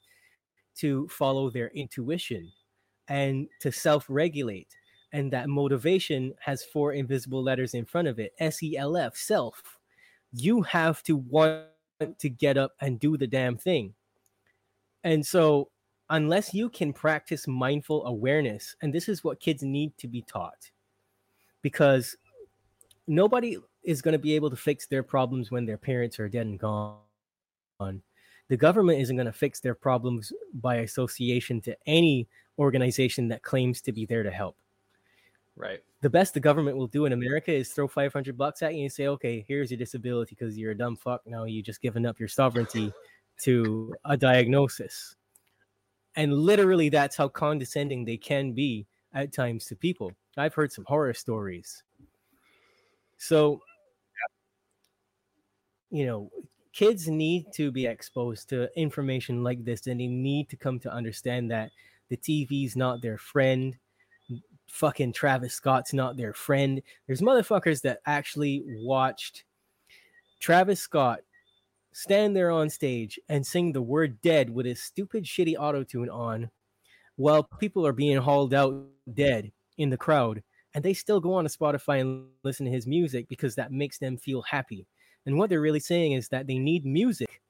to 0.78 1.08
follow 1.08 1.50
their 1.50 1.70
intuition 1.70 2.52
and 3.08 3.48
to 3.60 3.72
self 3.72 4.06
regulate. 4.10 4.70
And 5.12 5.32
that 5.32 5.48
motivation 5.48 6.34
has 6.40 6.64
four 6.64 6.94
invisible 6.94 7.44
letters 7.44 7.76
in 7.76 7.86
front 7.86 8.08
of 8.08 8.20
it 8.20 8.34
S 8.40 8.64
E 8.64 8.78
L 8.78 8.98
F, 8.98 9.16
self. 9.16 9.62
You 10.32 10.64
have 10.64 11.04
to 11.04 11.18
want 11.18 11.66
to 12.18 12.30
get 12.30 12.58
up 12.58 12.72
and 12.82 13.00
do 13.00 13.18
the 13.18 13.28
damn 13.28 13.58
thing. 13.58 13.94
And 15.04 15.26
so, 15.26 15.70
unless 16.10 16.54
you 16.54 16.70
can 16.70 16.94
practice 16.94 17.48
mindful 17.48 18.06
awareness, 18.06 18.76
and 18.82 18.94
this 18.94 19.08
is 19.08 19.24
what 19.24 19.40
kids 19.40 19.64
need 19.64 19.96
to 19.98 20.08
be 20.08 20.22
taught, 20.24 20.72
because 21.62 22.16
nobody 23.08 23.58
is 23.84 24.02
going 24.02 24.14
to 24.14 24.20
be 24.20 24.34
able 24.34 24.50
to 24.50 24.56
fix 24.56 24.88
their 24.88 25.04
problems 25.04 25.52
when 25.52 25.66
their 25.66 25.78
parents 25.78 26.20
are 26.20 26.30
dead 26.30 26.48
and 26.48 26.60
gone. 26.60 27.00
The 28.54 28.58
government 28.58 29.02
isn't 29.02 29.16
going 29.16 29.26
to 29.26 29.34
fix 29.34 29.60
their 29.60 29.74
problems 29.74 30.32
by 30.54 30.76
association 30.76 31.60
to 31.62 31.76
any 31.88 32.28
organization 32.60 33.28
that 33.30 33.42
claims 33.42 33.82
to 33.82 33.92
be 33.92 34.06
there 34.06 34.22
to 34.22 34.30
help. 34.30 34.56
Right. 35.56 35.80
The 36.02 36.12
best 36.12 36.36
the 36.36 36.40
government 36.40 36.78
will 36.78 36.86
do 36.86 37.06
in 37.06 37.14
America 37.14 37.52
is 37.52 37.70
throw 37.70 37.88
500 37.88 38.38
bucks 38.38 38.62
at 38.62 38.76
you 38.76 38.84
and 38.84 38.94
say, 38.94 39.08
okay, 39.08 39.44
here's 39.48 39.72
your 39.72 39.80
disability 39.80 40.36
because 40.38 40.56
you're 40.56 40.74
a 40.74 40.78
dumb 40.78 40.96
fuck. 40.96 41.24
Now 41.26 41.46
you 41.46 41.64
just 41.64 41.82
given 41.82 42.06
up 42.06 42.20
your 42.20 42.30
sovereignty 42.30 42.94
to 43.42 43.92
a 44.06 44.16
diagnosis. 44.16 45.16
And 46.16 46.32
literally, 46.32 46.90
that's 46.90 47.16
how 47.16 47.30
condescending 47.30 48.06
they 48.06 48.18
can 48.18 48.52
be 48.52 48.86
at 49.16 49.34
times 49.34 49.66
to 49.66 49.76
people. 49.76 50.12
I've 50.38 50.54
heard 50.54 50.72
some 50.72 50.86
horror 50.86 51.16
stories. 51.16 51.82
So, 53.18 53.62
you 55.90 56.06
know, 56.06 56.30
kids 56.74 57.08
need 57.08 57.46
to 57.54 57.72
be 57.72 57.86
exposed 57.86 58.50
to 58.50 58.68
information 58.78 59.44
like 59.44 59.64
this 59.64 59.88
and 59.88 60.00
they 60.00 60.08
need 60.08 60.50
to 60.50 60.58
come 60.58 60.80
to 60.80 60.92
understand 60.92 61.52
that 61.52 61.72
the 62.10 62.18
TV's 62.18 62.76
not 62.76 63.02
their 63.02 63.18
friend. 63.18 63.78
Fucking 64.68 65.14
Travis 65.14 65.54
Scott's 65.54 65.94
not 65.94 66.18
their 66.18 66.34
friend. 66.34 66.82
There's 67.06 67.22
motherfuckers 67.22 67.82
that 67.84 68.00
actually 68.08 68.64
watched 68.66 69.44
Travis 70.40 70.82
Scott 70.82 71.20
stand 71.94 72.36
there 72.36 72.50
on 72.50 72.70
stage 72.70 73.20
and 73.30 73.46
sing 73.46 73.72
the 73.72 73.82
word 73.82 74.20
dead 74.22 74.50
with 74.50 74.66
his 74.66 74.82
stupid 74.82 75.26
shitty 75.26 75.56
auto 75.58 75.84
tune 75.84 76.10
on 76.10 76.50
while 77.18 77.44
people 77.44 77.86
are 77.86 77.94
being 77.94 78.18
hauled 78.18 78.54
out 78.54 78.88
dead 79.14 79.52
in 79.78 79.92
the 79.92 79.98
crowd 79.98 80.42
and 80.74 80.84
they 80.84 80.94
still 80.94 81.20
go 81.20 81.36
on 81.36 81.44
to 81.44 81.50
Spotify 81.56 82.02
and 82.02 82.26
listen 82.44 82.66
to 82.66 82.72
his 82.72 82.88
music 82.88 83.28
because 83.30 83.54
that 83.56 83.72
makes 83.72 84.00
them 84.00 84.18
feel 84.18 84.42
happy. 84.42 84.88
And 85.26 85.38
what 85.38 85.50
they're 85.50 85.62
really 85.62 85.80
saying 85.80 86.14
is 86.14 86.28
that 86.30 86.48
they 86.48 86.58
need 86.58 86.86
music 86.86 87.42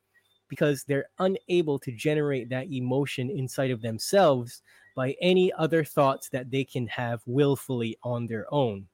because 0.48 0.84
they're 0.84 1.08
unable 1.20 1.80
to 1.80 1.92
generate 1.92 2.50
that 2.50 2.72
emotion 2.72 3.30
inside 3.30 3.72
of 3.72 3.82
themselves 3.82 4.62
by 4.96 5.16
any 5.22 5.52
other 5.54 5.84
thoughts 5.84 6.30
that 6.30 6.52
they 6.52 6.64
can 6.64 6.86
have 6.88 7.22
willfully 7.26 7.98
on 8.04 8.28
their 8.28 8.46
own. 8.54 8.88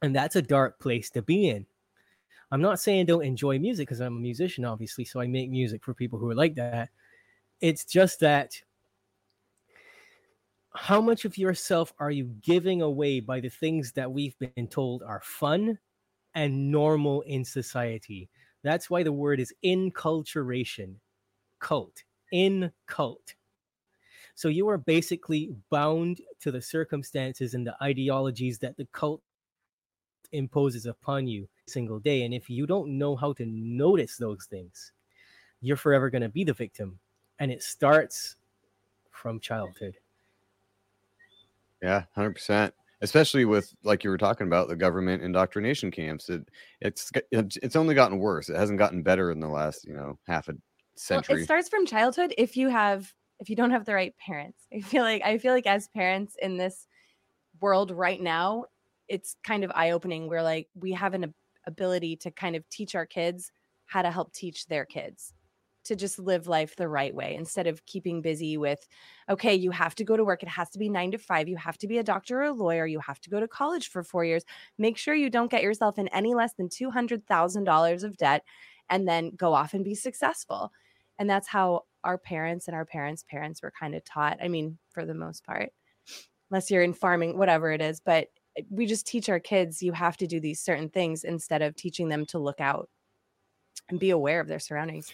And 0.00 0.16
that's 0.16 0.36
a 0.36 0.42
dark 0.42 0.78
place 0.78 1.10
to 1.10 1.22
be 1.22 1.48
in. 1.48 1.66
I'm 2.50 2.62
not 2.62 2.80
saying 2.80 3.06
don't 3.06 3.24
enjoy 3.24 3.58
music 3.58 3.88
because 3.88 4.00
I'm 4.00 4.16
a 4.16 4.20
musician, 4.20 4.64
obviously, 4.64 5.04
so 5.04 5.20
I 5.20 5.26
make 5.26 5.50
music 5.50 5.84
for 5.84 5.94
people 5.94 6.18
who 6.18 6.30
are 6.30 6.34
like 6.34 6.54
that. 6.56 6.90
It's 7.60 7.84
just 7.84 8.20
that 8.20 8.60
how 10.74 11.00
much 11.00 11.24
of 11.24 11.36
yourself 11.36 11.92
are 11.98 12.10
you 12.10 12.24
giving 12.42 12.82
away 12.82 13.20
by 13.20 13.40
the 13.40 13.48
things 13.48 13.92
that 13.92 14.10
we've 14.10 14.38
been 14.38 14.66
told 14.68 15.02
are 15.02 15.20
fun 15.22 15.78
and 16.34 16.70
normal 16.70 17.22
in 17.22 17.44
society? 17.44 18.28
That's 18.62 18.88
why 18.88 19.02
the 19.02 19.12
word 19.12 19.40
is 19.40 19.52
inculturation, 19.62 20.96
cult, 21.58 22.04
in 22.30 22.72
cult. 22.86 23.34
So 24.34 24.48
you 24.48 24.68
are 24.68 24.78
basically 24.78 25.54
bound 25.70 26.20
to 26.40 26.50
the 26.50 26.62
circumstances 26.62 27.54
and 27.54 27.66
the 27.66 27.76
ideologies 27.82 28.58
that 28.60 28.76
the 28.76 28.86
cult 28.92 29.22
imposes 30.32 30.86
upon 30.86 31.26
you 31.26 31.48
single 31.66 31.98
day. 31.98 32.24
And 32.24 32.32
if 32.32 32.48
you 32.48 32.66
don't 32.66 32.98
know 32.98 33.14
how 33.14 33.32
to 33.34 33.46
notice 33.46 34.16
those 34.16 34.46
things, 34.46 34.92
you're 35.60 35.76
forever 35.76 36.10
going 36.10 36.22
to 36.22 36.28
be 36.28 36.44
the 36.44 36.52
victim. 36.52 36.98
And 37.38 37.50
it 37.50 37.62
starts 37.62 38.36
from 39.10 39.40
childhood. 39.40 39.96
Yeah, 41.82 42.04
hundred 42.14 42.34
percent. 42.34 42.74
Especially 43.02 43.44
with 43.44 43.74
like 43.82 44.04
you 44.04 44.10
were 44.10 44.18
talking 44.18 44.46
about 44.46 44.68
the 44.68 44.76
government 44.76 45.22
indoctrination 45.24 45.90
camps. 45.90 46.30
It 46.30 46.48
it's 46.80 47.10
it's 47.34 47.76
only 47.76 47.94
gotten 47.96 48.18
worse. 48.18 48.48
It 48.48 48.56
hasn't 48.56 48.78
gotten 48.78 49.02
better 49.02 49.30
in 49.32 49.40
the 49.40 49.48
last 49.48 49.84
you 49.86 49.94
know 49.94 50.18
half 50.28 50.48
a 50.48 50.54
Well, 51.08 51.22
century. 51.22 51.26
it 51.28 51.40
starts 51.42 51.68
from 51.68 51.86
childhood 51.86 52.34
if 52.38 52.56
you 52.56 52.68
have 52.68 53.14
if 53.38 53.50
you 53.50 53.56
don't 53.56 53.70
have 53.70 53.84
the 53.84 53.94
right 53.94 54.16
parents. 54.16 54.66
I 54.72 54.80
feel 54.80 55.02
like 55.02 55.22
I 55.22 55.38
feel 55.38 55.52
like 55.52 55.66
as 55.66 55.88
parents 55.88 56.36
in 56.40 56.56
this 56.56 56.86
world 57.60 57.90
right 57.90 58.20
now, 58.20 58.66
it's 59.08 59.36
kind 59.44 59.64
of 59.64 59.72
eye-opening. 59.74 60.28
We're 60.28 60.42
like 60.42 60.68
we 60.74 60.92
have 60.92 61.14
an 61.14 61.34
ability 61.66 62.16
to 62.18 62.30
kind 62.30 62.56
of 62.56 62.68
teach 62.70 62.94
our 62.94 63.06
kids 63.06 63.52
how 63.86 64.02
to 64.02 64.10
help 64.12 64.32
teach 64.34 64.66
their 64.68 64.86
kids 64.86 65.34
to 65.84 65.96
just 65.96 66.18
live 66.18 66.46
life 66.46 66.76
the 66.76 66.88
right 66.88 67.14
way 67.14 67.34
instead 67.34 67.66
of 67.66 67.84
keeping 67.86 68.22
busy 68.22 68.56
with 68.56 68.86
okay 69.28 69.54
you 69.54 69.70
have 69.70 69.94
to 69.94 70.04
go 70.04 70.16
to 70.16 70.24
work. 70.24 70.42
It 70.42 70.48
has 70.48 70.70
to 70.70 70.78
be 70.78 70.88
9 70.88 71.12
to 71.12 71.18
5 71.18 71.48
you 71.48 71.56
have 71.56 71.78
to 71.78 71.88
be 71.88 71.98
a 71.98 72.02
doctor 72.02 72.40
or 72.40 72.44
a 72.44 72.52
lawyer. 72.52 72.86
You 72.86 73.00
have 73.00 73.20
to 73.20 73.30
go 73.30 73.40
to 73.40 73.48
college 73.48 73.88
for 73.88 74.02
4 74.02 74.24
years. 74.24 74.44
Make 74.78 74.96
sure 74.96 75.14
you 75.14 75.30
don't 75.30 75.50
get 75.50 75.62
yourself 75.62 75.98
in 75.98 76.08
any 76.08 76.34
less 76.34 76.54
than 76.54 76.68
$200,000 76.68 78.04
of 78.04 78.16
debt 78.16 78.44
and 78.90 79.08
then 79.08 79.30
go 79.36 79.54
off 79.54 79.74
and 79.74 79.84
be 79.84 79.94
successful. 79.94 80.70
And 81.18 81.28
that's 81.30 81.48
how 81.48 81.84
our 82.04 82.18
parents 82.18 82.68
and 82.68 82.74
our 82.74 82.84
parents 82.84 83.24
parents 83.28 83.62
were 83.62 83.72
kind 83.78 83.94
of 83.94 84.04
taught 84.04 84.38
i 84.42 84.48
mean 84.48 84.78
for 84.90 85.04
the 85.04 85.14
most 85.14 85.44
part 85.44 85.70
unless 86.50 86.70
you're 86.70 86.82
in 86.82 86.92
farming 86.92 87.38
whatever 87.38 87.70
it 87.70 87.80
is 87.80 88.00
but 88.00 88.28
eh, 88.56 88.62
we 88.70 88.86
just 88.86 89.06
teach 89.06 89.28
our 89.28 89.40
kids 89.40 89.82
you 89.82 89.92
have 89.92 90.16
to 90.16 90.26
do 90.26 90.40
these 90.40 90.60
certain 90.60 90.88
things 90.88 91.24
instead 91.24 91.62
of 91.62 91.74
teaching 91.74 92.08
them 92.08 92.26
to 92.26 92.38
look 92.38 92.60
out 92.60 92.88
and 93.88 94.00
be 94.00 94.10
aware 94.10 94.40
of 94.40 94.48
their 94.48 94.58
surroundings 94.58 95.12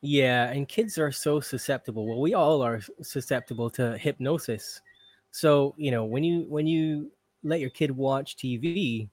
Yeah, 0.00 0.50
and 0.50 0.68
kids 0.68 0.96
are 0.98 1.10
so 1.10 1.40
susceptible. 1.40 2.06
Well, 2.06 2.20
we 2.20 2.34
all 2.34 2.62
are 2.62 2.80
susceptible 3.02 3.68
to 3.70 3.98
hypnosis. 3.98 4.80
So, 5.32 5.74
you 5.76 5.90
know, 5.90 6.04
when 6.04 6.22
you 6.24 6.46
when 6.48 6.66
you 6.66 7.10
let 7.42 7.60
your 7.60 7.70
kid 7.70 7.90
watch 7.90 8.36
TV, 8.36 9.08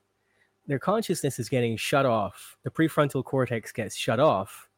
their 0.67 0.79
consciousness 0.79 1.39
is 1.39 1.49
getting 1.49 1.77
shut 1.77 2.05
off. 2.05 2.57
The 2.63 2.69
prefrontal 2.69 3.23
cortex 3.23 3.71
gets 3.71 3.95
shut 3.95 4.19
off 4.19 4.69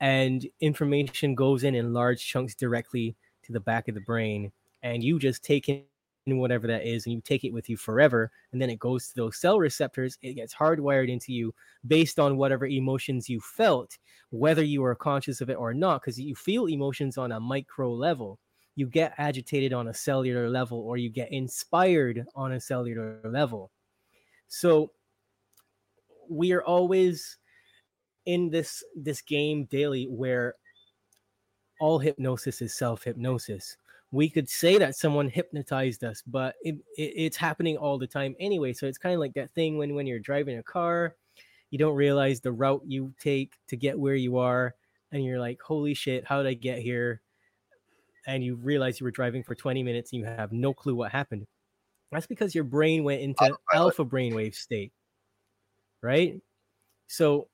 and 0.00 0.46
information 0.60 1.34
goes 1.34 1.64
in 1.64 1.74
in 1.74 1.92
large 1.94 2.26
chunks 2.26 2.54
directly 2.54 3.16
to 3.44 3.52
the 3.52 3.60
back 3.60 3.88
of 3.88 3.94
the 3.94 4.00
brain 4.00 4.52
and 4.82 5.02
you 5.02 5.18
just 5.18 5.42
take 5.42 5.68
in 5.68 5.84
whatever 6.26 6.66
that 6.66 6.84
is 6.84 7.06
and 7.06 7.14
you 7.14 7.20
take 7.20 7.44
it 7.44 7.52
with 7.52 7.68
you 7.68 7.76
forever 7.76 8.32
and 8.50 8.60
then 8.60 8.68
it 8.68 8.80
goes 8.80 9.06
to 9.06 9.14
those 9.14 9.36
cell 9.36 9.60
receptors 9.60 10.18
it 10.22 10.34
gets 10.34 10.52
hardwired 10.52 11.08
into 11.08 11.32
you 11.32 11.54
based 11.86 12.18
on 12.18 12.36
whatever 12.36 12.66
emotions 12.66 13.28
you 13.28 13.38
felt 13.40 13.96
whether 14.30 14.62
you 14.62 14.84
are 14.84 14.94
conscious 14.94 15.40
of 15.40 15.50
it 15.50 15.54
or 15.54 15.72
not 15.72 16.00
because 16.00 16.18
you 16.20 16.34
feel 16.34 16.66
emotions 16.66 17.18
on 17.18 17.32
a 17.32 17.40
micro 17.40 17.92
level. 17.92 18.38
You 18.74 18.86
get 18.86 19.14
agitated 19.18 19.72
on 19.72 19.88
a 19.88 19.94
cellular 19.94 20.50
level 20.50 20.80
or 20.80 20.96
you 20.96 21.08
get 21.08 21.32
inspired 21.32 22.24
on 22.34 22.52
a 22.52 22.60
cellular 22.60 23.20
level. 23.24 23.70
So 24.48 24.92
we 26.28 26.52
are 26.52 26.62
always 26.62 27.38
in 28.26 28.50
this 28.50 28.82
this 28.96 29.22
game 29.22 29.66
daily 29.66 30.06
where 30.06 30.56
all 31.80 31.98
hypnosis 31.98 32.60
is 32.60 32.74
self 32.74 33.04
hypnosis 33.04 33.76
we 34.12 34.30
could 34.30 34.48
say 34.48 34.78
that 34.78 34.96
someone 34.96 35.28
hypnotized 35.28 36.04
us, 36.04 36.22
but 36.26 36.54
it, 36.62 36.76
it, 36.96 37.12
it's 37.16 37.36
happening 37.36 37.76
all 37.76 37.98
the 37.98 38.06
time 38.06 38.36
anyway. 38.38 38.72
So 38.72 38.86
it's 38.86 38.98
kind 38.98 39.14
of 39.14 39.20
like 39.20 39.34
that 39.34 39.50
thing 39.52 39.78
when 39.78 39.94
when 39.94 40.06
you're 40.06 40.18
driving 40.18 40.58
a 40.58 40.62
car, 40.62 41.16
you 41.70 41.78
don't 41.78 41.96
realize 41.96 42.40
the 42.40 42.52
route 42.52 42.82
you 42.86 43.12
take 43.20 43.54
to 43.68 43.76
get 43.76 43.98
where 43.98 44.14
you 44.14 44.38
are, 44.38 44.74
and 45.12 45.24
you're 45.24 45.40
like, 45.40 45.60
"Holy 45.60 45.94
shit, 45.94 46.24
how 46.24 46.42
did 46.42 46.48
I 46.48 46.54
get 46.54 46.78
here?" 46.78 47.20
And 48.26 48.44
you 48.44 48.56
realize 48.56 49.00
you 49.00 49.04
were 49.04 49.12
driving 49.12 49.42
for 49.42 49.54
20 49.54 49.82
minutes 49.82 50.12
and 50.12 50.20
you 50.20 50.26
have 50.26 50.52
no 50.52 50.74
clue 50.74 50.96
what 50.96 51.12
happened. 51.12 51.46
That's 52.10 52.26
because 52.26 52.54
your 52.54 52.64
brain 52.64 53.04
went 53.04 53.22
into 53.22 53.56
alpha 53.72 54.04
brainwave 54.04 54.54
state, 54.54 54.92
right? 56.02 56.40
So 57.08 57.48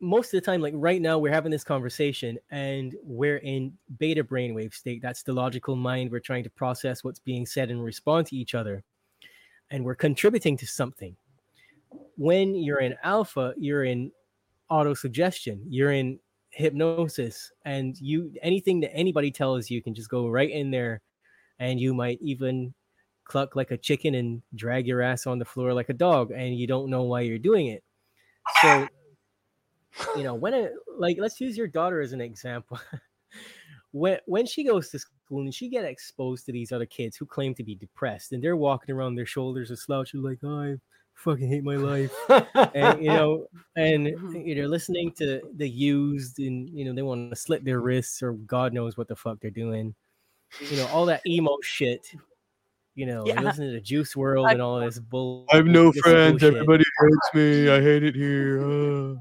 most 0.00 0.32
of 0.32 0.40
the 0.40 0.44
time, 0.44 0.60
like 0.60 0.74
right 0.76 1.00
now, 1.02 1.18
we're 1.18 1.32
having 1.32 1.50
this 1.50 1.64
conversation 1.64 2.38
and 2.50 2.94
we're 3.02 3.38
in 3.38 3.72
beta 3.98 4.22
brainwave 4.22 4.74
state. 4.74 5.02
That's 5.02 5.22
the 5.22 5.32
logical 5.32 5.76
mind. 5.76 6.10
We're 6.10 6.20
trying 6.20 6.44
to 6.44 6.50
process 6.50 7.02
what's 7.02 7.18
being 7.18 7.46
said 7.46 7.70
and 7.70 7.82
respond 7.82 8.26
to 8.28 8.36
each 8.36 8.54
other. 8.54 8.84
And 9.70 9.84
we're 9.84 9.94
contributing 9.94 10.56
to 10.58 10.66
something. 10.66 11.16
When 12.16 12.54
you're 12.54 12.80
in 12.80 12.94
alpha, 13.02 13.54
you're 13.58 13.84
in 13.84 14.12
auto 14.70 14.94
suggestion, 14.94 15.62
you're 15.68 15.92
in 15.92 16.18
hypnosis, 16.50 17.52
and 17.64 17.96
you 18.00 18.32
anything 18.42 18.80
that 18.80 18.94
anybody 18.94 19.30
tells 19.30 19.70
you 19.70 19.82
can 19.82 19.94
just 19.94 20.08
go 20.08 20.28
right 20.28 20.50
in 20.50 20.70
there, 20.70 21.00
and 21.58 21.80
you 21.80 21.94
might 21.94 22.18
even 22.20 22.74
cluck 23.24 23.56
like 23.56 23.70
a 23.70 23.76
chicken 23.76 24.14
and 24.14 24.42
drag 24.54 24.86
your 24.86 25.02
ass 25.02 25.26
on 25.26 25.38
the 25.38 25.44
floor 25.44 25.72
like 25.72 25.88
a 25.88 25.94
dog, 25.94 26.30
and 26.30 26.56
you 26.56 26.66
don't 26.66 26.90
know 26.90 27.02
why 27.02 27.20
you're 27.20 27.38
doing 27.38 27.66
it. 27.66 27.82
So 28.60 28.88
you 30.16 30.22
know 30.22 30.34
when 30.34 30.54
it 30.54 30.72
like 30.98 31.16
let's 31.18 31.40
use 31.40 31.56
your 31.56 31.66
daughter 31.66 32.00
as 32.00 32.12
an 32.12 32.20
example. 32.20 32.78
When 33.92 34.18
when 34.26 34.44
she 34.44 34.64
goes 34.64 34.90
to 34.90 34.98
school 34.98 35.40
and 35.40 35.54
she 35.54 35.70
get 35.70 35.84
exposed 35.84 36.44
to 36.46 36.52
these 36.52 36.72
other 36.72 36.84
kids 36.84 37.16
who 37.16 37.24
claim 37.24 37.54
to 37.54 37.64
be 37.64 37.74
depressed 37.74 38.32
and 38.32 38.44
they're 38.44 38.56
walking 38.56 38.94
around 38.94 39.14
their 39.14 39.26
shoulders 39.26 39.70
and 39.70 39.78
slouching 39.78 40.22
like 40.22 40.38
oh, 40.44 40.60
i 40.60 40.76
fucking 41.14 41.48
hate 41.48 41.64
my 41.64 41.76
life. 41.76 42.12
And 42.54 43.02
you 43.02 43.08
know 43.12 43.46
and 43.76 44.06
you 44.46 44.54
know 44.56 44.68
listening 44.68 45.12
to 45.12 45.40
the 45.56 45.68
used 45.68 46.38
and 46.38 46.68
you 46.68 46.84
know 46.84 46.92
they 46.92 47.02
want 47.02 47.30
to 47.30 47.36
slit 47.36 47.64
their 47.64 47.80
wrists 47.80 48.22
or 48.22 48.34
god 48.34 48.74
knows 48.74 48.98
what 48.98 49.08
the 49.08 49.16
fuck 49.16 49.40
they're 49.40 49.50
doing. 49.50 49.94
You 50.70 50.76
know 50.76 50.86
all 50.88 51.06
that 51.06 51.26
emo 51.26 51.56
shit 51.62 52.12
you 52.94 53.06
know 53.06 53.26
yeah. 53.26 53.40
listening 53.40 53.72
to 53.72 53.80
juice 53.80 54.14
WRLD 54.14 54.52
and 54.52 54.62
all 54.62 54.80
this 54.80 54.98
bull 55.10 55.46
i 55.52 55.56
have 55.56 55.66
no 55.66 55.92
friends. 55.92 56.40
bullshit. 56.40 56.54
everybody 56.54 56.84
hates 57.00 57.34
me. 57.34 57.70
I 57.70 57.80
hate 57.80 58.02
it 58.02 58.14
here. 58.14 58.60
Uh 58.62 59.14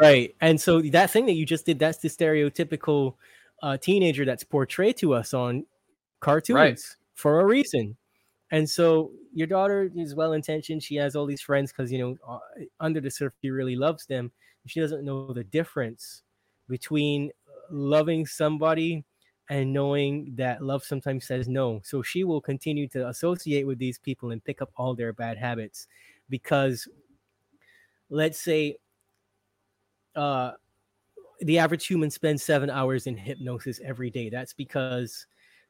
right 0.00 0.34
and 0.40 0.60
so 0.60 0.80
that 0.80 1.10
thing 1.10 1.26
that 1.26 1.32
you 1.32 1.46
just 1.46 1.66
did 1.66 1.78
that's 1.78 1.98
the 1.98 2.08
stereotypical 2.08 3.14
uh, 3.62 3.76
teenager 3.76 4.24
that's 4.24 4.44
portrayed 4.44 4.96
to 4.96 5.14
us 5.14 5.32
on 5.32 5.64
cartoons 6.20 6.56
right. 6.56 6.80
for 7.14 7.40
a 7.40 7.46
reason 7.46 7.96
and 8.50 8.68
so 8.68 9.10
your 9.32 9.46
daughter 9.46 9.90
is 9.96 10.14
well 10.14 10.32
intentioned 10.32 10.82
she 10.82 10.96
has 10.96 11.16
all 11.16 11.26
these 11.26 11.40
friends 11.40 11.72
because 11.72 11.90
you 11.90 11.98
know 11.98 12.16
uh, 12.28 12.38
under 12.80 13.00
the 13.00 13.10
surface 13.10 13.38
she 13.42 13.50
really 13.50 13.76
loves 13.76 14.06
them 14.06 14.30
she 14.66 14.80
doesn't 14.80 15.04
know 15.04 15.32
the 15.32 15.44
difference 15.44 16.22
between 16.68 17.30
loving 17.70 18.26
somebody 18.26 19.04
and 19.50 19.72
knowing 19.72 20.32
that 20.36 20.62
love 20.62 20.84
sometimes 20.84 21.26
says 21.26 21.48
no 21.48 21.80
so 21.84 22.02
she 22.02 22.24
will 22.24 22.40
continue 22.40 22.86
to 22.88 23.08
associate 23.08 23.66
with 23.66 23.78
these 23.78 23.98
people 23.98 24.30
and 24.30 24.44
pick 24.44 24.62
up 24.62 24.70
all 24.76 24.94
their 24.94 25.12
bad 25.12 25.36
habits 25.36 25.88
because 26.28 26.88
let's 28.08 28.40
say 28.40 28.76
uh, 30.16 30.52
the 31.40 31.58
average 31.58 31.86
human 31.86 32.10
spends 32.10 32.42
seven 32.42 32.70
hours 32.70 33.06
in 33.06 33.16
hypnosis 33.16 33.80
every 33.84 34.10
day. 34.10 34.28
That's 34.28 34.52
because 34.52 35.26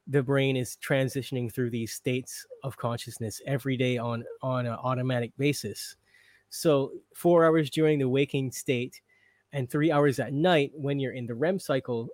the 0.07 0.23
brain 0.23 0.57
is 0.57 0.77
transitioning 0.85 1.53
through 1.53 1.71
these 1.71 1.93
states 1.93 2.45
of 2.65 2.77
consciousness 2.77 3.41
every 3.47 3.77
day 3.77 3.99
on 3.99 4.25
on 4.43 4.67
an 4.67 4.73
automatic 4.73 5.33
basis. 5.39 5.97
So 6.51 6.93
four 7.15 7.47
hours 7.47 7.71
during 7.71 7.99
the 7.99 8.09
waking 8.09 8.51
state, 8.53 9.01
and 9.53 9.71
three 9.71 9.93
hours 9.93 10.19
at 10.19 10.33
night 10.33 10.73
when 10.75 10.99
you're 10.99 11.13
in 11.13 11.27
the 11.27 11.35
REM 11.35 11.59
cycle, 11.59 12.09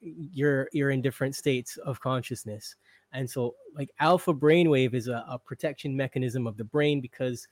you're 0.00 0.68
you're 0.72 0.90
in 0.90 1.02
different 1.02 1.34
states 1.34 1.76
of 1.78 2.00
consciousness. 2.00 2.76
And 3.12 3.30
so, 3.30 3.54
like 3.74 3.90
alpha 4.00 4.34
brainwave 4.34 4.94
is 4.94 5.08
a, 5.08 5.24
a 5.28 5.38
protection 5.38 5.96
mechanism 5.96 6.46
of 6.46 6.56
the 6.56 6.64
brain 6.64 7.00
because 7.00 7.46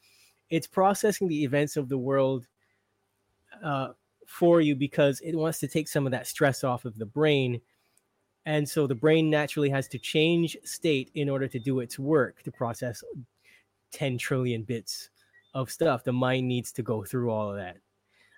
it's 0.51 0.67
processing 0.67 1.29
the 1.29 1.45
events 1.45 1.77
of 1.77 1.89
the 1.89 1.97
world 1.97 2.47
uh, 3.63 3.89
for 4.27 4.61
you 4.61 4.75
because 4.75 5.21
it 5.21 5.35
wants 5.35 5.59
to 5.61 5.69
take 5.69 5.89
some 5.89 6.07
of 6.07 6.13
that 6.13 6.27
stress 6.27 6.65
off 6.65 6.85
of 6.85 6.99
the 6.99 7.07
brain. 7.07 7.61
And 8.47 8.69
so 8.69 8.87
the 8.87 8.95
brain 8.95 9.31
naturally 9.31 9.71
has 9.71 9.89
to 9.89 9.99
change 9.99 10.57
state 10.65 11.11
in 11.15 11.29
order 11.29 11.49
to 11.49 11.59
do 11.59 11.81
its 11.81 11.99
work 11.99 12.43
to 12.43 12.51
process 12.53 13.03
10 13.93 14.19
trillion 14.19 14.63
bits 14.63 15.11
of 15.55 15.71
stuff. 15.71 16.05
The 16.05 16.13
mind 16.13 16.49
needs 16.49 16.73
to 16.73 16.83
go 16.83 17.05
through 17.05 17.31
all 17.31 17.51
of 17.51 17.57
that. 17.57 17.77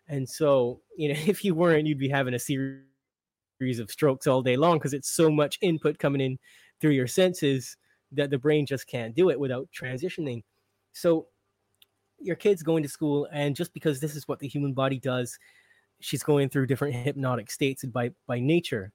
And 0.09 0.28
so, 0.28 0.81
you 0.97 1.09
know, 1.09 1.20
if 1.27 1.44
you 1.44 1.55
weren't, 1.55 1.86
you'd 1.86 1.98
be 1.98 2.09
having 2.09 2.35
a 2.35 2.39
series 2.39 3.78
of 3.78 3.90
strokes 3.90 4.27
all 4.27 4.43
day 4.43 4.56
long 4.56 4.78
because 4.78 4.94
it's 4.94 5.11
so 5.11 5.31
much 5.31 5.59
input 5.62 5.98
coming 5.98 6.20
in 6.20 6.39
through 6.81 6.90
your 6.90 7.06
senses 7.06 7.77
that 8.12 8.31
the 8.31 8.39
brain 8.39 8.66
just 8.66 8.86
can't 8.86 9.15
do 9.15 9.31
it 9.31 9.40
without 9.40 9.69
transitioning. 9.73 10.43
So, 10.93 11.27
your 12.20 12.36
kid's 12.36 12.62
going 12.62 12.82
to 12.82 12.89
school, 12.89 13.28
and 13.32 13.55
just 13.55 13.74
because 13.74 14.01
this 14.01 14.16
is 14.16 14.27
what 14.27 14.39
the 14.39 14.48
human 14.48 14.73
body 14.73 14.98
does, 14.98 15.39
she's 16.05 16.22
going 16.22 16.48
through 16.48 16.66
different 16.66 16.94
hypnotic 16.94 17.51
states 17.51 17.85
by 17.86 18.10
by 18.26 18.40
nature. 18.40 18.93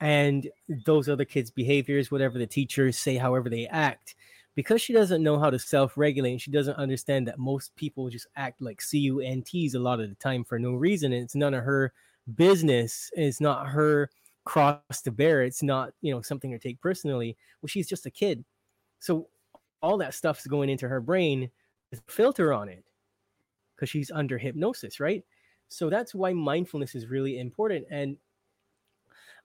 And 0.00 0.48
those 0.86 1.08
other 1.08 1.24
kids 1.24 1.50
behaviors 1.50 2.10
whatever 2.10 2.38
the 2.38 2.46
teachers 2.46 2.98
say 2.98 3.16
however 3.16 3.48
they 3.48 3.66
act 3.68 4.14
because 4.56 4.80
she 4.82 4.92
doesn't 4.92 5.22
know 5.22 5.38
how 5.38 5.50
to 5.50 5.58
self-regulate 5.58 6.40
she 6.40 6.50
doesn't 6.50 6.76
understand 6.76 7.26
that 7.28 7.38
most 7.38 7.74
people 7.76 8.08
just 8.10 8.26
act 8.36 8.60
like 8.60 8.80
cunts 8.80 9.74
a 9.74 9.78
lot 9.78 10.00
of 10.00 10.08
the 10.08 10.14
time 10.16 10.44
for 10.44 10.58
no 10.58 10.72
reason 10.74 11.12
and 11.12 11.24
it's 11.24 11.34
none 11.36 11.54
of 11.54 11.64
her 11.64 11.92
business 12.34 13.10
it's 13.14 13.40
not 13.40 13.68
her 13.68 14.10
cross 14.44 15.00
to 15.04 15.10
bear 15.10 15.42
it's 15.42 15.62
not 15.62 15.92
you 16.02 16.12
know 16.12 16.20
something 16.22 16.50
to 16.50 16.58
take 16.58 16.80
personally 16.80 17.36
well 17.62 17.68
she's 17.68 17.88
just 17.88 18.06
a 18.06 18.10
kid. 18.10 18.44
So 19.00 19.28
all 19.82 19.98
that 19.98 20.14
stuff's 20.14 20.46
going 20.46 20.70
into 20.70 20.88
her 20.88 21.00
brain 21.00 21.50
filter 22.08 22.52
on 22.52 22.68
it 22.68 22.84
because 23.76 23.88
she's 23.90 24.10
under 24.10 24.38
hypnosis 24.38 25.00
right 25.00 25.24
so 25.74 25.90
that's 25.90 26.14
why 26.14 26.32
mindfulness 26.32 26.94
is 26.94 27.08
really 27.08 27.40
important. 27.40 27.86
And 27.90 28.16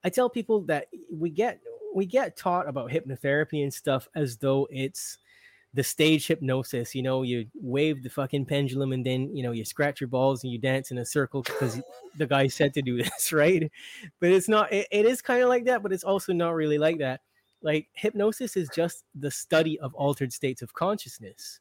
I 0.03 0.09
tell 0.09 0.29
people 0.29 0.61
that 0.65 0.85
we 1.11 1.31
get 1.31 1.59
we 1.95 2.05
get 2.05 2.37
taught 2.37 2.69
about 2.69 2.91
hypnotherapy 2.91 3.63
and 3.63 3.73
stuff 3.73 4.07
as 4.13 4.37
though 4.37 4.67
it's 4.69 5.17
the 5.73 5.83
stage 5.83 6.27
hypnosis. 6.27 6.93
You 6.93 7.01
know, 7.01 7.23
you 7.23 7.47
wave 7.55 8.03
the 8.03 8.11
fucking 8.11 8.45
pendulum 8.45 8.93
and 8.93 9.03
then 9.03 9.35
you 9.35 9.41
know 9.41 9.51
you 9.51 9.65
scratch 9.65 9.99
your 9.99 10.07
balls 10.07 10.43
and 10.43 10.53
you 10.53 10.59
dance 10.59 10.91
in 10.91 10.99
a 10.99 11.05
circle 11.05 11.41
because 11.41 11.81
the 12.19 12.27
guy 12.27 12.45
said 12.47 12.75
to 12.75 12.83
do 12.83 13.01
this, 13.01 13.33
right? 13.33 13.71
But 14.19 14.29
it's 14.29 14.47
not. 14.47 14.71
it, 14.71 14.87
it 14.91 15.05
is 15.05 15.23
kind 15.23 15.41
of 15.41 15.49
like 15.49 15.65
that, 15.65 15.81
but 15.81 15.91
it's 15.91 16.03
also 16.03 16.31
not 16.31 16.53
really 16.53 16.77
like 16.77 16.99
that. 16.99 17.21
Like 17.63 17.87
hypnosis 17.93 18.55
is 18.55 18.69
just 18.73 19.03
the 19.15 19.31
study 19.31 19.79
of 19.79 19.95
altered 19.95 20.31
states 20.31 20.61
of 20.61 20.73
consciousness, 20.73 21.59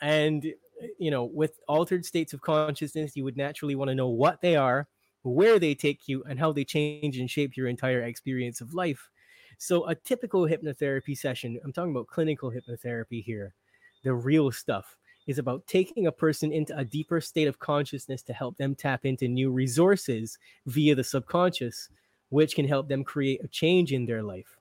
and 0.00 0.54
you 0.98 1.10
know, 1.10 1.24
with 1.24 1.60
altered 1.68 2.04
states 2.04 2.32
of 2.32 2.40
consciousness, 2.40 3.16
you 3.16 3.24
would 3.24 3.36
naturally 3.36 3.74
want 3.74 3.88
to 3.88 3.94
know 3.94 4.08
what 4.08 4.40
they 4.40 4.56
are, 4.56 4.88
where 5.22 5.58
they 5.58 5.74
take 5.74 6.08
you, 6.08 6.22
and 6.24 6.38
how 6.38 6.52
they 6.52 6.64
change 6.64 7.18
and 7.18 7.30
shape 7.30 7.56
your 7.56 7.68
entire 7.68 8.02
experience 8.02 8.60
of 8.60 8.74
life. 8.74 9.10
So, 9.58 9.86
a 9.86 9.94
typical 9.94 10.46
hypnotherapy 10.46 11.16
session, 11.16 11.58
I'm 11.64 11.72
talking 11.72 11.92
about 11.92 12.06
clinical 12.06 12.50
hypnotherapy 12.50 13.22
here, 13.22 13.54
the 14.02 14.14
real 14.14 14.50
stuff, 14.50 14.96
is 15.26 15.38
about 15.38 15.66
taking 15.66 16.06
a 16.06 16.12
person 16.12 16.52
into 16.52 16.76
a 16.76 16.84
deeper 16.84 17.20
state 17.20 17.48
of 17.48 17.58
consciousness 17.58 18.22
to 18.24 18.32
help 18.32 18.56
them 18.56 18.74
tap 18.74 19.04
into 19.04 19.28
new 19.28 19.50
resources 19.50 20.38
via 20.66 20.94
the 20.94 21.04
subconscious, 21.04 21.88
which 22.30 22.54
can 22.54 22.66
help 22.66 22.88
them 22.88 23.04
create 23.04 23.44
a 23.44 23.48
change 23.48 23.92
in 23.92 24.06
their 24.06 24.22
life. 24.22 24.59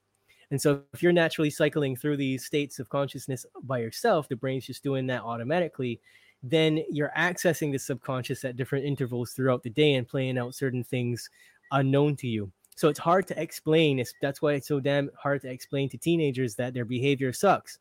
And 0.52 0.62
so 0.62 0.82
if 0.94 1.04
you're 1.04 1.12
naturally 1.12 1.50
cycling 1.50 1.96
through 1.96 2.18
these 2.18 2.46
states 2.46 2.80
of 2.80 2.90
consciousness 2.90 3.46
by 3.64 3.80
yourself, 3.80 4.28
the 4.28 4.36
brain's 4.36 4.66
just 4.66 4.84
doing 4.84 5.06
that 5.08 5.22
automatically, 5.22 6.00
then 6.42 6.84
you're 6.90 7.12
accessing 7.18 7.72
the 7.72 7.78
subconscious 7.78 8.44
at 8.46 8.56
different 8.56 8.86
intervals 8.86 9.32
throughout 9.32 9.62
the 9.62 9.70
day 9.70 9.96
and 9.96 10.08
playing 10.08 10.38
out 10.38 10.56
certain 10.56 10.84
things 10.84 11.30
unknown 11.72 12.16
to 12.16 12.28
you. 12.28 12.52
So 12.76 12.88
it's 12.88 13.00
hard 13.00 13.28
to 13.28 13.40
explain. 13.40 14.00
It's, 14.00 14.14
that's 14.22 14.42
why 14.42 14.54
it's 14.54 14.68
so 14.68 14.80
damn 14.80 15.12
hard 15.22 15.42
to 15.42 15.50
explain 15.50 15.90
to 15.90 15.98
teenagers 15.98 16.56
that 16.56 16.74
their 16.74 16.86
behavior 16.86 17.34
sucks 17.34 17.80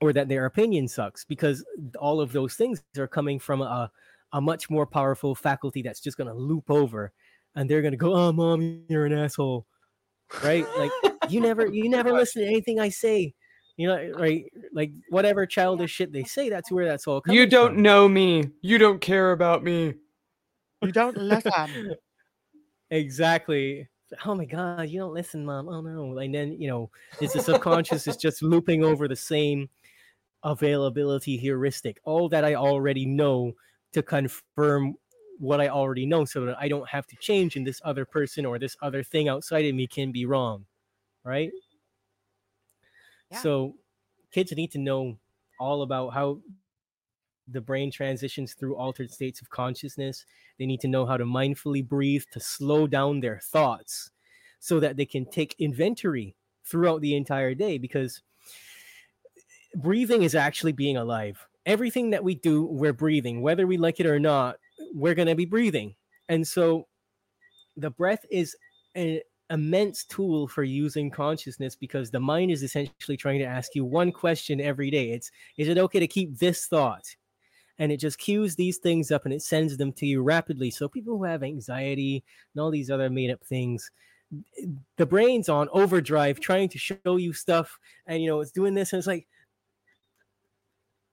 or 0.00 0.12
that 0.14 0.28
their 0.28 0.46
opinion 0.46 0.88
sucks 0.88 1.24
because 1.24 1.64
all 1.98 2.20
of 2.20 2.32
those 2.32 2.54
things 2.54 2.82
are 2.98 3.06
coming 3.06 3.38
from 3.38 3.60
a, 3.60 3.90
a 4.32 4.40
much 4.40 4.70
more 4.70 4.86
powerful 4.86 5.34
faculty 5.34 5.82
that's 5.82 6.00
just 6.00 6.16
going 6.16 6.26
to 6.26 6.34
loop 6.34 6.70
over 6.70 7.12
and 7.54 7.68
they're 7.68 7.82
going 7.82 7.92
to 7.92 7.98
go, 7.98 8.14
oh, 8.14 8.32
mom, 8.32 8.82
you're 8.88 9.04
an 9.04 9.12
asshole. 9.12 9.66
Right? 10.42 10.66
Like 10.78 11.11
you 11.28 11.40
never, 11.40 11.66
you 11.66 11.88
never 11.88 12.12
listen 12.12 12.42
to 12.42 12.48
anything 12.48 12.80
I 12.80 12.88
say. 12.88 13.34
You 13.76 13.88
know, 13.88 14.12
right? 14.18 14.44
Like 14.72 14.92
whatever 15.08 15.46
childish 15.46 15.90
shit 15.90 16.12
they 16.12 16.24
say, 16.24 16.50
that's 16.50 16.70
where 16.70 16.84
that's 16.84 17.06
all 17.06 17.20
coming 17.20 17.38
You 17.38 17.46
don't 17.46 17.74
from. 17.74 17.82
know 17.82 18.08
me. 18.08 18.50
You 18.60 18.78
don't 18.78 19.00
care 19.00 19.32
about 19.32 19.64
me. 19.64 19.94
You 20.82 20.92
don't 20.92 21.16
listen. 21.16 21.94
exactly. 22.90 23.88
Oh 24.26 24.34
my 24.34 24.44
god, 24.44 24.90
you 24.90 25.00
don't 25.00 25.14
listen, 25.14 25.44
mom. 25.44 25.68
Oh 25.68 25.80
no. 25.80 26.18
And 26.18 26.34
then, 26.34 26.60
you 26.60 26.68
know, 26.68 26.90
it's 27.20 27.32
the 27.32 27.40
subconscious 27.40 28.06
is 28.06 28.16
just 28.16 28.42
looping 28.42 28.84
over 28.84 29.08
the 29.08 29.16
same 29.16 29.70
availability 30.44 31.38
heuristic. 31.38 31.98
All 32.04 32.28
that 32.28 32.44
I 32.44 32.54
already 32.56 33.06
know 33.06 33.52
to 33.92 34.02
confirm 34.02 34.96
what 35.38 35.60
I 35.60 35.68
already 35.68 36.04
know 36.04 36.24
so 36.24 36.44
that 36.44 36.56
I 36.60 36.68
don't 36.68 36.88
have 36.88 37.06
to 37.06 37.16
change 37.16 37.56
and 37.56 37.66
this 37.66 37.80
other 37.84 38.04
person 38.04 38.44
or 38.44 38.58
this 38.58 38.76
other 38.82 39.02
thing 39.02 39.28
outside 39.28 39.64
of 39.64 39.74
me 39.74 39.86
can 39.86 40.12
be 40.12 40.26
wrong. 40.26 40.66
Right? 41.24 41.50
So 43.40 43.74
kids 44.32 44.52
need 44.52 44.72
to 44.72 44.78
know 44.78 45.18
all 45.58 45.82
about 45.82 46.10
how 46.10 46.40
the 47.48 47.60
brain 47.60 47.90
transitions 47.90 48.54
through 48.54 48.76
altered 48.76 49.10
states 49.10 49.40
of 49.40 49.50
consciousness. 49.50 50.24
They 50.58 50.66
need 50.66 50.80
to 50.80 50.88
know 50.88 51.06
how 51.06 51.16
to 51.16 51.24
mindfully 51.24 51.86
breathe 51.86 52.24
to 52.32 52.40
slow 52.40 52.86
down 52.86 53.20
their 53.20 53.40
thoughts 53.42 54.10
so 54.58 54.80
that 54.80 54.96
they 54.96 55.06
can 55.06 55.24
take 55.26 55.56
inventory 55.58 56.34
throughout 56.64 57.00
the 57.00 57.16
entire 57.16 57.54
day 57.54 57.78
because 57.78 58.22
breathing 59.74 60.22
is 60.22 60.34
actually 60.34 60.72
being 60.72 60.96
alive. 60.96 61.46
Everything 61.66 62.10
that 62.10 62.24
we 62.24 62.34
do, 62.34 62.64
we're 62.64 62.92
breathing. 62.92 63.42
Whether 63.42 63.66
we 63.66 63.76
like 63.76 64.00
it 64.00 64.06
or 64.06 64.20
not, 64.20 64.56
we're 64.94 65.14
going 65.14 65.28
to 65.28 65.34
be 65.34 65.44
breathing. 65.44 65.94
And 66.28 66.46
so 66.46 66.86
the 67.76 67.90
breath 67.90 68.24
is 68.30 68.56
an 68.94 69.20
immense 69.52 70.04
tool 70.04 70.48
for 70.48 70.64
using 70.64 71.10
consciousness 71.10 71.76
because 71.76 72.10
the 72.10 72.18
mind 72.18 72.50
is 72.50 72.62
essentially 72.62 73.16
trying 73.16 73.38
to 73.38 73.44
ask 73.44 73.74
you 73.74 73.84
one 73.84 74.10
question 74.10 74.60
every 74.60 74.90
day. 74.90 75.10
It's 75.10 75.30
is 75.58 75.68
it 75.68 75.78
okay 75.78 76.00
to 76.00 76.08
keep 76.08 76.38
this 76.38 76.66
thought? 76.66 77.04
And 77.78 77.92
it 77.92 77.98
just 77.98 78.18
cues 78.18 78.56
these 78.56 78.78
things 78.78 79.10
up 79.10 79.24
and 79.24 79.34
it 79.34 79.42
sends 79.42 79.76
them 79.76 79.92
to 79.94 80.06
you 80.06 80.22
rapidly. 80.22 80.70
So 80.70 80.88
people 80.88 81.18
who 81.18 81.24
have 81.24 81.42
anxiety 81.42 82.24
and 82.54 82.62
all 82.62 82.70
these 82.70 82.90
other 82.90 83.10
made 83.10 83.30
up 83.30 83.44
things, 83.44 83.90
the 84.96 85.06
brain's 85.06 85.48
on 85.48 85.68
overdrive 85.72 86.40
trying 86.40 86.68
to 86.70 86.78
show 86.78 87.16
you 87.16 87.32
stuff 87.32 87.78
and 88.06 88.22
you 88.22 88.30
know 88.30 88.40
it's 88.40 88.50
doing 88.50 88.72
this 88.72 88.92
and 88.92 88.98
it's 88.98 89.06
like 89.06 89.26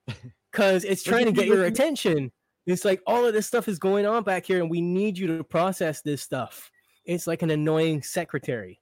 because 0.51 0.85
it's 0.85 1.03
trying 1.03 1.25
to 1.25 1.33
get 1.33 1.45
your 1.45 1.65
attention 1.65 2.31
it's 2.65 2.85
like 2.85 3.01
all 3.05 3.25
of 3.25 3.33
this 3.33 3.45
stuff 3.45 3.67
is 3.67 3.77
going 3.77 4.05
on 4.05 4.23
back 4.23 4.45
here 4.45 4.61
and 4.61 4.69
we 4.69 4.79
need 4.79 5.17
you 5.17 5.27
to 5.27 5.43
process 5.43 6.01
this 6.01 6.21
stuff 6.21 6.71
it's 7.15 7.25
like 7.27 7.41
an 7.41 7.49
annoying 7.49 8.03
secretary. 8.03 8.79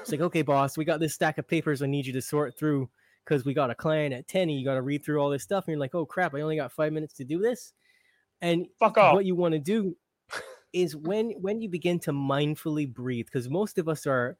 It's 0.00 0.10
like 0.10 0.22
okay 0.22 0.40
boss 0.40 0.78
we 0.78 0.86
got 0.86 0.98
this 0.98 1.12
stack 1.12 1.36
of 1.36 1.46
papers 1.46 1.82
i 1.82 1.86
need 1.86 2.06
you 2.06 2.14
to 2.14 2.22
sort 2.22 2.56
through 2.56 2.88
because 3.22 3.44
we 3.44 3.52
got 3.52 3.70
a 3.70 3.74
client 3.74 4.14
at 4.14 4.26
10 4.26 4.48
and 4.48 4.58
you 4.58 4.64
got 4.64 4.74
to 4.74 4.82
read 4.82 5.04
through 5.04 5.18
all 5.20 5.28
this 5.28 5.42
stuff. 5.42 5.64
And 5.64 5.72
you're 5.72 5.80
like 5.80 5.94
oh 5.94 6.06
crap 6.06 6.34
i 6.34 6.40
only 6.40 6.56
got 6.56 6.72
five 6.72 6.92
minutes 6.92 7.12
to 7.14 7.24
do 7.24 7.38
this? 7.38 7.74
And 8.40 8.66
Fuck 8.78 8.96
off. 8.96 9.14
what 9.14 9.26
you 9.26 9.34
want 9.34 9.52
to 9.52 9.58
do 9.58 9.96
is 10.72 10.96
when 10.96 11.32
when 11.32 11.60
you 11.60 11.68
begin 11.68 11.98
to 12.00 12.12
mindfully 12.12 12.90
breathe 12.92 13.26
because 13.26 13.50
most 13.50 13.76
of 13.76 13.86
us 13.88 14.06
are 14.06 14.38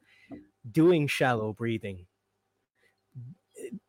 doing 0.71 1.07
shallow 1.07 1.53
breathing. 1.53 2.07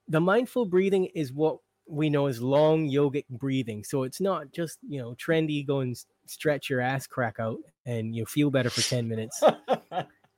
The 0.08 0.20
mindful 0.20 0.66
breathing 0.66 1.06
is 1.06 1.32
what 1.32 1.58
we 1.88 2.10
know 2.10 2.26
as 2.26 2.42
long 2.42 2.90
yogic 2.90 3.24
breathing. 3.30 3.84
So 3.84 4.02
it's 4.02 4.20
not 4.20 4.52
just 4.52 4.78
you 4.86 5.00
know 5.00 5.14
trendy 5.14 5.66
go 5.66 5.80
and 5.80 5.96
stretch 6.26 6.68
your 6.68 6.82
ass 6.82 7.06
crack 7.06 7.36
out 7.40 7.60
and 7.86 8.14
you 8.14 8.26
feel 8.26 8.50
better 8.50 8.70
for 8.70 8.82
10 8.82 9.08
minutes. 9.08 9.42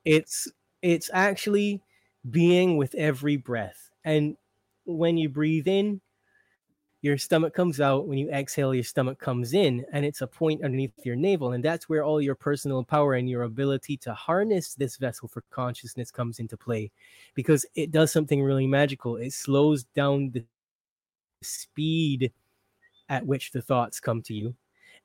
It's 0.05 0.47
it's 0.81 1.09
actually 1.13 1.83
being 2.31 2.77
with 2.77 2.95
every 2.95 3.35
breath 3.35 3.91
and 4.05 4.37
when 4.85 5.17
you 5.17 5.27
breathe 5.27 5.67
in 5.67 5.99
your 7.01 7.17
stomach 7.17 7.53
comes 7.53 7.79
out 7.79 8.07
when 8.07 8.17
you 8.17 8.29
exhale 8.29 8.73
your 8.73 8.83
stomach 8.83 9.19
comes 9.19 9.53
in 9.53 9.85
and 9.93 10.05
it's 10.05 10.21
a 10.21 10.27
point 10.27 10.63
underneath 10.63 10.91
your 11.05 11.15
navel 11.15 11.53
and 11.53 11.63
that's 11.63 11.87
where 11.87 12.03
all 12.03 12.21
your 12.21 12.35
personal 12.35 12.83
power 12.83 13.13
and 13.13 13.29
your 13.29 13.43
ability 13.43 13.95
to 13.97 14.13
harness 14.13 14.75
this 14.75 14.97
vessel 14.97 15.27
for 15.27 15.43
consciousness 15.49 16.11
comes 16.11 16.39
into 16.39 16.57
play 16.57 16.91
because 17.35 17.65
it 17.75 17.91
does 17.91 18.11
something 18.11 18.41
really 18.41 18.67
magical. 18.67 19.15
It 19.15 19.33
slows 19.33 19.83
down 19.83 20.31
the 20.31 20.43
speed 21.41 22.33
at 23.07 23.25
which 23.25 23.51
the 23.51 23.61
thoughts 23.61 23.99
come 23.99 24.21
to 24.23 24.33
you 24.33 24.55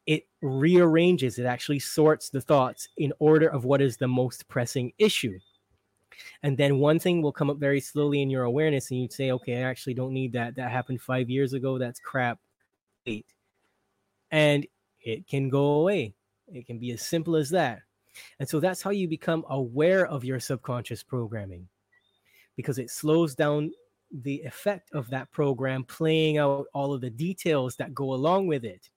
it 0.06 0.26
rearranges 0.42 1.38
it 1.38 1.46
actually 1.46 1.78
sorts 1.78 2.28
the 2.28 2.40
thoughts 2.40 2.88
in 2.96 3.12
order 3.18 3.48
of 3.48 3.64
what 3.64 3.80
is 3.80 3.96
the 3.96 4.08
most 4.08 4.46
pressing 4.48 4.92
issue. 4.98 5.38
And 6.42 6.56
then 6.56 6.78
one 6.78 6.98
thing 6.98 7.22
will 7.22 7.32
come 7.32 7.50
up 7.50 7.58
very 7.58 7.80
slowly 7.80 8.22
in 8.22 8.30
your 8.30 8.44
awareness 8.44 8.90
and 8.90 9.00
you'd 9.00 9.12
say 9.12 9.32
okay 9.32 9.56
i 9.56 9.68
actually 9.68 9.94
don't 9.94 10.12
need 10.12 10.32
that. 10.32 10.54
That 10.56 10.70
happened 10.70 11.00
five 11.00 11.30
years 11.30 11.54
ago. 11.54 11.78
That's 11.78 12.00
crap. 12.00 12.38
Wait. 13.06 13.26
And 14.30 14.66
it 15.00 15.26
can 15.26 15.48
go 15.48 15.64
away. 15.80 16.14
It 16.52 16.66
can 16.66 16.78
be 16.78 16.92
as 16.92 17.02
simple 17.02 17.36
as 17.36 17.50
that. 17.50 17.80
And 18.38 18.48
so 18.48 18.60
that's 18.60 18.82
how 18.82 18.90
you 18.90 19.08
become 19.08 19.44
aware 19.48 20.06
of 20.06 20.24
your 20.24 20.38
subconscious 20.38 21.02
programming 21.02 21.68
because 22.56 22.78
it 22.78 22.90
slows 22.90 23.34
down 23.34 23.72
the 24.22 24.42
effect 24.42 24.90
of 24.92 25.10
that 25.10 25.32
program 25.32 25.82
playing 25.82 26.38
out 26.38 26.66
all 26.72 26.92
of 26.92 27.00
the 27.00 27.10
details 27.10 27.74
that 27.76 27.94
go 27.94 28.12
along 28.14 28.46
with 28.46 28.64
it 28.64 28.90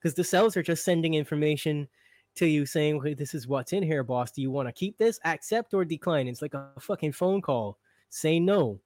because 0.00 0.14
the 0.14 0.24
cells 0.24 0.56
are 0.56 0.62
just 0.62 0.84
sending 0.84 1.14
information 1.14 1.88
to 2.36 2.46
you 2.46 2.64
saying, 2.64 2.96
okay, 2.96 3.14
this 3.14 3.34
is 3.34 3.46
what's 3.46 3.72
in 3.72 3.82
here, 3.82 4.02
boss. 4.02 4.30
Do 4.30 4.40
you 4.40 4.50
want 4.50 4.68
to 4.68 4.72
keep 4.72 4.96
this, 4.98 5.18
accept, 5.24 5.74
or 5.74 5.84
decline? 5.84 6.28
It's 6.28 6.42
like 6.42 6.54
a 6.54 6.68
fucking 6.80 7.12
phone 7.12 7.42
call. 7.42 7.78
Say 8.08 8.38
no. 8.40 8.80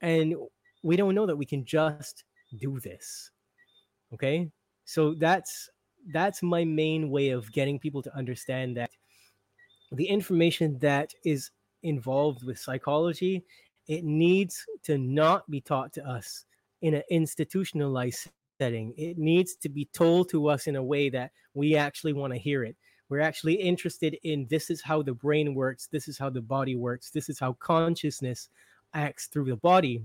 And 0.00 0.34
we 0.82 0.96
don't 0.96 1.14
know 1.14 1.26
that 1.26 1.36
we 1.36 1.44
can 1.44 1.64
just 1.64 2.24
do 2.58 2.80
this. 2.80 3.30
Okay. 4.14 4.50
So 4.84 5.14
that's 5.14 5.68
that's 6.12 6.42
my 6.42 6.64
main 6.64 7.10
way 7.10 7.30
of 7.30 7.52
getting 7.52 7.78
people 7.78 8.02
to 8.02 8.16
understand 8.16 8.76
that 8.76 8.90
the 9.92 10.06
information 10.06 10.78
that 10.78 11.12
is 11.24 11.50
involved 11.82 12.44
with 12.44 12.58
psychology, 12.58 13.44
it 13.86 14.04
needs 14.04 14.64
to 14.84 14.96
not 14.96 15.48
be 15.50 15.60
taught 15.60 15.92
to 15.92 16.08
us 16.08 16.46
in 16.80 16.94
an 16.94 17.02
institutionalized 17.10 18.28
setting. 18.60 18.92
It 18.98 19.16
needs 19.16 19.54
to 19.56 19.70
be 19.70 19.88
told 19.94 20.28
to 20.30 20.48
us 20.48 20.66
in 20.66 20.76
a 20.76 20.82
way 20.82 21.08
that 21.08 21.30
we 21.54 21.76
actually 21.76 22.12
want 22.12 22.34
to 22.34 22.38
hear 22.38 22.62
it. 22.62 22.76
We're 23.08 23.20
actually 23.20 23.54
interested 23.54 24.18
in 24.22 24.46
this 24.50 24.68
is 24.68 24.82
how 24.82 25.02
the 25.02 25.14
brain 25.14 25.54
works, 25.54 25.88
this 25.90 26.08
is 26.08 26.18
how 26.18 26.28
the 26.28 26.42
body 26.42 26.76
works, 26.76 27.10
this 27.10 27.30
is 27.30 27.38
how 27.38 27.54
consciousness 27.54 28.50
acts 28.92 29.28
through 29.28 29.46
the 29.46 29.56
body. 29.56 30.04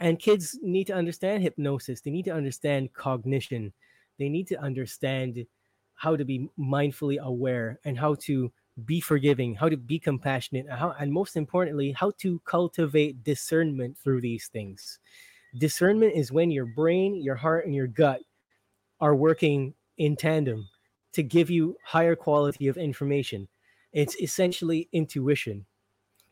And 0.00 0.18
kids 0.18 0.58
need 0.62 0.88
to 0.88 0.94
understand 0.94 1.44
hypnosis, 1.44 2.00
they 2.00 2.10
need 2.10 2.24
to 2.24 2.34
understand 2.34 2.92
cognition, 2.92 3.72
they 4.18 4.28
need 4.28 4.48
to 4.48 4.60
understand 4.60 5.46
how 5.94 6.16
to 6.16 6.24
be 6.24 6.50
mindfully 6.58 7.18
aware 7.20 7.78
and 7.84 7.96
how 7.96 8.16
to 8.26 8.50
be 8.84 9.00
forgiving, 9.00 9.54
how 9.54 9.68
to 9.68 9.76
be 9.76 9.98
compassionate, 9.98 10.66
and 10.66 10.78
how, 10.78 10.94
and 10.98 11.12
most 11.12 11.36
importantly, 11.36 11.92
how 11.92 12.10
to 12.18 12.40
cultivate 12.44 13.22
discernment 13.22 13.96
through 13.96 14.20
these 14.20 14.48
things. 14.48 14.98
Discernment 15.56 16.14
is 16.14 16.30
when 16.30 16.50
your 16.50 16.66
brain, 16.66 17.16
your 17.22 17.34
heart, 17.34 17.64
and 17.64 17.74
your 17.74 17.86
gut 17.86 18.20
are 19.00 19.14
working 19.14 19.74
in 19.96 20.16
tandem 20.16 20.68
to 21.12 21.22
give 21.22 21.48
you 21.50 21.76
higher 21.82 22.14
quality 22.14 22.68
of 22.68 22.76
information. 22.76 23.48
It's 23.92 24.20
essentially 24.20 24.88
intuition. 24.92 25.64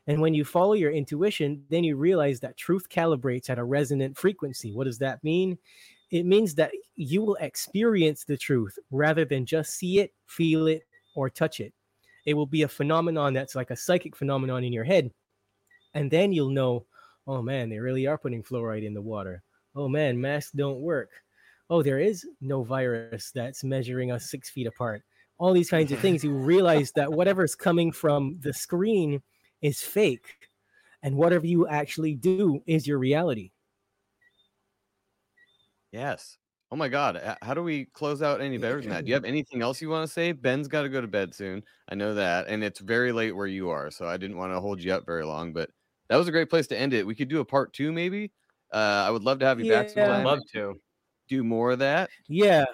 And 0.06 0.20
when 0.20 0.34
you 0.34 0.44
follow 0.44 0.74
your 0.74 0.92
intuition, 0.92 1.64
then 1.68 1.82
you 1.82 1.96
realize 1.96 2.38
that 2.40 2.56
truth 2.56 2.88
calibrates 2.88 3.50
at 3.50 3.58
a 3.58 3.64
resonant 3.64 4.16
frequency. 4.16 4.72
What 4.72 4.84
does 4.84 4.98
that 4.98 5.24
mean? 5.24 5.58
It 6.10 6.26
means 6.26 6.54
that 6.54 6.70
you 6.94 7.22
will 7.22 7.36
experience 7.36 8.22
the 8.24 8.36
truth 8.36 8.78
rather 8.90 9.24
than 9.24 9.44
just 9.44 9.74
see 9.74 9.98
it, 9.98 10.12
feel 10.26 10.68
it, 10.68 10.86
or 11.16 11.28
touch 11.28 11.58
it. 11.58 11.72
It 12.24 12.34
will 12.34 12.46
be 12.46 12.62
a 12.62 12.68
phenomenon 12.68 13.32
that's 13.32 13.56
like 13.56 13.70
a 13.70 13.76
psychic 13.76 14.14
phenomenon 14.14 14.62
in 14.62 14.72
your 14.72 14.84
head. 14.84 15.10
And 15.94 16.10
then 16.10 16.32
you'll 16.32 16.50
know, 16.50 16.86
oh 17.26 17.42
man, 17.42 17.68
they 17.68 17.78
really 17.78 18.06
are 18.06 18.18
putting 18.18 18.42
fluoride 18.42 18.84
in 18.84 18.94
the 18.94 19.02
water. 19.02 19.42
Oh 19.74 19.88
man, 19.88 20.20
masks 20.20 20.52
don't 20.52 20.80
work. 20.80 21.10
Oh, 21.68 21.82
there 21.82 21.98
is 21.98 22.26
no 22.40 22.62
virus 22.62 23.30
that's 23.34 23.64
measuring 23.64 24.12
us 24.12 24.30
six 24.30 24.48
feet 24.48 24.66
apart. 24.66 25.02
All 25.38 25.52
these 25.52 25.70
kinds 25.70 25.92
of 25.92 25.98
things. 25.98 26.24
You 26.24 26.32
realize 26.32 26.92
that 26.92 27.12
whatever's 27.12 27.54
coming 27.54 27.92
from 27.92 28.38
the 28.40 28.52
screen 28.52 29.22
is 29.60 29.80
fake. 29.82 30.48
And 31.02 31.16
whatever 31.16 31.46
you 31.46 31.68
actually 31.68 32.14
do 32.14 32.62
is 32.66 32.86
your 32.86 32.98
reality. 32.98 33.50
Yes. 35.92 36.38
Oh 36.70 36.76
my 36.76 36.88
God. 36.88 37.16
Uh, 37.16 37.36
how 37.42 37.54
do 37.54 37.62
we 37.62 37.84
close 37.86 38.22
out 38.22 38.40
any 38.40 38.58
better 38.58 38.80
than 38.80 38.90
that? 38.90 39.04
Do 39.04 39.08
you 39.08 39.14
have 39.14 39.24
anything 39.24 39.62
else 39.62 39.80
you 39.80 39.88
want 39.88 40.06
to 40.06 40.12
say? 40.12 40.32
Ben's 40.32 40.68
got 40.68 40.82
to 40.82 40.88
go 40.88 41.00
to 41.00 41.06
bed 41.06 41.34
soon. 41.34 41.62
I 41.88 41.94
know 41.94 42.14
that. 42.14 42.48
And 42.48 42.64
it's 42.64 42.80
very 42.80 43.12
late 43.12 43.36
where 43.36 43.46
you 43.46 43.70
are. 43.70 43.90
So 43.90 44.06
I 44.06 44.16
didn't 44.16 44.36
want 44.36 44.52
to 44.52 44.60
hold 44.60 44.82
you 44.82 44.92
up 44.92 45.06
very 45.06 45.24
long, 45.24 45.52
but 45.52 45.70
that 46.08 46.16
was 46.16 46.28
a 46.28 46.32
great 46.32 46.50
place 46.50 46.66
to 46.68 46.78
end 46.78 46.92
it. 46.94 47.06
We 47.06 47.14
could 47.14 47.28
do 47.28 47.40
a 47.40 47.44
part 47.44 47.72
two, 47.72 47.92
maybe. 47.92 48.32
Uh, 48.72 49.04
I 49.06 49.10
would 49.10 49.22
love 49.22 49.38
to 49.40 49.46
have 49.46 49.58
you 49.60 49.66
back 49.66 49.88
Yeah. 49.88 50.06
sometime. 50.06 50.24
Love 50.24 50.40
to. 50.54 50.80
Do 51.28 51.42
more 51.42 51.72
of 51.72 51.80
that. 51.80 52.10
Yeah, 52.28 52.64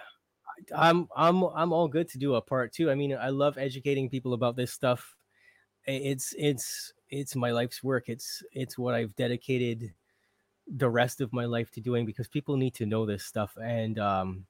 I- 0.75 0.91
I'm 0.91 1.09
I'm 1.17 1.43
I'm 1.45 1.73
all 1.73 1.89
good 1.89 2.09
to 2.11 2.19
do 2.19 2.35
a 2.35 2.43
part 2.43 2.73
two. 2.73 2.91
I 2.91 2.95
mean, 2.95 3.15
I 3.15 3.31
love 3.31 3.59
educating 3.59 4.11
people 4.11 4.35
about 4.35 4.57
this 4.57 4.73
stuff. 4.73 5.17
It's 5.87 6.35
it's 6.39 6.93
it's 7.09 7.35
my 7.37 7.51
life's 7.51 7.83
work. 7.83 8.09
It's 8.09 8.43
it's 8.53 8.79
what 8.79 8.95
I've 8.95 9.15
dedicated 9.17 9.95
the 10.67 10.91
rest 10.91 11.21
of 11.21 11.33
my 11.33 11.45
life 11.47 11.71
to 11.73 11.81
doing 11.81 12.07
because 12.07 12.29
people 12.29 12.57
need 12.57 12.75
to 12.75 12.87
know 12.87 13.07
this 13.07 13.25
stuff. 13.25 13.57
And 13.63 13.99
um, 13.99 14.47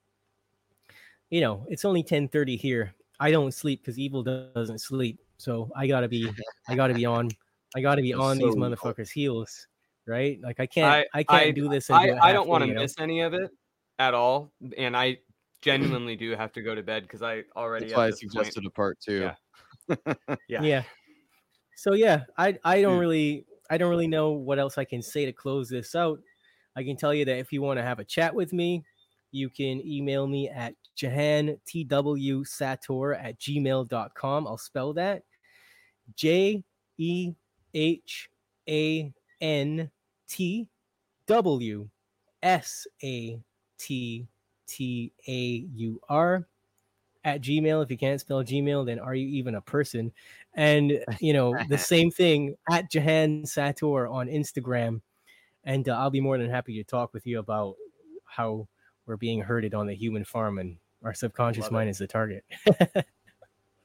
you 1.31 1.41
know, 1.41 1.67
it's 1.69 1.85
only 1.85 2.03
10:30 2.03 2.57
here. 2.57 2.95
I 3.21 3.31
don't 3.31 3.53
sleep 3.53 3.81
because 3.83 3.99
evil 3.99 4.23
doesn't 4.23 4.81
sleep. 4.81 5.21
So 5.39 5.71
I 5.77 5.87
gotta 5.87 6.09
be 6.09 6.29
I 6.69 6.75
gotta 6.75 6.95
be 6.95 7.05
on 7.07 7.31
I 7.77 7.81
gotta 7.81 8.03
be 8.03 8.12
That's 8.12 8.23
on 8.23 8.39
these 8.39 8.53
so 8.53 8.55
cool. 8.55 8.62
motherfuckers' 8.62 9.11
heels, 9.11 9.66
right? 10.07 10.39
Like 10.43 10.61
I 10.61 10.66
can't 10.66 11.07
I, 11.15 11.23
can't 11.23 11.55
do 11.55 11.69
this. 11.69 11.90
I, 11.90 12.07
do 12.07 12.19
I 12.23 12.32
don't 12.32 12.49
want 12.49 12.65
to 12.65 12.73
miss 12.73 12.94
any 12.99 13.20
of 13.20 13.35
it 13.35 13.51
at 13.99 14.15
all, 14.15 14.53
and 14.77 14.97
I 14.97 15.19
genuinely 15.62 16.16
do 16.16 16.35
have 16.36 16.53
to 16.53 16.62
go 16.62 16.74
to 16.74 16.82
bed 16.82 17.03
because 17.03 17.23
I 17.23 17.44
already. 17.57 17.86
That's 17.86 17.97
why 17.97 18.05
I 18.05 18.11
this 18.11 18.20
point- 18.20 18.32
suggested 18.32 18.66
a 18.66 18.70
part 18.70 18.99
two. 19.01 19.20
Yeah. 19.20 19.35
Yeah. 20.49 20.62
yeah 20.62 20.82
so 21.82 21.94
yeah 21.94 22.20
i 22.39 22.57
i 22.65 22.81
don't 22.81 22.97
mm. 22.97 23.01
really 23.01 23.47
i 23.69 23.77
don't 23.77 23.90
really 23.90 24.07
know 24.07 24.31
what 24.31 24.59
else 24.59 24.78
i 24.78 24.85
can 24.85 25.03
say 25.03 25.24
to 25.27 25.32
close 25.32 25.69
this 25.69 25.97
out 25.97 26.20
i 26.77 26.82
can 26.85 26.97
tell 26.97 27.12
you 27.12 27.24
that 27.24 27.39
if 27.39 27.53
you 27.53 27.61
want 27.61 27.78
to 27.78 27.82
have 27.82 27.99
a 27.99 28.05
chat 28.05 28.32
with 28.32 28.53
me 28.53 28.85
you 29.32 29.51
can 29.51 29.85
email 29.85 30.28
me 30.28 30.49
at 30.49 30.74
jehan 30.94 31.57
tw 31.66 32.47
sattaur 32.47 33.19
at 33.20 33.39
gmail.com 33.40 34.47
i'll 34.47 34.59
spell 34.59 34.93
that 34.93 35.23
j 36.15 36.62
e 36.99 37.32
h 37.74 38.28
a 38.69 39.12
n 39.40 39.90
t 40.28 40.69
w 41.27 41.89
s 42.43 42.86
a 43.03 43.40
t 43.78 44.27
t 44.66 45.12
a 45.28 45.66
u 45.74 46.01
r 46.09 46.47
at 47.24 47.40
Gmail. 47.40 47.82
If 47.82 47.90
you 47.90 47.99
can't 47.99 48.20
spell 48.20 48.43
Gmail, 48.43 48.86
then 48.86 48.99
are 48.99 49.15
you 49.15 49.28
even 49.28 49.55
a 49.55 49.61
person? 49.61 50.12
And 50.55 51.05
you 51.20 51.32
know 51.32 51.57
the 51.69 51.78
same 51.93 52.11
thing 52.11 52.57
at 52.70 52.90
Jehan 52.90 53.43
Sattaur 53.44 54.11
on 54.11 54.28
Instagram. 54.28 55.01
And 55.65 55.89
uh, 55.89 55.93
I'll 55.93 56.11
be 56.11 56.20
more 56.20 56.39
than 56.39 56.51
happy 56.51 56.77
to 56.78 56.85
talk 56.85 57.15
with 57.15 57.27
you 57.27 57.39
about 57.39 57.77
how 58.27 58.66
we're 59.07 59.16
being 59.16 59.40
herded 59.40 59.74
on 59.74 59.86
the 59.86 59.94
human 59.94 60.24
farm 60.24 60.59
and 60.59 60.77
our 61.05 61.15
subconscious 61.15 61.65
Love 61.65 61.73
mind 61.73 61.90
is 61.90 61.99
the 61.99 62.07
target. 62.07 62.44
Love, 62.66 63.05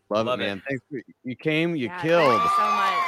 Love 0.27 0.39
it, 0.39 0.43
it. 0.43 0.47
man. 0.47 0.63
Thanks. 0.67 0.83
For, 0.89 1.01
you 1.23 1.35
came, 1.35 1.75
you 1.75 1.87
Yeah, 1.87 2.01
killed. 2.01 2.39
Thank 2.39 2.43
you 2.43 2.57
so 2.57 2.71
much. 2.71 3.06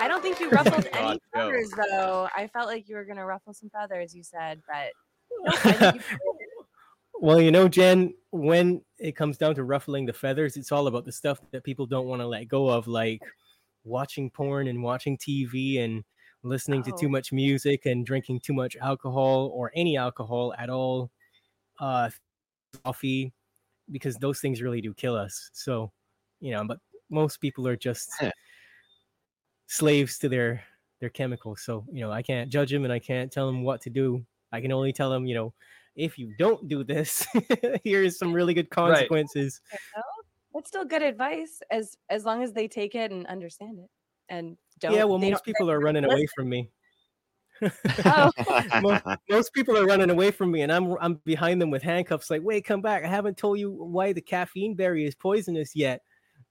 I 0.00 0.08
don't 0.08 0.22
think 0.22 0.40
you 0.40 0.50
ruffled 0.50 0.84
God, 0.92 0.96
any 0.96 1.12
Joe. 1.14 1.20
feathers, 1.34 1.70
though. 1.90 2.28
I 2.36 2.46
felt 2.48 2.66
like 2.66 2.88
you 2.88 2.96
were 2.96 3.04
gonna 3.04 3.26
ruffle 3.26 3.52
some 3.52 3.70
feathers. 3.70 4.14
You 4.14 4.22
said, 4.22 4.62
but 4.66 4.92
no, 5.44 5.52
I 5.64 5.72
think 5.72 5.94
you 5.94 6.02
well, 7.20 7.40
you 7.40 7.50
know, 7.50 7.68
Jen, 7.68 8.14
when 8.30 8.80
it 8.98 9.16
comes 9.16 9.38
down 9.38 9.56
to 9.56 9.64
ruffling 9.64 10.06
the 10.06 10.12
feathers, 10.12 10.56
it's 10.56 10.70
all 10.70 10.86
about 10.86 11.04
the 11.04 11.10
stuff 11.10 11.40
that 11.50 11.64
people 11.64 11.84
don't 11.84 12.06
want 12.06 12.22
to 12.22 12.26
let 12.26 12.46
go 12.46 12.68
of, 12.68 12.86
like 12.86 13.20
watching 13.84 14.30
porn 14.30 14.68
and 14.68 14.82
watching 14.82 15.18
TV 15.18 15.80
and 15.80 16.04
listening 16.44 16.82
to 16.84 16.92
too 16.92 17.06
Oh. 17.06 17.10
much 17.10 17.32
music 17.32 17.86
and 17.86 18.06
drinking 18.06 18.40
too 18.40 18.52
much 18.52 18.76
alcohol 18.76 19.50
or 19.52 19.72
any 19.74 19.96
alcohol 19.96 20.54
at 20.56 20.70
all, 20.70 21.10
uh, 21.80 22.08
coffee, 22.84 23.32
because 23.90 24.16
those 24.16 24.40
things 24.40 24.62
really 24.62 24.80
do 24.80 24.94
kill 24.94 25.16
us. 25.16 25.50
So, 25.52 25.90
you 26.38 26.52
know, 26.52 26.64
but 26.64 26.78
most 27.10 27.40
people 27.40 27.66
are 27.66 27.76
just 27.76 28.10
Yeah. 28.20 28.30
Slaves 29.68 30.18
to 30.18 30.28
their 30.28 30.64
their 31.00 31.10
chemicals. 31.10 31.62
So, 31.62 31.84
you 31.92 32.00
know, 32.00 32.10
I 32.10 32.22
can't 32.22 32.50
judge 32.50 32.72
them 32.72 32.82
and 32.84 32.92
I 32.92 32.98
can't 32.98 33.30
tell 33.30 33.46
them 33.46 33.62
what 33.62 33.80
to 33.82 33.90
do. 33.90 34.24
I 34.50 34.60
can 34.60 34.72
only 34.72 34.92
tell 34.92 35.10
them, 35.10 35.26
you 35.26 35.34
know, 35.34 35.54
if 35.94 36.18
you 36.18 36.34
don't 36.38 36.68
do 36.68 36.82
this, 36.82 37.24
here's 37.84 38.18
some 38.18 38.32
really 38.32 38.54
good 38.54 38.70
consequences. 38.70 39.60
No, 39.96 40.02
That's 40.54 40.68
still 40.68 40.84
good 40.84 41.02
advice, 41.02 41.60
as 41.70 41.96
as 42.08 42.24
long 42.24 42.42
as 42.42 42.52
they 42.52 42.66
take 42.66 42.94
it 42.94 43.12
and 43.12 43.26
understand 43.26 43.78
it, 43.78 43.90
and 44.28 44.56
don't. 44.80 44.94
Yeah, 44.94 45.04
well, 45.04 45.18
most 45.18 45.30
don't- 45.30 45.44
people 45.44 45.70
are 45.70 45.80
running 45.80 46.04
away 46.04 46.26
from 46.36 46.48
me. 46.48 46.70
Oh. 48.04 48.30
most, 48.82 49.02
most 49.28 49.52
people 49.52 49.76
are 49.76 49.86
running 49.86 50.10
away 50.10 50.30
from 50.30 50.52
me, 50.52 50.62
and 50.62 50.72
I'm 50.72 50.96
I'm 51.00 51.14
behind 51.24 51.60
them 51.60 51.70
with 51.70 51.82
handcuffs. 51.82 52.30
Like, 52.30 52.42
wait, 52.42 52.64
come 52.64 52.80
back! 52.80 53.04
I 53.04 53.08
haven't 53.08 53.36
told 53.36 53.58
you 53.58 53.70
why 53.70 54.12
the 54.12 54.20
caffeine 54.20 54.74
berry 54.74 55.04
is 55.04 55.14
poisonous 55.16 55.74
yet. 55.74 56.00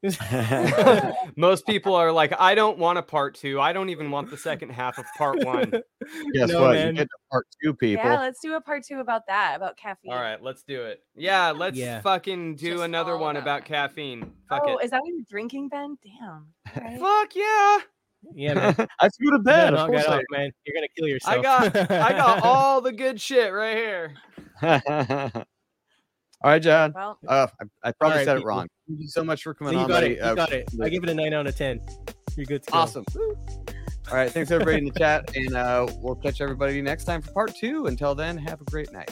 Most 1.36 1.66
people 1.66 1.96
are 1.96 2.12
like, 2.12 2.32
I 2.40 2.54
don't 2.54 2.78
want 2.78 3.00
a 3.00 3.02
part 3.02 3.36
two. 3.36 3.60
I 3.60 3.74
don't 3.74 3.90
even 3.90 4.12
want 4.12 4.30
the 4.30 4.38
second 4.38 4.70
half 4.70 5.00
of 5.00 5.06
part 5.18 5.44
one. 5.44 5.72
Guess 6.34 6.50
No, 6.50 6.62
what? 6.62 6.74
man. 6.74 6.88
You 6.88 6.94
get 6.94 7.10
to 7.10 7.18
part 7.32 7.48
two, 7.62 7.74
people. 7.74 8.06
Yeah, 8.06 8.20
let's 8.20 8.40
do 8.40 8.54
a 8.54 8.62
part 8.62 8.84
two 8.86 9.00
about 9.00 9.26
that, 9.28 9.56
about 9.56 9.76
caffeine. 9.76 10.14
All 10.14 10.20
right, 10.20 10.42
let's 10.42 10.62
do 10.64 10.84
it. 10.84 11.04
Yeah, 11.16 11.52
let's 11.52 11.78
Yeah. 11.78 12.02
fucking 12.02 12.56
do 12.58 12.72
Just 12.74 12.84
another 12.84 13.18
one 13.18 13.38
about 13.38 13.48
about 13.48 13.66
caffeine. 13.66 14.32
Fuck 14.50 14.64
oh, 14.66 14.78
it. 14.78 14.86
is 14.86 14.92
that 14.92 15.02
what 15.02 15.08
you're 15.14 15.26
drinking, 15.30 15.70
Ben? 15.70 15.98
Damn. 16.04 16.48
All 16.76 16.84
right. 16.84 17.00
Fuck 17.00 17.36
yeah. 17.36 17.80
yeah, 18.36 18.54
man. 18.54 18.76
I 19.00 19.04
have 19.04 19.12
to 19.14 19.24
go 19.26 19.32
to 19.32 19.40
bed. 19.40 19.72
better 19.72 19.78
Of 19.78 19.88
course 19.88 20.06
that 20.06 20.20
off, 20.20 20.24
man. 20.32 20.52
You're 20.66 20.76
gonna 20.76 20.88
kill 20.98 21.08
yourself. 21.08 21.38
I 21.38 21.42
got 21.42 21.92
I 21.92 22.12
got 22.12 22.44
all 22.44 22.82
the 22.82 22.92
good 22.92 23.20
shit 23.20 23.52
right 23.52 23.78
here. 23.78 24.14
All 26.48 26.54
right, 26.54 26.62
John. 26.62 26.94
Well, 26.96 27.20
Uh, 27.28 27.48
I, 27.84 27.90
I 27.90 27.92
probably 27.92 28.20
right, 28.20 28.26
said 28.26 28.38
it 28.38 28.40
people. 28.40 28.48
wrong. 28.48 28.68
Thank 28.88 29.02
you 29.02 29.08
so 29.10 29.22
much 29.22 29.44
for 29.44 29.54
So 29.54 29.56
coming 29.56 29.74
you 29.74 29.80
on, 29.80 29.88
got 29.90 29.94
buddy. 29.96 30.14
it. 30.14 30.18
You 30.20 30.24
Uh, 30.24 30.34
got 30.36 30.54
it. 30.54 30.70
I 30.82 30.88
give 30.88 31.04
it 31.04 31.10
a 31.10 31.14
nine 31.14 31.34
out 31.34 31.46
of 31.46 31.58
ten. 31.58 31.82
You're 32.38 32.46
good 32.46 32.64
to 32.64 32.72
go. 32.72 32.78
Awesome. 32.78 33.04
All 33.18 34.16
right. 34.16 34.32
Thanks, 34.32 34.50
everybody 34.50 34.78
in 34.78 34.86
the 34.86 34.98
chat. 34.98 35.30
And 35.36 35.54
uh, 35.58 35.88
we'll 36.00 36.16
catch 36.16 36.40
everybody 36.40 36.82
next 36.82 37.04
time 37.04 37.22
for 37.22 37.34
part 37.34 37.54
two. 37.54 37.88
Until 37.88 38.16
then, 38.16 38.38
have 38.38 38.62
a 38.62 38.64
great 38.64 38.94
night. 38.94 39.12